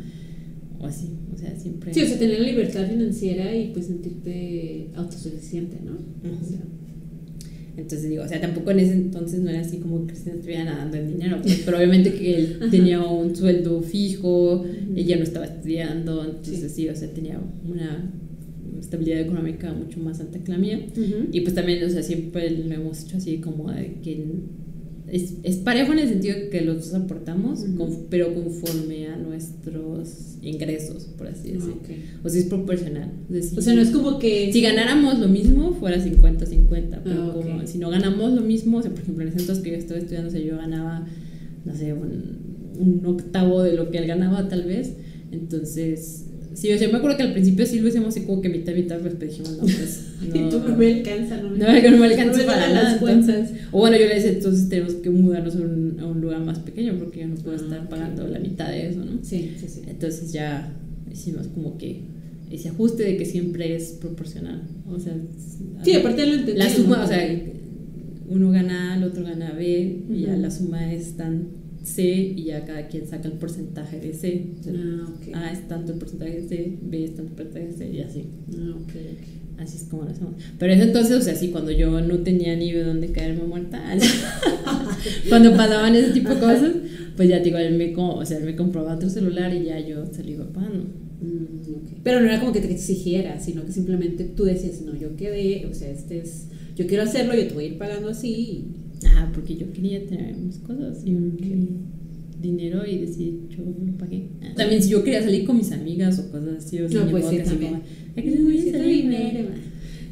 o 0.78 0.86
así, 0.86 1.08
o 1.34 1.38
sea, 1.38 1.58
siempre... 1.58 1.92
Sí, 1.94 2.02
o 2.02 2.06
sea, 2.06 2.18
tener 2.18 2.38
la 2.40 2.46
libertad 2.46 2.86
financiera 2.86 3.56
y 3.56 3.70
pues 3.72 3.86
sentirte 3.86 4.88
autosuficiente, 4.94 5.78
¿no? 5.84 5.92
O 5.92 6.44
sea, 6.44 6.60
Entonces 7.76 8.08
digo, 8.08 8.24
o 8.24 8.28
sea, 8.28 8.40
tampoco 8.40 8.70
en 8.70 8.80
ese 8.80 8.94
entonces 8.94 9.40
no 9.40 9.50
era 9.50 9.60
así 9.60 9.78
como 9.78 10.00
que 10.00 10.12
Cristian 10.12 10.36
estuviera 10.36 10.64
nadando 10.64 10.96
en 10.96 11.08
dinero, 11.08 11.38
pues, 11.42 11.62
pero 11.64 11.76
obviamente 11.76 12.12
que 12.14 12.36
él 12.36 12.58
tenía 12.70 13.02
un 13.02 13.36
sueldo 13.36 13.82
fijo, 13.82 14.64
ella 14.94 15.16
no 15.16 15.24
estaba 15.24 15.46
estudiando, 15.46 16.24
entonces 16.24 16.72
sí. 16.72 16.88
o 16.88 16.96
sea, 16.96 17.08
tenía 17.12 17.38
una 17.68 18.10
estabilidad 18.80 19.20
económica 19.20 19.72
mucho 19.72 20.00
más 20.00 20.20
alta 20.20 20.38
que 20.38 20.52
la 20.52 20.58
mía. 20.58 20.80
Y 21.32 21.40
pues 21.40 21.54
también, 21.54 21.84
o 21.84 21.90
sea, 21.90 22.02
siempre 22.02 22.50
lo 22.50 22.74
hemos 22.74 23.04
hecho 23.04 23.18
así 23.18 23.38
como 23.38 23.70
de 23.70 24.00
que 24.02 24.24
es, 25.08 25.34
es 25.44 25.56
parejo 25.56 25.92
en 25.92 26.00
el 26.00 26.08
sentido 26.08 26.36
que 26.50 26.60
los 26.62 26.76
dos 26.90 26.94
aportamos, 26.94 27.60
con- 27.76 28.06
pero 28.10 28.34
conforme 28.34 29.06
a 29.06 29.16
nuestros 29.16 30.36
ingresos, 30.42 31.04
por 31.16 31.28
así 31.28 31.52
decirlo. 31.52 31.74
Ok. 31.74 31.88
O 32.24 32.28
sea, 32.28 32.40
es 32.40 32.46
proporcional. 32.46 33.10
O 33.56 33.60
sea, 33.60 33.74
no 33.74 33.80
es 33.82 33.90
como 33.90 34.18
que. 34.18 34.52
si 34.52 34.60
ganáramos 34.60 35.18
lo 35.18 35.28
mismo, 35.28 35.74
fuera 35.74 35.98
50-50, 36.04 37.00
pero 37.04 37.22
Ah, 37.22 37.28
ok. 37.36 37.42
como 37.46 37.66
si 37.66 37.78
no 37.78 37.90
ganamos 37.90 38.32
lo 38.32 38.42
mismo, 38.42 38.78
o 38.78 38.82
sea, 38.82 38.90
por 38.90 39.00
ejemplo, 39.00 39.22
en 39.24 39.32
el 39.32 39.38
centro 39.38 39.62
que 39.62 39.70
yo 39.70 39.76
estoy 39.76 39.98
estudiando, 39.98 40.28
o 40.28 40.32
sea, 40.32 40.40
yo 40.40 40.56
ganaba, 40.56 41.06
no 41.64 41.74
sé, 41.74 41.92
un, 41.92 42.38
un 42.78 43.06
octavo 43.06 43.62
de 43.62 43.74
lo 43.74 43.90
que 43.90 43.98
él 43.98 44.06
ganaba 44.06 44.48
tal 44.48 44.64
vez, 44.64 44.92
entonces, 45.32 46.25
sí, 46.56 46.72
o 46.72 46.78
sea, 46.78 46.88
me 46.88 46.96
acuerdo 46.98 47.16
que 47.16 47.22
al 47.22 47.32
principio 47.32 47.64
sí 47.66 47.78
lo 47.80 47.88
hicimos 47.88 48.08
así 48.08 48.22
como 48.26 48.40
que 48.40 48.48
mitad, 48.48 48.74
mitad, 48.74 48.98
pues 48.98 49.18
dijimos, 49.20 49.52
no, 49.52 49.62
pues, 49.62 50.00
Y 50.34 50.38
no, 50.38 50.48
tú 50.48 50.60
no 50.66 50.76
me 50.76 50.94
alcanza, 50.94 51.36
¿no? 51.40 51.50
no, 51.50 51.56
que 51.82 51.90
no 51.90 51.96
me 51.98 52.06
alcanza 52.06 52.32
No 52.32 52.38
me 52.38 52.44
para 52.44 52.68
nada. 52.72 52.92
entonces- 52.94 53.50
o 53.72 53.78
bueno, 53.78 53.96
yo 53.96 54.06
le 54.06 54.14
decía, 54.14 54.30
entonces 54.32 54.68
tenemos 54.68 54.94
que 54.94 55.10
mudarnos 55.10 55.54
a 55.56 55.58
un, 55.60 55.96
a 56.00 56.06
un 56.06 56.20
lugar 56.20 56.40
más 56.40 56.58
pequeño 56.60 56.94
porque 56.98 57.20
yo 57.20 57.28
no 57.28 57.34
puedo 57.36 57.56
Ah, 57.56 57.60
estar 57.62 57.88
pagando 57.88 58.26
la 58.26 58.38
mitad 58.40 58.68
de 58.70 58.88
eso, 58.88 59.04
¿no? 59.04 59.18
Sí, 59.22 59.52
sí, 59.60 59.66
sí. 59.68 59.82
Entonces 59.86 60.32
ya 60.32 60.72
hicimos 61.12 61.46
como 61.48 61.76
que 61.78 62.00
ese 62.50 62.68
ajuste 62.70 63.02
de 63.04 63.16
que 63.16 63.24
siempre 63.26 63.74
es 63.76 63.92
proporcional. 64.00 64.62
O 64.90 64.98
sea, 64.98 65.14
Sí, 65.84 65.94
aparte 65.94 66.24
lo 66.26 66.34
entendí. 66.34 66.58
la 66.58 66.70
suma, 66.70 66.96
¿no? 66.98 67.04
o 67.04 67.06
sea, 67.06 67.42
uno 68.28 68.50
gana 68.50 68.94
A, 68.94 68.96
el 68.96 69.04
otro 69.04 69.22
gana 69.24 69.52
B, 69.52 70.02
y 70.10 70.20
ya 70.22 70.36
la 70.36 70.50
suma 70.50 70.92
es 70.92 71.16
tan 71.16 71.48
C 71.86 72.02
y 72.02 72.44
ya 72.44 72.64
cada 72.64 72.88
quien 72.88 73.06
saca 73.06 73.28
el 73.28 73.34
porcentaje 73.34 74.00
de 74.00 74.12
C. 74.12 74.46
O 74.58 74.62
sea, 74.62 74.72
Ah, 74.74 75.08
ok. 75.08 75.34
A 75.34 75.52
es 75.52 75.68
tanto 75.68 75.92
el 75.92 75.98
porcentaje 75.98 76.40
de 76.40 76.48
C, 76.48 76.78
B 76.82 77.04
es 77.04 77.14
tanto 77.14 77.30
el 77.30 77.36
porcentaje 77.36 77.66
de 77.66 77.72
C 77.72 77.96
y 77.96 78.00
así. 78.00 78.24
Ah, 78.58 78.74
ok, 78.74 78.90
ok. 78.90 79.60
Así 79.60 79.76
es 79.76 79.84
como 79.84 80.02
lo 80.02 80.10
hacemos. 80.10 80.34
Pero 80.58 80.72
eso 80.72 80.82
entonces, 80.82 81.16
o 81.16 81.22
sea, 81.22 81.34
sí, 81.34 81.48
cuando 81.48 81.70
yo 81.70 82.00
no 82.00 82.18
tenía 82.18 82.56
ni 82.56 82.72
de 82.72 82.82
dónde 82.82 83.12
caerme 83.12 83.44
muerta, 83.44 83.80
cuando 85.28 85.56
pasaban 85.56 85.94
ese 85.94 86.10
tipo 86.10 86.30
de 86.30 86.40
cosas, 86.40 86.72
pues 87.16 87.28
ya 87.28 87.38
digo, 87.38 87.56
él 87.56 87.78
me, 87.78 87.94
o 87.96 88.24
sea, 88.26 88.38
él 88.38 88.44
me 88.44 88.56
compraba 88.56 88.96
otro 88.96 89.08
celular 89.08 89.54
y 89.54 89.66
ya 89.66 89.78
yo 89.78 90.04
iba 90.26 90.52
pagando. 90.52 90.84
Mm, 91.22 91.70
ok. 91.70 92.00
Pero 92.02 92.20
no 92.20 92.26
era 92.26 92.40
como 92.40 92.52
que 92.52 92.60
te 92.60 92.70
exigiera, 92.72 93.38
sino 93.40 93.64
que 93.64 93.72
simplemente 93.72 94.24
tú 94.24 94.44
decías, 94.44 94.82
no, 94.82 94.94
yo 94.96 95.16
quedé, 95.16 95.66
o 95.70 95.72
sea, 95.72 95.88
este 95.90 96.18
es, 96.18 96.48
yo 96.74 96.86
quiero 96.86 97.04
hacerlo, 97.04 97.34
yo 97.34 97.46
te 97.46 97.54
voy 97.54 97.64
a 97.64 97.68
ir 97.68 97.78
pagando 97.78 98.08
así. 98.10 98.66
Ah, 99.04 99.30
porque 99.34 99.56
yo 99.56 99.72
quería 99.72 100.06
tener 100.06 100.36
mis 100.36 100.58
cosas 100.58 101.02
y 101.04 101.10
mi 101.10 101.68
dinero 102.40 102.86
y 102.86 102.98
decir, 102.98 103.40
yo 103.48 103.64
lo 103.64 103.92
pagué. 103.98 104.28
Ah, 104.42 104.52
También 104.56 104.82
si 104.82 104.90
yo 104.90 105.02
quería 105.04 105.22
salir 105.22 105.44
con 105.44 105.56
mis 105.56 105.72
amigas 105.72 106.18
o 106.18 106.30
cosas 106.30 106.64
así, 106.64 106.80
o 106.80 106.88
sea, 106.88 107.04
No, 107.04 107.10
pues 107.10 107.26
sí, 107.26 107.38
también. 107.44 107.72
como, 107.72 107.82
"Ay, 108.16 108.22
que 108.22 108.30
vaya 108.42 108.60
a 108.60 108.78
salir, 108.78 109.02
dinero, 109.02 109.42
¿no?". 109.42 109.48
ma. 109.50 109.54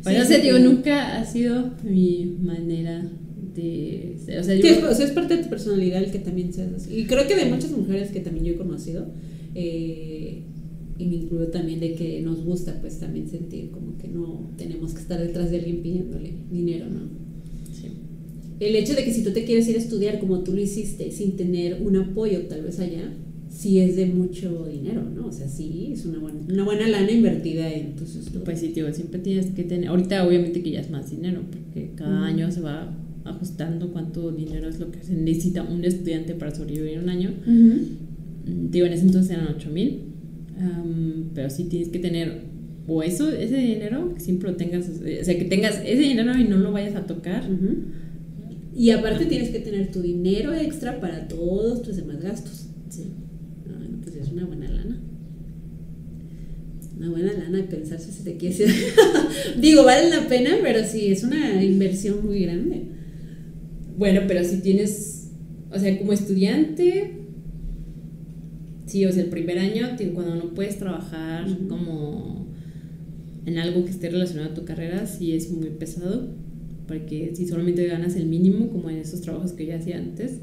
Bueno, 0.05 0.19
Sí, 0.21 0.25
o 0.25 0.29
sea, 0.29 0.39
digo, 0.45 0.59
nunca 0.59 1.19
ha 1.21 1.25
sido 1.25 1.71
mi 1.83 2.37
manera 2.43 3.11
de... 3.55 4.17
O 4.39 4.43
sea, 4.43 4.55
yo... 4.55 4.63
Sí, 4.63 4.69
es, 4.69 4.85
o 4.85 4.95
sea, 4.95 5.07
es 5.07 5.13
parte 5.13 5.37
de 5.37 5.45
tu 5.45 5.49
personalidad 5.49 6.03
el 6.03 6.11
que 6.11 6.19
también 6.19 6.53
seas 6.53 6.73
así. 6.75 6.95
Y 6.95 7.05
creo 7.07 7.27
que 7.27 7.37
de 7.37 7.47
muchas 7.47 7.71
mujeres 7.71 8.11
que 8.11 8.21
también 8.21 8.45
yo 8.45 8.53
he 8.53 8.57
conocido, 8.57 9.07
eh, 9.55 10.43
y 10.99 11.07
me 11.07 11.17
incluyo 11.17 11.49
también 11.49 11.81
de 11.81 11.95
que 11.95 12.21
nos 12.21 12.45
gusta 12.45 12.79
pues 12.81 12.99
también 12.99 13.29
sentir 13.29 13.71
como 13.71 13.97
que 13.99 14.09
no 14.09 14.51
tenemos 14.57 14.93
que 14.95 15.01
estar 15.01 15.19
detrás 15.21 15.51
de 15.51 15.59
alguien 15.59 15.83
pidiéndole 15.83 16.35
dinero, 16.51 16.87
¿no? 16.91 17.24
El 18.61 18.77
hecho 18.77 18.95
de 18.95 19.05
que 19.05 19.13
si 19.13 19.23
tú 19.23 19.33
te 19.33 19.45
quieres 19.45 19.69
ir 19.69 19.77
a 19.77 19.79
estudiar 19.79 20.21
como 20.21 20.41
tú 20.41 20.53
lo 20.53 20.61
hiciste 20.61 21.11
sin 21.11 21.37
tener 21.37 21.83
un 21.83 21.97
apoyo 21.97 22.43
tal 22.43 22.63
vez 22.63 22.79
allá, 22.81 23.13
sí 23.51 23.81
es 23.81 23.97
de 23.97 24.07
mucho 24.07 24.67
dinero, 24.67 25.03
¿no? 25.03 25.27
O 25.27 25.33
sea, 25.33 25.49
sí 25.49 25.91
es 25.93 26.05
una 26.07 26.19
buena, 26.19 26.41
una 26.49 26.65
buena 26.65 26.89
lana 26.89 27.11
invertida 27.11 27.73
en 27.73 27.95
tus 27.97 28.17
estudios. 28.17 28.45
Pues 28.45 28.61
sí, 28.61 28.69
tío, 28.69 28.93
siempre 28.93 29.21
tienes 29.21 29.47
que 29.47 29.65
tener. 29.65 29.89
Ahorita, 29.89 30.27
obviamente, 30.27 30.63
que 30.63 30.71
ya 30.73 30.81
es 30.81 30.91
más 30.91 31.11
dinero, 31.11 31.43
porque 31.51 31.91
cada 31.95 32.27
año 32.27 32.51
se 32.51 32.61
va 32.61 32.97
ajustando 33.25 33.91
cuánto 33.93 34.33
dinero 34.33 34.69
es 34.69 34.79
lo 34.79 34.91
que 34.91 35.03
se 35.03 35.15
necesita 35.15 35.63
un 35.63 35.85
estudiante 35.85 36.35
para 36.35 36.55
sobrevivir 36.55 36.99
un 36.99 37.09
año. 37.09 37.31
Ujú. 37.43 37.53
Mm, 37.53 38.71
Digo, 38.71 38.87
en 38.87 38.93
ese 38.93 39.07
entonces 39.07 39.31
eran 39.31 39.49
8 39.57 39.71
mil, 39.71 40.01
pero 41.35 41.49
sí 41.51 41.65
tienes 41.65 41.89
que 41.89 41.99
tener 41.99 42.43
o 42.87 43.03
eso, 43.03 43.31
ese 43.31 43.57
dinero, 43.57 44.13
que 44.15 44.21
siempre 44.21 44.51
lo 44.51 44.57
tengas, 44.57 44.87
o 44.89 45.25
sea, 45.25 45.39
que 45.39 45.45
tengas 45.47 45.81
ese 45.87 46.03
dinero 46.03 46.39
y 46.39 46.45
no 46.45 46.59
lo 46.59 46.71
vayas 46.71 46.95
a 46.97 47.07
tocar. 47.07 47.43
Y 48.75 48.91
aparte 48.91 49.27
tienes 49.27 49.51
que 49.51 49.61
tener 49.61 49.93
tu 49.93 50.03
dinero 50.03 50.53
extra 50.53 51.01
para 51.01 51.29
todos 51.29 51.83
tus 51.83 51.97
demás 51.97 52.21
gastos. 52.21 52.67
Sí. 52.89 53.13
Bueno, 53.67 53.99
pues 54.03 54.17
es 54.17 54.29
una 54.29 54.45
buena 54.47 54.69
lana. 54.69 55.01
Una 56.97 57.11
buena 57.11 57.33
lana 57.33 57.67
pensar 57.69 58.01
si 58.01 58.11
se 58.11 58.25
te 58.25 58.37
quiere. 58.37 58.67
Digo, 59.61 59.85
vale 59.85 60.11
la 60.11 60.27
pena, 60.27 60.57
pero 60.63 60.85
sí, 60.85 61.13
es 61.13 61.23
una 61.23 61.63
inversión 61.63 62.27
muy 62.27 62.41
grande. 62.41 62.83
Bueno, 63.97 64.23
pero 64.27 64.43
si 64.43 64.57
tienes, 64.61 65.31
o 65.71 65.79
sea, 65.79 65.97
como 65.97 66.13
estudiante, 66.13 67.19
sí, 68.87 69.05
o 69.07 69.13
sea, 69.13 69.23
el 69.23 69.31
primer 69.31 69.59
año, 69.59 69.91
cuando 70.15 70.35
no 70.35 70.55
puedes 70.55 70.79
trabajar 70.79 71.47
como 71.69 72.49
en 73.47 73.59
algo 73.59 73.85
que 73.85 73.91
esté 73.91 74.11
relacionado 74.11 74.51
a 74.51 74.55
tu 74.55 74.65
carrera, 74.65 75.07
sí 75.07 75.33
es 75.33 75.51
muy 75.51 75.71
pesado, 75.71 76.35
porque 76.87 77.33
si 77.35 77.47
solamente 77.47 77.87
ganas 77.87 78.15
el 78.17 78.27
mínimo, 78.27 78.69
como 78.71 78.91
en 78.91 78.97
esos 78.99 79.21
trabajos 79.23 79.53
que 79.53 79.67
yo 79.67 79.77
hacía 79.77 79.99
antes, 79.99 80.41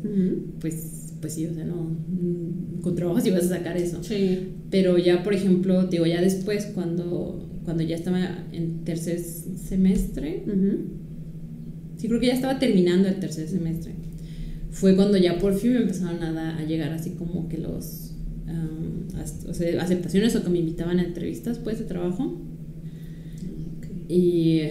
pues, 0.59 1.13
pues 1.21 1.33
sí, 1.33 1.45
o 1.45 1.53
sea, 1.53 1.65
no, 1.65 1.75
mm, 1.75 2.81
con 2.81 2.95
trabajo 2.95 3.19
sí 3.21 3.29
vas 3.29 3.43
a 3.45 3.49
sacar 3.57 3.77
eso. 3.77 4.03
Sí. 4.03 4.39
Pero 4.71 4.97
ya, 4.97 5.23
por 5.23 5.33
ejemplo, 5.33 5.85
digo, 5.87 6.05
ya 6.05 6.21
después, 6.21 6.65
cuando, 6.73 7.47
cuando 7.63 7.83
ya 7.83 7.95
estaba 7.95 8.45
en 8.51 8.83
tercer 8.83 9.19
semestre, 9.19 10.43
sí 11.97 12.07
creo 12.07 12.19
que 12.19 12.27
ya 12.27 12.33
estaba 12.33 12.57
terminando 12.57 13.07
el 13.07 13.19
tercer 13.19 13.47
semestre, 13.47 13.93
fue 14.71 14.95
cuando 14.95 15.17
ya 15.17 15.37
por 15.37 15.53
fin 15.53 15.73
me 15.73 15.81
empezaron 15.81 16.23
a, 16.23 16.31
da- 16.31 16.57
a 16.57 16.65
llegar 16.65 16.91
así 16.93 17.11
como 17.11 17.47
que 17.49 17.57
los, 17.59 18.13
as- 19.19 19.45
o 19.47 19.53
sea, 19.53 19.81
aceptaciones 19.83 20.35
o 20.35 20.43
que 20.43 20.49
me 20.49 20.59
invitaban 20.59 20.97
a 20.99 21.03
entrevistas 21.03 21.59
pues 21.59 21.77
de 21.79 21.85
trabajo. 21.85 22.41
Y, 24.07 24.61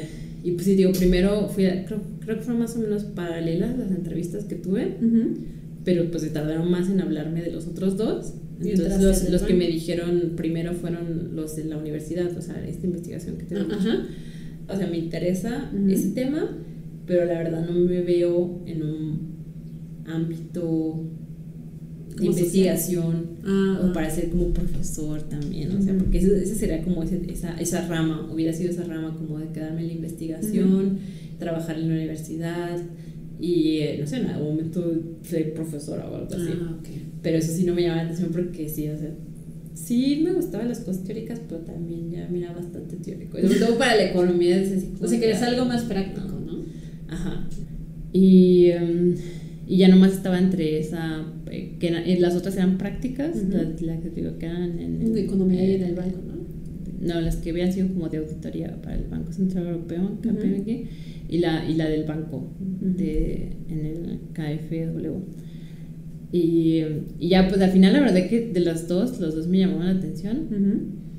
y 0.43 0.53
pues 0.53 0.65
sí, 0.65 0.75
digo, 0.75 0.93
primero 0.93 1.49
fui, 1.49 1.67
a- 1.67 1.85
creo, 1.85 2.01
creo 2.21 2.37
que 2.37 2.43
fueron 2.43 2.61
más 2.63 2.77
o 2.77 2.81
menos 2.81 3.05
paralelas 3.05 3.79
las 3.79 3.91
entrevistas 3.91 4.45
que 4.45 4.55
tuve, 4.57 4.97
pero 5.85 6.11
pues 6.11 6.23
se 6.23 6.31
tardaron 6.31 6.71
más 6.71 6.89
en 6.91 7.01
hablarme 7.01 7.43
de 7.43 7.51
los 7.53 7.67
otros 7.67 7.97
dos. 7.97 8.35
Entonces 8.63 9.01
los, 9.03 9.31
los 9.31 9.43
que 9.43 9.55
me 9.55 9.67
dijeron 9.69 10.33
primero 10.37 10.75
fueron 10.75 11.35
los 11.35 11.57
de 11.57 11.65
la 11.65 11.79
universidad, 11.79 12.37
o 12.37 12.43
sea, 12.43 12.63
esta 12.69 12.87
investigación 12.87 13.37
que 13.39 13.45
tenemos. 13.47 13.73
Ajá. 13.73 14.07
O 14.69 14.77
sea, 14.77 14.87
me 14.87 14.99
interesa 14.99 15.71
ese 15.89 16.11
tema, 16.11 16.57
pero 17.07 17.25
la 17.25 17.39
verdad 17.39 17.67
no 17.67 17.73
me 17.73 18.03
veo 18.03 18.63
en 18.67 18.83
un 18.83 19.31
ámbito 20.07 21.05
de 22.21 22.27
investigación 22.27 23.25
Ah, 23.45 23.81
o 23.89 23.93
para 23.93 24.11
ser 24.11 24.29
como 24.31 24.49
profesor 24.53 25.23
también, 25.23 25.75
o 25.77 25.83
sea, 25.83 25.93
Ujú. 25.95 26.05
porque 26.05 26.19
ese, 26.19 26.43
ese 26.43 26.55
sería 26.55 26.83
como 26.83 27.03
ese- 27.03 27.23
esa, 27.33 27.59
esa 27.61 27.87
rama, 27.89 28.29
hubiera 28.33 28.53
sido 28.53 28.71
esa 28.71 28.85
rama 28.85 29.17
como 29.17 29.39
de 29.39 29.49
quedarme 29.49 29.81
en 29.83 29.87
la 29.89 29.93
investigación, 29.95 30.99
trabajar 31.39 31.79
en 31.79 31.89
la 31.89 31.95
universidad 31.95 32.79
y, 33.41 33.79
eh, 33.79 33.97
no 34.01 34.07
sé, 34.07 34.17
en 34.19 34.27
algún 34.27 34.49
momento 34.57 34.93
ser 35.23 35.55
profesora 35.55 36.09
o 36.11 36.15
algo 36.17 36.29
así. 36.35 36.51
Ah, 36.61 36.77
ok. 36.79 36.89
Pero 37.23 37.39
eso 37.39 37.53
sí 37.53 37.65
no 37.65 37.75
me 37.75 37.83
llama 37.83 37.97
la 37.97 38.03
atención 38.03 38.29
porque 38.31 38.69
sí, 38.69 38.89
o 38.89 38.99
sea, 38.99 39.11
sí 39.75 40.21
me 40.23 40.33
gustaban 40.33 40.69
las 40.69 40.81
cosas 40.81 41.03
teóricas, 41.05 41.41
pero 41.49 41.63
también 41.63 42.11
ya 42.11 42.29
mira 42.31 42.53
bastante 42.53 42.97
teórico. 42.97 43.39
Sobre 43.41 43.59
todo 43.59 43.79
para 43.79 43.97
la 43.97 44.11
economía 44.11 44.61
es 44.61 44.73
así 44.73 44.93
O 45.01 45.09
sea, 45.09 45.19
que 45.19 45.31
es 45.31 45.43
algo 45.43 45.65
más 45.65 45.83
práctico, 45.85 46.29
¿no? 46.47 46.59
Ajá. 47.09 47.47
Y, 48.13 48.67
em, 48.71 49.15
y 49.67 49.77
ya 49.79 49.89
nomás 49.89 50.13
estaba 50.13 50.39
entre 50.39 50.79
esa, 50.81 51.25
eh, 51.51 51.77
que 51.79 51.89
era- 51.89 52.05
eh, 52.05 52.19
las 52.21 52.35
otras 52.37 52.57
eran 52.57 52.79
prácticas, 52.79 53.37
Ujú. 53.37 53.53
las 53.53 53.83
las 53.83 54.01
que 54.01 54.11
digo 54.11 54.39
que 54.39 54.47
eran 54.47 54.79
en... 54.79 55.13
De 55.13 55.21
economía 55.23 55.65
y 55.65 55.75
en 55.75 55.83
el 55.83 55.91
eh, 55.93 55.95
banco, 55.95 56.19
¿no? 56.27 56.41
No, 57.15 57.21
las 57.21 57.37
que 57.37 57.51
habían 57.51 57.73
sido 57.73 57.89
como 57.89 58.09
de 58.09 58.19
auditoría 58.19 58.77
para 58.83 58.97
el 58.97 59.05
Banco 59.09 59.33
Central 59.33 59.67
Europeo, 59.69 60.03
Ujú. 60.03 60.21
KPMG, 60.21 60.87
y, 61.31 61.39
la, 61.39 61.67
y 61.69 61.75
la 61.75 61.89
del 61.89 62.05
banco 62.05 62.37
Ujú. 62.61 62.93
de, 62.97 63.53
en 63.69 63.87
el 63.87 64.19
KFW. 64.35 65.17
Y, 66.33 66.83
y 67.19 67.29
ya, 67.29 67.49
pues 67.49 67.61
al 67.61 67.71
final 67.71 67.93
la 67.95 68.01
verdad 68.01 68.29
que 68.29 68.51
de 68.53 68.61
las 68.61 68.87
dos, 68.87 69.19
los 69.19 69.35
dos 69.35 69.49
me 69.49 69.59
llamaban 69.59 69.87
la 69.87 69.93
atención 69.99 70.47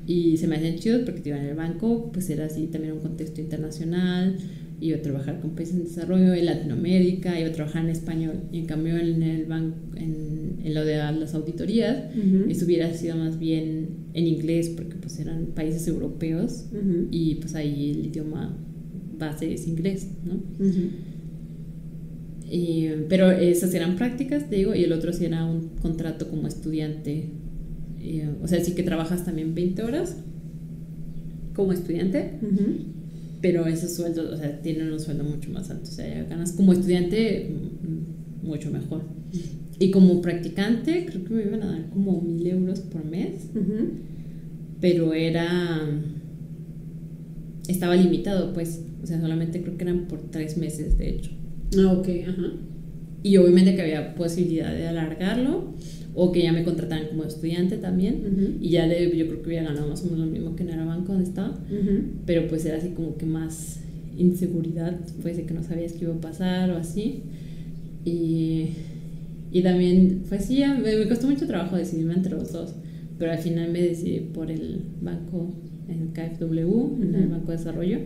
y 0.06 0.36
se 0.38 0.46
me 0.48 0.56
hacían 0.56 0.76
chidos 0.76 1.02
porque 1.04 1.28
iba 1.28 1.38
en 1.38 1.46
el 1.50 1.54
banco, 1.54 2.10
pues 2.12 2.30
era 2.30 2.46
así 2.46 2.66
también 2.66 2.94
un 2.94 3.00
contexto 3.00 3.40
internacional, 3.40 4.36
iba 4.82 4.98
a 4.98 5.02
trabajar 5.02 5.40
con 5.40 5.50
países 5.54 5.76
en 5.76 5.84
desarrollo, 5.84 6.34
en 6.34 6.44
Latinoamérica, 6.46 7.38
iba 7.38 7.48
a 7.48 7.52
trabajar 7.52 7.84
en 7.84 7.90
español. 7.90 8.34
Y 8.52 8.58
en 8.58 8.66
cambio 8.66 8.96
en 8.98 9.22
el 9.22 9.46
banco, 9.46 9.76
en, 9.96 10.58
en 10.64 10.74
lo 10.74 10.84
de 10.84 10.96
las 10.96 11.34
auditorías, 11.34 11.96
Ujú. 12.16 12.50
eso 12.50 12.66
hubiera 12.66 12.92
sido 12.92 13.16
más 13.16 13.38
bien 13.38 13.88
en 14.12 14.26
inglés 14.26 14.68
porque 14.76 14.96
pues 14.96 15.18
eran 15.20 15.46
países 15.54 15.86
europeos 15.88 16.66
y 17.10 17.36
pues 17.36 17.54
ahí 17.54 17.92
el 17.92 18.06
idioma 18.06 18.58
base 19.18 19.54
es 19.54 19.66
inglés, 19.68 20.08
¿no? 20.26 20.34
Y, 22.50 22.88
pero 23.08 23.30
esas 23.30 23.72
eran 23.72 23.96
prácticas, 23.96 24.50
te 24.50 24.56
digo, 24.56 24.74
y 24.74 24.84
el 24.84 24.92
otro 24.92 25.12
sí 25.12 25.24
era 25.24 25.44
un 25.46 25.68
contrato 25.80 26.28
como 26.28 26.46
estudiante. 26.48 27.30
Y, 28.02 28.22
o 28.42 28.46
sea, 28.48 28.62
sí 28.62 28.74
que 28.74 28.82
trabajas 28.82 29.24
también 29.24 29.54
20 29.54 29.82
horas 29.84 30.16
como 31.54 31.72
estudiante. 31.72 32.32
Pero 33.42 33.66
esos 33.66 33.92
sueldos, 33.92 34.32
o 34.32 34.36
sea, 34.36 34.62
tienen 34.62 34.90
un 34.92 35.00
sueldo 35.00 35.24
mucho 35.24 35.50
más 35.50 35.68
alto. 35.68 35.90
O 35.90 35.92
sea, 35.92 36.08
ya 36.08 36.24
ganas 36.24 36.52
como 36.52 36.72
estudiante 36.72 37.50
mucho 38.42 38.70
mejor. 38.70 39.02
Y 39.78 39.90
como 39.90 40.22
practicante, 40.22 41.06
creo 41.06 41.24
que 41.24 41.34
me 41.34 41.42
iban 41.42 41.62
a 41.64 41.72
dar 41.72 41.90
como 41.90 42.20
mil 42.22 42.46
euros 42.46 42.80
por 42.80 43.04
mes, 43.04 43.48
pero 44.80 45.12
era. 45.12 45.80
Estaba 47.66 47.96
limitado, 47.96 48.52
pues. 48.54 48.80
O 49.02 49.06
sea, 49.06 49.20
solamente 49.20 49.60
creo 49.60 49.76
que 49.76 49.82
eran 49.82 50.06
por 50.06 50.30
tres 50.30 50.56
meses, 50.56 50.96
de 50.96 51.10
hecho. 51.10 51.32
Ah, 51.76 51.92
ok, 51.92 52.08
ajá. 52.28 52.52
Y 53.24 53.36
obviamente 53.36 53.74
que 53.74 53.82
había 53.82 54.14
posibilidad 54.14 54.72
de 54.72 54.86
alargarlo 54.86 55.74
o 56.14 56.30
que 56.32 56.42
ya 56.42 56.52
me 56.52 56.64
contrataran 56.64 57.08
como 57.08 57.24
estudiante 57.24 57.78
también. 57.78 58.58
Y 58.60 58.70
ya 58.70 58.86
le, 58.86 59.16
yo 59.16 59.26
creo 59.26 59.42
que 59.42 59.48
hubiera 59.48 59.64
ganado 59.64 59.88
más 59.88 60.02
o 60.02 60.04
menos 60.06 60.20
lo 60.20 60.26
mismo 60.26 60.56
que 60.56 60.62
en 60.62 60.70
el 60.70 60.86
banco 60.86 61.12
donde 61.12 61.28
estaba. 61.28 61.58
Pero 62.26 62.48
pues 62.48 62.64
era 62.64 62.78
así 62.78 62.90
como 62.90 63.16
que 63.16 63.26
más 63.26 63.80
inseguridad, 64.16 64.98
pues 65.22 65.36
de 65.36 65.44
que 65.44 65.54
no 65.54 65.62
sabías 65.62 65.92
qué 65.92 66.04
iba 66.04 66.14
a 66.14 66.20
pasar 66.20 66.70
o 66.70 66.76
así. 66.76 67.22
Y, 68.04 68.68
y 69.52 69.62
también, 69.62 70.24
pues 70.28 70.46
sí, 70.46 70.60
me, 70.60 70.96
me, 70.96 71.08
costó 71.08 71.28
mucho 71.28 71.46
trabajo 71.46 71.76
decidirme 71.76 72.14
entre 72.14 72.32
los 72.32 72.52
dos, 72.52 72.74
pero 73.18 73.32
al 73.32 73.38
final 73.38 73.70
me 73.70 73.80
decidí 73.80 74.20
por 74.20 74.50
el 74.50 74.80
banco, 75.00 75.54
el 75.88 76.08
KFW, 76.12 77.02
el 77.02 77.28
Banco 77.28 77.52
de 77.52 77.56
Desarrollo. 77.56 77.98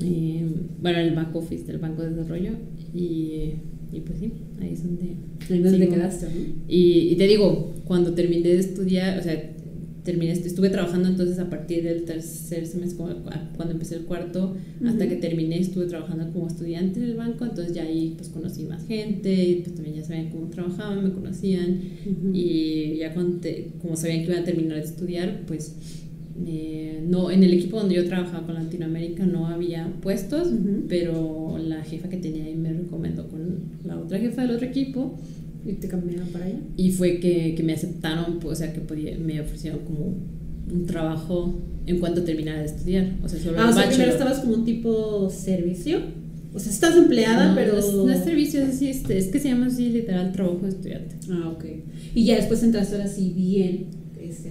Y, 0.00 0.42
bueno, 0.80 0.98
el 0.98 1.14
back 1.14 1.34
office 1.34 1.64
del 1.64 1.78
Banco 1.78 2.02
de 2.02 2.10
Desarrollo. 2.10 2.52
Y, 2.94 3.54
y 3.92 4.00
pues 4.00 4.18
sí, 4.18 4.32
ahí 4.60 4.72
es 4.72 4.82
donde... 4.82 5.16
Ahí 5.50 5.62
donde 5.62 5.78
te 5.78 5.88
quedaste, 5.88 6.26
¿no? 6.26 6.32
Y, 6.68 7.10
y 7.10 7.16
te 7.16 7.26
digo, 7.26 7.74
cuando 7.84 8.12
terminé 8.14 8.48
de 8.48 8.58
estudiar, 8.58 9.18
o 9.18 9.22
sea, 9.22 9.54
terminé, 10.04 10.32
estuve 10.32 10.70
trabajando 10.70 11.08
entonces 11.08 11.38
a 11.38 11.50
partir 11.50 11.84
del 11.84 12.04
tercer 12.04 12.66
semestre, 12.66 13.04
cuando 13.56 13.72
empecé 13.72 13.96
el 13.96 14.04
cuarto, 14.04 14.56
hasta 14.84 15.06
que 15.06 15.16
terminé, 15.16 15.58
estuve 15.58 15.84
trabajando 15.84 16.30
como 16.32 16.48
estudiante 16.48 16.98
en 16.98 17.06
el 17.06 17.14
banco, 17.14 17.44
entonces 17.44 17.74
ya 17.74 17.82
ahí 17.82 18.14
pues 18.16 18.30
conocí 18.30 18.64
más 18.64 18.86
gente, 18.86 19.32
y 19.32 19.54
pues 19.56 19.74
también 19.74 19.96
ya 19.96 20.04
sabían 20.04 20.30
cómo 20.30 20.48
trabajaban, 20.48 21.04
me 21.04 21.12
conocían, 21.12 21.80
y 22.32 22.96
ya 22.96 23.12
cuando 23.12 23.46
como 23.82 23.96
sabían 23.96 24.24
que 24.24 24.30
iba 24.32 24.40
a 24.40 24.44
terminar 24.44 24.78
de 24.78 24.84
estudiar, 24.84 25.42
pues 25.46 25.74
eh, 26.46 27.02
no, 27.06 27.30
en 27.30 27.42
el 27.42 27.52
equipo 27.52 27.78
donde 27.78 27.94
yo 27.94 28.06
trabajaba 28.06 28.46
con 28.46 28.54
Latinoamérica 28.54 29.26
no 29.26 29.46
había 29.46 29.92
puestos, 30.00 30.48
pero 30.88 31.58
la 31.58 31.82
jefa 31.82 32.08
que 32.08 32.16
tenía 32.16 32.44
ahí 32.44 32.54
me 32.54 32.72
recomendó 32.72 33.28
con 33.28 33.58
la 33.84 33.98
otra 33.98 34.18
jefa 34.18 34.42
del 34.42 34.52
otro 34.52 34.66
equipo 34.66 35.18
¿Y 35.66 35.74
te 35.74 35.88
cambiaron 35.88 36.28
para 36.28 36.46
allá? 36.46 36.58
Y 36.76 36.92
fue 36.92 37.18
que, 37.20 37.54
que 37.54 37.62
me 37.62 37.72
aceptaron, 37.74 38.38
pues, 38.38 38.58
o 38.58 38.62
sea, 38.62 38.72
que 38.72 38.80
podía, 38.80 39.18
me 39.18 39.40
ofrecieron 39.40 39.80
como 39.80 40.16
un 40.72 40.86
trabajo 40.86 41.58
en 41.86 41.98
cuanto 41.98 42.22
terminara 42.22 42.60
de 42.60 42.66
estudiar. 42.66 43.12
O 43.22 43.28
sea, 43.28 43.40
solo 43.40 43.58
ah, 43.60 43.70
o 43.70 43.72
sea, 43.72 43.88
primero 43.88 44.12
estabas 44.12 44.40
como 44.40 44.54
un 44.54 44.64
tipo 44.64 45.28
servicio. 45.30 45.98
O 46.54 46.58
sea, 46.58 46.72
estás 46.72 46.96
empleada, 46.96 47.54
pero. 47.54 47.72
No 47.72 47.78
es, 47.78 47.94
no 47.94 48.10
es 48.10 48.24
servicio, 48.24 48.62
es, 48.62 48.70
así, 48.70 48.88
es, 48.88 49.08
es, 49.10 49.26
que 49.26 49.38
se 49.38 49.48
llama 49.48 49.66
así 49.66 49.90
literal 49.90 50.32
trabajo 50.32 50.60
de 50.62 50.70
estudiante. 50.70 51.16
Ah, 51.30 51.50
ok. 51.54 51.64
Y 52.14 52.24
ya 52.24 52.36
después 52.36 52.62
entraste 52.62 52.96
ahora 52.96 53.08
sí 53.08 53.32
bien. 53.36 53.86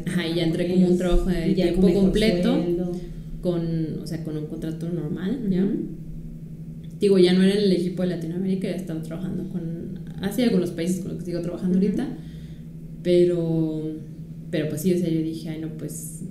Ajá, 0.07 0.27
y 0.27 0.35
ya 0.35 0.45
entré 0.45 0.67
como 0.73 0.87
un 0.87 0.97
trabajo 0.97 1.29
de 1.29 1.53
tiempo 1.53 1.93
completo. 1.93 2.63
Con, 3.41 3.99
o 4.01 4.07
sea, 4.07 4.23
con 4.23 4.35
un 4.35 4.47
contrato 4.47 4.89
normal, 4.89 5.47
¿ya? 5.49 5.65
Digo, 6.99 7.19
ya 7.19 7.33
no 7.33 7.43
era 7.43 7.53
en 7.53 7.65
el 7.65 7.71
equipo 7.71 8.01
de 8.01 8.09
Latinoamérica, 8.09 8.67
ya 8.67 8.75
estaba 8.75 9.01
trabajando 9.03 9.47
con 9.49 9.99
así 10.21 10.47
con 10.49 10.59
los 10.59 10.71
países 10.71 11.01
con 11.01 11.09
los 11.09 11.19
que 11.19 11.25
sigo 11.25 11.41
trabajando 11.41 11.77
ahorita, 11.77 12.07
pero, 13.03 13.91
pero 14.49 14.69
pues 14.69 14.81
sí, 14.81 14.93
o 14.93 14.97
sea, 14.97 15.09
yo 15.09 15.21
dije, 15.21 15.49
ay 15.49 15.61
no, 15.61 15.69
pues 15.77 16.23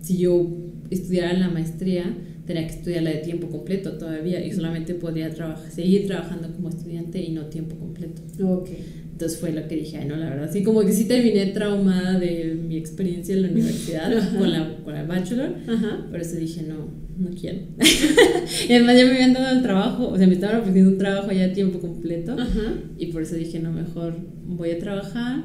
si 0.00 0.16
yo 0.18 0.48
estudiara 0.90 1.34
la 1.34 1.48
maestría, 1.48 2.16
tenía 2.46 2.66
que 2.66 2.74
estudiarla 2.74 3.10
de 3.10 3.18
tiempo 3.18 3.48
completo 3.48 3.92
todavía 3.92 4.44
y 4.44 4.52
solamente 4.52 4.94
podía 4.94 5.30
trabajar, 5.30 5.70
seguir 5.70 6.06
trabajando 6.06 6.52
como 6.52 6.68
estudiante 6.68 7.22
y 7.22 7.32
no 7.32 7.46
tiempo 7.46 7.76
completo. 7.76 8.22
Okay. 8.38 9.03
Entonces 9.14 9.38
fue 9.38 9.52
lo 9.52 9.68
que 9.68 9.76
dije, 9.76 9.96
ay 9.98 10.08
no, 10.08 10.16
la 10.16 10.28
verdad, 10.28 10.50
sí, 10.52 10.64
como 10.64 10.80
que 10.80 10.92
sí 10.92 11.04
terminé 11.04 11.46
traumada 11.46 12.18
de 12.18 12.58
mi 12.60 12.76
experiencia 12.76 13.32
en 13.32 13.42
la 13.42 13.48
universidad 13.48 14.10
con 14.36 14.50
la, 14.50 14.76
con 14.82 14.92
la 14.92 15.04
bachelor, 15.04 15.54
Ajá. 15.68 16.04
por 16.10 16.20
eso 16.20 16.34
dije, 16.34 16.62
no, 16.64 16.88
no 17.16 17.30
quiero. 17.30 17.58
y 18.68 18.72
además 18.72 18.96
ya 18.98 19.04
me 19.04 19.12
habían 19.12 19.32
dado 19.32 19.56
el 19.56 19.62
trabajo, 19.62 20.08
o 20.08 20.18
sea, 20.18 20.26
me 20.26 20.34
estaban 20.34 20.60
ofreciendo 20.62 20.90
un 20.90 20.98
trabajo 20.98 21.30
ya 21.30 21.44
a 21.44 21.52
tiempo 21.52 21.78
completo, 21.78 22.32
Ajá. 22.32 22.74
y 22.98 23.06
por 23.06 23.22
eso 23.22 23.36
dije, 23.36 23.60
no, 23.60 23.70
mejor 23.70 24.16
voy 24.46 24.72
a 24.72 24.80
trabajar, 24.80 25.44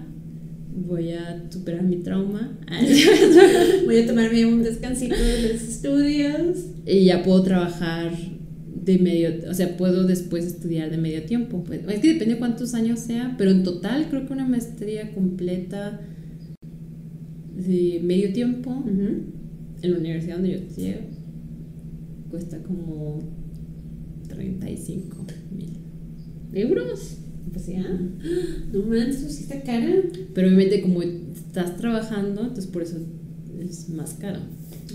voy 0.74 1.12
a 1.12 1.44
superar 1.52 1.84
mi 1.84 1.98
trauma, 1.98 2.58
voy 3.86 3.98
a 4.00 4.08
tomarme 4.08 4.48
un 4.48 4.64
descansito 4.64 5.16
de 5.16 5.54
los 5.54 5.62
estudios. 5.62 6.58
Y 6.88 7.06
ya 7.06 7.22
puedo 7.22 7.44
trabajar 7.44 8.14
de 8.84 8.98
medio, 8.98 9.50
o 9.50 9.54
sea, 9.54 9.78
puedo 9.78 10.06
después 10.06 10.46
estudiar 10.46 10.90
de 10.90 10.98
medio 10.98 11.24
tiempo. 11.24 11.64
Pues, 11.64 11.82
es 11.88 12.00
que 12.00 12.14
depende 12.14 12.36
de 12.36 12.40
cuántos 12.40 12.74
años 12.74 13.00
sea, 13.00 13.36
pero 13.38 13.52
en 13.52 13.64
total 13.64 14.08
creo 14.10 14.26
que 14.26 14.34
una 14.34 14.48
maestría 14.48 15.14
completa 15.14 16.02
de 17.56 18.00
medio 18.04 18.32
tiempo 18.32 18.72
uh 18.72 18.86
-huh. 18.86 19.22
en 19.82 19.92
la 19.92 19.98
universidad 19.98 20.36
donde 20.36 20.52
yo 20.52 20.58
estudié 20.58 21.00
cuesta 22.30 22.62
como 22.64 23.20
35 24.28 25.26
mil 25.56 25.72
euros. 26.54 27.18
Pues 27.52 27.68
ya, 27.68 27.84
no 28.74 28.84
manches, 28.84 29.36
sí 29.36 29.44
está 29.44 29.62
cara. 29.64 29.94
Pero 30.34 30.48
obviamente 30.48 30.82
como 30.82 31.02
estás 31.02 31.76
trabajando, 31.78 32.42
entonces 32.42 32.68
por 32.68 32.84
eso 32.84 32.98
es 33.60 33.90
más 33.90 34.14
caro 34.14 34.40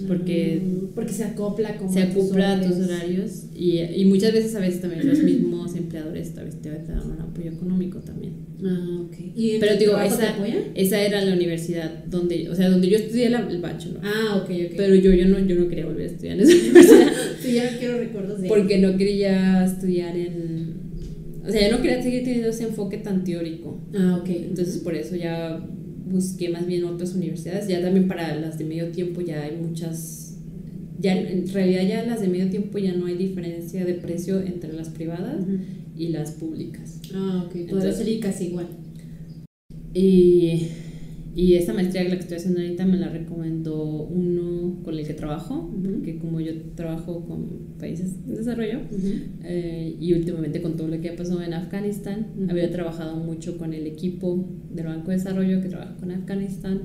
porque, 0.09 0.61
porque 0.95 1.13
se 1.13 1.25
acopla 1.25 1.77
se 1.93 2.03
acopla 2.03 2.55
a 2.55 2.61
tus 2.61 2.79
horarios 2.79 3.45
y, 3.55 3.81
y, 3.81 4.05
muchas 4.07 4.33
veces 4.33 4.55
a 4.55 4.61
veces 4.61 4.81
también 4.81 5.07
los 5.07 5.23
mismos 5.23 5.75
empleadores 5.77 6.37
a 6.37 6.43
veces 6.43 6.61
te, 6.63 6.71
te 6.71 6.93
dan 6.93 7.11
un 7.11 7.21
apoyo 7.21 7.51
económico 7.51 7.99
también. 8.01 8.35
Ah 8.65 9.03
ok. 9.07 9.17
¿Y 9.37 9.59
pero 9.59 9.77
digo 9.77 9.99
esa, 9.99 10.35
esa 10.75 11.01
era 11.01 11.25
la 11.25 11.35
universidad 11.35 12.05
donde 12.07 12.49
o 12.49 12.55
sea 12.55 12.71
donde 12.71 12.89
yo 12.89 12.97
estudié 12.97 13.31
la, 13.31 13.49
el 13.49 13.61
bachelor. 13.61 14.01
Ah 14.03 14.37
ok 14.43 14.51
ok. 14.51 14.75
Pero 14.77 14.95
yo, 14.95 15.13
yo 15.13 15.27
no 15.29 15.39
yo 15.39 15.57
no 15.57 15.69
quería 15.69 15.87
volver 15.87 16.09
a 16.09 16.13
estudiar 16.13 16.37
en 16.39 16.43
esa 16.43 16.57
universidad. 16.63 17.13
Sí 17.41 17.53
ya 17.55 17.71
no 17.71 17.79
quiero 17.79 17.99
recuerdos 17.99 18.41
de 18.41 18.49
porque 18.49 18.79
no 18.79 18.97
quería 18.97 19.65
estudiar 19.65 20.17
en 20.17 20.75
o 21.47 21.51
sea 21.51 21.69
yo 21.69 21.77
no 21.77 21.83
quería 21.83 22.03
seguir 22.03 22.25
teniendo 22.25 22.49
ese 22.49 22.65
enfoque 22.65 22.99
tan 22.99 23.25
teórico. 23.25 23.81
Ah 23.97 24.19
ok. 24.21 24.29
Entonces 24.31 24.79
por 24.79 24.95
eso 24.95 25.15
ya 25.15 25.65
busqué 26.05 26.49
más 26.49 26.67
bien 26.67 26.85
otras 26.85 27.15
universidades. 27.15 27.69
Ya 27.69 27.81
también 27.81 28.09
para 28.09 28.35
las 28.37 28.59
de 28.59 28.65
medio 28.65 28.89
tiempo 28.89 29.21
ya 29.21 29.43
hay 29.43 29.57
muchas, 29.57 30.37
ya 30.99 31.17
en 31.17 31.49
realidad 31.53 31.83
ya 31.87 32.05
las 32.05 32.21
de 32.21 32.29
medio 32.29 32.51
tiempo 32.51 32.79
ya 32.79 32.93
no 32.93 33.07
hay 33.07 33.17
diferencia 33.17 33.85
de 33.85 33.95
precio 33.95 34.41
entre 34.41 34.73
las 34.73 34.91
privadas 34.91 35.41
uh 35.41 35.51
-huh. 35.51 35.61
y 35.97 36.09
las 36.09 36.33
públicas. 36.33 37.01
Ah, 37.15 37.47
ok. 37.47 37.81
Sería 37.93 38.21
casi 38.21 38.47
igual. 38.47 38.69
Y, 39.95 40.69
y 41.35 41.55
esta 41.55 41.73
maestría 41.73 42.05
la 42.05 42.11
que 42.11 42.23
estoy 42.23 42.37
haciendo 42.37 42.61
ahorita 42.61 42.87
me 42.87 42.97
la 42.97 43.09
recomendó 43.09 44.05
uno 44.05 44.81
con 44.85 44.97
el 44.97 45.07
que 45.07 45.15
trabajo, 45.15 45.71
uh 45.73 45.83
-huh. 45.83 46.03
que 46.03 46.19
como 46.19 46.41
yo 46.41 46.53
trabajo 46.77 47.25
con 47.27 47.75
países 47.79 48.15
en 48.27 48.35
desarrollo 48.37 48.79
uh 48.79 48.95
-huh. 48.95 49.21
eh, 49.45 49.97
y 49.99 50.13
últimamente 50.13 50.63
con 50.63 50.77
todo 50.77 50.89
lo 50.89 51.01
que 51.01 51.11
ha 51.11 51.17
pasado 51.17 51.43
en 51.43 51.55
Afganistán, 51.55 52.27
había 52.49 52.71
trabajado 52.71 53.17
mucho 53.17 53.59
con 53.59 53.75
el 53.75 53.87
equipo 53.87 54.49
del 54.73 54.87
Banco 54.87 55.11
de 55.11 55.17
Desarrollo 55.17 55.61
que 55.61 55.69
trabaja 55.69 55.97
con 55.97 56.11
Afganistán. 56.11 56.81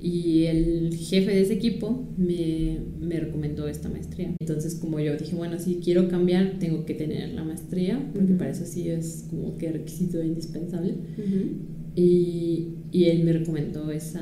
Y 0.00 0.44
el 0.44 0.94
jefe 0.94 1.32
de 1.32 1.40
ese 1.40 1.54
equipo 1.54 2.06
me, 2.16 2.78
me, 3.00 3.18
recomendó 3.18 3.66
esta 3.66 3.88
maestría. 3.88 4.36
Entonces, 4.38 4.76
como 4.76 5.00
yo 5.00 5.16
dije, 5.16 5.34
bueno, 5.34 5.58
si 5.58 5.76
quiero 5.76 6.08
cambiar, 6.08 6.58
tengo 6.60 6.84
que 6.84 6.94
tener 6.94 7.32
la 7.32 7.42
maestría, 7.42 7.98
porque 8.14 8.34
para 8.34 8.50
eso 8.50 8.66
sí 8.66 8.88
es 8.88 9.26
como 9.28 9.56
que 9.58 9.72
requisito 9.72 10.22
indispensable. 10.22 10.94
Y, 11.96 12.74
y, 12.92 13.04
él 13.06 13.24
me 13.24 13.32
recomendó 13.32 13.90
esa, 13.90 14.20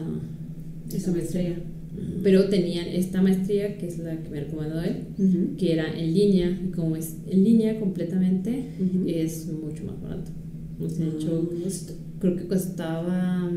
esa, 0.87 0.97
esa 0.97 1.13
maestría. 1.13 1.43
maestría. 1.43 1.75
Pero 2.23 2.49
tenían 2.49 2.87
esta 2.87 3.21
maestría, 3.21 3.77
que 3.77 3.87
es 3.87 3.99
la 3.99 4.23
que 4.23 4.31
me 4.31 4.41
recomendó 4.41 4.81
él, 4.81 5.57
que 5.59 5.73
era 5.73 5.87
en 5.99 6.15
línea. 6.15 6.51
Y 6.51 6.71
como 6.71 6.97
es 6.97 7.17
en 7.29 7.45
línea 7.45 7.79
completamente, 7.79 8.71
es 9.07 9.49
mucho 9.49 9.85
más 9.85 10.01
barato. 10.01 10.31
O 10.81 10.89
sea, 10.89 11.07
de 11.07 11.13
hecho, 11.13 11.51
creo 12.19 12.37
que 12.37 12.47
costaba, 12.47 13.51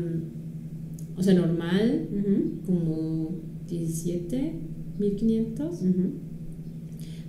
o 1.16 1.22
sea, 1.22 1.34
normal, 1.34 2.08
como 2.66 3.40
17, 3.68 4.52
1500. 4.98 5.80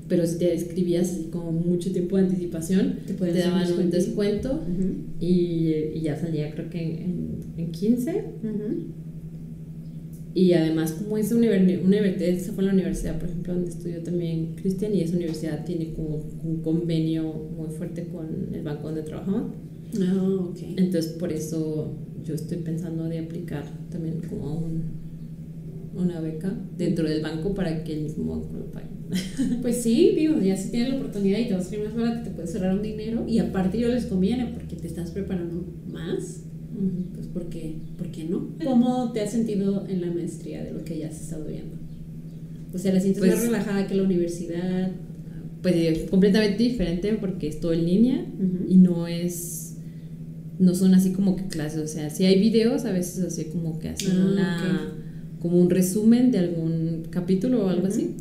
Uh 0.09 0.13
-huh. 0.13 0.15
Pero 0.17 0.27
si 0.27 0.37
te 0.37 0.53
escribías 0.53 1.19
como 1.31 1.51
mucho 1.51 1.91
tiempo 1.91 2.17
de 2.17 2.23
anticipación, 2.23 2.99
te, 3.05 3.13
te 3.13 3.39
daban 3.39 3.71
un 3.71 3.89
descuento 3.89 4.53
uh 4.53 4.81
-huh. 4.81 4.93
y, 5.19 5.97
y, 5.97 6.01
ya 6.01 6.15
salía 6.17 6.51
creo 6.51 6.69
que 6.69 6.81
en, 6.81 7.53
en 7.57 7.71
15. 7.71 8.23
Y 10.33 10.53
además, 10.53 10.91
como 10.91 11.17
esa 11.17 11.35
universidad, 11.35 12.21
esa 12.21 12.53
fue 12.53 12.63
la 12.63 12.73
universidad, 12.73 13.19
por 13.19 13.29
ejemplo, 13.29 13.53
donde 13.53 13.69
estudió 13.69 14.03
también 14.03 14.55
Cristian, 14.55 14.93
y 14.95 15.01
esa 15.01 15.15
universidad 15.15 15.65
tiene 15.65 15.93
como 15.93 16.23
un 16.43 16.61
convenio 16.61 17.23
muy 17.57 17.69
fuerte 17.69 18.05
con 18.05 18.53
el 18.53 18.61
banco 18.61 18.83
donde 18.83 19.01
trabajaba. 19.01 19.51
Oh, 19.97 20.51
okay. 20.51 20.75
Entonces, 20.77 21.13
por 21.13 21.33
eso 21.33 21.97
yo 22.23 22.35
estoy 22.35 22.59
pensando 22.59 23.05
de 23.05 23.19
aplicar 23.19 23.65
también 23.89 24.21
como 24.29 24.47
a 24.47 24.53
un, 24.53 24.98
una 25.99 26.19
beca 26.19 26.53
dentro 26.77 27.07
del 27.07 27.21
banco 27.21 27.53
para 27.53 27.83
que 27.83 27.93
el 27.93 28.01
mismo 28.03 28.35
banco 28.39 28.53
lo 28.57 28.71
pague. 28.71 28.87
Pues 29.61 29.77
sí, 29.81 30.13
digo, 30.15 30.39
ya 30.39 30.55
si 30.55 30.69
tienes 30.71 30.89
la 30.89 30.95
oportunidad 30.99 31.39
y 31.39 31.47
te 31.47 31.53
vas 31.53 31.65
a 31.67 31.69
salir 31.69 31.85
más 31.85 31.95
barato, 31.95 32.23
te 32.23 32.29
puedes 32.31 32.51
cerrar 32.51 32.75
un 32.75 32.81
dinero 32.83 33.25
y 33.27 33.39
aparte 33.39 33.79
yo 33.79 33.87
les 33.87 34.05
conviene 34.05 34.47
porque 34.53 34.75
te 34.75 34.87
estás 34.87 35.11
preparando 35.11 35.65
más, 35.87 36.43
pues 37.15 37.27
¿por 37.27 37.49
qué, 37.49 37.77
¿por 37.97 38.07
qué 38.11 38.23
no? 38.25 38.49
¿Cómo 38.63 39.11
te 39.11 39.21
has 39.21 39.31
sentido 39.31 39.85
en 39.87 40.01
la 40.01 40.11
maestría 40.11 40.63
de 40.63 40.71
lo 40.71 40.83
que 40.83 40.97
ya 40.99 41.07
has 41.07 41.19
estado 41.19 41.45
viendo? 41.45 41.75
O 42.73 42.77
sea, 42.77 42.93
¿la 42.93 42.99
sientes 42.99 43.21
más 43.21 43.31
Pues- 43.31 43.43
relajada 43.45 43.87
que 43.87 43.95
la 43.95 44.03
universidad? 44.03 44.91
Pues 45.63 45.75
eh, 45.75 46.07
completamente 46.09 46.61
diferente 46.63 47.11
porque 47.19 47.47
es 47.47 47.59
todo 47.59 47.73
en 47.73 47.85
línea 47.85 48.25
y 48.67 48.77
no 48.77 49.07
es 49.07 49.65
no 50.59 50.75
son 50.75 50.93
así 50.93 51.11
como 51.13 51.35
que 51.37 51.47
clases, 51.47 51.79
o 51.81 51.87
sea, 51.87 52.09
si 52.09 52.25
hay 52.25 52.37
videos 52.39 52.83
a 52.85 52.91
veces 52.91 53.23
así 53.23 53.45
como 53.45 53.79
que 53.79 53.89
hacen 53.89 54.11
Ah, 54.11 54.25
una 54.31 54.93
como 55.39 55.59
un 55.59 55.69
resumen 55.69 56.31
de 56.31 56.39
algún 56.39 57.03
capítulo 57.09 57.65
o 57.65 57.69
algo 57.69 57.83
Ujú. 57.87 57.91
así, 57.93 58.11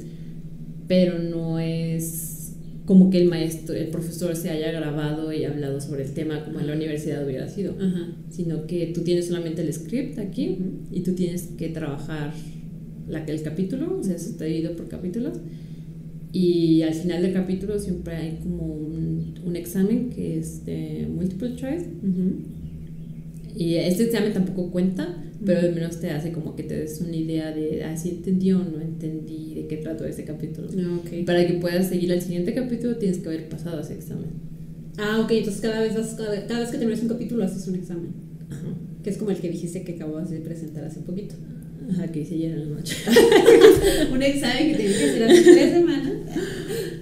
pero 0.86 1.18
no 1.18 1.58
es 1.58 2.54
como 2.86 3.10
que 3.10 3.18
el 3.20 3.28
maestro, 3.28 3.74
el 3.74 3.88
profesor 3.88 4.34
se 4.34 4.48
haya 4.48 4.72
grabado 4.72 5.30
y 5.30 5.44
hablado 5.44 5.78
sobre 5.80 6.04
el 6.04 6.12
tema 6.12 6.42
como 6.44 6.58
en 6.60 6.66
la 6.68 6.72
universidad 6.74 7.26
hubiera 7.26 7.46
sido, 7.46 7.74
Ajá. 7.78 8.08
sino 8.30 8.66
que 8.66 8.86
tú 8.94 9.02
tienes 9.02 9.26
solamente 9.26 9.60
el 9.60 9.70
script 9.72 10.18
aquí 10.18 10.56
Ujú. 10.58 10.96
y 10.96 11.00
tú 11.00 11.12
tienes 11.12 11.48
que 11.58 11.68
trabajar 11.68 12.32
la, 13.06 13.24
el 13.24 13.42
capítulo, 13.42 13.98
o 14.00 14.02
sea, 14.02 14.16
eso 14.16 14.30
está 14.30 14.44
dividido 14.46 14.74
por 14.74 14.88
capítulos. 14.88 15.38
Y 16.32 16.82
al 16.82 16.92
final 16.94 17.22
del 17.22 17.32
capítulo 17.32 17.78
siempre 17.78 18.14
hay 18.16 18.38
como 18.42 18.64
un, 18.64 19.34
un 19.44 19.56
examen 19.56 20.10
que 20.10 20.38
es 20.38 20.64
de 20.66 21.08
multiple 21.14 21.56
choice. 21.56 21.86
Ujú. 22.02 22.57
Y 23.58 23.74
este 23.74 24.04
examen 24.04 24.32
tampoco 24.32 24.70
cuenta, 24.70 25.16
pero 25.44 25.60
al 25.60 25.74
menos 25.74 25.98
te 26.00 26.10
hace 26.10 26.30
como 26.30 26.54
que 26.54 26.62
te 26.62 26.78
des 26.78 27.00
una 27.00 27.16
idea 27.16 27.50
de 27.52 27.82
ah, 27.82 27.96
si 27.96 28.10
entendí 28.10 28.52
o 28.52 28.58
no 28.58 28.80
entendí 28.80 29.54
de 29.54 29.66
qué 29.66 29.78
trató 29.78 30.04
ese 30.04 30.22
capítulo. 30.24 30.68
Ah, 30.78 30.98
ok. 31.00 31.24
Para 31.26 31.44
que 31.46 31.54
puedas 31.54 31.88
seguir 31.88 32.12
al 32.12 32.22
siguiente 32.22 32.54
capítulo 32.54 32.96
tienes 32.96 33.18
que 33.18 33.28
haber 33.28 33.48
pasado 33.48 33.80
ese 33.80 33.94
examen. 33.94 34.30
Ah, 34.96 35.20
ok, 35.24 35.30
entonces 35.32 35.60
cada 35.60 35.80
vez, 35.80 35.94
vas- 35.96 36.14
cada, 36.16 36.46
cada 36.46 36.60
vez 36.60 36.70
que 36.70 36.78
terminas 36.78 37.02
un 37.02 37.08
capítulo 37.08 37.42
haces 37.44 37.66
un 37.68 37.74
examen, 37.76 38.12
Ajá. 38.50 38.66
que 39.02 39.10
es 39.10 39.16
como 39.16 39.30
el 39.32 39.38
que 39.38 39.48
dijiste 39.50 39.82
que 39.82 39.92
acabas 39.94 40.30
de 40.30 40.38
presentar 40.38 40.84
hace 40.84 41.00
poquito. 41.00 41.34
Ajá, 41.90 42.06
que 42.08 42.20
hice 42.20 42.34
ayer 42.34 42.52
en 42.52 42.60
la 42.70 42.76
noche. 42.76 42.96
un 44.12 44.22
examen 44.22 44.70
que 44.70 44.76
tienes 44.76 44.96
que 44.98 45.04
hacer 45.04 45.22
hace 45.24 45.42
tres 45.42 45.70
semanas. 45.72 46.12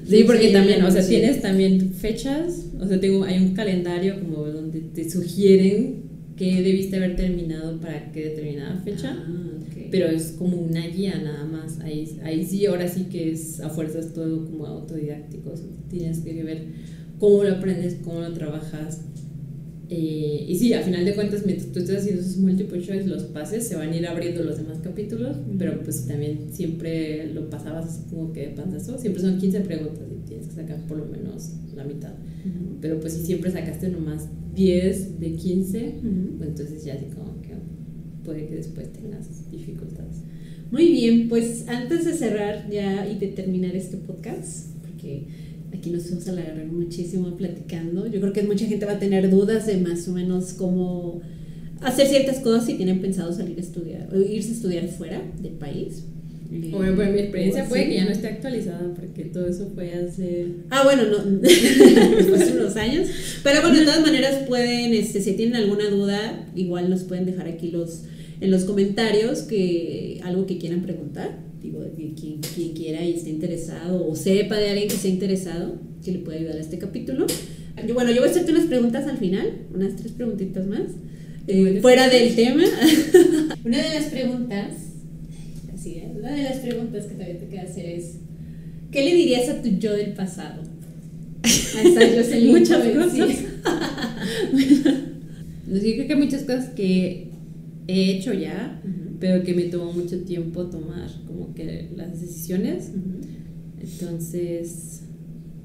Sí, 0.08 0.22
porque 0.24 0.46
Sí, 0.48 0.52
también, 0.52 0.82
o 0.84 0.90
sea, 0.90 1.06
tienes 1.06 1.42
también 1.42 1.90
fechas, 1.92 2.66
o 2.80 2.86
sea, 2.86 3.00
tengo, 3.00 3.24
hay 3.24 3.38
un 3.38 3.54
calendario 3.54 4.20
como 4.20 4.44
donde 4.46 4.80
te 4.80 5.10
sugieren 5.10 6.05
que 6.36 6.62
debiste 6.62 6.96
haber 6.96 7.16
terminado 7.16 7.80
para 7.80 8.12
qué 8.12 8.28
determinada 8.30 8.76
fecha, 8.84 9.16
Ah, 9.26 9.58
ok. 9.60 9.88
pero 9.90 10.06
es 10.08 10.32
como 10.38 10.56
una 10.58 10.86
guía 10.86 11.18
nada 11.22 11.44
más. 11.46 11.80
Ahí, 11.80 12.18
ahí 12.24 12.44
sí, 12.44 12.66
ahora 12.66 12.86
sí 12.88 13.04
que 13.10 13.32
es 13.32 13.60
a 13.60 13.70
fuerzas 13.70 14.12
todo 14.12 14.44
como 14.44 14.66
autodidáctico, 14.66 15.50
o 15.50 15.56
sea, 15.56 15.66
tienes 15.88 16.18
que 16.20 16.42
ver 16.42 16.64
cómo 17.18 17.42
lo 17.44 17.52
aprendes, 17.54 17.96
cómo 18.04 18.20
lo 18.20 18.32
trabajas. 18.32 19.00
Eh, 19.88 20.44
y 20.48 20.56
sí, 20.58 20.72
a 20.72 20.82
final 20.82 21.04
de 21.04 21.14
cuentas, 21.14 21.46
mientras 21.46 21.70
tú 21.72 21.78
estés 21.78 21.98
haciendo 22.00 22.20
esos 22.20 22.38
multiple 22.38 22.82
choice, 22.82 23.06
los 23.06 23.22
pases, 23.24 23.68
se 23.68 23.76
van 23.76 23.90
a 23.90 23.96
ir 23.96 24.06
abriendo 24.06 24.42
los 24.42 24.56
demás 24.58 24.78
capítulos, 24.82 25.36
pero 25.58 25.80
pues 25.84 26.06
también 26.06 26.48
siempre 26.52 27.32
lo 27.32 27.48
pasabas 27.48 27.86
así 27.86 28.02
como 28.10 28.32
que 28.32 28.48
de 28.48 28.54
panzazo. 28.54 28.98
Siempre 28.98 29.22
son 29.22 29.38
15 29.38 29.60
preguntas 29.60 30.02
y 30.12 30.26
tienes 30.26 30.48
que 30.48 30.54
sacar 30.54 30.84
por 30.88 30.98
lo 30.98 31.06
menos 31.06 31.52
la 31.76 31.84
mitad. 31.84 32.12
Pero 32.80 33.00
pues 33.00 33.14
si 33.14 33.24
siempre 33.24 33.50
sacaste 33.50 33.88
nomás 33.88 34.28
10 34.54 35.20
de 35.20 35.32
15, 35.32 35.94
Ujú. 35.98 36.36
pues 36.38 36.48
entonces 36.50 36.84
ya 36.84 36.94
así 36.94 37.06
como 37.06 37.40
que 37.42 37.54
puede 38.24 38.46
que 38.46 38.56
después 38.56 38.92
tengas 38.92 39.50
dificultades. 39.50 40.16
Muy 40.70 40.90
bien, 40.90 41.28
pues 41.28 41.66
antes 41.68 42.04
de 42.04 42.14
cerrar 42.14 42.68
ya 42.70 43.08
y 43.08 43.18
de 43.18 43.28
terminar 43.28 43.76
este 43.76 43.98
podcast, 43.98 44.74
porque 44.80 45.26
aquí 45.72 45.90
nos 45.90 46.10
vamos 46.10 46.26
a 46.26 46.32
alargar 46.32 46.66
muchísimo 46.66 47.36
platicando, 47.36 48.06
yo 48.08 48.20
creo 48.20 48.32
que 48.32 48.42
mucha 48.42 48.66
gente 48.66 48.84
va 48.84 48.92
a 48.92 48.98
tener 48.98 49.30
dudas 49.30 49.66
de 49.66 49.76
más 49.76 50.08
o 50.08 50.12
menos 50.12 50.54
cómo 50.54 51.20
hacer 51.80 52.06
ciertas 52.08 52.40
cosas 52.40 52.66
si 52.66 52.74
tienen 52.74 53.00
pensado 53.00 53.32
salir 53.32 53.58
a 53.58 53.60
estudiar 53.60 54.08
o 54.12 54.18
irse 54.18 54.50
a 54.50 54.54
estudiar 54.54 54.88
fuera 54.88 55.22
del 55.40 55.52
país. 55.52 56.04
Bueno, 56.50 56.94
pues 56.94 57.12
mi 57.12 57.20
experiencia 57.20 57.64
o 57.64 57.68
puede 57.68 57.88
que 57.88 57.94
ya 57.96 58.04
no 58.04 58.10
esté 58.10 58.28
actualizada 58.28 58.94
porque 58.94 59.24
todo 59.24 59.46
eso 59.48 59.70
fue 59.74 59.92
hace... 59.92 60.46
Ah, 60.70 60.82
bueno, 60.84 61.02
no, 61.04 61.18
hace 62.36 62.52
unos 62.52 62.76
años. 62.76 63.08
Pero 63.42 63.62
bueno, 63.62 63.78
de 63.78 63.84
todas 63.84 64.00
maneras 64.00 64.46
pueden, 64.46 64.94
este, 64.94 65.20
si 65.20 65.32
tienen 65.32 65.56
alguna 65.56 65.88
duda, 65.88 66.48
igual 66.54 66.90
nos 66.90 67.04
pueden 67.04 67.26
dejar 67.26 67.48
aquí 67.48 67.70
los, 67.70 68.02
en 68.40 68.50
los 68.50 68.64
comentarios 68.64 69.42
que 69.42 70.20
algo 70.22 70.46
que 70.46 70.58
quieran 70.58 70.82
preguntar. 70.82 71.38
Digo, 71.62 71.84
quien, 71.96 72.40
quien 72.40 72.74
quiera 72.74 73.04
y 73.04 73.14
esté 73.14 73.30
interesado 73.30 74.06
o 74.06 74.14
sepa 74.14 74.56
de 74.56 74.70
alguien 74.70 74.88
que 74.88 74.94
esté 74.94 75.08
interesado, 75.08 75.80
que 76.04 76.12
le 76.12 76.18
pueda 76.20 76.38
ayudar 76.38 76.56
a 76.56 76.60
este 76.60 76.78
capítulo. 76.78 77.26
Yo, 77.86 77.94
bueno, 77.94 78.10
yo 78.10 78.20
voy 78.20 78.28
a 78.28 78.30
hacerte 78.30 78.52
unas 78.52 78.66
preguntas 78.66 79.06
al 79.06 79.18
final, 79.18 79.52
unas 79.74 79.96
tres 79.96 80.12
preguntitas 80.12 80.66
más. 80.66 80.82
eh, 81.46 81.78
fuera 81.82 82.08
del 82.08 82.34
tema. 82.34 82.64
una 83.64 83.78
de 83.78 83.94
las 83.94 84.04
preguntas, 84.06 84.72
así 85.86 85.98
es, 85.98 86.16
una 86.16 86.32
de 86.32 86.42
las 86.42 86.56
preguntas 86.58 87.04
que 87.06 87.14
todavía 87.14 87.38
te 87.38 87.46
queda 87.46 87.62
hacer 87.62 87.86
es, 87.86 88.16
¿qué 88.90 89.04
le 89.04 89.14
dirías 89.14 89.48
a 89.48 89.62
tu 89.62 89.68
yo 89.68 89.92
del 89.92 90.12
pasado? 90.14 90.62
A 90.62 92.40
Muchas 92.46 92.84
cosas. 92.88 93.12
sí. 93.12 93.46
No 95.68 95.80
sé, 95.80 95.94
creo 95.96 96.06
que 96.06 96.12
hay 96.12 96.18
muchas 96.20 96.42
cosas 96.42 96.66
que 96.76 97.30
he 97.88 98.12
hecho 98.12 98.32
ya, 98.32 98.80
Ujú. 98.84 99.16
pero 99.18 99.42
que 99.42 99.52
me 99.52 99.64
tomó 99.64 99.92
mucho 99.92 100.20
tiempo 100.20 100.66
tomar 100.66 101.10
como 101.26 101.52
que 101.54 101.88
las 101.96 102.20
decisiones. 102.20 102.90
Ujú. 102.90 103.26
Entonces, 103.80 105.02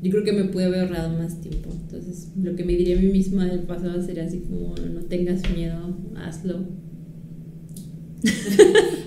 yo 0.02 0.10
creo 0.10 0.24
que 0.24 0.32
me 0.34 0.46
pude 0.46 0.66
haber 0.66 0.82
ahorrado 0.86 1.18
más 1.20 1.40
tiempo. 1.40 1.70
Entonces, 1.72 2.30
lo 2.42 2.56
que 2.56 2.64
me 2.64 2.74
diría 2.74 2.98
a 2.98 3.00
mí 3.00 3.10
misma 3.10 3.46
del 3.46 3.60
pasado 3.60 4.04
sería 4.04 4.24
así 4.26 4.40
como, 4.40 4.74
no 4.92 5.02
tengas 5.02 5.42
miedo, 5.56 5.96
hazlo. 6.16 6.66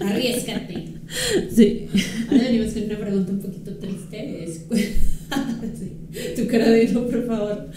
Arriesgate. 0.01 0.85
Sí. 1.55 1.86
Ahora 2.31 2.45
venimos 2.45 2.73
con 2.73 2.82
una 2.85 2.99
pregunta 2.99 3.32
un 3.32 3.39
poquito 3.41 3.77
triste. 3.77 4.45
Es, 4.45 4.65
sí, 5.78 6.36
tu 6.36 6.47
cara 6.49 6.70
de 6.70 6.89
no, 6.89 7.07
por 7.07 7.27
favor. 7.27 7.69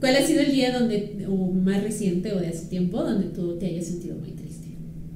¿Cuál 0.00 0.16
ha 0.16 0.22
sido 0.26 0.40
el 0.42 0.52
día 0.52 0.78
donde, 0.78 1.26
o 1.28 1.52
más 1.52 1.82
reciente 1.82 2.32
o 2.32 2.40
de 2.40 2.48
hace 2.48 2.66
tiempo, 2.66 3.02
donde 3.02 3.28
tú 3.28 3.56
te 3.58 3.66
hayas 3.66 3.86
sentido 3.86 4.16
muy 4.16 4.30
triste? 4.32 4.68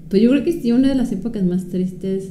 Pues 0.08 0.22
yo 0.22 0.30
creo 0.30 0.44
que 0.44 0.52
sí, 0.52 0.72
una 0.72 0.88
de 0.88 0.94
las 0.94 1.12
épocas 1.12 1.42
más 1.44 1.68
tristes 1.68 2.28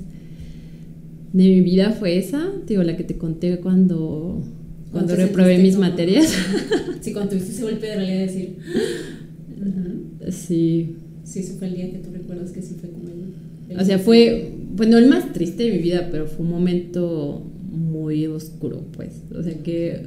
de 1.34 1.44
mi 1.44 1.62
vida 1.62 1.92
fue 1.92 2.18
esa, 2.18 2.50
digo, 2.66 2.82
la 2.84 2.98
que 2.98 3.04
te 3.04 3.18
conté 3.18 3.60
cuando, 3.60 4.44
cuando 4.92 5.16
reprobé 5.16 5.60
mis 5.60 5.76
como- 5.76 5.88
materias. 5.90 6.32
Sí, 7.02 7.14
cuando 7.14 7.30
tuviste 7.32 7.52
ese 7.52 7.62
golpe 7.64 7.86
de 7.86 7.96
realidad 7.96 8.18
de 8.20 8.26
decir. 8.26 8.58
Ujú. 9.62 10.32
Sí, 10.32 10.96
Sí, 11.28 11.40
ese 11.40 11.54
fue 11.56 11.68
el 11.68 11.76
día 11.76 11.92
que 11.92 11.98
tú 11.98 12.10
recuerdas 12.14 12.52
que 12.52 12.62
sí 12.62 12.76
fue 12.80 12.90
como 12.90 13.04
el. 13.10 13.74
el- 13.74 13.80
o 13.80 13.84
sea, 13.86 14.00
fue, 14.00 14.52
pues 14.78 14.88
no 14.88 14.98
el 14.98 15.08
más 15.08 15.34
triste 15.34 15.64
de 15.64 15.72
mi 15.74 15.80
vida, 15.80 16.08
pero 16.10 16.26
fue 16.28 16.46
un 16.46 16.52
momento 16.52 17.46
muy 17.70 18.28
oscuro, 18.28 18.86
pues. 18.96 19.22
O 19.38 19.44
sea 19.44 19.54
que, 19.62 20.04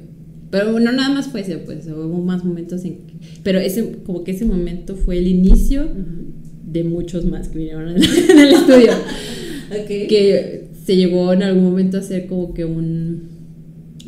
pero 0.51 0.73
no 0.81 0.93
nada 0.93 1.11
más 1.13 1.29
fue 1.29 1.43
ese, 1.43 1.59
pues, 1.59 1.87
hubo 1.87 2.23
más 2.25 2.43
momentos 2.45 2.85
en 2.87 2.95
que, 3.07 3.15
pero 3.43 3.59
ese, 3.61 3.97
como 4.05 4.25
que 4.25 4.31
ese 4.33 4.47
momento 4.47 4.97
fue 4.97 5.19
el 5.19 5.29
inicio 5.29 5.89
de 6.67 6.85
muchos 6.85 7.27
más 7.27 7.49
que 7.49 7.59
vinieron 7.59 7.89
en 7.91 7.97
el 7.97 8.03
estudio. 8.55 8.93
Ok. 9.71 9.87
que 9.87 10.65
se 10.85 10.97
llegó 10.97 11.33
en 11.33 11.45
algún 11.45 11.63
momento 11.63 11.99
a 11.99 12.03
ser 12.03 12.27
como 12.27 12.55
que 12.55 12.65
un, 12.65 13.29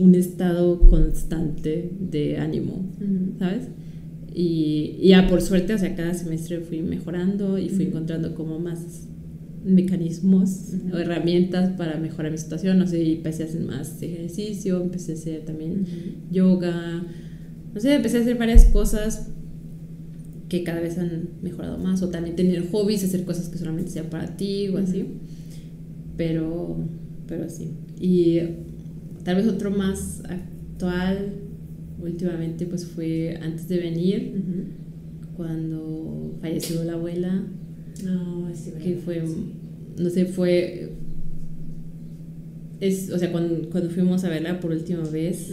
un 0.00 0.14
estado 0.16 0.80
constante 0.80 1.90
de 2.00 2.38
ánimo. 2.38 2.84
¿sabes? 3.38 3.64
Y, 4.34 4.96
y 5.00 5.08
ya 5.08 5.28
por 5.28 5.42
suerte, 5.42 5.74
o 5.74 5.78
sea, 5.78 5.94
cada 5.94 6.14
semestre 6.14 6.60
fui 6.60 6.80
mejorando 6.82 7.58
y 7.58 7.68
fui 7.68 7.86
encontrando 7.86 8.34
como 8.34 8.58
más 8.58 9.08
mecanismos 9.64 10.74
Ujú. 10.74 10.96
o 10.96 10.98
herramientas 10.98 11.72
para 11.76 11.98
mejorar 11.98 12.32
mi 12.32 12.38
situación, 12.38 12.78
no 12.78 12.86
sé, 12.86 13.12
empecé 13.12 13.44
a 13.44 13.46
hacer 13.46 13.60
más 13.62 14.02
ejercicio, 14.02 14.82
empecé 14.82 15.12
a 15.12 15.14
hacer 15.14 15.44
también 15.44 15.86
yoga, 16.30 17.04
no 17.72 17.80
sé, 17.80 17.94
empecé 17.94 18.18
a 18.18 18.20
hacer 18.22 18.36
varias 18.38 18.64
cosas 18.66 19.28
que 20.48 20.64
cada 20.64 20.80
vez 20.80 20.98
han 20.98 21.28
mejorado 21.42 21.78
más, 21.78 22.02
o 22.02 22.08
también 22.10 22.36
tener 22.36 22.68
hobbies, 22.70 23.04
hacer 23.04 23.24
cosas 23.24 23.48
que 23.48 23.58
solamente 23.58 23.90
sean 23.90 24.06
para 24.06 24.36
ti 24.36 24.68
o 24.68 24.78
así, 24.78 25.06
pero, 26.16 26.76
pero 27.26 27.48
sí. 27.48 27.68
Y 27.98 28.40
tal 29.24 29.36
vez 29.36 29.46
otro 29.46 29.70
más 29.70 30.22
actual 30.28 31.34
últimamente 32.02 32.66
pues 32.66 32.86
fue 32.86 33.38
antes 33.42 33.68
de 33.68 33.78
venir, 33.78 34.42
cuando 35.36 36.36
falleció 36.40 36.84
la 36.84 36.94
abuela, 36.94 37.42
No, 38.04 38.48
sí, 38.54 38.72
que 38.82 38.90
verdad, 38.94 39.02
fue, 39.04 39.26
sí. 39.26 39.52
no 39.98 40.10
sé, 40.10 40.26
fue... 40.26 40.92
Es, 42.80 43.10
o 43.12 43.18
sea, 43.18 43.30
cuando, 43.30 43.70
cuando 43.70 43.90
fuimos 43.90 44.24
a 44.24 44.28
verla 44.28 44.58
por 44.58 44.72
última 44.72 45.04
vez, 45.04 45.52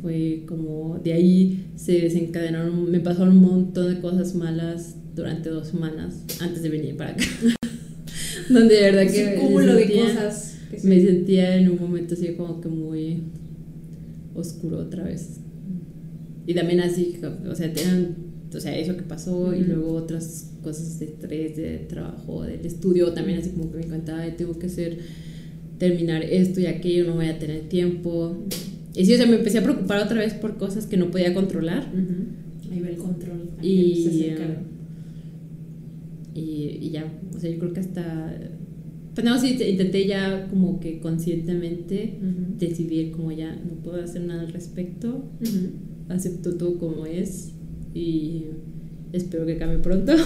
fue 0.00 0.44
como 0.46 1.00
de 1.02 1.12
ahí 1.12 1.64
se 1.74 1.92
desencadenaron, 2.02 2.88
me 2.88 3.00
pasaron 3.00 3.36
un 3.36 3.42
montón 3.42 3.92
de 3.92 4.00
cosas 4.00 4.36
malas 4.36 4.96
durante 5.16 5.48
dos 5.50 5.66
semanas 5.68 6.22
antes 6.40 6.62
de 6.62 6.68
venir 6.68 6.96
para 6.96 7.10
acá. 7.10 7.24
donde 8.48 8.76
de 8.76 8.80
verdad 8.82 9.02
Es 9.02 9.12
que 9.12 9.34
un 9.40 9.46
cúmulo 9.46 9.74
de 9.74 9.92
cosas. 9.92 10.56
que 10.70 10.86
me 10.86 11.00
sentía 11.04 11.56
en 11.56 11.68
un 11.68 11.80
momento 11.80 12.14
así 12.14 12.34
como 12.34 12.60
que 12.60 12.68
muy 12.68 13.24
oscuro 14.36 14.78
otra 14.78 15.02
vez. 15.02 15.40
Y 16.48 16.54
también 16.54 16.80
así, 16.80 17.20
o 17.46 17.54
sea, 17.54 17.70
tenían, 17.72 18.16
o 18.54 18.58
sea, 18.58 18.74
eso 18.76 18.96
que 18.96 19.02
pasó 19.02 19.54
y 19.54 19.60
luego 19.60 19.92
otras 19.92 20.50
cosas 20.62 20.98
de 20.98 21.04
estrés, 21.04 21.56
de 21.58 21.76
trabajo, 21.90 22.42
del 22.42 22.64
estudio, 22.64 23.12
también 23.12 23.38
así 23.38 23.50
como 23.50 23.70
que 23.70 23.76
me 23.76 23.84
encantaba, 23.84 24.20
"Ay, 24.22 24.32
tengo 24.36 24.58
que 24.58 24.64
hacer, 24.66 24.96
terminar 25.78 26.22
esto 26.22 26.58
y 26.60 26.64
aquello, 26.66 27.04
no 27.04 27.16
voy 27.16 27.26
a 27.26 27.38
tener 27.38 27.68
tiempo. 27.68 28.38
Y 28.96 29.04
sí, 29.04 29.12
o 29.12 29.16
sea, 29.18 29.26
me 29.26 29.36
empecé 29.36 29.58
a 29.58 29.62
preocupar 29.62 30.02
otra 30.02 30.18
vez 30.20 30.32
por 30.32 30.56
cosas 30.56 30.86
que 30.86 30.96
no 30.96 31.10
podía 31.10 31.34
controlar. 31.34 31.92
Ahí 32.72 32.80
va 32.80 32.88
el 32.88 32.96
control. 32.96 33.50
Y, 33.62 34.08
acercaron. 34.08 34.56
y, 36.34 36.78
y 36.80 36.90
ya, 36.90 37.12
o 37.36 37.38
sea, 37.38 37.50
yo 37.50 37.58
creo 37.58 37.72
que 37.74 37.80
hasta... 37.80 38.38
Pues 39.14 39.24
no, 39.24 39.38
sí, 39.38 39.56
intenté 39.68 40.06
ya 40.06 40.46
como 40.48 40.80
que 40.80 41.00
conscientemente 41.00 42.18
decidir 42.58 43.10
como 43.10 43.32
ya 43.32 43.54
no 43.54 43.74
puedo 43.82 44.02
hacer 44.02 44.22
nada 44.22 44.42
al 44.42 44.52
respecto, 44.52 45.28
Ujú. 45.42 45.87
Acepto 46.08 46.54
todo 46.56 46.78
como 46.78 47.06
es 47.06 47.50
y 47.94 48.44
espero 49.12 49.46
que 49.46 49.56
cambie 49.58 49.78
pronto. 49.78 50.12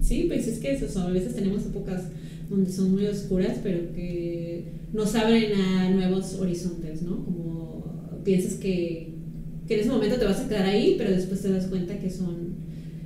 Sí, 0.00 0.24
pues 0.26 0.46
es 0.48 0.58
que 0.58 0.72
eso 0.74 0.88
son, 0.88 1.04
a 1.04 1.10
veces 1.10 1.34
tenemos 1.34 1.64
épocas 1.64 2.02
donde 2.50 2.70
son 2.72 2.90
muy 2.92 3.06
oscuras, 3.06 3.58
pero 3.62 3.92
que 3.94 4.64
nos 4.92 5.14
abren 5.14 5.52
a 5.58 5.90
nuevos 5.90 6.34
horizontes, 6.34 7.02
¿no? 7.02 7.24
Como 7.24 8.20
piensas 8.24 8.54
que, 8.54 9.14
que 9.66 9.74
en 9.74 9.80
ese 9.80 9.88
momento 9.90 10.16
te 10.16 10.24
vas 10.24 10.40
a 10.40 10.48
quedar 10.48 10.66
ahí, 10.66 10.96
pero 10.98 11.12
después 11.12 11.40
te 11.40 11.50
das 11.50 11.66
cuenta 11.66 11.98
que 11.98 12.10
son, 12.10 12.56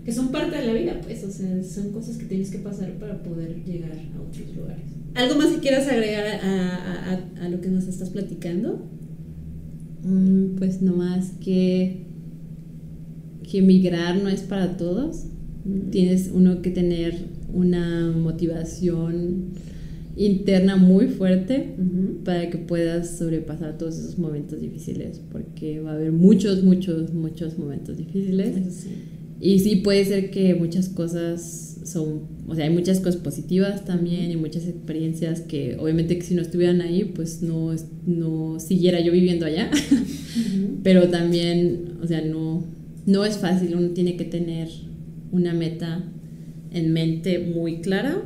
que 0.05 0.12
son 0.12 0.28
parte 0.32 0.56
de 0.56 0.66
la 0.66 0.73
vida, 0.73 1.01
pues, 1.05 1.23
o 1.23 1.31
sea, 1.31 1.62
son 1.62 1.93
cosas 1.93 2.16
que 2.16 2.24
tienes 2.24 2.51
que 2.51 2.59
pasar 2.59 2.94
para 2.94 3.23
poder 3.23 3.62
llegar 3.64 3.93
a 3.93 4.20
otros 4.23 4.56
lugares. 4.56 4.86
¿Algo 5.14 5.36
más 5.36 5.52
que 5.52 5.60
quieras 5.60 5.86
agregar 5.89 6.27
a, 6.27 6.40
a- 6.40 7.12
a- 7.40 7.44
a 7.44 7.48
lo 7.51 7.60
que 7.60 7.68
nos 7.68 7.86
estás 7.86 8.09
platicando? 8.10 8.89
Mm, 10.07 10.57
pues 10.57 10.83
no 10.83 10.97
más 10.97 11.33
que, 11.41 12.07
que 13.51 13.62
migrar 13.62 14.23
no 14.23 14.28
es 14.28 14.43
para 14.43 14.77
todos. 14.77 15.24
Tienes 15.91 16.31
uno 16.33 16.62
que 16.62 16.70
tener 16.70 17.16
una 17.53 18.12
motivación 18.12 19.47
interna 20.16 20.77
muy 20.77 21.09
fuerte 21.09 21.74
para 22.24 22.49
que 22.51 22.59
puedas 22.59 23.19
sobrepasar 23.19 23.77
todos 23.77 23.99
esos 23.99 24.16
momentos 24.16 24.61
difíciles, 24.61 25.20
porque 25.33 25.81
va 25.81 25.91
a 25.91 25.95
haber 25.95 26.12
muchos, 26.12 26.62
muchos, 26.62 27.12
muchos 27.12 27.59
momentos 27.59 27.97
difíciles. 27.97 28.74
Sí. 28.74 28.91
Y 29.40 29.58
sí 29.60 29.76
puede 29.76 30.04
ser 30.04 30.30
que 30.30 30.54
muchas 30.54 30.88
cosas 30.88 31.78
son, 31.84 32.22
o 32.48 32.54
sea, 32.54 32.64
hay 32.64 32.70
muchas 32.72 33.00
cosas 33.00 33.16
positivas 33.16 33.84
también 33.84 34.30
y 34.30 34.36
muchas 34.36 34.66
experiencias 34.66 35.40
que 35.40 35.76
obviamente 35.78 36.18
que 36.18 36.24
si 36.24 36.34
no 36.34 36.42
estuvieran 36.42 36.80
ahí, 36.80 37.04
pues 37.04 37.42
no, 37.42 37.74
no 38.06 38.58
siguiera 38.58 39.00
yo 39.00 39.12
viviendo 39.12 39.46
allá. 39.46 39.70
Pero 40.82 41.08
también, 41.08 41.98
o 42.02 42.06
sea, 42.06 42.22
no, 42.22 42.64
no 43.06 43.24
es 43.24 43.38
fácil, 43.38 43.74
uno 43.76 43.90
tiene 43.90 44.16
que 44.16 44.24
tener 44.24 44.68
una 45.32 45.52
meta 45.52 46.04
en 46.72 46.92
mente 46.92 47.38
muy 47.38 47.80
clara 47.80 48.22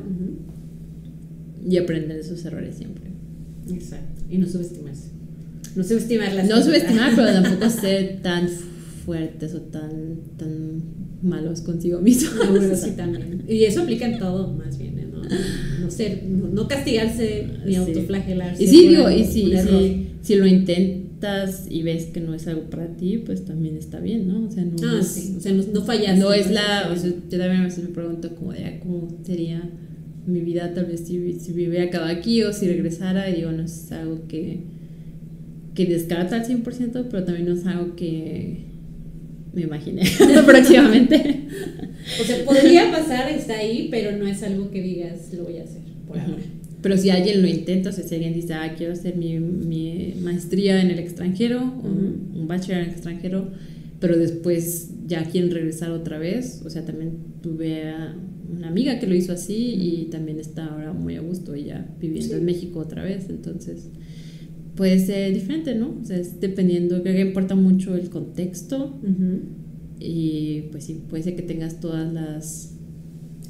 y 1.67 1.77
aprender 1.77 2.17
de 2.17 2.23
sus 2.23 2.43
errores 2.45 2.75
siempre. 2.75 3.11
Exacto. 3.69 4.23
Y 4.29 4.37
no 4.37 4.47
subestimarse. 4.47 5.09
No 5.75 5.83
subestimar 5.83 6.33
las 6.33 6.49
No 6.49 6.61
subestimar, 6.61 7.13
pero 7.15 7.31
tampoco 7.31 7.69
ser 7.81 8.21
tan 8.21 8.49
fuertes 9.11 9.53
o 9.55 9.61
tan, 9.61 10.15
tan 10.37 10.81
malos 11.21 11.61
consigo 11.61 11.99
mismos. 11.99 12.35
No, 12.45 12.51
bueno, 12.51 12.75
sí, 12.75 12.91
también. 12.97 13.43
Y 13.47 13.63
eso 13.65 13.81
aplica 13.81 14.05
en 14.07 14.17
todo, 14.19 14.53
más 14.53 14.77
bien, 14.77 14.97
¿eh? 14.99 15.07
¿no? 15.11 15.21
No, 15.81 15.91
ser, 15.91 16.23
no, 16.25 16.67
castigarse 16.67 17.47
ni 17.65 17.73
Sí. 17.73 17.77
autoflagelarse. 17.77 18.63
Y 18.63 18.67
sí, 18.67 18.87
digo, 18.87 19.09
y 19.09 19.23
si, 19.25 19.45
un 19.47 19.55
error. 19.55 19.81
si, 20.21 20.35
lo 20.35 20.45
intentas 20.47 21.67
y 21.69 21.83
ves 21.83 22.05
que 22.05 22.21
no 22.21 22.33
es 22.33 22.47
algo 22.47 22.63
para 22.69 22.87
ti, 22.95 23.17
pues 23.25 23.43
también 23.45 23.75
está 23.77 23.99
bien, 23.99 24.27
¿no? 24.27 24.47
O 24.47 24.51
sea, 24.51 24.63
no, 24.63 24.75
Ah, 24.87 24.99
es, 25.01 25.07
sí. 25.07 25.35
O 25.37 25.41
sea, 25.41 25.51
no, 25.53 25.63
no 25.73 25.81
fallaste. 25.81 26.19
no 26.19 26.33
es 26.33 26.49
la. 26.51 26.89
O 26.91 26.95
sea, 26.95 27.09
yo 27.11 27.37
también 27.37 27.61
a 27.61 27.65
veces 27.65 27.83
me 27.83 27.89
pregunto 27.91 28.33
como 28.35 28.53
de, 28.53 28.65
ah, 28.65 28.79
¿cómo 28.81 29.07
sería 29.23 29.69
mi 30.25 30.39
vida 30.41 30.73
tal 30.73 30.85
vez 30.85 31.01
si, 31.01 31.33
si 31.39 31.51
hubiera 31.51 31.83
acabado 31.85 32.11
aquí 32.11 32.43
o 32.43 32.51
si 32.53 32.67
regresara? 32.67 33.29
Y 33.29 33.35
digo, 33.35 33.51
no 33.51 33.63
es 33.63 33.91
algo 33.91 34.27
que, 34.27 34.61
que 35.75 35.85
descarta 35.85 36.35
al 36.37 36.45
100%, 36.45 37.05
pero 37.11 37.23
también 37.23 37.47
no 37.47 37.53
es 37.55 37.65
algo 37.67 37.95
que 37.95 38.70
me 39.53 39.61
imaginé 39.63 40.03
próximamente. 40.45 41.47
O 42.19 42.23
sea, 42.23 42.43
podría 42.45 42.91
pasar, 42.91 43.29
está 43.29 43.57
ahí, 43.57 43.87
pero 43.91 44.15
no 44.17 44.25
es 44.27 44.41
algo 44.43 44.71
que 44.71 44.81
digas, 44.81 45.33
lo 45.33 45.43
voy 45.45 45.57
a 45.57 45.63
hacer 45.63 45.81
por 46.07 46.17
Ajá. 46.17 46.27
ahora. 46.31 46.43
Pero 46.81 46.97
si 46.97 47.09
alguien 47.11 47.41
lo 47.43 47.47
intenta, 47.47 47.89
o 47.89 47.93
sea, 47.93 48.03
si 48.03 48.15
alguien 48.15 48.33
dice, 48.33 48.53
ah, 48.53 48.73
quiero 48.75 48.93
hacer 48.93 49.15
mi, 49.15 49.39
mi 49.39 50.15
maestría 50.21 50.81
en 50.81 50.89
el 50.89 50.97
extranjero, 50.99 51.59
o 51.61 51.87
un- 51.87 52.47
bachelor 52.47 52.79
en 52.79 52.85
el 52.85 52.91
extranjero, 52.91 53.49
pero 53.99 54.17
después 54.17 54.89
ya 55.07 55.23
quieren 55.25 55.51
regresar 55.51 55.91
otra 55.91 56.17
vez, 56.17 56.61
o 56.65 56.69
sea, 56.69 56.83
también 56.83 57.11
tuve 57.41 57.87
a 57.89 58.15
una 58.51 58.67
amiga 58.67 58.99
que 58.99 59.05
lo 59.07 59.13
hizo 59.15 59.31
así 59.31 59.75
y 59.79 60.05
también 60.11 60.39
está 60.39 60.65
ahora 60.65 60.91
muy 60.91 61.15
a 61.15 61.21
gusto 61.21 61.53
ella 61.53 61.85
viviendo 61.99 62.33
Sí. 62.33 62.39
en 62.39 62.45
México 62.45 62.79
otra 62.79 63.03
vez, 63.03 63.27
entonces 63.29 63.89
puede 64.75 64.99
ser 64.99 65.33
diferente, 65.33 65.75
¿no? 65.75 65.97
O 66.01 66.05
sea, 66.05 66.17
es 66.17 66.39
dependiendo, 66.39 67.01
creo 67.01 67.15
que 67.15 67.21
importa 67.21 67.55
mucho 67.55 67.95
el 67.95 68.09
contexto 68.09 68.99
y 69.99 70.63
pues 70.71 70.85
sí, 70.85 71.01
puede 71.09 71.23
ser 71.23 71.35
que 71.35 71.43
tengas 71.43 71.79
todas 71.79 72.11
las 72.11 72.73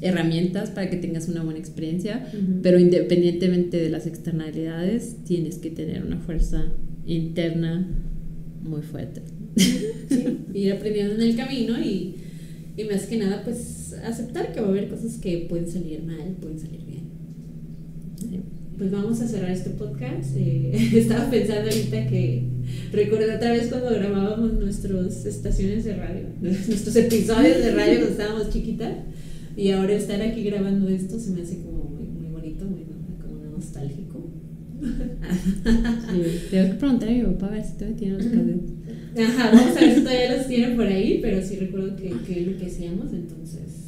herramientas 0.02 0.70
para 0.70 0.90
que 0.90 0.96
tengas 0.96 1.28
una 1.28 1.42
buena 1.42 1.58
experiencia, 1.60 2.26
Ujú. 2.34 2.60
pero 2.62 2.78
independientemente 2.78 3.80
de 3.80 3.88
las 3.88 4.06
externalidades, 4.06 5.16
tienes 5.24 5.58
que 5.58 5.70
tener 5.70 6.04
una 6.04 6.18
fuerza 6.18 6.66
interna 7.06 7.86
muy 8.64 8.82
fuerte. 8.82 9.22
Sí, 9.56 10.24
ir 10.54 10.72
aprendiendo 10.72 11.14
en 11.14 11.22
el 11.22 11.36
camino 11.36 11.80
y, 11.80 12.16
y 12.76 12.84
más 12.84 13.06
que 13.06 13.16
nada, 13.18 13.42
pues 13.44 13.94
aceptar 14.04 14.52
que 14.52 14.60
va 14.60 14.66
a 14.66 14.70
haber 14.70 14.88
cosas 14.88 15.18
que 15.18 15.46
pueden 15.48 15.68
salir 15.68 16.02
mal, 16.02 16.36
pueden 16.40 16.58
salir 16.58 16.84
bien. 16.84 16.91
Pues 18.82 18.90
vamos 18.90 19.20
a 19.20 19.28
cerrar 19.28 19.52
este 19.52 19.70
podcast. 19.70 20.34
Eh, 20.34 20.72
estaba 20.98 21.30
pensando 21.30 21.70
ahorita 21.70 22.04
que 22.08 22.42
recordé 22.90 23.36
otra 23.36 23.52
vez 23.52 23.68
cuando 23.68 23.90
grabábamos 23.90 24.54
nuestras 24.54 25.24
estaciones 25.24 25.84
de 25.84 25.94
radio, 25.94 26.26
nuestros 26.40 26.96
episodios 26.96 27.58
de 27.58 27.70
radio 27.76 28.00
cuando 28.00 28.10
estábamos 28.10 28.50
chiquitas. 28.50 28.92
Y 29.56 29.70
ahora 29.70 29.92
estar 29.92 30.20
aquí 30.20 30.42
grabando 30.42 30.88
esto 30.88 31.20
se 31.20 31.30
me 31.30 31.42
hace 31.42 31.60
como 31.60 31.84
muy, 31.84 32.08
muy 32.08 32.26
bonito, 32.26 32.64
muy 32.64 32.82
como 33.20 33.44
nostálgico. 33.56 34.28
Tengo 36.50 36.70
que 36.70 36.74
preguntar 36.74 37.08
a 37.08 37.12
mi 37.12 37.22
papá 37.22 37.46
a 37.46 37.50
ver 37.50 37.64
si 37.64 37.72
todavía 37.74 37.96
tiene 37.96 38.14
los 38.14 38.26
cables. 38.26 38.56
Ajá, 39.16 39.50
vamos 39.54 39.76
a 39.76 39.80
ver 39.80 39.94
si 39.94 40.00
todavía 40.00 40.36
los 40.36 40.48
tienen 40.48 40.76
por 40.76 40.86
ahí, 40.86 41.20
pero 41.22 41.40
sí 41.40 41.54
recuerdo 41.54 41.94
que, 41.94 42.10
que 42.26 42.40
es 42.40 42.46
lo 42.48 42.58
que 42.58 42.66
hacíamos, 42.66 43.12
entonces. 43.12 43.81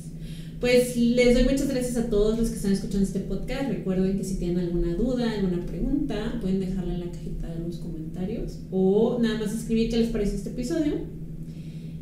Pues 0.60 0.96
les 0.96 1.34
doy 1.34 1.44
muchas 1.44 1.68
gracias 1.68 1.96
a 1.96 2.08
todos 2.08 2.38
los 2.38 2.48
que 2.48 2.56
están 2.56 2.72
escuchando 2.72 3.04
este 3.04 3.20
podcast. 3.20 3.68
Recuerden 3.68 4.16
que 4.16 4.24
si 4.24 4.36
tienen 4.36 4.58
alguna 4.58 4.94
duda, 4.94 5.30
alguna 5.30 5.64
pregunta, 5.66 6.38
pueden 6.40 6.60
dejarla 6.60 6.94
en 6.94 7.00
la 7.00 7.10
cajita 7.10 7.54
de 7.54 7.60
los 7.60 7.78
comentarios 7.78 8.60
o 8.70 9.18
nada 9.20 9.38
más 9.38 9.54
escribir 9.54 9.90
qué 9.90 9.98
les 9.98 10.08
parece 10.08 10.36
este 10.36 10.50
episodio. 10.50 10.92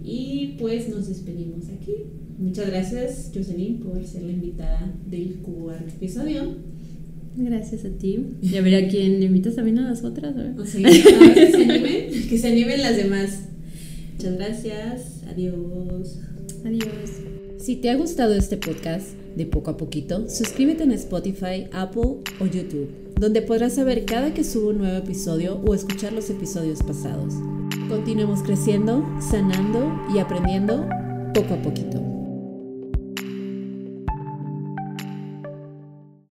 Y 0.04 0.56
pues 0.58 0.88
nos 0.88 1.08
despedimos 1.08 1.68
aquí. 1.68 1.92
Muchas 2.38 2.66
gracias, 2.68 3.30
Jocelyn, 3.34 3.78
por 3.80 4.04
ser 4.04 4.22
la 4.22 4.32
invitada 4.32 4.92
del 5.06 5.36
cuarto 5.36 5.88
episodio. 5.88 6.56
Gracias 7.36 7.84
a 7.84 7.90
ti. 7.90 8.18
Y 8.42 8.56
a 8.56 8.62
ver 8.62 8.84
a 8.84 8.88
quién 8.88 9.22
invitas 9.22 9.54
también 9.54 9.78
a 9.78 9.88
las 9.88 10.04
otras, 10.04 10.34
¿verdad? 10.34 10.58
O 10.58 10.66
sea, 10.66 10.80
a 10.80 10.90
ver 10.90 11.34
que 11.34 11.50
se 11.50 11.64
animen, 11.64 12.28
que 12.28 12.38
se 12.38 12.48
animen 12.48 12.82
las 12.82 12.96
demás. 12.96 13.40
Muchas 14.14 14.34
gracias. 14.36 15.22
Adiós. 15.28 16.18
Adiós. 16.64 17.31
Si 17.62 17.76
te 17.76 17.90
ha 17.90 17.94
gustado 17.94 18.34
este 18.34 18.56
podcast 18.56 19.10
de 19.36 19.46
poco 19.46 19.70
a 19.70 19.76
poquito, 19.76 20.28
suscríbete 20.28 20.82
en 20.82 20.90
Spotify, 20.90 21.68
Apple 21.70 22.16
o 22.40 22.46
YouTube, 22.46 22.88
donde 23.14 23.40
podrás 23.40 23.74
saber 23.74 24.04
cada 24.04 24.34
que 24.34 24.42
subo 24.42 24.70
un 24.70 24.78
nuevo 24.78 24.96
episodio 24.96 25.60
o 25.64 25.72
escuchar 25.72 26.12
los 26.12 26.28
episodios 26.28 26.82
pasados. 26.82 27.34
Continuemos 27.88 28.42
creciendo, 28.42 29.06
sanando 29.20 29.92
y 30.12 30.18
aprendiendo 30.18 30.88
poco 31.32 31.54
a 31.54 31.62
poquito. 31.62 32.11